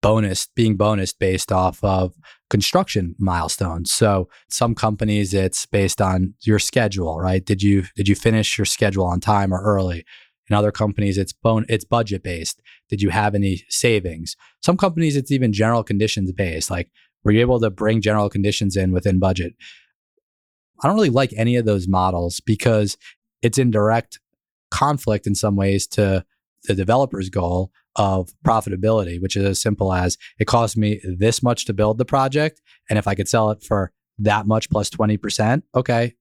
bonus 0.00 0.48
being 0.54 0.76
bonus 0.76 1.12
based 1.12 1.52
off 1.52 1.82
of 1.84 2.14
construction 2.48 3.14
milestones. 3.18 3.92
So 3.92 4.28
some 4.48 4.74
companies 4.74 5.34
it's 5.34 5.66
based 5.66 6.00
on 6.00 6.32
your 6.42 6.58
schedule, 6.58 7.18
right? 7.18 7.44
Did 7.44 7.62
you 7.62 7.84
did 7.94 8.08
you 8.08 8.14
finish 8.14 8.56
your 8.56 8.64
schedule 8.64 9.04
on 9.04 9.20
time 9.20 9.52
or 9.52 9.60
early? 9.62 10.04
In 10.48 10.56
other 10.56 10.72
companies 10.72 11.18
it's 11.18 11.32
bone 11.32 11.66
it's 11.68 11.84
budget 11.84 12.22
based. 12.22 12.62
Did 12.88 13.02
you 13.02 13.10
have 13.10 13.34
any 13.34 13.64
savings? 13.68 14.34
Some 14.62 14.78
companies 14.78 15.16
it's 15.16 15.32
even 15.32 15.52
general 15.52 15.84
conditions 15.84 16.32
based. 16.32 16.70
Like 16.70 16.88
were 17.22 17.32
you 17.32 17.40
able 17.40 17.60
to 17.60 17.70
bring 17.70 18.00
general 18.00 18.30
conditions 18.30 18.76
in 18.76 18.92
within 18.92 19.18
budget? 19.18 19.52
I 20.82 20.88
don't 20.88 20.96
really 20.96 21.10
like 21.10 21.32
any 21.36 21.56
of 21.56 21.66
those 21.66 21.86
models 21.86 22.40
because 22.40 22.96
it's 23.42 23.58
in 23.58 23.70
direct 23.70 24.20
conflict 24.70 25.26
in 25.26 25.34
some 25.34 25.56
ways 25.56 25.86
to 25.86 26.24
the 26.64 26.74
developer's 26.74 27.30
goal 27.30 27.70
of 27.96 28.30
profitability, 28.44 29.20
which 29.20 29.36
is 29.36 29.44
as 29.44 29.60
simple 29.60 29.92
as 29.92 30.18
it 30.38 30.46
costs 30.46 30.76
me 30.76 31.00
this 31.04 31.42
much 31.42 31.64
to 31.64 31.72
build 31.72 31.98
the 31.98 32.04
project. 32.04 32.60
And 32.90 32.98
if 32.98 33.06
I 33.06 33.14
could 33.14 33.28
sell 33.28 33.50
it 33.50 33.62
for 33.62 33.92
that 34.18 34.46
much 34.46 34.68
plus 34.70 34.90
20%, 34.90 35.62
okay, 35.74 36.14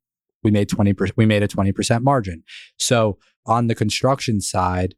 we 0.43 0.52
made 0.52 0.70
20%, 0.70 1.12
we 1.16 1.26
made 1.26 1.43
a 1.43 1.48
20% 1.48 2.02
margin. 2.04 2.43
So 2.78 3.18
on 3.46 3.68
the 3.68 3.76
construction 3.76 4.41
side, 4.41 4.96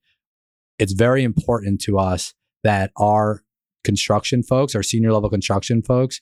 it's 0.78 0.94
very 0.94 1.24
important 1.24 1.82
to 1.82 1.98
us 1.98 2.34
that 2.64 2.92
our 2.98 3.44
construction 3.84 4.44
folks, 4.44 4.76
our 4.76 4.84
senior 4.84 5.14
level 5.14 5.30
construction 5.30 5.82
folks, 5.82 6.22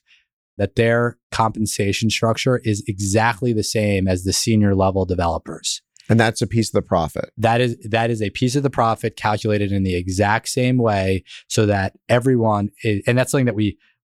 that 0.58 0.76
their 0.76 1.18
compensation 1.32 2.08
structure 2.08 2.58
is 2.64 2.82
exactly 2.86 3.52
the 3.52 3.64
same 3.64 4.08
as 4.08 4.24
the 4.24 4.32
senior 4.32 4.74
level 4.74 5.04
developers. 5.04 5.82
And 6.08 6.20
that's 6.20 6.40
a 6.40 6.46
piece 6.46 6.68
of 6.68 6.72
the 6.72 6.82
profit. 6.82 7.30
That 7.36 7.60
is 7.60 7.76
that 7.90 8.10
is 8.10 8.22
a 8.22 8.30
piece 8.30 8.54
of 8.54 8.62
the 8.62 8.70
profit 8.70 9.16
calculated 9.16 9.72
in 9.72 9.82
the 9.82 9.96
exact 9.96 10.48
same 10.48 10.78
way 10.78 11.24
so 11.48 11.66
that 11.66 11.94
everyone 12.08 12.70
is, 12.84 13.02
and 13.06 13.18
that's 13.18 13.32
something 13.32 13.46
that 13.46 13.56
we 13.56 13.76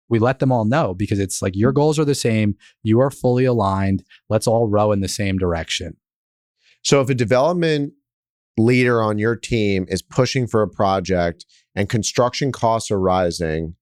we 0.09 0.19
let 0.19 0.39
them 0.39 0.53
all 0.53 0.65
know 0.65 0.95
because 0.95 1.19
it's 1.19 1.43
like 1.43 1.57
your 1.57 1.73
goals 1.73 1.99
are 1.99 2.05
the 2.05 2.15
same, 2.15 2.57
you 2.83 3.01
are 3.01 3.11
fully 3.11 3.45
aligned, 3.45 4.05
let's 4.29 4.47
all 4.47 4.69
row 4.69 4.93
in 4.93 5.01
the 5.01 5.09
same 5.09 5.39
direction. 5.39 5.97
So 6.83 7.01
if 7.01 7.11
a 7.11 7.15
development 7.15 7.95
leader 8.57 9.03
on 9.03 9.19
your 9.19 9.37
team 9.37 9.87
is 9.89 10.03
pushing 10.03 10.47
for 10.47 10.63
a 10.63 10.69
project 10.69 11.45
and 11.75 11.89
construction 11.89 12.53
costs 12.53 12.91
are 12.91 13.01
rising, 13.01 13.75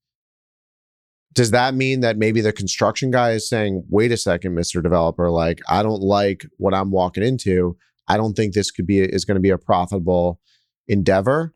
does 1.34 1.50
that 1.50 1.74
mean 1.74 2.00
that 2.00 2.16
maybe 2.16 2.40
the 2.40 2.52
construction 2.52 3.10
guy 3.10 3.32
is 3.32 3.48
saying, 3.48 3.84
wait 3.90 4.12
a 4.12 4.16
second, 4.16 4.54
Mr. 4.54 4.82
Developer, 4.82 5.30
like 5.30 5.60
I 5.68 5.82
don't 5.82 6.00
like 6.00 6.46
what 6.56 6.74
I'm 6.74 6.90
walking 6.90 7.24
into. 7.24 7.76
I 8.08 8.16
don't 8.16 8.34
think 8.34 8.54
this 8.54 8.70
could 8.70 8.86
be 8.86 9.00
is 9.00 9.24
going 9.24 9.36
to 9.36 9.40
be 9.40 9.50
a 9.50 9.58
profitable 9.58 10.40
endeavor? 10.88 11.54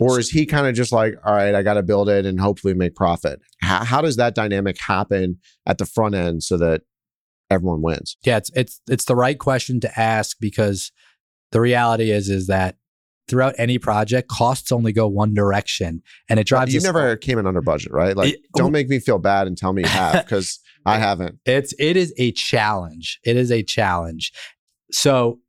Or 0.00 0.18
is 0.18 0.28
he 0.28 0.44
kind 0.44 0.66
of 0.66 0.74
just 0.74 0.92
like, 0.92 1.14
all 1.24 1.34
right, 1.34 1.54
I 1.54 1.62
got 1.62 1.74
to 1.74 1.82
build 1.82 2.08
it 2.08 2.26
and 2.26 2.38
hopefully 2.38 2.74
make 2.74 2.94
profit? 2.94 3.40
How, 3.62 3.84
how 3.84 4.00
does 4.02 4.16
that 4.16 4.34
dynamic 4.34 4.78
happen 4.78 5.38
at 5.66 5.78
the 5.78 5.86
front 5.86 6.14
end 6.14 6.42
so 6.42 6.58
that 6.58 6.82
everyone 7.50 7.80
wins? 7.80 8.16
Yeah, 8.22 8.36
it's 8.36 8.50
it's 8.54 8.80
it's 8.88 9.04
the 9.06 9.16
right 9.16 9.38
question 9.38 9.80
to 9.80 10.00
ask 10.00 10.36
because 10.40 10.92
the 11.52 11.60
reality 11.60 12.10
is 12.10 12.28
is 12.28 12.46
that 12.48 12.76
throughout 13.28 13.54
any 13.58 13.78
project, 13.78 14.28
costs 14.28 14.72
only 14.72 14.92
go 14.92 15.06
one 15.06 15.34
direction, 15.34 16.02
and 16.28 16.40
it 16.40 16.46
drives. 16.46 16.74
You 16.74 16.80
never 16.80 17.16
came 17.16 17.38
in 17.38 17.46
under 17.46 17.62
budget, 17.62 17.92
right? 17.92 18.16
Like, 18.16 18.34
it, 18.34 18.40
don't 18.56 18.72
make 18.72 18.88
me 18.88 18.98
feel 18.98 19.18
bad 19.18 19.46
and 19.46 19.56
tell 19.56 19.72
me 19.72 19.82
you 19.82 19.88
have 19.88 20.24
because 20.24 20.58
I 20.84 20.98
haven't. 20.98 21.38
It's 21.44 21.74
it 21.78 21.96
is 21.96 22.12
a 22.18 22.32
challenge. 22.32 23.20
It 23.24 23.36
is 23.36 23.50
a 23.50 23.62
challenge. 23.62 24.32
So 24.90 25.40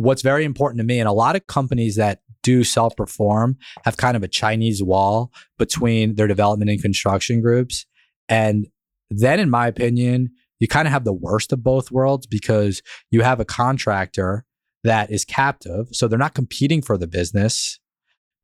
what's 0.00 0.22
very 0.22 0.44
important 0.44 0.78
to 0.78 0.84
me, 0.84 0.98
and 0.98 1.08
a 1.08 1.12
lot 1.12 1.36
of 1.36 1.46
companies 1.46 1.96
that 1.96 2.20
do 2.42 2.64
self 2.64 2.96
perform 2.96 3.56
have 3.84 3.96
kind 3.96 4.16
of 4.16 4.22
a 4.22 4.28
Chinese 4.28 4.82
wall 4.82 5.32
between 5.58 6.14
their 6.14 6.26
development 6.26 6.70
and 6.70 6.80
construction 6.80 7.40
groups. 7.40 7.86
And 8.28 8.66
then, 9.10 9.40
in 9.40 9.50
my 9.50 9.66
opinion, 9.66 10.30
you 10.58 10.68
kind 10.68 10.86
of 10.86 10.92
have 10.92 11.04
the 11.04 11.12
worst 11.12 11.52
of 11.52 11.62
both 11.62 11.90
worlds 11.90 12.26
because 12.26 12.82
you 13.10 13.22
have 13.22 13.40
a 13.40 13.44
contractor 13.44 14.44
that 14.84 15.10
is 15.10 15.24
captive. 15.24 15.88
So 15.92 16.08
they're 16.08 16.18
not 16.18 16.34
competing 16.34 16.82
for 16.82 16.96
the 16.96 17.06
business, 17.06 17.78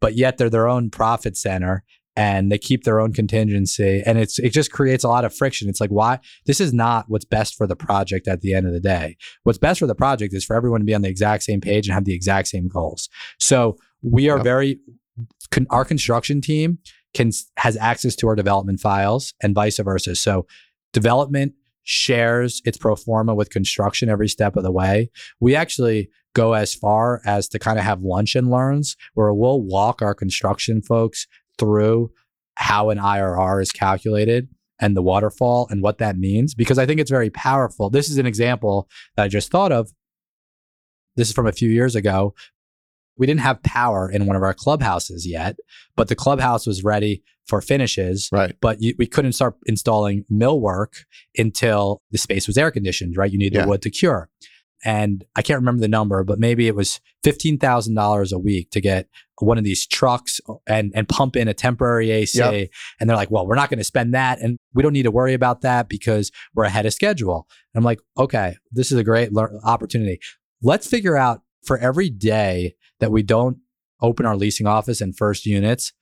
but 0.01 0.15
yet 0.15 0.37
they're 0.37 0.51
their 0.51 0.69
own 0.69 0.91
profit 0.91 1.37
center 1.37 1.85
and 2.17 2.51
they 2.51 2.59
keep 2.59 2.85
their 2.85 2.99
own 2.99 3.13
contingency 3.13 4.03
and 4.07 4.19
it's 4.19 4.39
it 4.39 4.51
just 4.51 4.73
creates 4.73 5.05
a 5.05 5.09
lot 5.09 5.25
of 5.25 5.35
friction. 5.35 5.69
It's 5.69 5.81
like 5.81 5.91
why 5.91 6.19
this 6.47 6.61
is 6.61 6.73
not 6.73 7.05
what's 7.09 7.25
best 7.25 7.55
for 7.55 7.67
the 7.67 7.77
project 7.77 8.27
at 8.27 8.41
the 8.41 8.55
end 8.55 8.67
of 8.67 8.73
the 8.73 8.81
day. 8.81 9.17
What's 9.43 9.59
best 9.59 9.81
for 9.81 9.87
the 9.87 9.95
project 9.95 10.35
is 10.35 10.45
for 10.45 10.57
everyone 10.57 10.81
to 10.81 10.87
be 10.87 10.95
on 10.95 11.03
the 11.03 11.09
exact 11.09 11.43
same 11.43 11.61
page 11.61 11.87
and 11.87 11.95
have 11.95 12.05
the 12.05 12.15
exact 12.15 12.49
same 12.49 12.69
goals. 12.69 13.09
So 13.39 13.77
we 14.03 14.31
are 14.31 14.39
yep. 14.39 14.45
very 14.45 14.81
con, 15.51 15.67
our 15.71 15.85
construction 15.85 16.41
team 16.41 16.79
can 17.15 17.31
has 17.59 17.77
access 17.77 18.17
to 18.17 18.29
our 18.29 18.35
development 18.35 18.81
files 18.81 19.35
and 19.43 19.55
vice 19.55 19.79
versa. 19.79 20.15
So 20.17 20.47
development 20.93 21.53
shares 21.83 22.61
its 22.65 22.77
pro 22.77 22.97
forma 22.97 23.35
with 23.35 23.51
construction 23.51 24.09
every 24.09 24.29
step 24.29 24.57
of 24.57 24.65
the 24.65 24.73
way. 24.73 25.11
We 25.39 25.55
actually 25.55 26.09
go 26.35 26.53
as 26.53 26.75
far 26.75 27.23
as 27.25 27.49
to 27.49 27.59
kind 27.59 27.79
of 27.79 27.85
have 27.85 28.03
lunch 28.03 28.35
and 28.35 28.51
learns 28.51 28.97
where 29.15 29.33
we'll 29.33 29.63
walk 29.63 30.03
our 30.03 30.15
construction 30.15 30.83
folks 30.83 31.27
through 31.59 32.11
how 32.57 32.91
an 32.91 32.99
IRR 32.99 33.63
is 33.63 33.73
calculated 33.73 34.49
and 34.81 34.97
the 34.97 35.03
waterfall 35.03 35.67
and 35.71 35.83
what 35.83 35.99
that 35.99 36.19
means 36.19 36.55
because 36.55 36.79
I 36.79 36.87
think 36.87 37.01
it's 37.01 37.11
very 37.11 37.31
powerful. 37.31 37.91
This 37.91 38.09
is 38.09 38.19
an 38.19 38.27
example 38.27 38.89
that 39.17 39.25
I 39.25 39.29
just 39.29 39.51
thought 39.51 39.73
of. 39.73 39.91
This 41.17 41.29
is 41.29 41.35
from 41.35 41.47
a 41.47 41.53
few 41.53 41.71
years 41.71 41.95
ago. 41.95 42.35
We 43.17 43.27
didn't 43.27 43.41
have 43.41 43.63
power 43.63 44.11
in 44.11 44.27
one 44.27 44.37
of 44.37 44.43
our 44.43 44.53
clubhouses 44.53 45.27
yet, 45.27 45.57
but 45.97 46.09
the 46.09 46.15
clubhouse 46.15 46.67
was 46.67 46.85
ready 46.85 47.23
for 47.47 47.63
finishes. 47.63 48.29
Right. 48.31 48.55
But 48.61 48.83
you, 48.83 48.95
we 48.99 49.07
couldn't 49.07 49.33
start 49.33 49.55
installing 49.65 50.27
millwork 50.31 51.05
until 51.39 52.03
the 52.11 52.19
space 52.19 52.47
was 52.47 52.59
air 52.59 52.71
conditioned, 52.71 53.17
right? 53.17 53.33
You 53.33 53.39
need 53.39 53.55
yeah. 53.55 53.63
the 53.63 53.69
wood 53.69 53.83
to 53.83 53.91
cure 53.91 54.29
and 54.85 55.25
I 55.35 55.43
can't 55.43 55.59
remember 55.59 55.81
the 55.81 55.89
number, 55.89 56.23
but 56.25 56.39
maybe 56.39 56.67
it 56.69 56.75
was 56.75 57.01
fifteen 57.25 57.59
thousand 57.59 57.95
dollars 57.95 58.33
a 58.33 58.39
week 58.39 58.71
to 58.71 58.81
get 58.81 59.09
one 59.41 59.59
of 59.59 59.65
these 59.65 59.87
trucks 59.87 60.41
uh, 60.49 60.55
and 60.67 60.93
and 60.95 61.09
pump 61.09 61.37
in 61.37 61.49
a 61.49 61.55
temporary 61.55 62.11
AC. 62.11 62.39
Yep. 62.39 62.71
And 63.01 63.09
they're 63.09 63.17
like, 63.17 63.31
"Well, 63.31 63.47
we're 63.47 63.55
not 63.55 63.71
going 63.71 63.79
to 63.79 63.85
spend 63.85 64.15
that, 64.15 64.41
and 64.41 64.59
we 64.75 64.83
don't 64.83 64.93
need 64.93 65.05
to 65.05 65.11
worry 65.11 65.35
about 65.35 65.63
that 65.63 65.89
because 65.89 66.31
we're 66.55 66.65
ahead 66.65 66.87
of 66.87 66.93
schedule." 66.93 67.47
And 67.75 67.81
I'm 67.81 67.85
like, 67.85 68.01
"Okay, 68.19 68.57
this 68.71 68.93
is 68.93 68.99
a 68.99 69.05
great 69.05 69.33
le- 69.33 69.61
opportunity. 69.65 70.19
Let's 70.63 70.87
figure 70.87 71.17
out 71.17 71.43
for 71.65 71.79
every 71.79 72.11
day 72.11 72.75
that 73.01 73.11
we 73.11 73.23
don't 73.23 73.59
open 74.01 74.27
our 74.27 74.37
leasing 74.37 74.67
office 74.67 75.01
and 75.01 75.17
first 75.17 75.47
units 75.47 75.93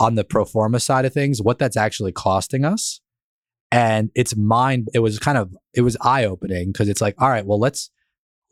on 0.00 0.14
the 0.14 0.24
pro 0.24 0.44
forma 0.44 0.80
side 0.80 1.04
of 1.04 1.12
things, 1.12 1.42
what 1.42 1.58
that's 1.58 1.76
actually 1.76 2.12
costing 2.12 2.64
us." 2.64 3.00
And 3.70 4.10
it's 4.14 4.36
mind. 4.36 4.88
It 4.94 5.00
was 5.00 5.18
kind 5.18 5.36
of 5.36 5.54
it 5.74 5.82
was 5.82 5.96
eye 6.00 6.24
opening 6.24 6.72
because 6.72 6.88
it's 6.88 7.00
like, 7.00 7.14
all 7.20 7.28
right, 7.28 7.44
well, 7.44 7.58
let's 7.58 7.90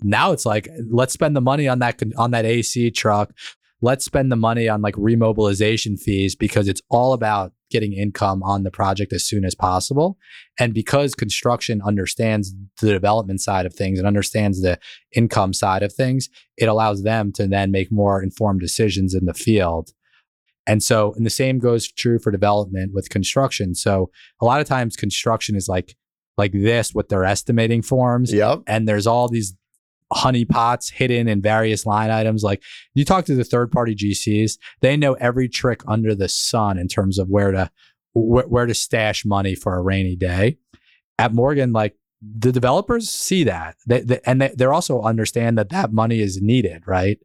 now 0.04 0.32
it's 0.32 0.46
like 0.46 0.68
let's 0.90 1.12
spend 1.12 1.36
the 1.36 1.40
money 1.40 1.68
on 1.68 1.78
that 1.80 2.00
on 2.16 2.30
that 2.32 2.44
AC 2.44 2.90
truck. 2.90 3.32
Let's 3.80 4.04
spend 4.04 4.30
the 4.30 4.36
money 4.36 4.68
on 4.68 4.80
like 4.80 4.94
remobilization 4.94 5.98
fees 5.98 6.36
because 6.36 6.68
it's 6.68 6.82
all 6.88 7.12
about 7.14 7.52
getting 7.68 7.94
income 7.94 8.42
on 8.44 8.62
the 8.62 8.70
project 8.70 9.12
as 9.12 9.24
soon 9.24 9.44
as 9.44 9.56
possible. 9.56 10.18
And 10.58 10.72
because 10.72 11.14
construction 11.14 11.82
understands 11.84 12.54
the 12.80 12.92
development 12.92 13.40
side 13.40 13.66
of 13.66 13.74
things 13.74 13.98
and 13.98 14.06
understands 14.06 14.62
the 14.62 14.78
income 15.16 15.52
side 15.52 15.82
of 15.82 15.92
things, 15.92 16.28
it 16.56 16.66
allows 16.66 17.02
them 17.02 17.32
to 17.32 17.48
then 17.48 17.72
make 17.72 17.90
more 17.90 18.22
informed 18.22 18.60
decisions 18.60 19.14
in 19.14 19.24
the 19.24 19.34
field. 19.34 19.90
And 20.64 20.80
so, 20.80 21.12
and 21.14 21.26
the 21.26 21.30
same 21.30 21.58
goes 21.58 21.90
true 21.90 22.20
for 22.20 22.30
development 22.30 22.92
with 22.94 23.10
construction. 23.10 23.74
So, 23.74 24.10
a 24.40 24.44
lot 24.44 24.60
of 24.60 24.68
times 24.68 24.94
construction 24.94 25.56
is 25.56 25.66
like 25.66 25.96
like 26.38 26.52
this 26.52 26.94
with 26.94 27.08
their 27.08 27.24
estimating 27.24 27.82
forms. 27.82 28.32
Yep. 28.32 28.62
And 28.66 28.88
there's 28.88 29.06
all 29.06 29.28
these 29.28 29.54
honeypots 30.12 30.92
hidden 30.92 31.28
in 31.28 31.40
various 31.42 31.86
line 31.86 32.10
items. 32.10 32.42
Like 32.42 32.62
you 32.94 33.04
talk 33.04 33.24
to 33.26 33.34
the 33.34 33.44
third 33.44 33.70
party 33.70 33.94
GCs, 33.94 34.58
they 34.80 34.96
know 34.96 35.14
every 35.14 35.48
trick 35.48 35.82
under 35.86 36.14
the 36.14 36.28
sun 36.28 36.78
in 36.78 36.88
terms 36.88 37.18
of 37.18 37.28
where 37.28 37.50
to 37.52 37.70
wh- 38.12 38.50
where 38.50 38.66
to 38.66 38.74
stash 38.74 39.24
money 39.24 39.54
for 39.54 39.76
a 39.76 39.82
rainy 39.82 40.16
day. 40.16 40.58
At 41.18 41.34
Morgan, 41.34 41.72
like 41.72 41.96
the 42.20 42.52
developers 42.52 43.10
see 43.10 43.44
that, 43.44 43.76
they, 43.86 44.00
they, 44.00 44.20
and 44.24 44.40
they, 44.40 44.54
they 44.56 44.64
also 44.64 45.02
understand 45.02 45.58
that 45.58 45.70
that 45.70 45.92
money 45.92 46.20
is 46.20 46.40
needed, 46.40 46.82
right? 46.86 47.18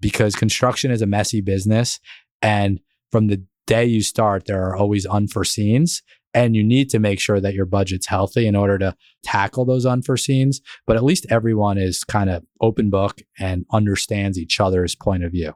Because 0.00 0.34
construction 0.34 0.90
is 0.90 1.02
a 1.02 1.06
messy 1.06 1.40
business, 1.40 2.00
and 2.42 2.80
from 3.12 3.28
the 3.28 3.42
day 3.66 3.84
you 3.84 4.02
start, 4.02 4.46
there 4.46 4.64
are 4.66 4.76
always 4.76 5.06
unforeseens. 5.06 6.02
And 6.32 6.54
you 6.54 6.62
need 6.62 6.90
to 6.90 6.98
make 6.98 7.18
sure 7.18 7.40
that 7.40 7.54
your 7.54 7.66
budget's 7.66 8.06
healthy 8.06 8.46
in 8.46 8.54
order 8.54 8.78
to 8.78 8.94
tackle 9.24 9.64
those 9.64 9.84
unforeseens. 9.84 10.56
But 10.86 10.96
at 10.96 11.02
least 11.02 11.26
everyone 11.28 11.76
is 11.76 12.04
kind 12.04 12.30
of 12.30 12.44
open 12.60 12.88
book 12.88 13.20
and 13.38 13.66
understands 13.72 14.38
each 14.38 14.60
other's 14.60 14.94
point 14.94 15.24
of 15.24 15.32
view. 15.32 15.54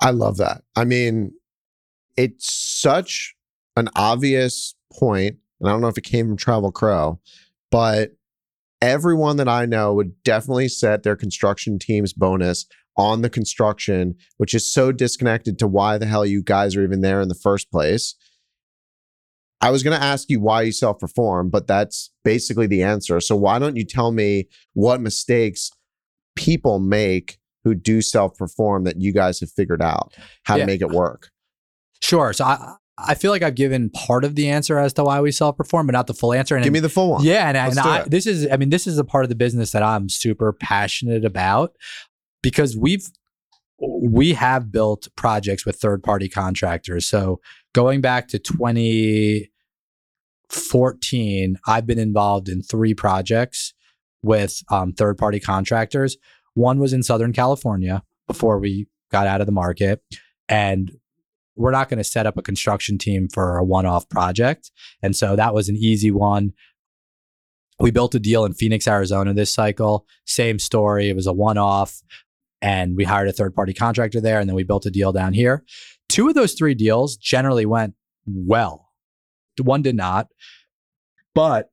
I 0.00 0.10
love 0.10 0.38
that. 0.38 0.62
I 0.74 0.84
mean, 0.84 1.32
it's 2.16 2.52
such 2.52 3.34
an 3.76 3.88
obvious 3.96 4.74
point, 4.92 5.36
and 5.60 5.68
I 5.68 5.72
don't 5.72 5.80
know 5.80 5.88
if 5.88 5.98
it 5.98 6.04
came 6.04 6.26
from 6.26 6.36
Trammell 6.36 6.72
Crow, 6.72 7.20
but 7.70 8.16
everyone 8.80 9.36
that 9.36 9.48
I 9.48 9.66
know 9.66 9.94
would 9.94 10.22
definitely 10.22 10.68
set 10.68 11.02
their 11.02 11.16
construction 11.16 11.78
team's 11.78 12.12
bonus 12.12 12.66
on 12.96 13.22
the 13.22 13.30
construction, 13.30 14.14
which 14.36 14.54
is 14.54 14.70
so 14.70 14.92
disconnected 14.92 15.58
to 15.58 15.66
why 15.66 15.98
the 15.98 16.06
hell 16.06 16.24
you 16.24 16.42
guys 16.42 16.76
are 16.76 16.84
even 16.84 17.00
there 17.00 17.20
in 17.20 17.28
the 17.28 17.34
first 17.34 17.70
place. 17.70 18.14
I 19.64 19.70
was 19.70 19.82
going 19.82 19.98
to 19.98 20.04
ask 20.04 20.28
you 20.28 20.40
why 20.40 20.62
you 20.62 20.72
self 20.72 20.98
perform, 20.98 21.50
but 21.50 21.66
that's 21.66 22.10
basically 22.22 22.66
the 22.66 22.82
answer. 22.82 23.20
So, 23.20 23.34
why 23.36 23.58
don't 23.58 23.76
you 23.76 23.84
tell 23.84 24.12
me 24.12 24.48
what 24.74 25.00
mistakes 25.00 25.70
people 26.36 26.78
make 26.78 27.38
who 27.64 27.74
do 27.74 28.02
self 28.02 28.36
perform 28.36 28.84
that 28.84 29.00
you 29.00 29.12
guys 29.12 29.40
have 29.40 29.50
figured 29.50 29.82
out 29.82 30.14
how 30.44 30.56
Yeah. 30.56 30.62
to 30.62 30.66
make 30.66 30.80
it 30.82 30.90
work? 30.90 31.30
Sure. 32.02 32.32
So 32.32 32.44
I 32.44 32.74
I 32.96 33.14
feel 33.14 33.32
like 33.32 33.42
I've 33.42 33.56
given 33.56 33.90
part 33.90 34.24
of 34.24 34.36
the 34.36 34.48
answer 34.48 34.78
as 34.78 34.92
to 34.92 35.04
why 35.04 35.20
we 35.20 35.32
self 35.32 35.56
perform, 35.56 35.86
but 35.86 35.92
not 35.92 36.06
the 36.06 36.14
full 36.14 36.32
answer. 36.32 36.54
And 36.54 36.62
Give 36.62 36.72
me 36.72 36.80
the 36.80 36.88
full 36.88 37.10
one. 37.12 37.24
Yeah, 37.24 37.48
and, 37.48 37.56
and 37.56 37.78
I, 37.78 38.04
this 38.06 38.26
is 38.26 38.46
I 38.52 38.56
mean 38.56 38.70
this 38.70 38.86
is 38.86 38.98
a 38.98 39.04
part 39.04 39.24
of 39.24 39.30
the 39.30 39.34
business 39.34 39.72
that 39.72 39.82
I'm 39.82 40.08
super 40.08 40.52
passionate 40.52 41.24
about 41.24 41.72
because 42.42 42.76
we've 42.76 43.06
we 43.80 44.34
have 44.34 44.70
built 44.70 45.08
projects 45.16 45.66
with 45.66 45.76
third 45.76 46.02
party 46.02 46.28
contractors. 46.28 47.08
So 47.08 47.40
going 47.72 48.00
back 48.00 48.28
to 48.28 48.38
2014, 50.50 51.58
I've 51.66 51.86
been 51.86 51.98
involved 51.98 52.48
in 52.48 52.62
three 52.62 52.94
projects 52.94 53.74
with 54.22 54.62
um, 54.70 54.92
third 54.92 55.18
party 55.18 55.40
contractors. 55.40 56.16
One 56.54 56.78
was 56.78 56.92
in 56.92 57.02
Southern 57.02 57.32
California 57.32 58.02
before 58.26 58.58
we 58.58 58.86
got 59.10 59.26
out 59.26 59.40
of 59.40 59.46
the 59.46 59.52
market, 59.52 60.02
and 60.48 60.92
we're 61.56 61.70
not 61.70 61.88
going 61.88 61.98
to 61.98 62.04
set 62.04 62.26
up 62.26 62.36
a 62.36 62.42
construction 62.42 62.98
team 62.98 63.28
for 63.28 63.58
a 63.58 63.64
one 63.64 63.86
off 63.86 64.08
project. 64.08 64.70
And 65.02 65.14
so 65.14 65.36
that 65.36 65.54
was 65.54 65.68
an 65.68 65.76
easy 65.76 66.10
one. 66.10 66.52
We 67.78 67.90
built 67.90 68.14
a 68.14 68.20
deal 68.20 68.44
in 68.44 68.54
Phoenix, 68.54 68.86
Arizona 68.86 69.34
this 69.34 69.52
cycle. 69.52 70.06
Same 70.26 70.58
story. 70.58 71.08
It 71.08 71.16
was 71.16 71.26
a 71.26 71.32
one 71.32 71.58
off, 71.58 72.02
and 72.62 72.96
we 72.96 73.04
hired 73.04 73.28
a 73.28 73.32
third 73.32 73.54
party 73.54 73.72
contractor 73.72 74.20
there. 74.20 74.40
And 74.40 74.48
then 74.48 74.56
we 74.56 74.64
built 74.64 74.86
a 74.86 74.90
deal 74.90 75.12
down 75.12 75.32
here. 75.32 75.64
Two 76.08 76.28
of 76.28 76.34
those 76.34 76.54
three 76.54 76.74
deals 76.74 77.16
generally 77.16 77.66
went 77.66 77.94
well, 78.26 78.83
one 79.62 79.82
did 79.82 79.96
not. 79.96 80.28
But 81.34 81.70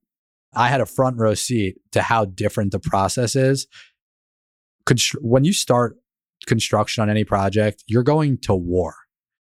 I 0.53 0.68
had 0.68 0.82
a 0.82 0.86
front 0.86 1.18
row 1.18 1.34
seat 1.34 1.78
to 1.91 2.02
how 2.02 2.26
different 2.26 2.72
the 2.72 2.80
process 2.80 3.36
is. 3.36 3.68
Constr- 4.86 5.22
when 5.22 5.44
you 5.44 5.53
start 5.53 5.98
construction 6.48 7.02
on 7.02 7.10
any 7.10 7.24
project, 7.24 7.84
you're 7.88 8.03
going 8.03 8.38
to 8.40 8.56
war. 8.56 8.95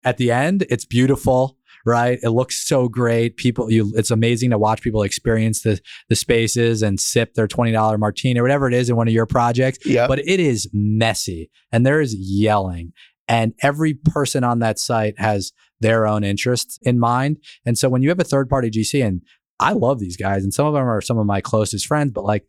At 0.04 0.18
the 0.18 0.32
end, 0.32 0.66
it's 0.70 0.86
beautiful, 0.86 1.58
right? 1.86 2.18
It 2.24 2.30
looks 2.30 2.66
so 2.66 2.88
great. 2.88 3.36
People, 3.36 3.70
you, 3.72 3.92
it's 3.96 4.12
amazing 4.12 4.52
to 4.52 4.58
watch 4.58 4.82
people 4.82 5.04
experience 5.04 5.62
the 5.62 5.80
the 6.08 6.16
spaces 6.16 6.82
and 6.82 7.00
sip 7.00 7.34
their 7.34 7.48
twenty 7.48 7.74
dollar 7.74 7.98
martini 7.98 8.40
or 8.40 8.44
whatever 8.44 8.68
it 8.68 8.74
is 8.74 8.90
in 8.90 8.96
one 8.96 9.08
of 9.08 9.14
your 9.14 9.26
projects. 9.26 9.86
Yeah. 9.86 10.08
But 10.08 10.20
it 10.20 10.40
is 10.40 10.70
messy, 10.72 11.50
and 11.72 11.86
there 11.86 12.00
is 12.00 12.16
yelling, 12.16 12.94
and 13.28 13.54
every 13.62 13.94
person 13.94 14.44
on 14.44 14.60
that 14.60 14.80
site 14.80 15.20
has 15.20 15.52
their 15.80 16.08
own 16.08 16.24
interests 16.24 16.80
in 16.82 17.00
mind. 17.00 17.38
And 17.66 17.78
so 17.78 17.90
when 17.90 18.02
you 18.02 18.10
have 18.10 18.20
a 18.20 18.24
third 18.24 18.50
party 18.50 18.70
GC, 18.70 19.06
and 19.06 19.22
I 19.60 19.74
love 19.74 20.00
these 20.00 20.18
guys, 20.18 20.44
and 20.44 20.54
some 20.54 20.66
of 20.68 20.74
them 20.74 20.88
are 20.88 21.02
some 21.02 21.18
of 21.18 21.26
my 21.26 21.42
closest 21.42 21.88
friends, 21.88 22.12
but 22.12 22.24
like 22.24 22.46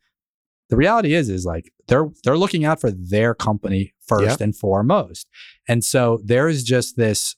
the 0.70 0.76
reality 0.76 1.14
is, 1.14 1.28
is 1.28 1.44
like 1.46 1.72
they're 1.88 2.08
they're 2.24 2.36
looking 2.38 2.64
out 2.64 2.80
for 2.80 2.90
their 2.90 3.34
company 3.34 3.94
first 4.06 4.24
Yep. 4.26 4.40
and 4.40 4.56
foremost. 4.56 5.26
And 5.66 5.84
so 5.84 6.20
there 6.24 6.48
is 6.48 6.62
just 6.64 6.96
this 6.96 7.36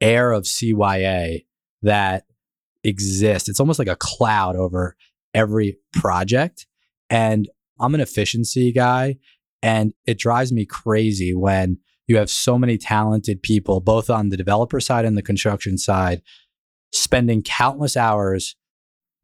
air 0.00 0.32
of 0.32 0.44
CYA 0.44 1.44
that 1.82 2.24
exists. 2.84 3.48
It's 3.48 3.60
almost 3.60 3.78
like 3.78 3.88
a 3.88 3.96
cloud 3.96 4.56
over 4.56 4.96
every 5.34 5.76
project. 5.92 6.66
And 7.10 7.48
I'm 7.78 7.94
an 7.94 8.00
efficiency 8.00 8.72
guy, 8.72 9.16
and 9.62 9.92
it 10.06 10.18
drives 10.18 10.52
me 10.52 10.64
crazy 10.64 11.34
when 11.34 11.78
you 12.10 12.16
have 12.16 12.28
so 12.28 12.58
many 12.58 12.76
talented 12.76 13.40
people, 13.40 13.80
both 13.80 14.10
on 14.10 14.30
the 14.30 14.36
developer 14.36 14.80
side 14.80 15.04
and 15.04 15.16
the 15.16 15.22
construction 15.22 15.78
side, 15.78 16.22
spending 16.92 17.40
countless 17.40 17.96
hours 17.96 18.56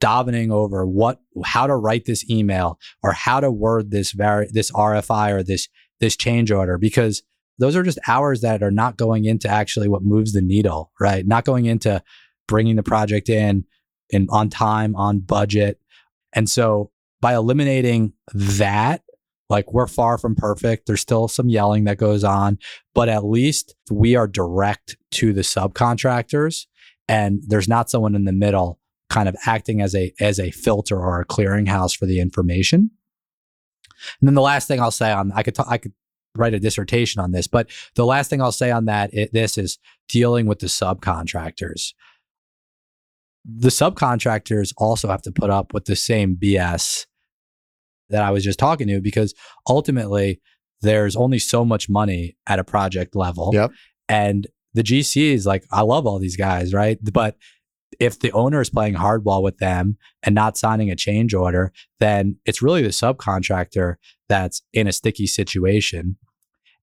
davening 0.01 0.53
over 0.53 0.87
what 0.87 1.21
how 1.45 1.67
to 1.67 1.75
write 1.75 2.05
this 2.05 2.29
email 2.31 2.79
or 3.03 3.13
how 3.13 3.41
to 3.41 3.51
word 3.51 3.91
this 3.91 4.13
vari- 4.13 4.49
this 4.53 4.71
RFI 4.71 5.33
or 5.33 5.43
this 5.43 5.69
this 5.99 6.17
change 6.17 6.53
order 6.53 6.79
because 6.79 7.25
those 7.59 7.75
are 7.75 7.83
just 7.83 7.99
hours 8.07 8.43
that 8.43 8.63
are 8.63 8.71
not 8.71 8.97
going 8.97 9.25
into 9.25 9.49
actually 9.49 9.89
what 9.89 10.03
moves 10.03 10.33
the 10.33 10.43
needle, 10.43 10.93
right? 11.01 11.27
Not 11.27 11.45
going 11.45 11.65
into 11.65 12.01
bringing 12.47 12.77
the 12.77 12.85
project 12.85 13.29
in 13.29 13.65
in 14.11 14.29
on 14.31 14.49
time, 14.49 14.95
on 14.95 15.19
budget. 15.19 15.81
And 16.35 16.49
so 16.49 16.93
by 17.21 17.35
eliminating 17.35 18.13
that, 18.33 19.03
like 19.49 19.73
we're 19.73 19.87
far 19.87 20.19
from 20.19 20.35
perfect. 20.35 20.87
There's 20.87 21.01
still 21.01 21.29
some 21.29 21.49
yelling 21.49 21.85
that 21.85 21.99
goes 21.99 22.25
on, 22.25 22.59
but 22.95 23.09
at 23.09 23.25
least 23.25 23.75
we 23.91 24.17
are 24.17 24.27
direct 24.27 24.97
to 25.13 25.33
the 25.33 25.43
subcontractors 25.43 26.67
and 27.09 27.43
there's 27.47 27.69
not 27.69 27.91
someone 27.91 28.15
in 28.15 28.25
the 28.25 28.33
middle 28.33 28.81
kind 29.09 29.29
of 29.29 29.37
acting 29.47 29.81
as 29.81 29.95
a 29.95 30.13
as 30.21 30.41
a 30.41 30.51
filter 30.51 30.99
or 30.99 31.21
a 31.21 31.27
clearinghouse 31.27 31.97
for 31.97 32.07
the 32.07 32.21
information. 32.21 32.91
And 34.21 34.29
then 34.29 34.35
the 34.35 34.43
last 34.43 34.69
thing 34.69 34.81
I'll 34.81 34.91
say 34.91 35.13
on 35.13 35.33
I 35.33 35.43
could 35.43 35.55
ta- 35.55 35.69
I 35.69 35.79
could 35.79 35.93
write 36.37 36.55
a 36.55 36.61
dissertation 36.61 37.21
on 37.21 37.33
this, 37.33 37.47
but 37.47 37.71
the 37.95 38.05
last 38.05 38.29
thing 38.29 38.43
I'll 38.43 38.53
say 38.53 38.71
on 38.71 38.87
that 38.87 39.15
it, 39.15 39.33
this 39.33 39.57
is 39.57 39.79
dealing 40.09 40.47
with 40.47 40.59
the 40.59 40.67
subcontractors. 40.67 41.95
The 43.45 43.69
subcontractors 43.69 44.75
also 44.77 45.09
have 45.09 45.23
to 45.23 45.33
put 45.33 45.51
up 45.51 45.73
with 45.73 45.85
the 45.85 45.97
same 45.97 46.37
BS 46.37 47.07
that 48.11 48.23
I 48.23 48.31
was 48.31 48.45
just 48.45 48.59
talking 48.59 48.87
to 48.89 49.01
because 49.01 49.35
ultimately 49.69 50.41
there's 50.83 51.17
only 51.17 51.39
so 51.39 51.65
much 51.65 51.89
money 51.89 52.37
at 52.47 52.59
a 52.59 52.65
project 52.65 53.17
level. 53.17 53.51
Yep. 53.53 53.73
And 54.09 54.47
the 54.75 54.83
GC 54.83 55.33
is 55.33 55.47
like, 55.47 55.65
I 55.73 55.83
love 55.83 56.07
all 56.07 56.19
these 56.19 56.37
guys, 56.37 56.73
right? 56.75 56.99
But 57.03 57.37
if 57.99 58.21
the 58.21 58.33
owner 58.33 58.61
is 58.61 58.71
playing 58.71 58.95
hardball 58.95 59.43
with 59.43 59.59
them 59.59 59.97
and 60.23 60.35
not 60.35 60.57
signing 60.57 60.91
a 60.91 60.97
change 60.97 61.35
order, 61.35 61.73
then 61.99 62.37
it's 62.45 62.63
really 62.63 62.83
the 62.83 62.89
subcontractor 62.89 63.97
that's 64.29 64.63
in 64.73 64.87
a 64.87 64.93
sticky 64.93 65.27
situation. 65.27 66.17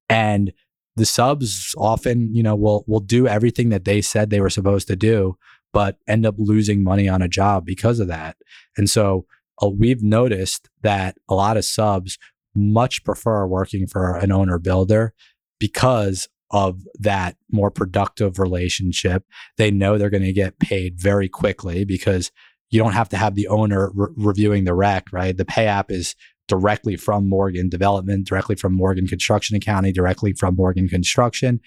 And 0.09 0.53
the 0.95 1.05
subs 1.05 1.73
often, 1.77 2.33
you 2.33 2.43
know, 2.43 2.55
will 2.55 2.83
will 2.87 2.99
do 2.99 3.27
everything 3.27 3.69
that 3.69 3.85
they 3.85 4.01
said 4.01 4.29
they 4.29 4.41
were 4.41 4.49
supposed 4.49 4.87
to 4.87 4.95
do, 4.95 5.37
but 5.71 5.97
end 6.07 6.25
up 6.25 6.35
losing 6.37 6.83
money 6.83 7.09
on 7.09 7.21
a 7.21 7.27
job 7.27 7.65
because 7.65 7.99
of 7.99 8.07
that. 8.07 8.37
And 8.77 8.89
so 8.89 9.25
uh, 9.61 9.69
we've 9.69 10.03
noticed 10.03 10.69
that 10.81 11.17
a 11.29 11.35
lot 11.35 11.57
of 11.57 11.65
subs 11.65 12.17
much 12.55 13.03
prefer 13.03 13.45
working 13.45 13.87
for 13.87 14.15
an 14.15 14.31
owner 14.31 14.59
builder 14.59 15.13
because 15.59 16.27
of 16.51 16.81
that 16.99 17.35
more 17.51 17.71
productive 17.71 18.37
relationship. 18.37 19.25
They 19.57 19.71
know 19.71 19.97
they're 19.97 20.09
going 20.09 20.23
to 20.23 20.33
get 20.33 20.59
paid 20.59 20.99
very 20.99 21.27
quickly 21.27 21.83
because 21.83 22.31
you 22.69 22.79
don't 22.79 22.93
have 22.93 23.09
to 23.09 23.17
have 23.17 23.35
the 23.35 23.47
owner 23.47 23.91
re- 23.93 24.09
reviewing 24.15 24.63
the 24.63 24.75
rec, 24.75 25.11
right? 25.11 25.35
The 25.35 25.45
pay 25.45 25.65
app 25.65 25.91
is 25.91 26.15
directly 26.47 26.95
from 26.95 27.27
Morgan 27.27 27.69
Development, 27.69 28.27
directly 28.27 28.55
from 28.55 28.73
Morgan 28.73 29.07
Construction 29.07 29.55
Accounting, 29.55 29.93
directly 29.93 30.33
from 30.33 30.55
Morgan 30.55 30.87
Construction. 30.87 31.59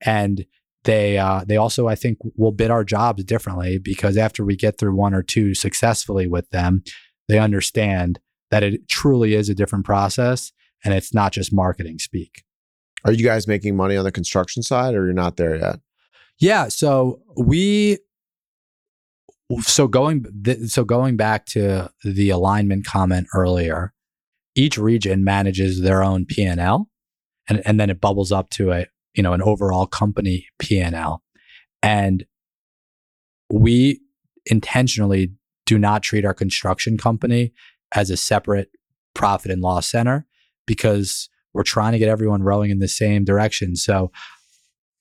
And 0.00 0.46
they 0.84 1.18
uh, 1.18 1.44
they 1.46 1.56
also 1.56 1.86
I 1.86 1.94
think 1.94 2.18
will 2.36 2.52
bid 2.52 2.70
our 2.70 2.84
jobs 2.84 3.22
differently 3.24 3.78
because 3.78 4.16
after 4.16 4.44
we 4.44 4.56
get 4.56 4.78
through 4.78 4.96
one 4.96 5.14
or 5.14 5.22
two 5.22 5.54
successfully 5.54 6.26
with 6.26 6.48
them, 6.50 6.82
they 7.28 7.38
understand 7.38 8.20
that 8.50 8.62
it 8.62 8.88
truly 8.88 9.34
is 9.34 9.48
a 9.48 9.54
different 9.54 9.84
process 9.84 10.52
and 10.84 10.94
it's 10.94 11.14
not 11.14 11.32
just 11.32 11.52
marketing 11.52 11.98
speak. 11.98 12.44
Are 13.04 13.12
you 13.12 13.24
guys 13.24 13.48
making 13.48 13.76
money 13.76 13.96
on 13.96 14.04
the 14.04 14.12
construction 14.12 14.62
side 14.62 14.94
or 14.94 15.04
you're 15.04 15.14
not 15.14 15.36
there 15.36 15.56
yet? 15.56 15.80
Yeah, 16.38 16.68
so 16.68 17.20
we 17.36 17.98
so 19.60 19.86
going 19.86 20.24
th- 20.44 20.70
so 20.70 20.84
going 20.84 21.16
back 21.16 21.46
to 21.46 21.90
the 22.04 22.30
alignment 22.30 22.86
comment 22.86 23.26
earlier, 23.34 23.92
each 24.54 24.78
region 24.78 25.24
manages 25.24 25.82
their 25.82 26.02
own 26.02 26.24
P&L 26.26 26.88
and 27.48 27.62
and 27.64 27.78
then 27.78 27.90
it 27.90 28.00
bubbles 28.00 28.32
up 28.32 28.50
to 28.50 28.72
a 28.72 28.86
you 29.14 29.22
know 29.22 29.32
an 29.32 29.42
overall 29.42 29.86
company 29.86 30.46
P&L. 30.58 31.22
And 31.82 32.24
we 33.50 34.00
intentionally 34.46 35.32
do 35.72 35.78
not 35.78 36.02
treat 36.02 36.26
our 36.26 36.34
construction 36.34 36.98
company 36.98 37.50
as 37.94 38.10
a 38.10 38.16
separate 38.16 38.68
profit 39.14 39.50
and 39.50 39.62
loss 39.62 39.90
center 39.90 40.26
because 40.66 41.30
we're 41.54 41.62
trying 41.62 41.92
to 41.92 41.98
get 41.98 42.10
everyone 42.10 42.42
rowing 42.42 42.70
in 42.70 42.78
the 42.78 42.88
same 42.88 43.24
direction. 43.24 43.74
So 43.74 44.12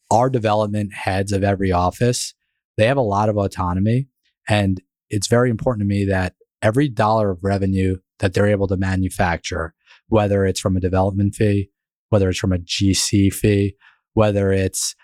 our 0.09 0.29
development 0.29 0.93
heads 0.93 1.33
of 1.33 1.43
every 1.43 1.73
office, 1.73 2.33
they 2.77 2.87
have 2.87 2.95
a 2.95 3.01
lot 3.01 3.27
of 3.27 3.35
autonomy. 3.35 4.07
And 4.47 4.81
it's 5.09 5.27
very 5.27 5.49
important 5.49 5.81
to 5.81 5.93
me 5.93 6.05
that 6.05 6.35
every 6.61 6.87
dollar 6.87 7.31
of 7.31 7.43
revenue 7.43 7.97
that 8.19 8.33
they're 8.33 8.47
able 8.47 8.67
to 8.67 8.77
manufacture, 8.77 9.73
whether 10.07 10.45
it's 10.45 10.61
from 10.61 10.77
a 10.77 10.81
development 10.81 11.35
fee, 11.35 11.69
whether 12.11 12.29
it's 12.29 12.39
from 12.39 12.53
a 12.53 12.59
GC 12.59 13.33
fee, 13.33 13.75
whether 14.13 14.53
it's 14.53 14.95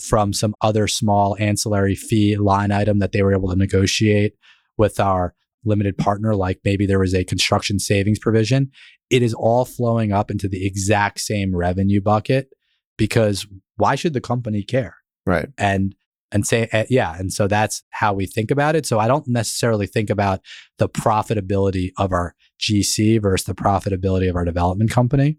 from 0.00 0.32
some 0.32 0.54
other 0.60 0.86
small 0.86 1.36
ancillary 1.40 1.96
fee 1.96 2.36
line 2.36 2.70
item 2.70 3.00
that 3.00 3.10
they 3.10 3.24
were 3.24 3.34
able 3.34 3.48
to 3.48 3.56
negotiate 3.56 4.34
with 4.76 5.00
our 5.00 5.34
limited 5.64 5.98
partner, 5.98 6.34
like 6.34 6.60
maybe 6.64 6.86
there 6.86 6.98
was 6.98 7.14
a 7.14 7.24
construction 7.24 7.78
savings 7.78 8.18
provision, 8.18 8.70
it 9.10 9.22
is 9.22 9.34
all 9.34 9.64
flowing 9.64 10.12
up 10.12 10.30
into 10.30 10.48
the 10.48 10.66
exact 10.66 11.20
same 11.20 11.54
revenue 11.54 12.00
bucket 12.00 12.48
because 12.96 13.46
why 13.76 13.94
should 13.94 14.14
the 14.14 14.20
company 14.20 14.62
care? 14.62 14.96
Right. 15.26 15.48
And 15.58 15.94
and 16.32 16.46
say 16.46 16.68
uh, 16.72 16.84
yeah 16.90 17.16
and 17.16 17.32
so 17.32 17.46
that's 17.46 17.82
how 17.90 18.12
we 18.12 18.26
think 18.26 18.50
about 18.50 18.74
it 18.74 18.84
so 18.84 18.98
i 18.98 19.06
don't 19.06 19.28
necessarily 19.28 19.86
think 19.86 20.10
about 20.10 20.40
the 20.78 20.88
profitability 20.88 21.90
of 21.98 22.12
our 22.12 22.34
gc 22.60 23.22
versus 23.22 23.46
the 23.46 23.54
profitability 23.54 24.28
of 24.28 24.34
our 24.34 24.44
development 24.44 24.90
company 24.90 25.38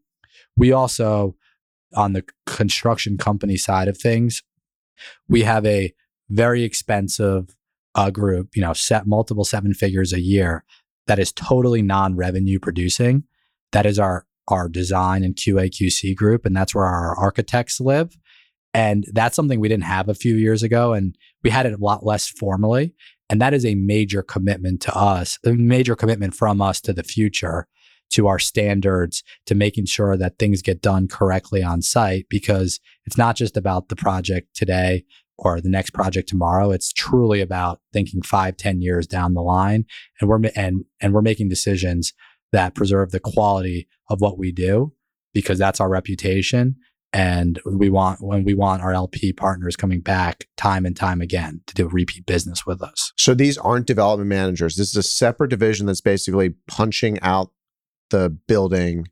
we 0.55 0.71
also 0.71 1.35
on 1.93 2.13
the 2.13 2.23
construction 2.45 3.17
company 3.17 3.57
side 3.57 3.89
of 3.89 3.97
things 3.97 4.41
we 5.27 5.43
have 5.43 5.65
a 5.65 5.93
very 6.29 6.63
expensive 6.63 7.56
uh, 7.97 8.09
group 8.09 8.49
you 8.55 8.61
know 8.61 8.73
set 8.73 9.05
multiple 9.05 9.43
seven 9.43 9.73
figures 9.73 10.13
a 10.13 10.21
year 10.21 10.63
that 11.07 11.19
is 11.19 11.31
totally 11.31 11.81
non-revenue 11.81 12.59
producing 12.59 13.23
that 13.71 13.85
is 13.85 13.99
our 13.99 14.25
our 14.47 14.69
design 14.69 15.23
and 15.23 15.35
qa 15.35 15.69
qc 15.69 16.15
group 16.15 16.45
and 16.45 16.55
that's 16.55 16.73
where 16.73 16.85
our 16.85 17.17
architects 17.17 17.81
live 17.81 18.17
and 18.77 19.05
that's 19.11 19.35
something 19.35 19.59
we 19.59 19.69
didn't 19.69 19.85
have 19.85 20.07
a 20.07 20.13
few 20.13 20.35
years 20.35 20.61
ago. 20.61 20.93
And 20.93 21.17
we 21.43 21.49
had 21.49 21.65
it 21.65 21.73
a 21.73 21.83
lot 21.83 22.05
less 22.05 22.27
formally. 22.27 22.93
And 23.27 23.41
that 23.41 23.55
is 23.55 23.65
a 23.65 23.73
major 23.73 24.21
commitment 24.21 24.81
to 24.81 24.95
us, 24.95 25.39
a 25.43 25.53
major 25.53 25.95
commitment 25.95 26.35
from 26.35 26.61
us 26.61 26.79
to 26.81 26.93
the 26.93 27.01
future, 27.01 27.67
to 28.11 28.27
our 28.27 28.37
standards, 28.37 29.23
to 29.47 29.55
making 29.55 29.87
sure 29.87 30.15
that 30.15 30.37
things 30.37 30.61
get 30.61 30.81
done 30.81 31.07
correctly 31.07 31.63
on 31.63 31.81
site, 31.81 32.27
because 32.29 32.79
it's 33.05 33.17
not 33.17 33.35
just 33.35 33.57
about 33.57 33.89
the 33.89 33.95
project 33.95 34.55
today 34.55 35.03
or 35.37 35.61
the 35.61 35.69
next 35.69 35.91
project 35.91 36.29
tomorrow. 36.29 36.71
It's 36.71 36.91
truly 36.91 37.41
about 37.41 37.79
thinking 37.93 38.21
five, 38.21 38.57
ten 38.57 38.81
years 38.81 39.07
down 39.07 39.33
the 39.33 39.41
line. 39.41 39.85
And 40.19 40.29
we're, 40.29 40.41
and, 40.55 40.85
and 40.99 41.13
we're 41.13 41.21
making 41.21 41.49
decisions 41.49 42.13
that 42.51 42.75
preserve 42.75 43.11
the 43.11 43.19
quality 43.19 43.87
of 44.09 44.21
what 44.21 44.37
we 44.37 44.51
do 44.51 44.93
because 45.33 45.59
that's 45.59 45.79
our 45.79 45.89
reputation 45.89 46.77
and 47.13 47.59
we 47.65 47.89
want 47.89 48.21
when 48.21 48.43
we 48.43 48.53
want 48.53 48.81
our 48.81 48.93
LP 48.93 49.31
partners 49.31 49.75
coming 49.75 50.01
back 50.01 50.47
time 50.57 50.85
and 50.85 50.95
time 50.95 51.21
again 51.21 51.61
to 51.67 51.73
do 51.73 51.87
repeat 51.87 52.25
business 52.25 52.65
with 52.65 52.81
us. 52.81 53.13
So 53.17 53.33
these 53.33 53.57
aren't 53.57 53.87
development 53.87 54.29
managers. 54.29 54.75
This 54.75 54.89
is 54.89 54.95
a 54.95 55.03
separate 55.03 55.49
division 55.49 55.85
that's 55.85 56.01
basically 56.01 56.55
punching 56.67 57.19
out 57.21 57.51
the 58.09 58.29
building 58.47 59.07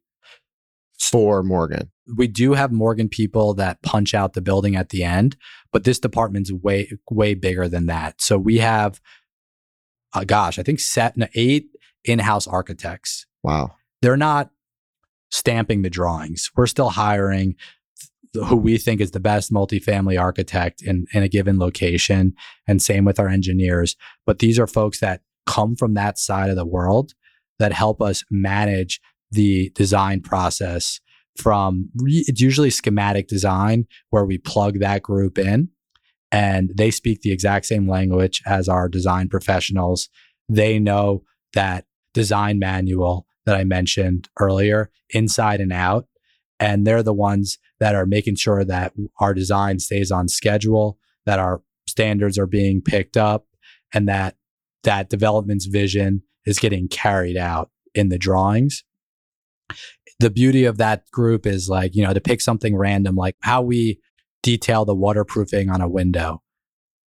for 0.99 1.41
Morgan. 1.43 1.91
We 2.15 2.27
do 2.27 2.53
have 2.53 2.71
Morgan 2.71 3.09
people 3.09 3.53
that 3.55 3.81
punch 3.81 4.13
out 4.13 4.33
the 4.33 4.41
building 4.41 4.75
at 4.75 4.89
the 4.89 5.03
end, 5.03 5.35
but 5.71 5.83
this 5.83 5.99
department's 5.99 6.51
way 6.51 6.91
way 7.09 7.33
bigger 7.33 7.67
than 7.67 7.87
that. 7.87 8.21
So 8.21 8.37
we 8.37 8.59
have 8.59 9.01
uh, 10.13 10.23
gosh, 10.23 10.57
I 10.57 10.63
think 10.63 10.79
set 10.79 11.15
eight 11.35 11.67
in-house 12.05 12.47
architects. 12.47 13.25
Wow. 13.43 13.75
They're 14.01 14.17
not 14.17 14.49
stamping 15.29 15.81
the 15.81 15.89
drawings. 15.89 16.49
We're 16.55 16.67
still 16.67 16.89
hiring 16.89 17.55
who 18.33 18.55
we 18.55 18.77
think 18.77 19.01
is 19.01 19.11
the 19.11 19.19
best 19.19 19.51
multifamily 19.51 20.19
architect 20.19 20.81
in, 20.81 21.05
in 21.13 21.23
a 21.23 21.29
given 21.29 21.57
location. 21.57 22.33
And 22.67 22.81
same 22.81 23.05
with 23.05 23.19
our 23.19 23.29
engineers. 23.29 23.95
But 24.25 24.39
these 24.39 24.59
are 24.59 24.67
folks 24.67 24.99
that 24.99 25.21
come 25.45 25.75
from 25.75 25.93
that 25.93 26.17
side 26.19 26.49
of 26.49 26.55
the 26.55 26.65
world 26.65 27.13
that 27.59 27.71
help 27.71 28.01
us 28.01 28.23
manage 28.29 28.99
the 29.31 29.71
design 29.75 30.21
process 30.21 30.99
from 31.37 31.89
re- 31.97 32.25
it's 32.27 32.41
usually 32.41 32.69
schematic 32.69 33.27
design 33.27 33.85
where 34.09 34.25
we 34.25 34.37
plug 34.37 34.79
that 34.79 35.01
group 35.01 35.37
in 35.37 35.69
and 36.31 36.71
they 36.75 36.91
speak 36.91 37.21
the 37.21 37.31
exact 37.31 37.65
same 37.65 37.87
language 37.87 38.41
as 38.45 38.67
our 38.67 38.89
design 38.89 39.29
professionals. 39.29 40.09
They 40.49 40.79
know 40.79 41.23
that 41.53 41.85
design 42.13 42.59
manual 42.59 43.25
that 43.45 43.55
I 43.55 43.63
mentioned 43.63 44.29
earlier 44.39 44.89
inside 45.11 45.59
and 45.61 45.71
out 45.71 46.07
and 46.59 46.85
they're 46.85 47.03
the 47.03 47.13
ones 47.13 47.57
that 47.79 47.95
are 47.95 48.05
making 48.05 48.35
sure 48.35 48.63
that 48.63 48.93
our 49.19 49.33
design 49.33 49.79
stays 49.79 50.11
on 50.11 50.27
schedule, 50.27 50.97
that 51.25 51.39
our 51.39 51.61
standards 51.87 52.37
are 52.37 52.47
being 52.47 52.81
picked 52.81 53.17
up, 53.17 53.45
and 53.93 54.07
that 54.07 54.35
that 54.83 55.09
development's 55.09 55.65
vision 55.65 56.23
is 56.45 56.59
getting 56.59 56.87
carried 56.87 57.37
out 57.37 57.71
in 57.93 58.09
the 58.09 58.17
drawings. 58.17 58.83
The 60.19 60.29
beauty 60.29 60.65
of 60.65 60.77
that 60.77 61.09
group 61.11 61.45
is 61.45 61.67
like, 61.69 61.95
you 61.95 62.03
know, 62.03 62.13
to 62.13 62.21
pick 62.21 62.41
something 62.41 62.75
random, 62.75 63.15
like 63.15 63.35
how 63.41 63.61
we 63.61 63.99
detail 64.41 64.85
the 64.85 64.95
waterproofing 64.95 65.69
on 65.69 65.81
a 65.81 65.89
window. 65.89 66.41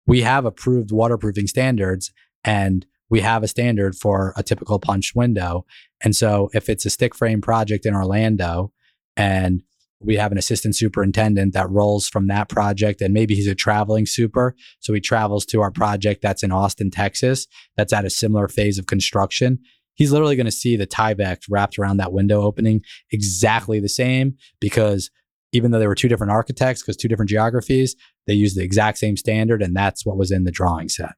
We 0.07 0.23
have 0.23 0.45
approved 0.45 0.91
waterproofing 0.91 1.47
standards 1.47 2.11
and 2.43 2.87
we 3.11 3.21
have 3.21 3.43
a 3.43 3.49
standard 3.49 3.95
for 3.95 4.33
a 4.37 4.43
typical 4.43 4.79
punch 4.79 5.15
window. 5.15 5.65
And 6.03 6.17
so 6.17 6.51
if 6.55 6.69
it's 6.69 6.87
a 6.87 6.91
stick 6.91 7.15
frame 7.15 7.41
project 7.41 7.87
in 7.87 7.95
Orlando 7.95 8.73
and 9.17 9.63
we 10.01 10.17
have 10.17 10.33
an 10.33 10.39
assistant 10.39 10.77
superintendent 10.77 11.55
that 11.55 11.71
rolls 11.71 12.09
from 12.09 12.29
that 12.29 12.49
project 12.49 13.01
and 13.01 13.13
maybe 13.13 13.35
he's 13.35 13.49
a 13.49 13.55
traveling 13.55 14.07
super 14.07 14.55
so 14.81 14.93
he 14.93 15.01
travels 15.01 15.45
to 15.47 15.61
our 15.61 15.71
project 15.71 16.23
that's 16.23 16.43
in 16.43 16.53
austin 16.53 16.91
texas 16.91 17.47
that's 17.77 17.93
at 17.93 18.05
a 18.05 18.11
similar 18.11 18.49
phase 18.49 18.79
of 18.79 18.87
construction 18.87 19.59
he's 19.99 20.13
literally 20.13 20.37
going 20.37 20.47
to 20.47 20.53
see 20.53 20.77
the 20.77 20.87
tyvek 20.87 21.43
wrapped 21.51 21.79
around 21.79 21.99
that 21.99 22.13
window 22.13 22.41
opening 22.41 22.83
exactly 23.13 23.79
the 23.79 23.89
same 23.89 24.35
because 24.61 25.11
even 25.53 25.71
though 25.71 25.79
there 25.79 25.89
were 25.89 25.95
two 25.95 26.09
different 26.09 26.33
architects 26.33 26.83
because 26.83 26.97
two 26.97 27.09
different 27.09 27.29
geographies 27.29 27.95
they 28.27 28.35
used 28.35 28.57
the 28.57 28.65
exact 28.65 28.99
same 28.99 29.17
standard 29.17 29.63
and 29.63 29.77
that's 29.77 30.07
what 30.07 30.17
was 30.17 30.31
in 30.31 30.45
the 30.45 30.51
drawing 30.51 30.89
set 30.89 31.13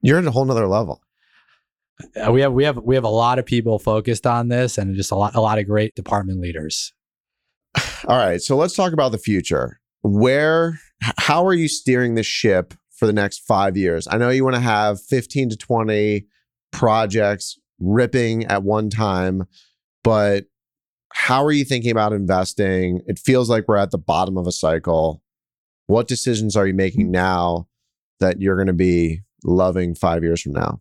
you're 0.00 0.18
at 0.18 0.24
a 0.24 0.30
whole 0.30 0.44
nother 0.44 0.66
level 0.66 1.00
uh, 2.16 2.32
we 2.32 2.40
have 2.40 2.52
we 2.52 2.64
have 2.64 2.78
we 2.78 2.94
have 2.94 3.04
a 3.04 3.08
lot 3.08 3.38
of 3.38 3.46
people 3.46 3.78
focused 3.78 4.26
on 4.26 4.48
this 4.48 4.78
and 4.78 4.94
just 4.96 5.12
a 5.12 5.14
lot 5.14 5.34
a 5.34 5.40
lot 5.40 5.58
of 5.58 5.66
great 5.66 5.94
department 5.94 6.40
leaders. 6.40 6.92
All 8.08 8.16
right, 8.16 8.42
so 8.42 8.56
let's 8.56 8.74
talk 8.74 8.92
about 8.92 9.12
the 9.12 9.18
future. 9.18 9.80
Where 10.02 10.78
how 11.18 11.46
are 11.46 11.54
you 11.54 11.68
steering 11.68 12.14
this 12.14 12.26
ship 12.26 12.74
for 12.90 13.06
the 13.06 13.12
next 13.12 13.40
5 13.46 13.76
years? 13.76 14.08
I 14.10 14.18
know 14.18 14.30
you 14.30 14.44
want 14.44 14.56
to 14.56 14.60
have 14.60 15.00
15 15.02 15.50
to 15.50 15.56
20 15.56 16.26
projects 16.74 17.58
ripping 17.78 18.44
at 18.46 18.62
one 18.62 18.90
time, 18.90 19.44
but 20.02 20.44
how 21.12 21.44
are 21.44 21.52
you 21.52 21.64
thinking 21.64 21.92
about 21.92 22.12
investing? 22.12 23.00
It 23.06 23.18
feels 23.18 23.48
like 23.48 23.66
we're 23.68 23.76
at 23.76 23.92
the 23.92 23.98
bottom 23.98 24.36
of 24.36 24.46
a 24.46 24.52
cycle. 24.52 25.22
What 25.86 26.08
decisions 26.08 26.56
are 26.56 26.66
you 26.66 26.74
making 26.74 27.06
mm-hmm. 27.06 27.12
now 27.12 27.68
that 28.18 28.40
you're 28.40 28.56
going 28.56 28.66
to 28.66 28.72
be 28.72 29.20
loving 29.44 29.94
5 29.94 30.22
years 30.22 30.42
from 30.42 30.52
now? 30.52 30.80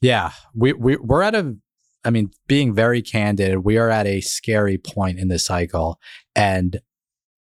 Yeah, 0.00 0.32
we, 0.54 0.72
we 0.74 0.96
we're 0.96 1.22
at 1.22 1.34
a. 1.34 1.56
I 2.06 2.10
mean, 2.10 2.30
being 2.46 2.74
very 2.74 3.00
candid, 3.00 3.64
we 3.64 3.78
are 3.78 3.88
at 3.88 4.06
a 4.06 4.20
scary 4.20 4.76
point 4.76 5.18
in 5.18 5.28
the 5.28 5.38
cycle, 5.38 5.98
and 6.36 6.80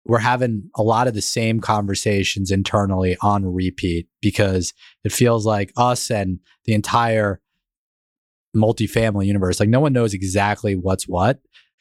we're 0.04 0.18
having 0.18 0.70
a 0.76 0.82
lot 0.82 1.08
of 1.08 1.14
the 1.14 1.22
same 1.22 1.60
conversations 1.60 2.52
internally 2.52 3.16
on 3.22 3.44
repeat 3.44 4.06
because 4.20 4.72
it 5.02 5.12
feels 5.12 5.44
like 5.44 5.72
us 5.76 6.10
and 6.10 6.38
the 6.64 6.74
entire 6.74 7.41
multifamily 8.54 9.26
universe, 9.26 9.60
like 9.60 9.68
no 9.68 9.80
one 9.80 9.92
knows 9.92 10.14
exactly 10.14 10.74
what's 10.74 11.08
what. 11.08 11.40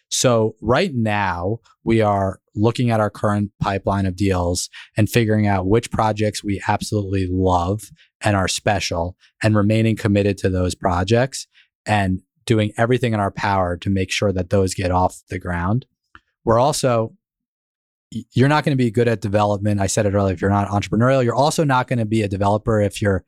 So 0.10 0.56
right 0.62 0.94
now 0.94 1.60
we 1.84 2.02
are 2.02 2.40
looking 2.54 2.92
at 2.92 3.00
our 3.00 3.10
current 3.10 3.52
pipeline 3.62 4.06
of 4.06 4.16
deals 4.16 4.70
and 4.98 5.10
figuring 5.10 5.48
out 5.48 5.68
which 5.68 5.90
projects 5.90 6.44
we 6.44 6.62
absolutely 6.68 7.28
love 7.32 7.84
and 8.20 8.36
are 8.36 8.50
special 8.50 9.16
and 9.42 9.56
remaining 9.56 9.96
committed 9.96 10.38
to 10.40 10.50
those 10.50 10.76
projects 10.76 11.48
and 11.86 12.22
doing 12.46 12.72
everything 12.78 13.14
in 13.14 13.20
our 13.20 13.32
power 13.32 13.78
to 13.78 13.90
make 13.90 14.12
sure 14.12 14.34
that 14.34 14.50
those 14.50 14.74
get 14.74 14.92
off 14.92 15.22
the 15.30 15.40
ground. 15.40 15.86
We're 16.44 16.60
also 16.60 17.14
you're 18.34 18.50
not 18.50 18.66
going 18.66 18.78
to 18.78 18.84
be 18.84 18.92
good 18.92 19.08
at 19.08 19.22
development. 19.22 19.80
I 19.80 19.88
said 19.88 20.06
it 20.06 20.14
earlier. 20.14 20.34
If 20.34 20.42
you're 20.42 20.50
not 20.50 20.68
entrepreneurial, 20.68 21.24
you're 21.24 21.34
also 21.34 21.64
not 21.64 21.88
going 21.88 22.00
to 22.00 22.06
be 22.06 22.24
a 22.24 22.28
developer 22.28 22.82
if 22.82 23.02
you're 23.02 23.24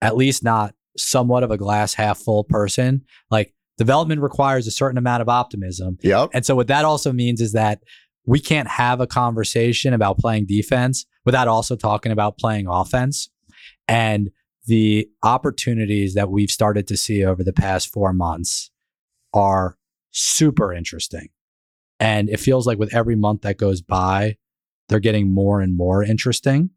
at 0.00 0.16
least 0.16 0.42
not 0.42 0.74
somewhat 0.96 1.42
of 1.42 1.50
a 1.50 1.56
glass 1.56 1.94
half 1.94 2.18
full 2.18 2.44
person. 2.44 3.04
Like 3.30 3.54
development 3.78 4.20
requires 4.20 4.66
a 4.66 4.70
certain 4.70 4.98
amount 4.98 5.22
of 5.22 5.28
optimism. 5.28 5.98
Yep. 6.02 6.30
And 6.32 6.46
so 6.46 6.54
what 6.54 6.68
that 6.68 6.84
also 6.84 7.12
means 7.12 7.40
is 7.40 7.52
that 7.52 7.82
we 8.26 8.40
can't 8.40 8.68
have 8.68 9.00
a 9.00 9.06
conversation 9.06 9.92
about 9.92 10.18
playing 10.18 10.46
defense 10.46 11.04
without 11.24 11.48
also 11.48 11.76
talking 11.76 12.12
about 12.12 12.38
playing 12.38 12.66
offense. 12.68 13.28
And 13.86 14.30
the 14.66 15.08
opportunities 15.22 16.14
that 16.14 16.30
we've 16.30 16.50
started 16.50 16.86
to 16.88 16.96
see 16.96 17.24
over 17.24 17.44
the 17.44 17.52
past 17.52 17.92
four 17.92 18.12
months 18.12 18.70
are 19.34 19.76
super 20.10 20.72
interesting. 20.72 21.28
And 22.00 22.30
it 22.30 22.40
feels 22.40 22.66
like 22.66 22.78
with 22.78 22.94
every 22.94 23.16
month 23.16 23.42
that 23.42 23.58
goes 23.58 23.82
by, 23.82 24.36
they're 24.88 25.00
getting 25.00 25.32
more 25.32 25.60
and 25.60 25.76
more 25.76 26.02
interesting. 26.02 26.70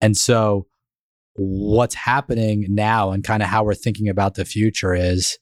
And 0.00 0.16
so, 0.16 0.66
what's 1.36 1.94
happening 1.94 2.66
now 2.68 3.10
and 3.10 3.24
kind 3.24 3.42
of 3.42 3.48
how 3.48 3.64
we're 3.64 3.74
thinking 3.74 4.08
about 4.08 4.34
the 4.34 4.44
future 4.44 4.94
is 4.94 5.38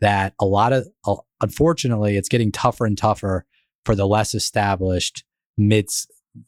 that 0.00 0.34
a 0.40 0.46
lot 0.46 0.72
of, 0.72 0.88
uh, 1.06 1.16
unfortunately, 1.40 2.16
it's 2.16 2.28
getting 2.28 2.52
tougher 2.52 2.86
and 2.86 2.96
tougher 2.96 3.44
for 3.84 3.94
the 3.94 4.06
less 4.06 4.34
established, 4.34 5.24
mid, 5.56 5.88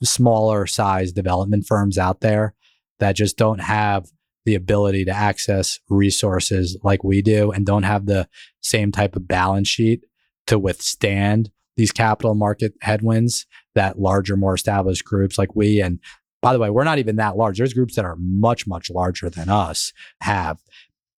smaller 0.03 0.67
size 0.67 1.13
development 1.13 1.67
firms 1.67 1.99
out 1.99 2.21
there 2.21 2.55
that 2.99 3.17
just 3.17 3.37
don't 3.37 3.61
have 3.61 4.07
the 4.45 4.55
ability 4.55 5.05
to 5.05 5.11
access 5.11 5.79
resources 5.89 6.77
like 6.83 7.05
we 7.05 7.23
do 7.23 7.53
and 7.53 7.65
don't 7.65 7.85
have 7.85 8.07
the 8.07 8.29
same 8.61 8.91
type 8.91 9.17
of 9.17 9.29
balance 9.29 9.69
sheet 9.69 10.03
to 10.47 10.59
withstand 10.59 11.51
these 11.77 11.93
capital 11.93 12.35
market 12.35 12.75
headwinds 12.81 13.47
that 13.75 13.99
larger, 13.99 14.37
more 14.37 14.55
established 14.55 15.05
groups 15.05 15.39
like 15.39 15.55
we 15.55 15.81
and 15.81 16.01
by 16.43 16.53
the 16.53 16.59
way, 16.59 16.69
we're 16.69 16.85
not 16.85 16.99
even 16.99 17.17
that 17.17 17.37
large. 17.37 17.57
There's 17.57 17.73
groups 17.73 17.95
that 17.95 18.05
are 18.05 18.17
much, 18.19 18.67
much 18.67 18.91
larger 18.91 19.31
than 19.31 19.49
us 19.49 19.93
have. 20.21 20.59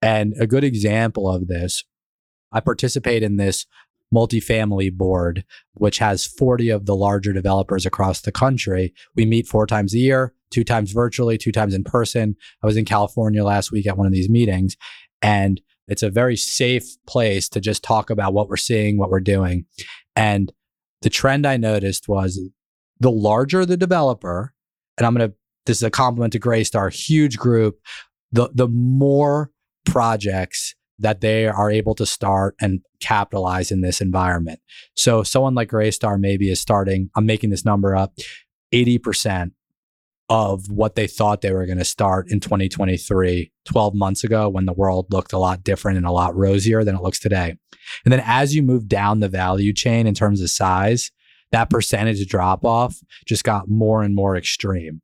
And 0.02 0.34
a 0.38 0.46
good 0.46 0.64
example 0.64 1.28
of 1.28 1.48
this, 1.48 1.82
I 2.52 2.60
participate 2.60 3.22
in 3.22 3.38
this 3.38 3.66
multifamily 4.14 4.92
board, 4.92 5.44
which 5.72 5.98
has 5.98 6.26
40 6.26 6.68
of 6.68 6.86
the 6.86 6.94
larger 6.94 7.32
developers 7.32 7.86
across 7.86 8.20
the 8.20 8.30
country. 8.30 8.94
We 9.16 9.26
meet 9.26 9.48
four 9.48 9.66
times 9.66 9.94
a 9.94 9.98
year, 9.98 10.34
two 10.50 10.62
times 10.62 10.92
virtually, 10.92 11.38
two 11.38 11.52
times 11.52 11.74
in 11.74 11.84
person. 11.84 12.36
I 12.62 12.66
was 12.66 12.76
in 12.76 12.84
California 12.84 13.42
last 13.42 13.72
week 13.72 13.86
at 13.86 13.96
one 13.96 14.06
of 14.06 14.12
these 14.12 14.28
meetings, 14.28 14.76
and 15.22 15.60
it's 15.88 16.02
a 16.02 16.10
very 16.10 16.36
safe 16.36 16.84
place 17.06 17.48
to 17.48 17.60
just 17.60 17.82
talk 17.82 18.10
about 18.10 18.34
what 18.34 18.48
we're 18.48 18.56
seeing, 18.56 18.98
what 18.98 19.10
we're 19.10 19.20
doing. 19.20 19.64
And 20.14 20.52
the 21.02 21.10
trend 21.10 21.46
I 21.46 21.56
noticed 21.56 22.08
was 22.08 22.40
the 23.00 23.10
larger 23.10 23.66
the 23.66 23.76
developer, 23.76 24.54
and 24.98 25.06
I'm 25.06 25.14
going 25.14 25.30
to, 25.30 25.36
this 25.66 25.78
is 25.78 25.82
a 25.82 25.90
compliment 25.90 26.32
to 26.34 26.40
Greystar, 26.40 26.92
huge 26.92 27.38
group, 27.38 27.78
the, 28.32 28.50
the 28.54 28.68
more 28.68 29.50
projects 29.84 30.74
that 30.98 31.20
they 31.20 31.46
are 31.46 31.70
able 31.70 31.94
to 31.96 32.06
start 32.06 32.54
and 32.60 32.80
capitalize 33.00 33.70
in 33.70 33.80
this 33.80 34.00
environment. 34.00 34.60
So 34.96 35.22
someone 35.22 35.54
like 35.54 35.70
Greystar 35.70 36.18
maybe 36.20 36.50
is 36.50 36.60
starting, 36.60 37.10
I'm 37.16 37.26
making 37.26 37.50
this 37.50 37.64
number 37.64 37.96
up, 37.96 38.12
80% 38.72 39.50
of 40.30 40.70
what 40.70 40.94
they 40.94 41.06
thought 41.06 41.42
they 41.42 41.52
were 41.52 41.66
going 41.66 41.78
to 41.78 41.84
start 41.84 42.30
in 42.30 42.40
2023, 42.40 43.52
12 43.66 43.94
months 43.94 44.24
ago 44.24 44.48
when 44.48 44.64
the 44.64 44.72
world 44.72 45.06
looked 45.10 45.32
a 45.32 45.38
lot 45.38 45.62
different 45.62 45.98
and 45.98 46.06
a 46.06 46.12
lot 46.12 46.34
rosier 46.34 46.82
than 46.82 46.96
it 46.96 47.02
looks 47.02 47.18
today. 47.18 47.56
And 48.04 48.12
then 48.12 48.22
as 48.24 48.54
you 48.54 48.62
move 48.62 48.88
down 48.88 49.20
the 49.20 49.28
value 49.28 49.72
chain 49.72 50.06
in 50.06 50.14
terms 50.14 50.40
of 50.40 50.48
size, 50.48 51.10
that 51.54 51.70
percentage 51.70 52.26
drop 52.26 52.64
off 52.64 52.98
just 53.26 53.44
got 53.44 53.68
more 53.68 54.02
and 54.02 54.12
more 54.12 54.36
extreme. 54.36 55.00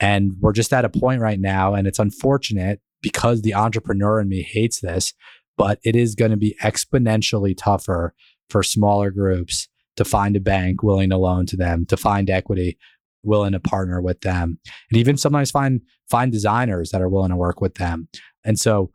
And 0.00 0.32
we're 0.40 0.52
just 0.52 0.72
at 0.72 0.84
a 0.84 0.88
point 0.88 1.20
right 1.20 1.38
now, 1.38 1.74
and 1.74 1.86
it's 1.86 2.00
unfortunate 2.00 2.80
because 3.02 3.42
the 3.42 3.54
entrepreneur 3.54 4.18
in 4.18 4.28
me 4.28 4.42
hates 4.42 4.80
this, 4.80 5.14
but 5.56 5.78
it 5.84 5.94
is 5.94 6.16
going 6.16 6.32
to 6.32 6.36
be 6.36 6.56
exponentially 6.60 7.54
tougher 7.56 8.14
for 8.50 8.64
smaller 8.64 9.12
groups 9.12 9.68
to 9.96 10.04
find 10.04 10.34
a 10.34 10.40
bank 10.40 10.82
willing 10.82 11.10
to 11.10 11.16
loan 11.16 11.46
to 11.46 11.56
them, 11.56 11.86
to 11.86 11.96
find 11.96 12.28
equity 12.28 12.76
willing 13.22 13.52
to 13.52 13.60
partner 13.60 14.00
with 14.00 14.22
them, 14.22 14.58
and 14.90 14.98
even 14.98 15.16
sometimes 15.16 15.52
find 15.52 15.82
find 16.10 16.32
designers 16.32 16.90
that 16.90 17.00
are 17.00 17.08
willing 17.08 17.30
to 17.30 17.36
work 17.36 17.60
with 17.60 17.74
them. 17.74 18.08
And 18.44 18.58
so 18.58 18.90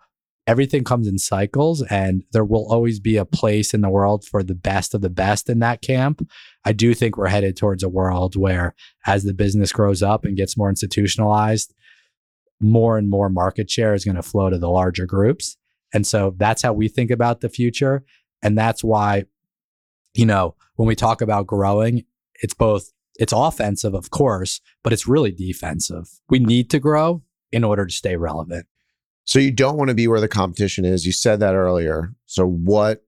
everything 0.47 0.83
comes 0.83 1.07
in 1.07 1.17
cycles 1.17 1.81
and 1.83 2.23
there 2.33 2.43
will 2.43 2.71
always 2.71 2.99
be 2.99 3.17
a 3.17 3.25
place 3.25 3.73
in 3.73 3.81
the 3.81 3.89
world 3.89 4.25
for 4.25 4.43
the 4.43 4.55
best 4.55 4.93
of 4.93 5.01
the 5.01 5.09
best 5.09 5.49
in 5.49 5.59
that 5.59 5.81
camp. 5.81 6.27
I 6.63 6.73
do 6.73 6.93
think 6.93 7.17
we're 7.17 7.27
headed 7.27 7.57
towards 7.57 7.83
a 7.83 7.89
world 7.89 8.35
where 8.35 8.75
as 9.07 9.23
the 9.23 9.33
business 9.33 9.71
grows 9.71 10.03
up 10.03 10.25
and 10.25 10.37
gets 10.37 10.57
more 10.57 10.69
institutionalized, 10.69 11.73
more 12.61 12.97
and 12.97 13.09
more 13.09 13.29
market 13.29 13.69
share 13.69 13.93
is 13.93 14.05
going 14.05 14.15
to 14.15 14.21
flow 14.21 14.49
to 14.49 14.59
the 14.59 14.69
larger 14.69 15.05
groups. 15.05 15.57
And 15.93 16.05
so 16.05 16.35
that's 16.37 16.61
how 16.61 16.73
we 16.73 16.87
think 16.87 17.11
about 17.11 17.41
the 17.41 17.49
future. 17.49 18.03
And 18.43 18.57
that's 18.57 18.83
why, 18.83 19.25
you 20.13 20.25
know, 20.25 20.55
when 20.75 20.87
we 20.87 20.95
talk 20.95 21.21
about 21.21 21.47
growing, 21.47 22.03
it's 22.41 22.53
both, 22.53 22.91
it's 23.19 23.33
offensive, 23.35 23.93
of 23.93 24.11
course, 24.11 24.61
but 24.83 24.93
it's 24.93 25.07
really 25.07 25.31
defensive. 25.31 26.07
We 26.29 26.39
need 26.39 26.69
to 26.69 26.79
grow 26.79 27.23
in 27.51 27.63
order 27.63 27.85
to 27.85 27.93
stay 27.93 28.15
relevant. 28.15 28.67
So 29.25 29.39
you 29.39 29.51
don't 29.51 29.77
want 29.77 29.89
to 29.89 29.95
be 29.95 30.07
where 30.07 30.21
the 30.21 30.27
competition 30.27 30.85
is. 30.85 31.05
You 31.05 31.11
said 31.11 31.39
that 31.39 31.55
earlier. 31.55 32.13
So 32.25 32.47
what 32.47 33.03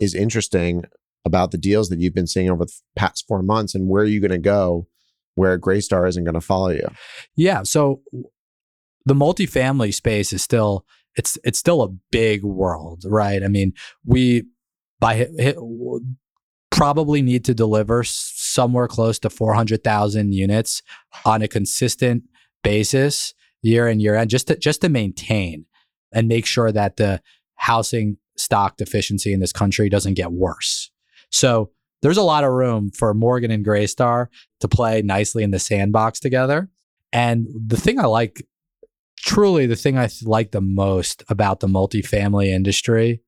is 0.00 0.14
interesting 0.14 0.84
about 1.24 1.50
the 1.50 1.58
deals 1.58 1.88
that 1.88 2.00
you've 2.00 2.14
been 2.14 2.26
seeing 2.26 2.50
over 2.50 2.64
the 2.64 2.72
past 2.96 3.24
four 3.28 3.42
months 3.42 3.74
and 3.74 3.88
where 3.88 4.02
are 4.02 4.06
you 4.06 4.20
going 4.20 4.30
to 4.30 4.38
go 4.38 4.86
where 5.34 5.58
Greystar 5.58 6.08
isn't 6.08 6.24
going 6.24 6.34
to 6.34 6.40
follow 6.40 6.70
you? 6.70 6.86
Yeah. 7.36 7.62
So 7.62 8.02
the 9.04 9.14
multifamily 9.14 9.94
space 9.94 10.32
is 10.32 10.42
still 10.42 10.84
it's 11.14 11.36
it's 11.44 11.58
still 11.58 11.82
a 11.82 11.88
big 12.10 12.42
world, 12.42 13.04
right? 13.06 13.42
I 13.42 13.48
mean, 13.48 13.74
we 14.04 14.44
by 15.00 15.14
hit, 15.16 15.56
probably 16.70 17.22
need 17.22 17.44
to 17.44 17.54
deliver 17.54 18.02
somewhere 18.04 18.88
close 18.88 19.18
to 19.18 19.28
400,000 19.28 20.32
units 20.32 20.82
on 21.24 21.42
a 21.42 21.48
consistent 21.48 22.24
basis 22.62 23.34
year 23.60 23.88
in 23.88 24.00
year 24.00 24.14
out 24.16 24.28
just 24.28 24.48
to 24.48 24.56
just 24.56 24.80
to 24.80 24.88
maintain 24.88 25.66
and 26.12 26.28
make 26.28 26.46
sure 26.46 26.72
that 26.72 26.96
the 26.96 27.20
housing 27.56 28.16
stock 28.36 28.76
deficiency 28.76 29.32
in 29.32 29.40
this 29.40 29.52
country 29.52 29.88
doesn't 29.88 30.14
get 30.14 30.32
worse. 30.32 30.90
So 31.32 31.70
there's 32.02 32.16
a 32.16 32.22
lot 32.22 32.44
of 32.44 32.52
room 32.52 32.90
for 32.90 33.14
Morgan 33.14 33.50
and 33.50 33.64
Greystar 33.64 34.26
to 34.60 34.68
play 34.68 35.02
nicely 35.02 35.42
in 35.42 35.50
the 35.50 35.58
sandbox 35.58 36.20
together. 36.20 36.68
And 37.12 37.46
the 37.54 37.76
thing 37.76 37.98
I 37.98 38.06
like 38.06 38.46
truly 39.22 39.66
the 39.66 39.76
thing 39.76 39.96
I 39.98 40.08
like 40.24 40.50
the 40.50 40.60
most 40.60 41.22
about 41.28 41.60
the 41.60 41.68
multifamily 41.68 42.48
industry 42.48 43.22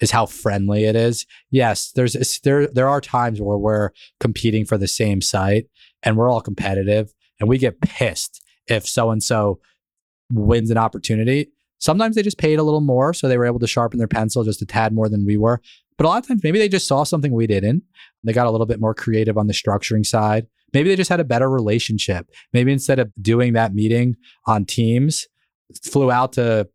is 0.00 0.10
how 0.10 0.26
friendly 0.26 0.84
it 0.84 0.96
is. 0.96 1.26
Yes, 1.50 1.92
there's 1.92 2.40
there 2.40 2.66
there 2.68 2.88
are 2.88 3.00
times 3.00 3.40
where 3.40 3.58
we're 3.58 3.90
competing 4.20 4.64
for 4.64 4.78
the 4.78 4.88
same 4.88 5.20
site 5.20 5.66
and 6.02 6.16
we're 6.16 6.30
all 6.30 6.40
competitive 6.40 7.12
and 7.40 7.48
we 7.48 7.58
get 7.58 7.80
pissed 7.80 8.42
if 8.68 8.86
so 8.86 9.10
and 9.10 9.22
so 9.22 9.60
wins 10.32 10.70
an 10.70 10.78
opportunity. 10.78 11.50
Sometimes 11.78 12.14
they 12.14 12.22
just 12.22 12.38
paid 12.38 12.60
a 12.60 12.62
little 12.62 12.80
more 12.80 13.12
so 13.12 13.28
they 13.28 13.36
were 13.36 13.46
able 13.46 13.58
to 13.58 13.66
sharpen 13.66 13.98
their 13.98 14.08
pencil 14.08 14.44
just 14.44 14.62
a 14.62 14.66
tad 14.66 14.94
more 14.94 15.08
than 15.08 15.26
we 15.26 15.36
were. 15.36 15.60
But 15.98 16.06
a 16.06 16.08
lot 16.08 16.22
of 16.22 16.28
times 16.28 16.42
maybe 16.42 16.58
they 16.58 16.68
just 16.68 16.86
saw 16.86 17.04
something 17.04 17.32
we 17.32 17.46
didn't. 17.46 17.82
They 18.24 18.32
got 18.32 18.46
a 18.46 18.50
little 18.50 18.66
bit 18.66 18.80
more 18.80 18.94
creative 18.94 19.36
on 19.36 19.46
the 19.46 19.52
structuring 19.52 20.06
side. 20.06 20.46
Maybe 20.72 20.88
they 20.88 20.96
just 20.96 21.10
had 21.10 21.20
a 21.20 21.24
better 21.24 21.50
relationship. 21.50 22.26
Maybe 22.52 22.72
instead 22.72 22.98
of 22.98 23.12
doing 23.20 23.52
that 23.52 23.74
meeting 23.74 24.16
on 24.46 24.64
Teams, 24.64 25.26
flew 25.84 26.10
out 26.10 26.32
to 26.34 26.68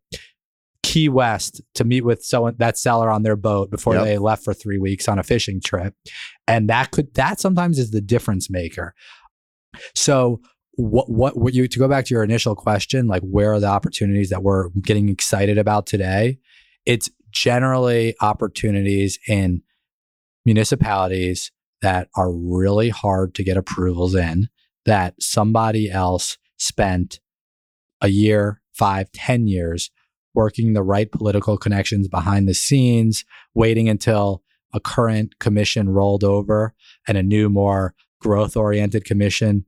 Key 0.82 1.08
West 1.08 1.60
to 1.74 1.84
meet 1.84 2.04
with 2.04 2.22
someone 2.22 2.54
that 2.58 2.78
seller 2.78 3.10
on 3.10 3.22
their 3.22 3.36
boat 3.36 3.70
before 3.70 3.94
yep. 3.94 4.04
they 4.04 4.18
left 4.18 4.44
for 4.44 4.54
three 4.54 4.78
weeks 4.78 5.08
on 5.08 5.18
a 5.18 5.22
fishing 5.22 5.60
trip. 5.60 5.94
And 6.46 6.68
that 6.70 6.92
could 6.92 7.12
that 7.14 7.40
sometimes 7.40 7.78
is 7.78 7.90
the 7.90 8.00
difference 8.00 8.48
maker. 8.48 8.94
So 9.94 10.40
what 10.76 11.10
what 11.10 11.36
what 11.36 11.54
you 11.54 11.66
to 11.66 11.78
go 11.78 11.88
back 11.88 12.04
to 12.06 12.14
your 12.14 12.22
initial 12.22 12.54
question, 12.54 13.08
like 13.08 13.22
where 13.22 13.52
are 13.52 13.60
the 13.60 13.66
opportunities 13.66 14.30
that 14.30 14.42
we're 14.42 14.68
getting 14.80 15.08
excited 15.08 15.58
about 15.58 15.86
today? 15.86 16.38
It's 16.86 17.10
generally 17.30 18.14
opportunities 18.20 19.18
in 19.28 19.62
municipalities 20.44 21.52
that 21.82 22.08
are 22.16 22.32
really 22.32 22.88
hard 22.88 23.34
to 23.34 23.44
get 23.44 23.56
approvals 23.56 24.14
in 24.14 24.48
that 24.86 25.14
somebody 25.20 25.90
else 25.90 26.38
spent 26.56 27.20
a 28.00 28.08
year 28.08 28.60
five, 28.72 29.10
ten 29.12 29.46
years 29.46 29.90
working 30.34 30.72
the 30.72 30.82
right 30.82 31.10
political 31.10 31.56
connections 31.56 32.08
behind 32.08 32.48
the 32.48 32.54
scenes, 32.54 33.24
waiting 33.54 33.88
until 33.88 34.42
a 34.72 34.80
current 34.80 35.38
commission 35.38 35.88
rolled 35.88 36.22
over 36.22 36.74
and 37.06 37.18
a 37.18 37.22
new, 37.22 37.48
more 37.48 37.94
growth 38.20 38.56
oriented 38.56 39.04
commission 39.04 39.64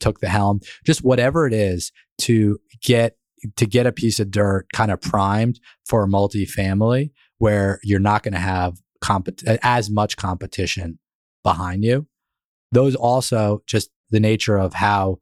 took 0.00 0.20
the 0.20 0.28
helm. 0.28 0.60
Just 0.84 1.02
whatever 1.02 1.46
it 1.46 1.52
is 1.52 1.92
to 2.18 2.58
get 2.82 3.16
to 3.56 3.66
get 3.66 3.86
a 3.86 3.92
piece 3.92 4.20
of 4.20 4.30
dirt 4.30 4.66
kind 4.72 4.90
of 4.90 5.00
primed 5.00 5.60
for 5.84 6.04
a 6.04 6.08
multifamily 6.08 7.10
where 7.38 7.80
you're 7.82 8.00
not 8.00 8.22
going 8.22 8.34
to 8.34 8.40
have 8.40 8.78
comp- 9.00 9.28
as 9.62 9.90
much 9.90 10.16
competition 10.16 10.98
behind 11.42 11.84
you. 11.84 12.06
Those 12.72 12.94
also 12.94 13.62
just 13.66 13.90
the 14.10 14.20
nature 14.20 14.56
of 14.56 14.74
how 14.74 15.18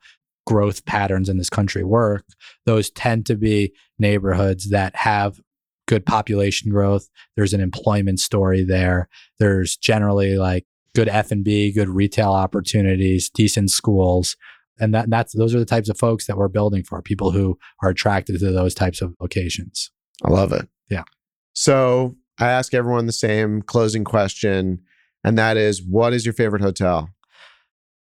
growth 0.47 0.85
patterns 0.85 1.29
in 1.29 1.39
this 1.39 1.51
country 1.51 1.85
work, 1.85 2.25
those 2.67 2.91
tend 2.91 3.27
to 3.27 3.37
be 3.37 3.73
neighborhoods 3.99 4.71
that 4.71 4.95
have 4.97 5.41
good 5.87 6.05
population 6.07 6.71
growth. 6.71 7.09
There's 7.37 7.55
an 7.55 7.61
employment 7.61 8.21
story 8.21 8.65
there. 8.65 9.09
There's 9.39 9.77
generally 9.77 10.39
like 10.39 10.65
good 10.95 11.09
F&B, 11.09 11.73
good 11.73 11.89
retail 11.89 12.33
opportunities, 12.33 13.31
decent 13.31 13.71
schools. 13.71 14.37
And 14.81 14.95
that 14.95 15.11
that's 15.11 15.35
those 15.35 15.55
are 15.55 15.59
the 15.59 15.65
types 15.65 15.89
of 15.89 15.99
folks 15.99 16.27
that 16.27 16.37
we're 16.37 16.49
building 16.49 16.83
for, 16.83 17.01
people 17.03 17.31
who 17.31 17.59
are 17.83 17.91
attracted 17.91 18.39
to 18.39 18.53
those 18.53 18.75
types 18.75 19.03
of 19.03 19.15
locations. 19.21 19.91
I 20.25 20.31
love 20.31 20.53
it. 20.53 20.69
Yeah. 20.91 21.05
So, 21.53 22.17
I 22.39 22.51
ask 22.51 22.73
everyone 22.73 23.07
the 23.07 23.13
same 23.13 23.63
closing 23.63 24.05
question 24.05 24.81
and 25.25 25.39
that 25.39 25.57
is 25.57 25.83
what 25.83 26.13
is 26.13 26.25
your 26.25 26.33
favorite 26.33 26.63
hotel? 26.63 27.09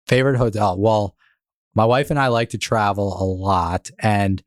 Favorite 0.07 0.37
hotel? 0.37 0.79
Well, 0.79 1.17
my 1.75 1.85
wife 1.85 2.11
and 2.11 2.19
I 2.19 2.29
like 2.29 2.51
to 2.51 2.59
travel 2.59 3.17
a 3.21 3.25
lot. 3.25 3.91
And 3.99 4.43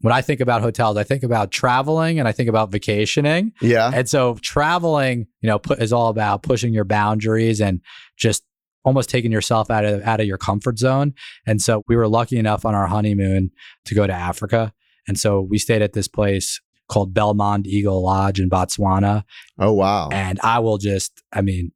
when 0.00 0.12
I 0.12 0.20
think 0.20 0.40
about 0.40 0.62
hotels, 0.62 0.96
I 0.96 1.04
think 1.04 1.22
about 1.22 1.50
traveling 1.50 2.18
and 2.18 2.26
I 2.26 2.32
think 2.32 2.48
about 2.48 2.70
vacationing. 2.70 3.52
Yeah. 3.60 3.90
And 3.92 4.08
so 4.08 4.34
traveling, 4.42 5.26
you 5.40 5.48
know, 5.48 5.58
put, 5.58 5.80
is 5.80 5.92
all 5.92 6.08
about 6.08 6.42
pushing 6.42 6.72
your 6.72 6.84
boundaries 6.84 7.60
and 7.60 7.80
just 8.16 8.42
almost 8.84 9.10
taking 9.10 9.32
yourself 9.32 9.70
out 9.70 9.84
of 9.84 10.02
out 10.02 10.20
of 10.20 10.26
your 10.26 10.38
comfort 10.38 10.78
zone. 10.78 11.14
And 11.46 11.60
so 11.60 11.82
we 11.88 11.96
were 11.96 12.08
lucky 12.08 12.38
enough 12.38 12.64
on 12.64 12.74
our 12.74 12.86
honeymoon 12.86 13.50
to 13.86 13.94
go 13.94 14.06
to 14.06 14.12
Africa. 14.12 14.72
And 15.08 15.18
so 15.18 15.40
we 15.40 15.58
stayed 15.58 15.82
at 15.82 15.92
this 15.92 16.08
place 16.08 16.60
called 16.88 17.14
Belmond 17.14 17.66
Eagle 17.66 18.02
Lodge 18.02 18.40
in 18.40 18.50
Botswana. 18.50 19.24
Oh 19.58 19.72
wow. 19.72 20.08
And 20.10 20.38
I 20.42 20.58
will 20.58 20.78
just, 20.78 21.22
I 21.32 21.40
mean, 21.40 21.72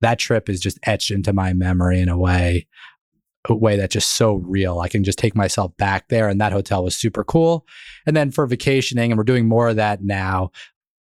that 0.00 0.18
trip 0.18 0.48
is 0.48 0.60
just 0.60 0.78
etched 0.84 1.10
into 1.10 1.32
my 1.32 1.52
memory 1.52 2.00
in 2.00 2.08
a 2.08 2.18
way, 2.18 2.68
a 3.48 3.54
way 3.54 3.76
that's 3.76 3.94
just 3.94 4.10
so 4.10 4.34
real. 4.34 4.78
I 4.80 4.88
can 4.88 5.04
just 5.04 5.18
take 5.18 5.34
myself 5.34 5.76
back 5.76 6.08
there. 6.08 6.28
And 6.28 6.40
that 6.40 6.52
hotel 6.52 6.84
was 6.84 6.96
super 6.96 7.24
cool. 7.24 7.66
And 8.06 8.16
then 8.16 8.30
for 8.30 8.46
vacationing, 8.46 9.10
and 9.10 9.18
we're 9.18 9.24
doing 9.24 9.48
more 9.48 9.68
of 9.68 9.76
that 9.76 10.02
now, 10.02 10.50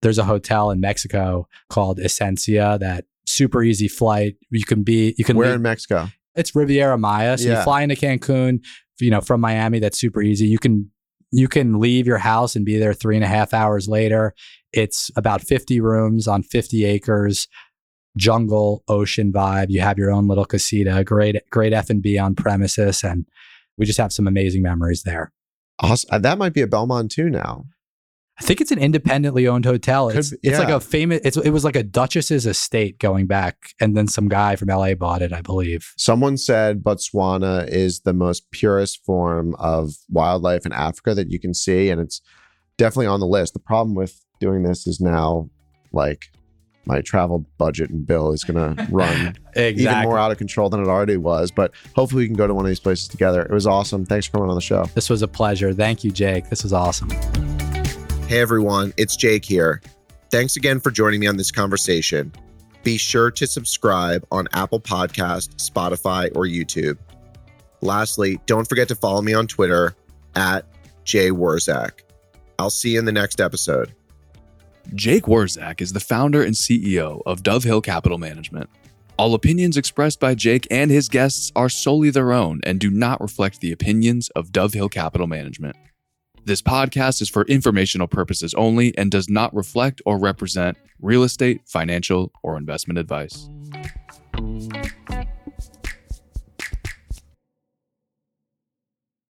there's 0.01 0.17
a 0.17 0.23
hotel 0.23 0.71
in 0.71 0.79
Mexico 0.79 1.47
called 1.69 1.99
Esencia 1.99 2.79
that 2.79 3.05
super 3.27 3.63
easy 3.63 3.87
flight. 3.87 4.35
You 4.49 4.65
can 4.65 4.83
be, 4.83 5.13
you 5.17 5.23
can 5.25 5.37
Where 5.37 5.47
leave- 5.47 5.55
in 5.57 5.61
Mexico? 5.61 6.09
it's 6.35 6.55
Riviera 6.55 6.97
Maya. 6.97 7.37
So 7.37 7.47
Yeah. 7.49 7.57
you 7.57 7.63
fly 7.63 7.81
into 7.83 7.95
Cancun, 7.95 8.59
you 8.99 9.09
know, 9.11 9.21
from 9.21 9.41
Miami. 9.41 9.79
That's 9.79 9.99
super 9.99 10.21
easy. 10.21 10.47
You 10.47 10.59
can 10.59 10.91
you 11.33 11.49
can 11.49 11.79
leave 11.81 12.07
your 12.07 12.19
house 12.19 12.55
and 12.55 12.63
be 12.63 12.77
there 12.77 12.93
three 12.93 13.15
and 13.17 13.23
a 13.25 13.27
half 13.27 13.53
hours 13.53 13.89
later. 13.89 14.33
It's 14.71 15.11
about 15.17 15.41
50 15.41 15.81
rooms 15.81 16.25
on 16.25 16.41
50 16.41 16.85
acres, 16.85 17.49
jungle, 18.15 18.83
ocean 18.87 19.33
vibe. 19.33 19.67
You 19.69 19.81
have 19.81 19.97
your 19.97 20.09
own 20.11 20.27
little 20.27 20.45
casita, 20.45 21.03
great, 21.03 21.35
great 21.51 21.73
F 21.73 21.89
and 21.89 22.01
B 22.01 22.17
on 22.17 22.33
premises, 22.35 23.03
and 23.03 23.25
we 23.77 23.85
just 23.85 23.97
have 23.99 24.13
some 24.13 24.25
amazing 24.27 24.61
memories 24.61 25.03
there. 25.03 25.33
Awesome. 25.79 26.09
Uh, 26.11 26.19
That 26.19 26.37
might 26.37 26.53
be 26.53 26.61
a 26.61 26.67
Belmond 26.67 27.09
too 27.09 27.29
now. 27.29 27.65
I 28.39 28.43
think 28.43 28.61
it's 28.61 28.71
an 28.71 28.77
independently 28.77 29.47
owned 29.47 29.65
hotel. 29.65 30.09
Could 30.09 30.19
It's, 30.19 30.33
it's 30.43 30.59
like 30.59 30.69
a 30.69 30.79
famous. 30.79 31.21
It's, 31.23 31.37
it 31.37 31.49
was 31.49 31.63
like 31.63 31.75
a 31.75 31.81
duchess's 31.81 32.45
estate 32.45 32.99
going 32.99 33.25
back, 33.25 33.73
and 33.81 33.97
then 33.97 34.07
some 34.07 34.27
guy 34.27 34.55
from 34.55 34.67
LA 34.67 34.93
bought 34.93 35.23
it, 35.23 35.33
I 35.33 35.41
believe. 35.41 35.93
Someone 35.97 36.37
said 36.37 36.83
Botswana 36.83 37.67
is 37.67 38.01
the 38.01 38.13
most 38.13 38.51
purest 38.51 39.03
form 39.03 39.55
of 39.55 39.95
wildlife 40.09 40.67
in 40.67 40.71
Africa 40.71 41.15
that 41.15 41.31
you 41.31 41.39
can 41.39 41.55
see, 41.55 41.89
and 41.89 41.99
it's 41.99 42.21
definitely 42.77 43.07
on 43.07 43.19
the 43.19 43.25
list. 43.25 43.53
The 43.53 43.59
problem 43.59 43.95
with 43.95 44.23
doing 44.39 44.61
this 44.61 44.85
is 44.85 45.01
now, 45.01 45.49
like, 45.91 46.25
my 46.85 47.01
travel 47.01 47.43
budget 47.57 47.89
and 47.89 48.05
bill 48.05 48.31
is 48.33 48.43
going 48.43 48.75
to 48.75 48.87
run 48.91 49.35
even 49.55 50.03
more 50.03 50.19
out 50.19 50.31
of 50.31 50.37
control 50.37 50.69
than 50.69 50.79
it 50.79 50.87
already 50.87 51.17
was. 51.17 51.49
But 51.49 51.71
hopefully, 51.95 52.23
we 52.23 52.27
can 52.27 52.37
go 52.37 52.45
to 52.45 52.53
one 52.53 52.65
of 52.65 52.69
these 52.69 52.79
places 52.79 53.07
together. 53.07 53.41
It 53.41 53.51
was 53.51 53.65
awesome. 53.65 54.05
Thanks 54.05 54.27
for 54.27 54.33
coming 54.33 54.49
on 54.49 54.55
the 54.55 54.61
show. 54.61 54.85
This 54.93 55.09
was 55.09 55.23
a 55.23 55.27
pleasure. 55.27 55.73
Thank 55.73 56.03
you, 56.03 56.11
Jake. 56.11 56.49
This 56.49 56.61
was 56.61 56.71
awesome. 56.71 57.09
Hey 58.27 58.41
everyone, 58.41 58.93
it's 58.97 59.15
Jake 59.15 59.45
here. 59.45 59.81
Thanks 60.31 60.57
again 60.57 60.81
for 60.81 60.91
joining 60.91 61.21
me 61.21 61.27
on 61.27 61.37
this 61.37 61.49
conversation. 61.49 62.33
Be 62.83 62.97
sure 62.97 63.31
to 63.31 63.47
subscribe 63.47 64.27
on 64.33 64.49
Apple 64.51 64.81
Podcast, 64.81 65.55
Spotify, 65.55 66.29
or 66.35 66.43
YouTube. 66.43 66.97
Lastly, 67.79 68.37
don't 68.45 68.67
forget 68.67 68.89
to 68.89 68.95
follow 68.95 69.21
me 69.21 69.33
on 69.33 69.47
Twitter 69.47 69.95
at 70.35 70.65
jwurzak. 71.05 72.01
I'll 72.59 72.69
see 72.69 72.95
you 72.95 72.99
in 72.99 73.05
the 73.05 73.13
next 73.13 73.39
episode. 73.39 73.95
Jake 74.93 75.23
Wurzak 75.23 75.79
is 75.79 75.93
the 75.93 76.01
founder 76.01 76.43
and 76.43 76.53
CEO 76.53 77.21
of 77.25 77.43
DoveHill 77.43 77.81
Capital 77.81 78.17
Management. 78.17 78.69
All 79.17 79.35
opinions 79.35 79.77
expressed 79.77 80.19
by 80.19 80.35
Jake 80.35 80.67
and 80.69 80.91
his 80.91 81.07
guests 81.07 81.53
are 81.55 81.69
solely 81.69 82.09
their 82.09 82.33
own 82.33 82.59
and 82.65 82.77
do 82.77 82.89
not 82.89 83.21
reflect 83.21 83.61
the 83.61 83.71
opinions 83.71 84.29
of 84.31 84.49
DoveHill 84.49 84.91
Capital 84.91 85.27
Management. 85.27 85.77
This 86.47 86.61
podcast 86.61 87.21
is 87.21 87.27
for 87.27 87.43
informational 87.47 88.07
purposes 88.07 88.53
only 88.53 88.97
and 88.97 89.11
does 89.11 89.27
not 89.27 89.53
reflect 89.53 90.01
or 90.05 90.17
represent 90.17 90.77
real 91.01 91.23
estate, 91.23 91.63
financial, 91.65 92.31
or 92.41 92.55
investment 92.55 92.97
advice. 92.97 93.49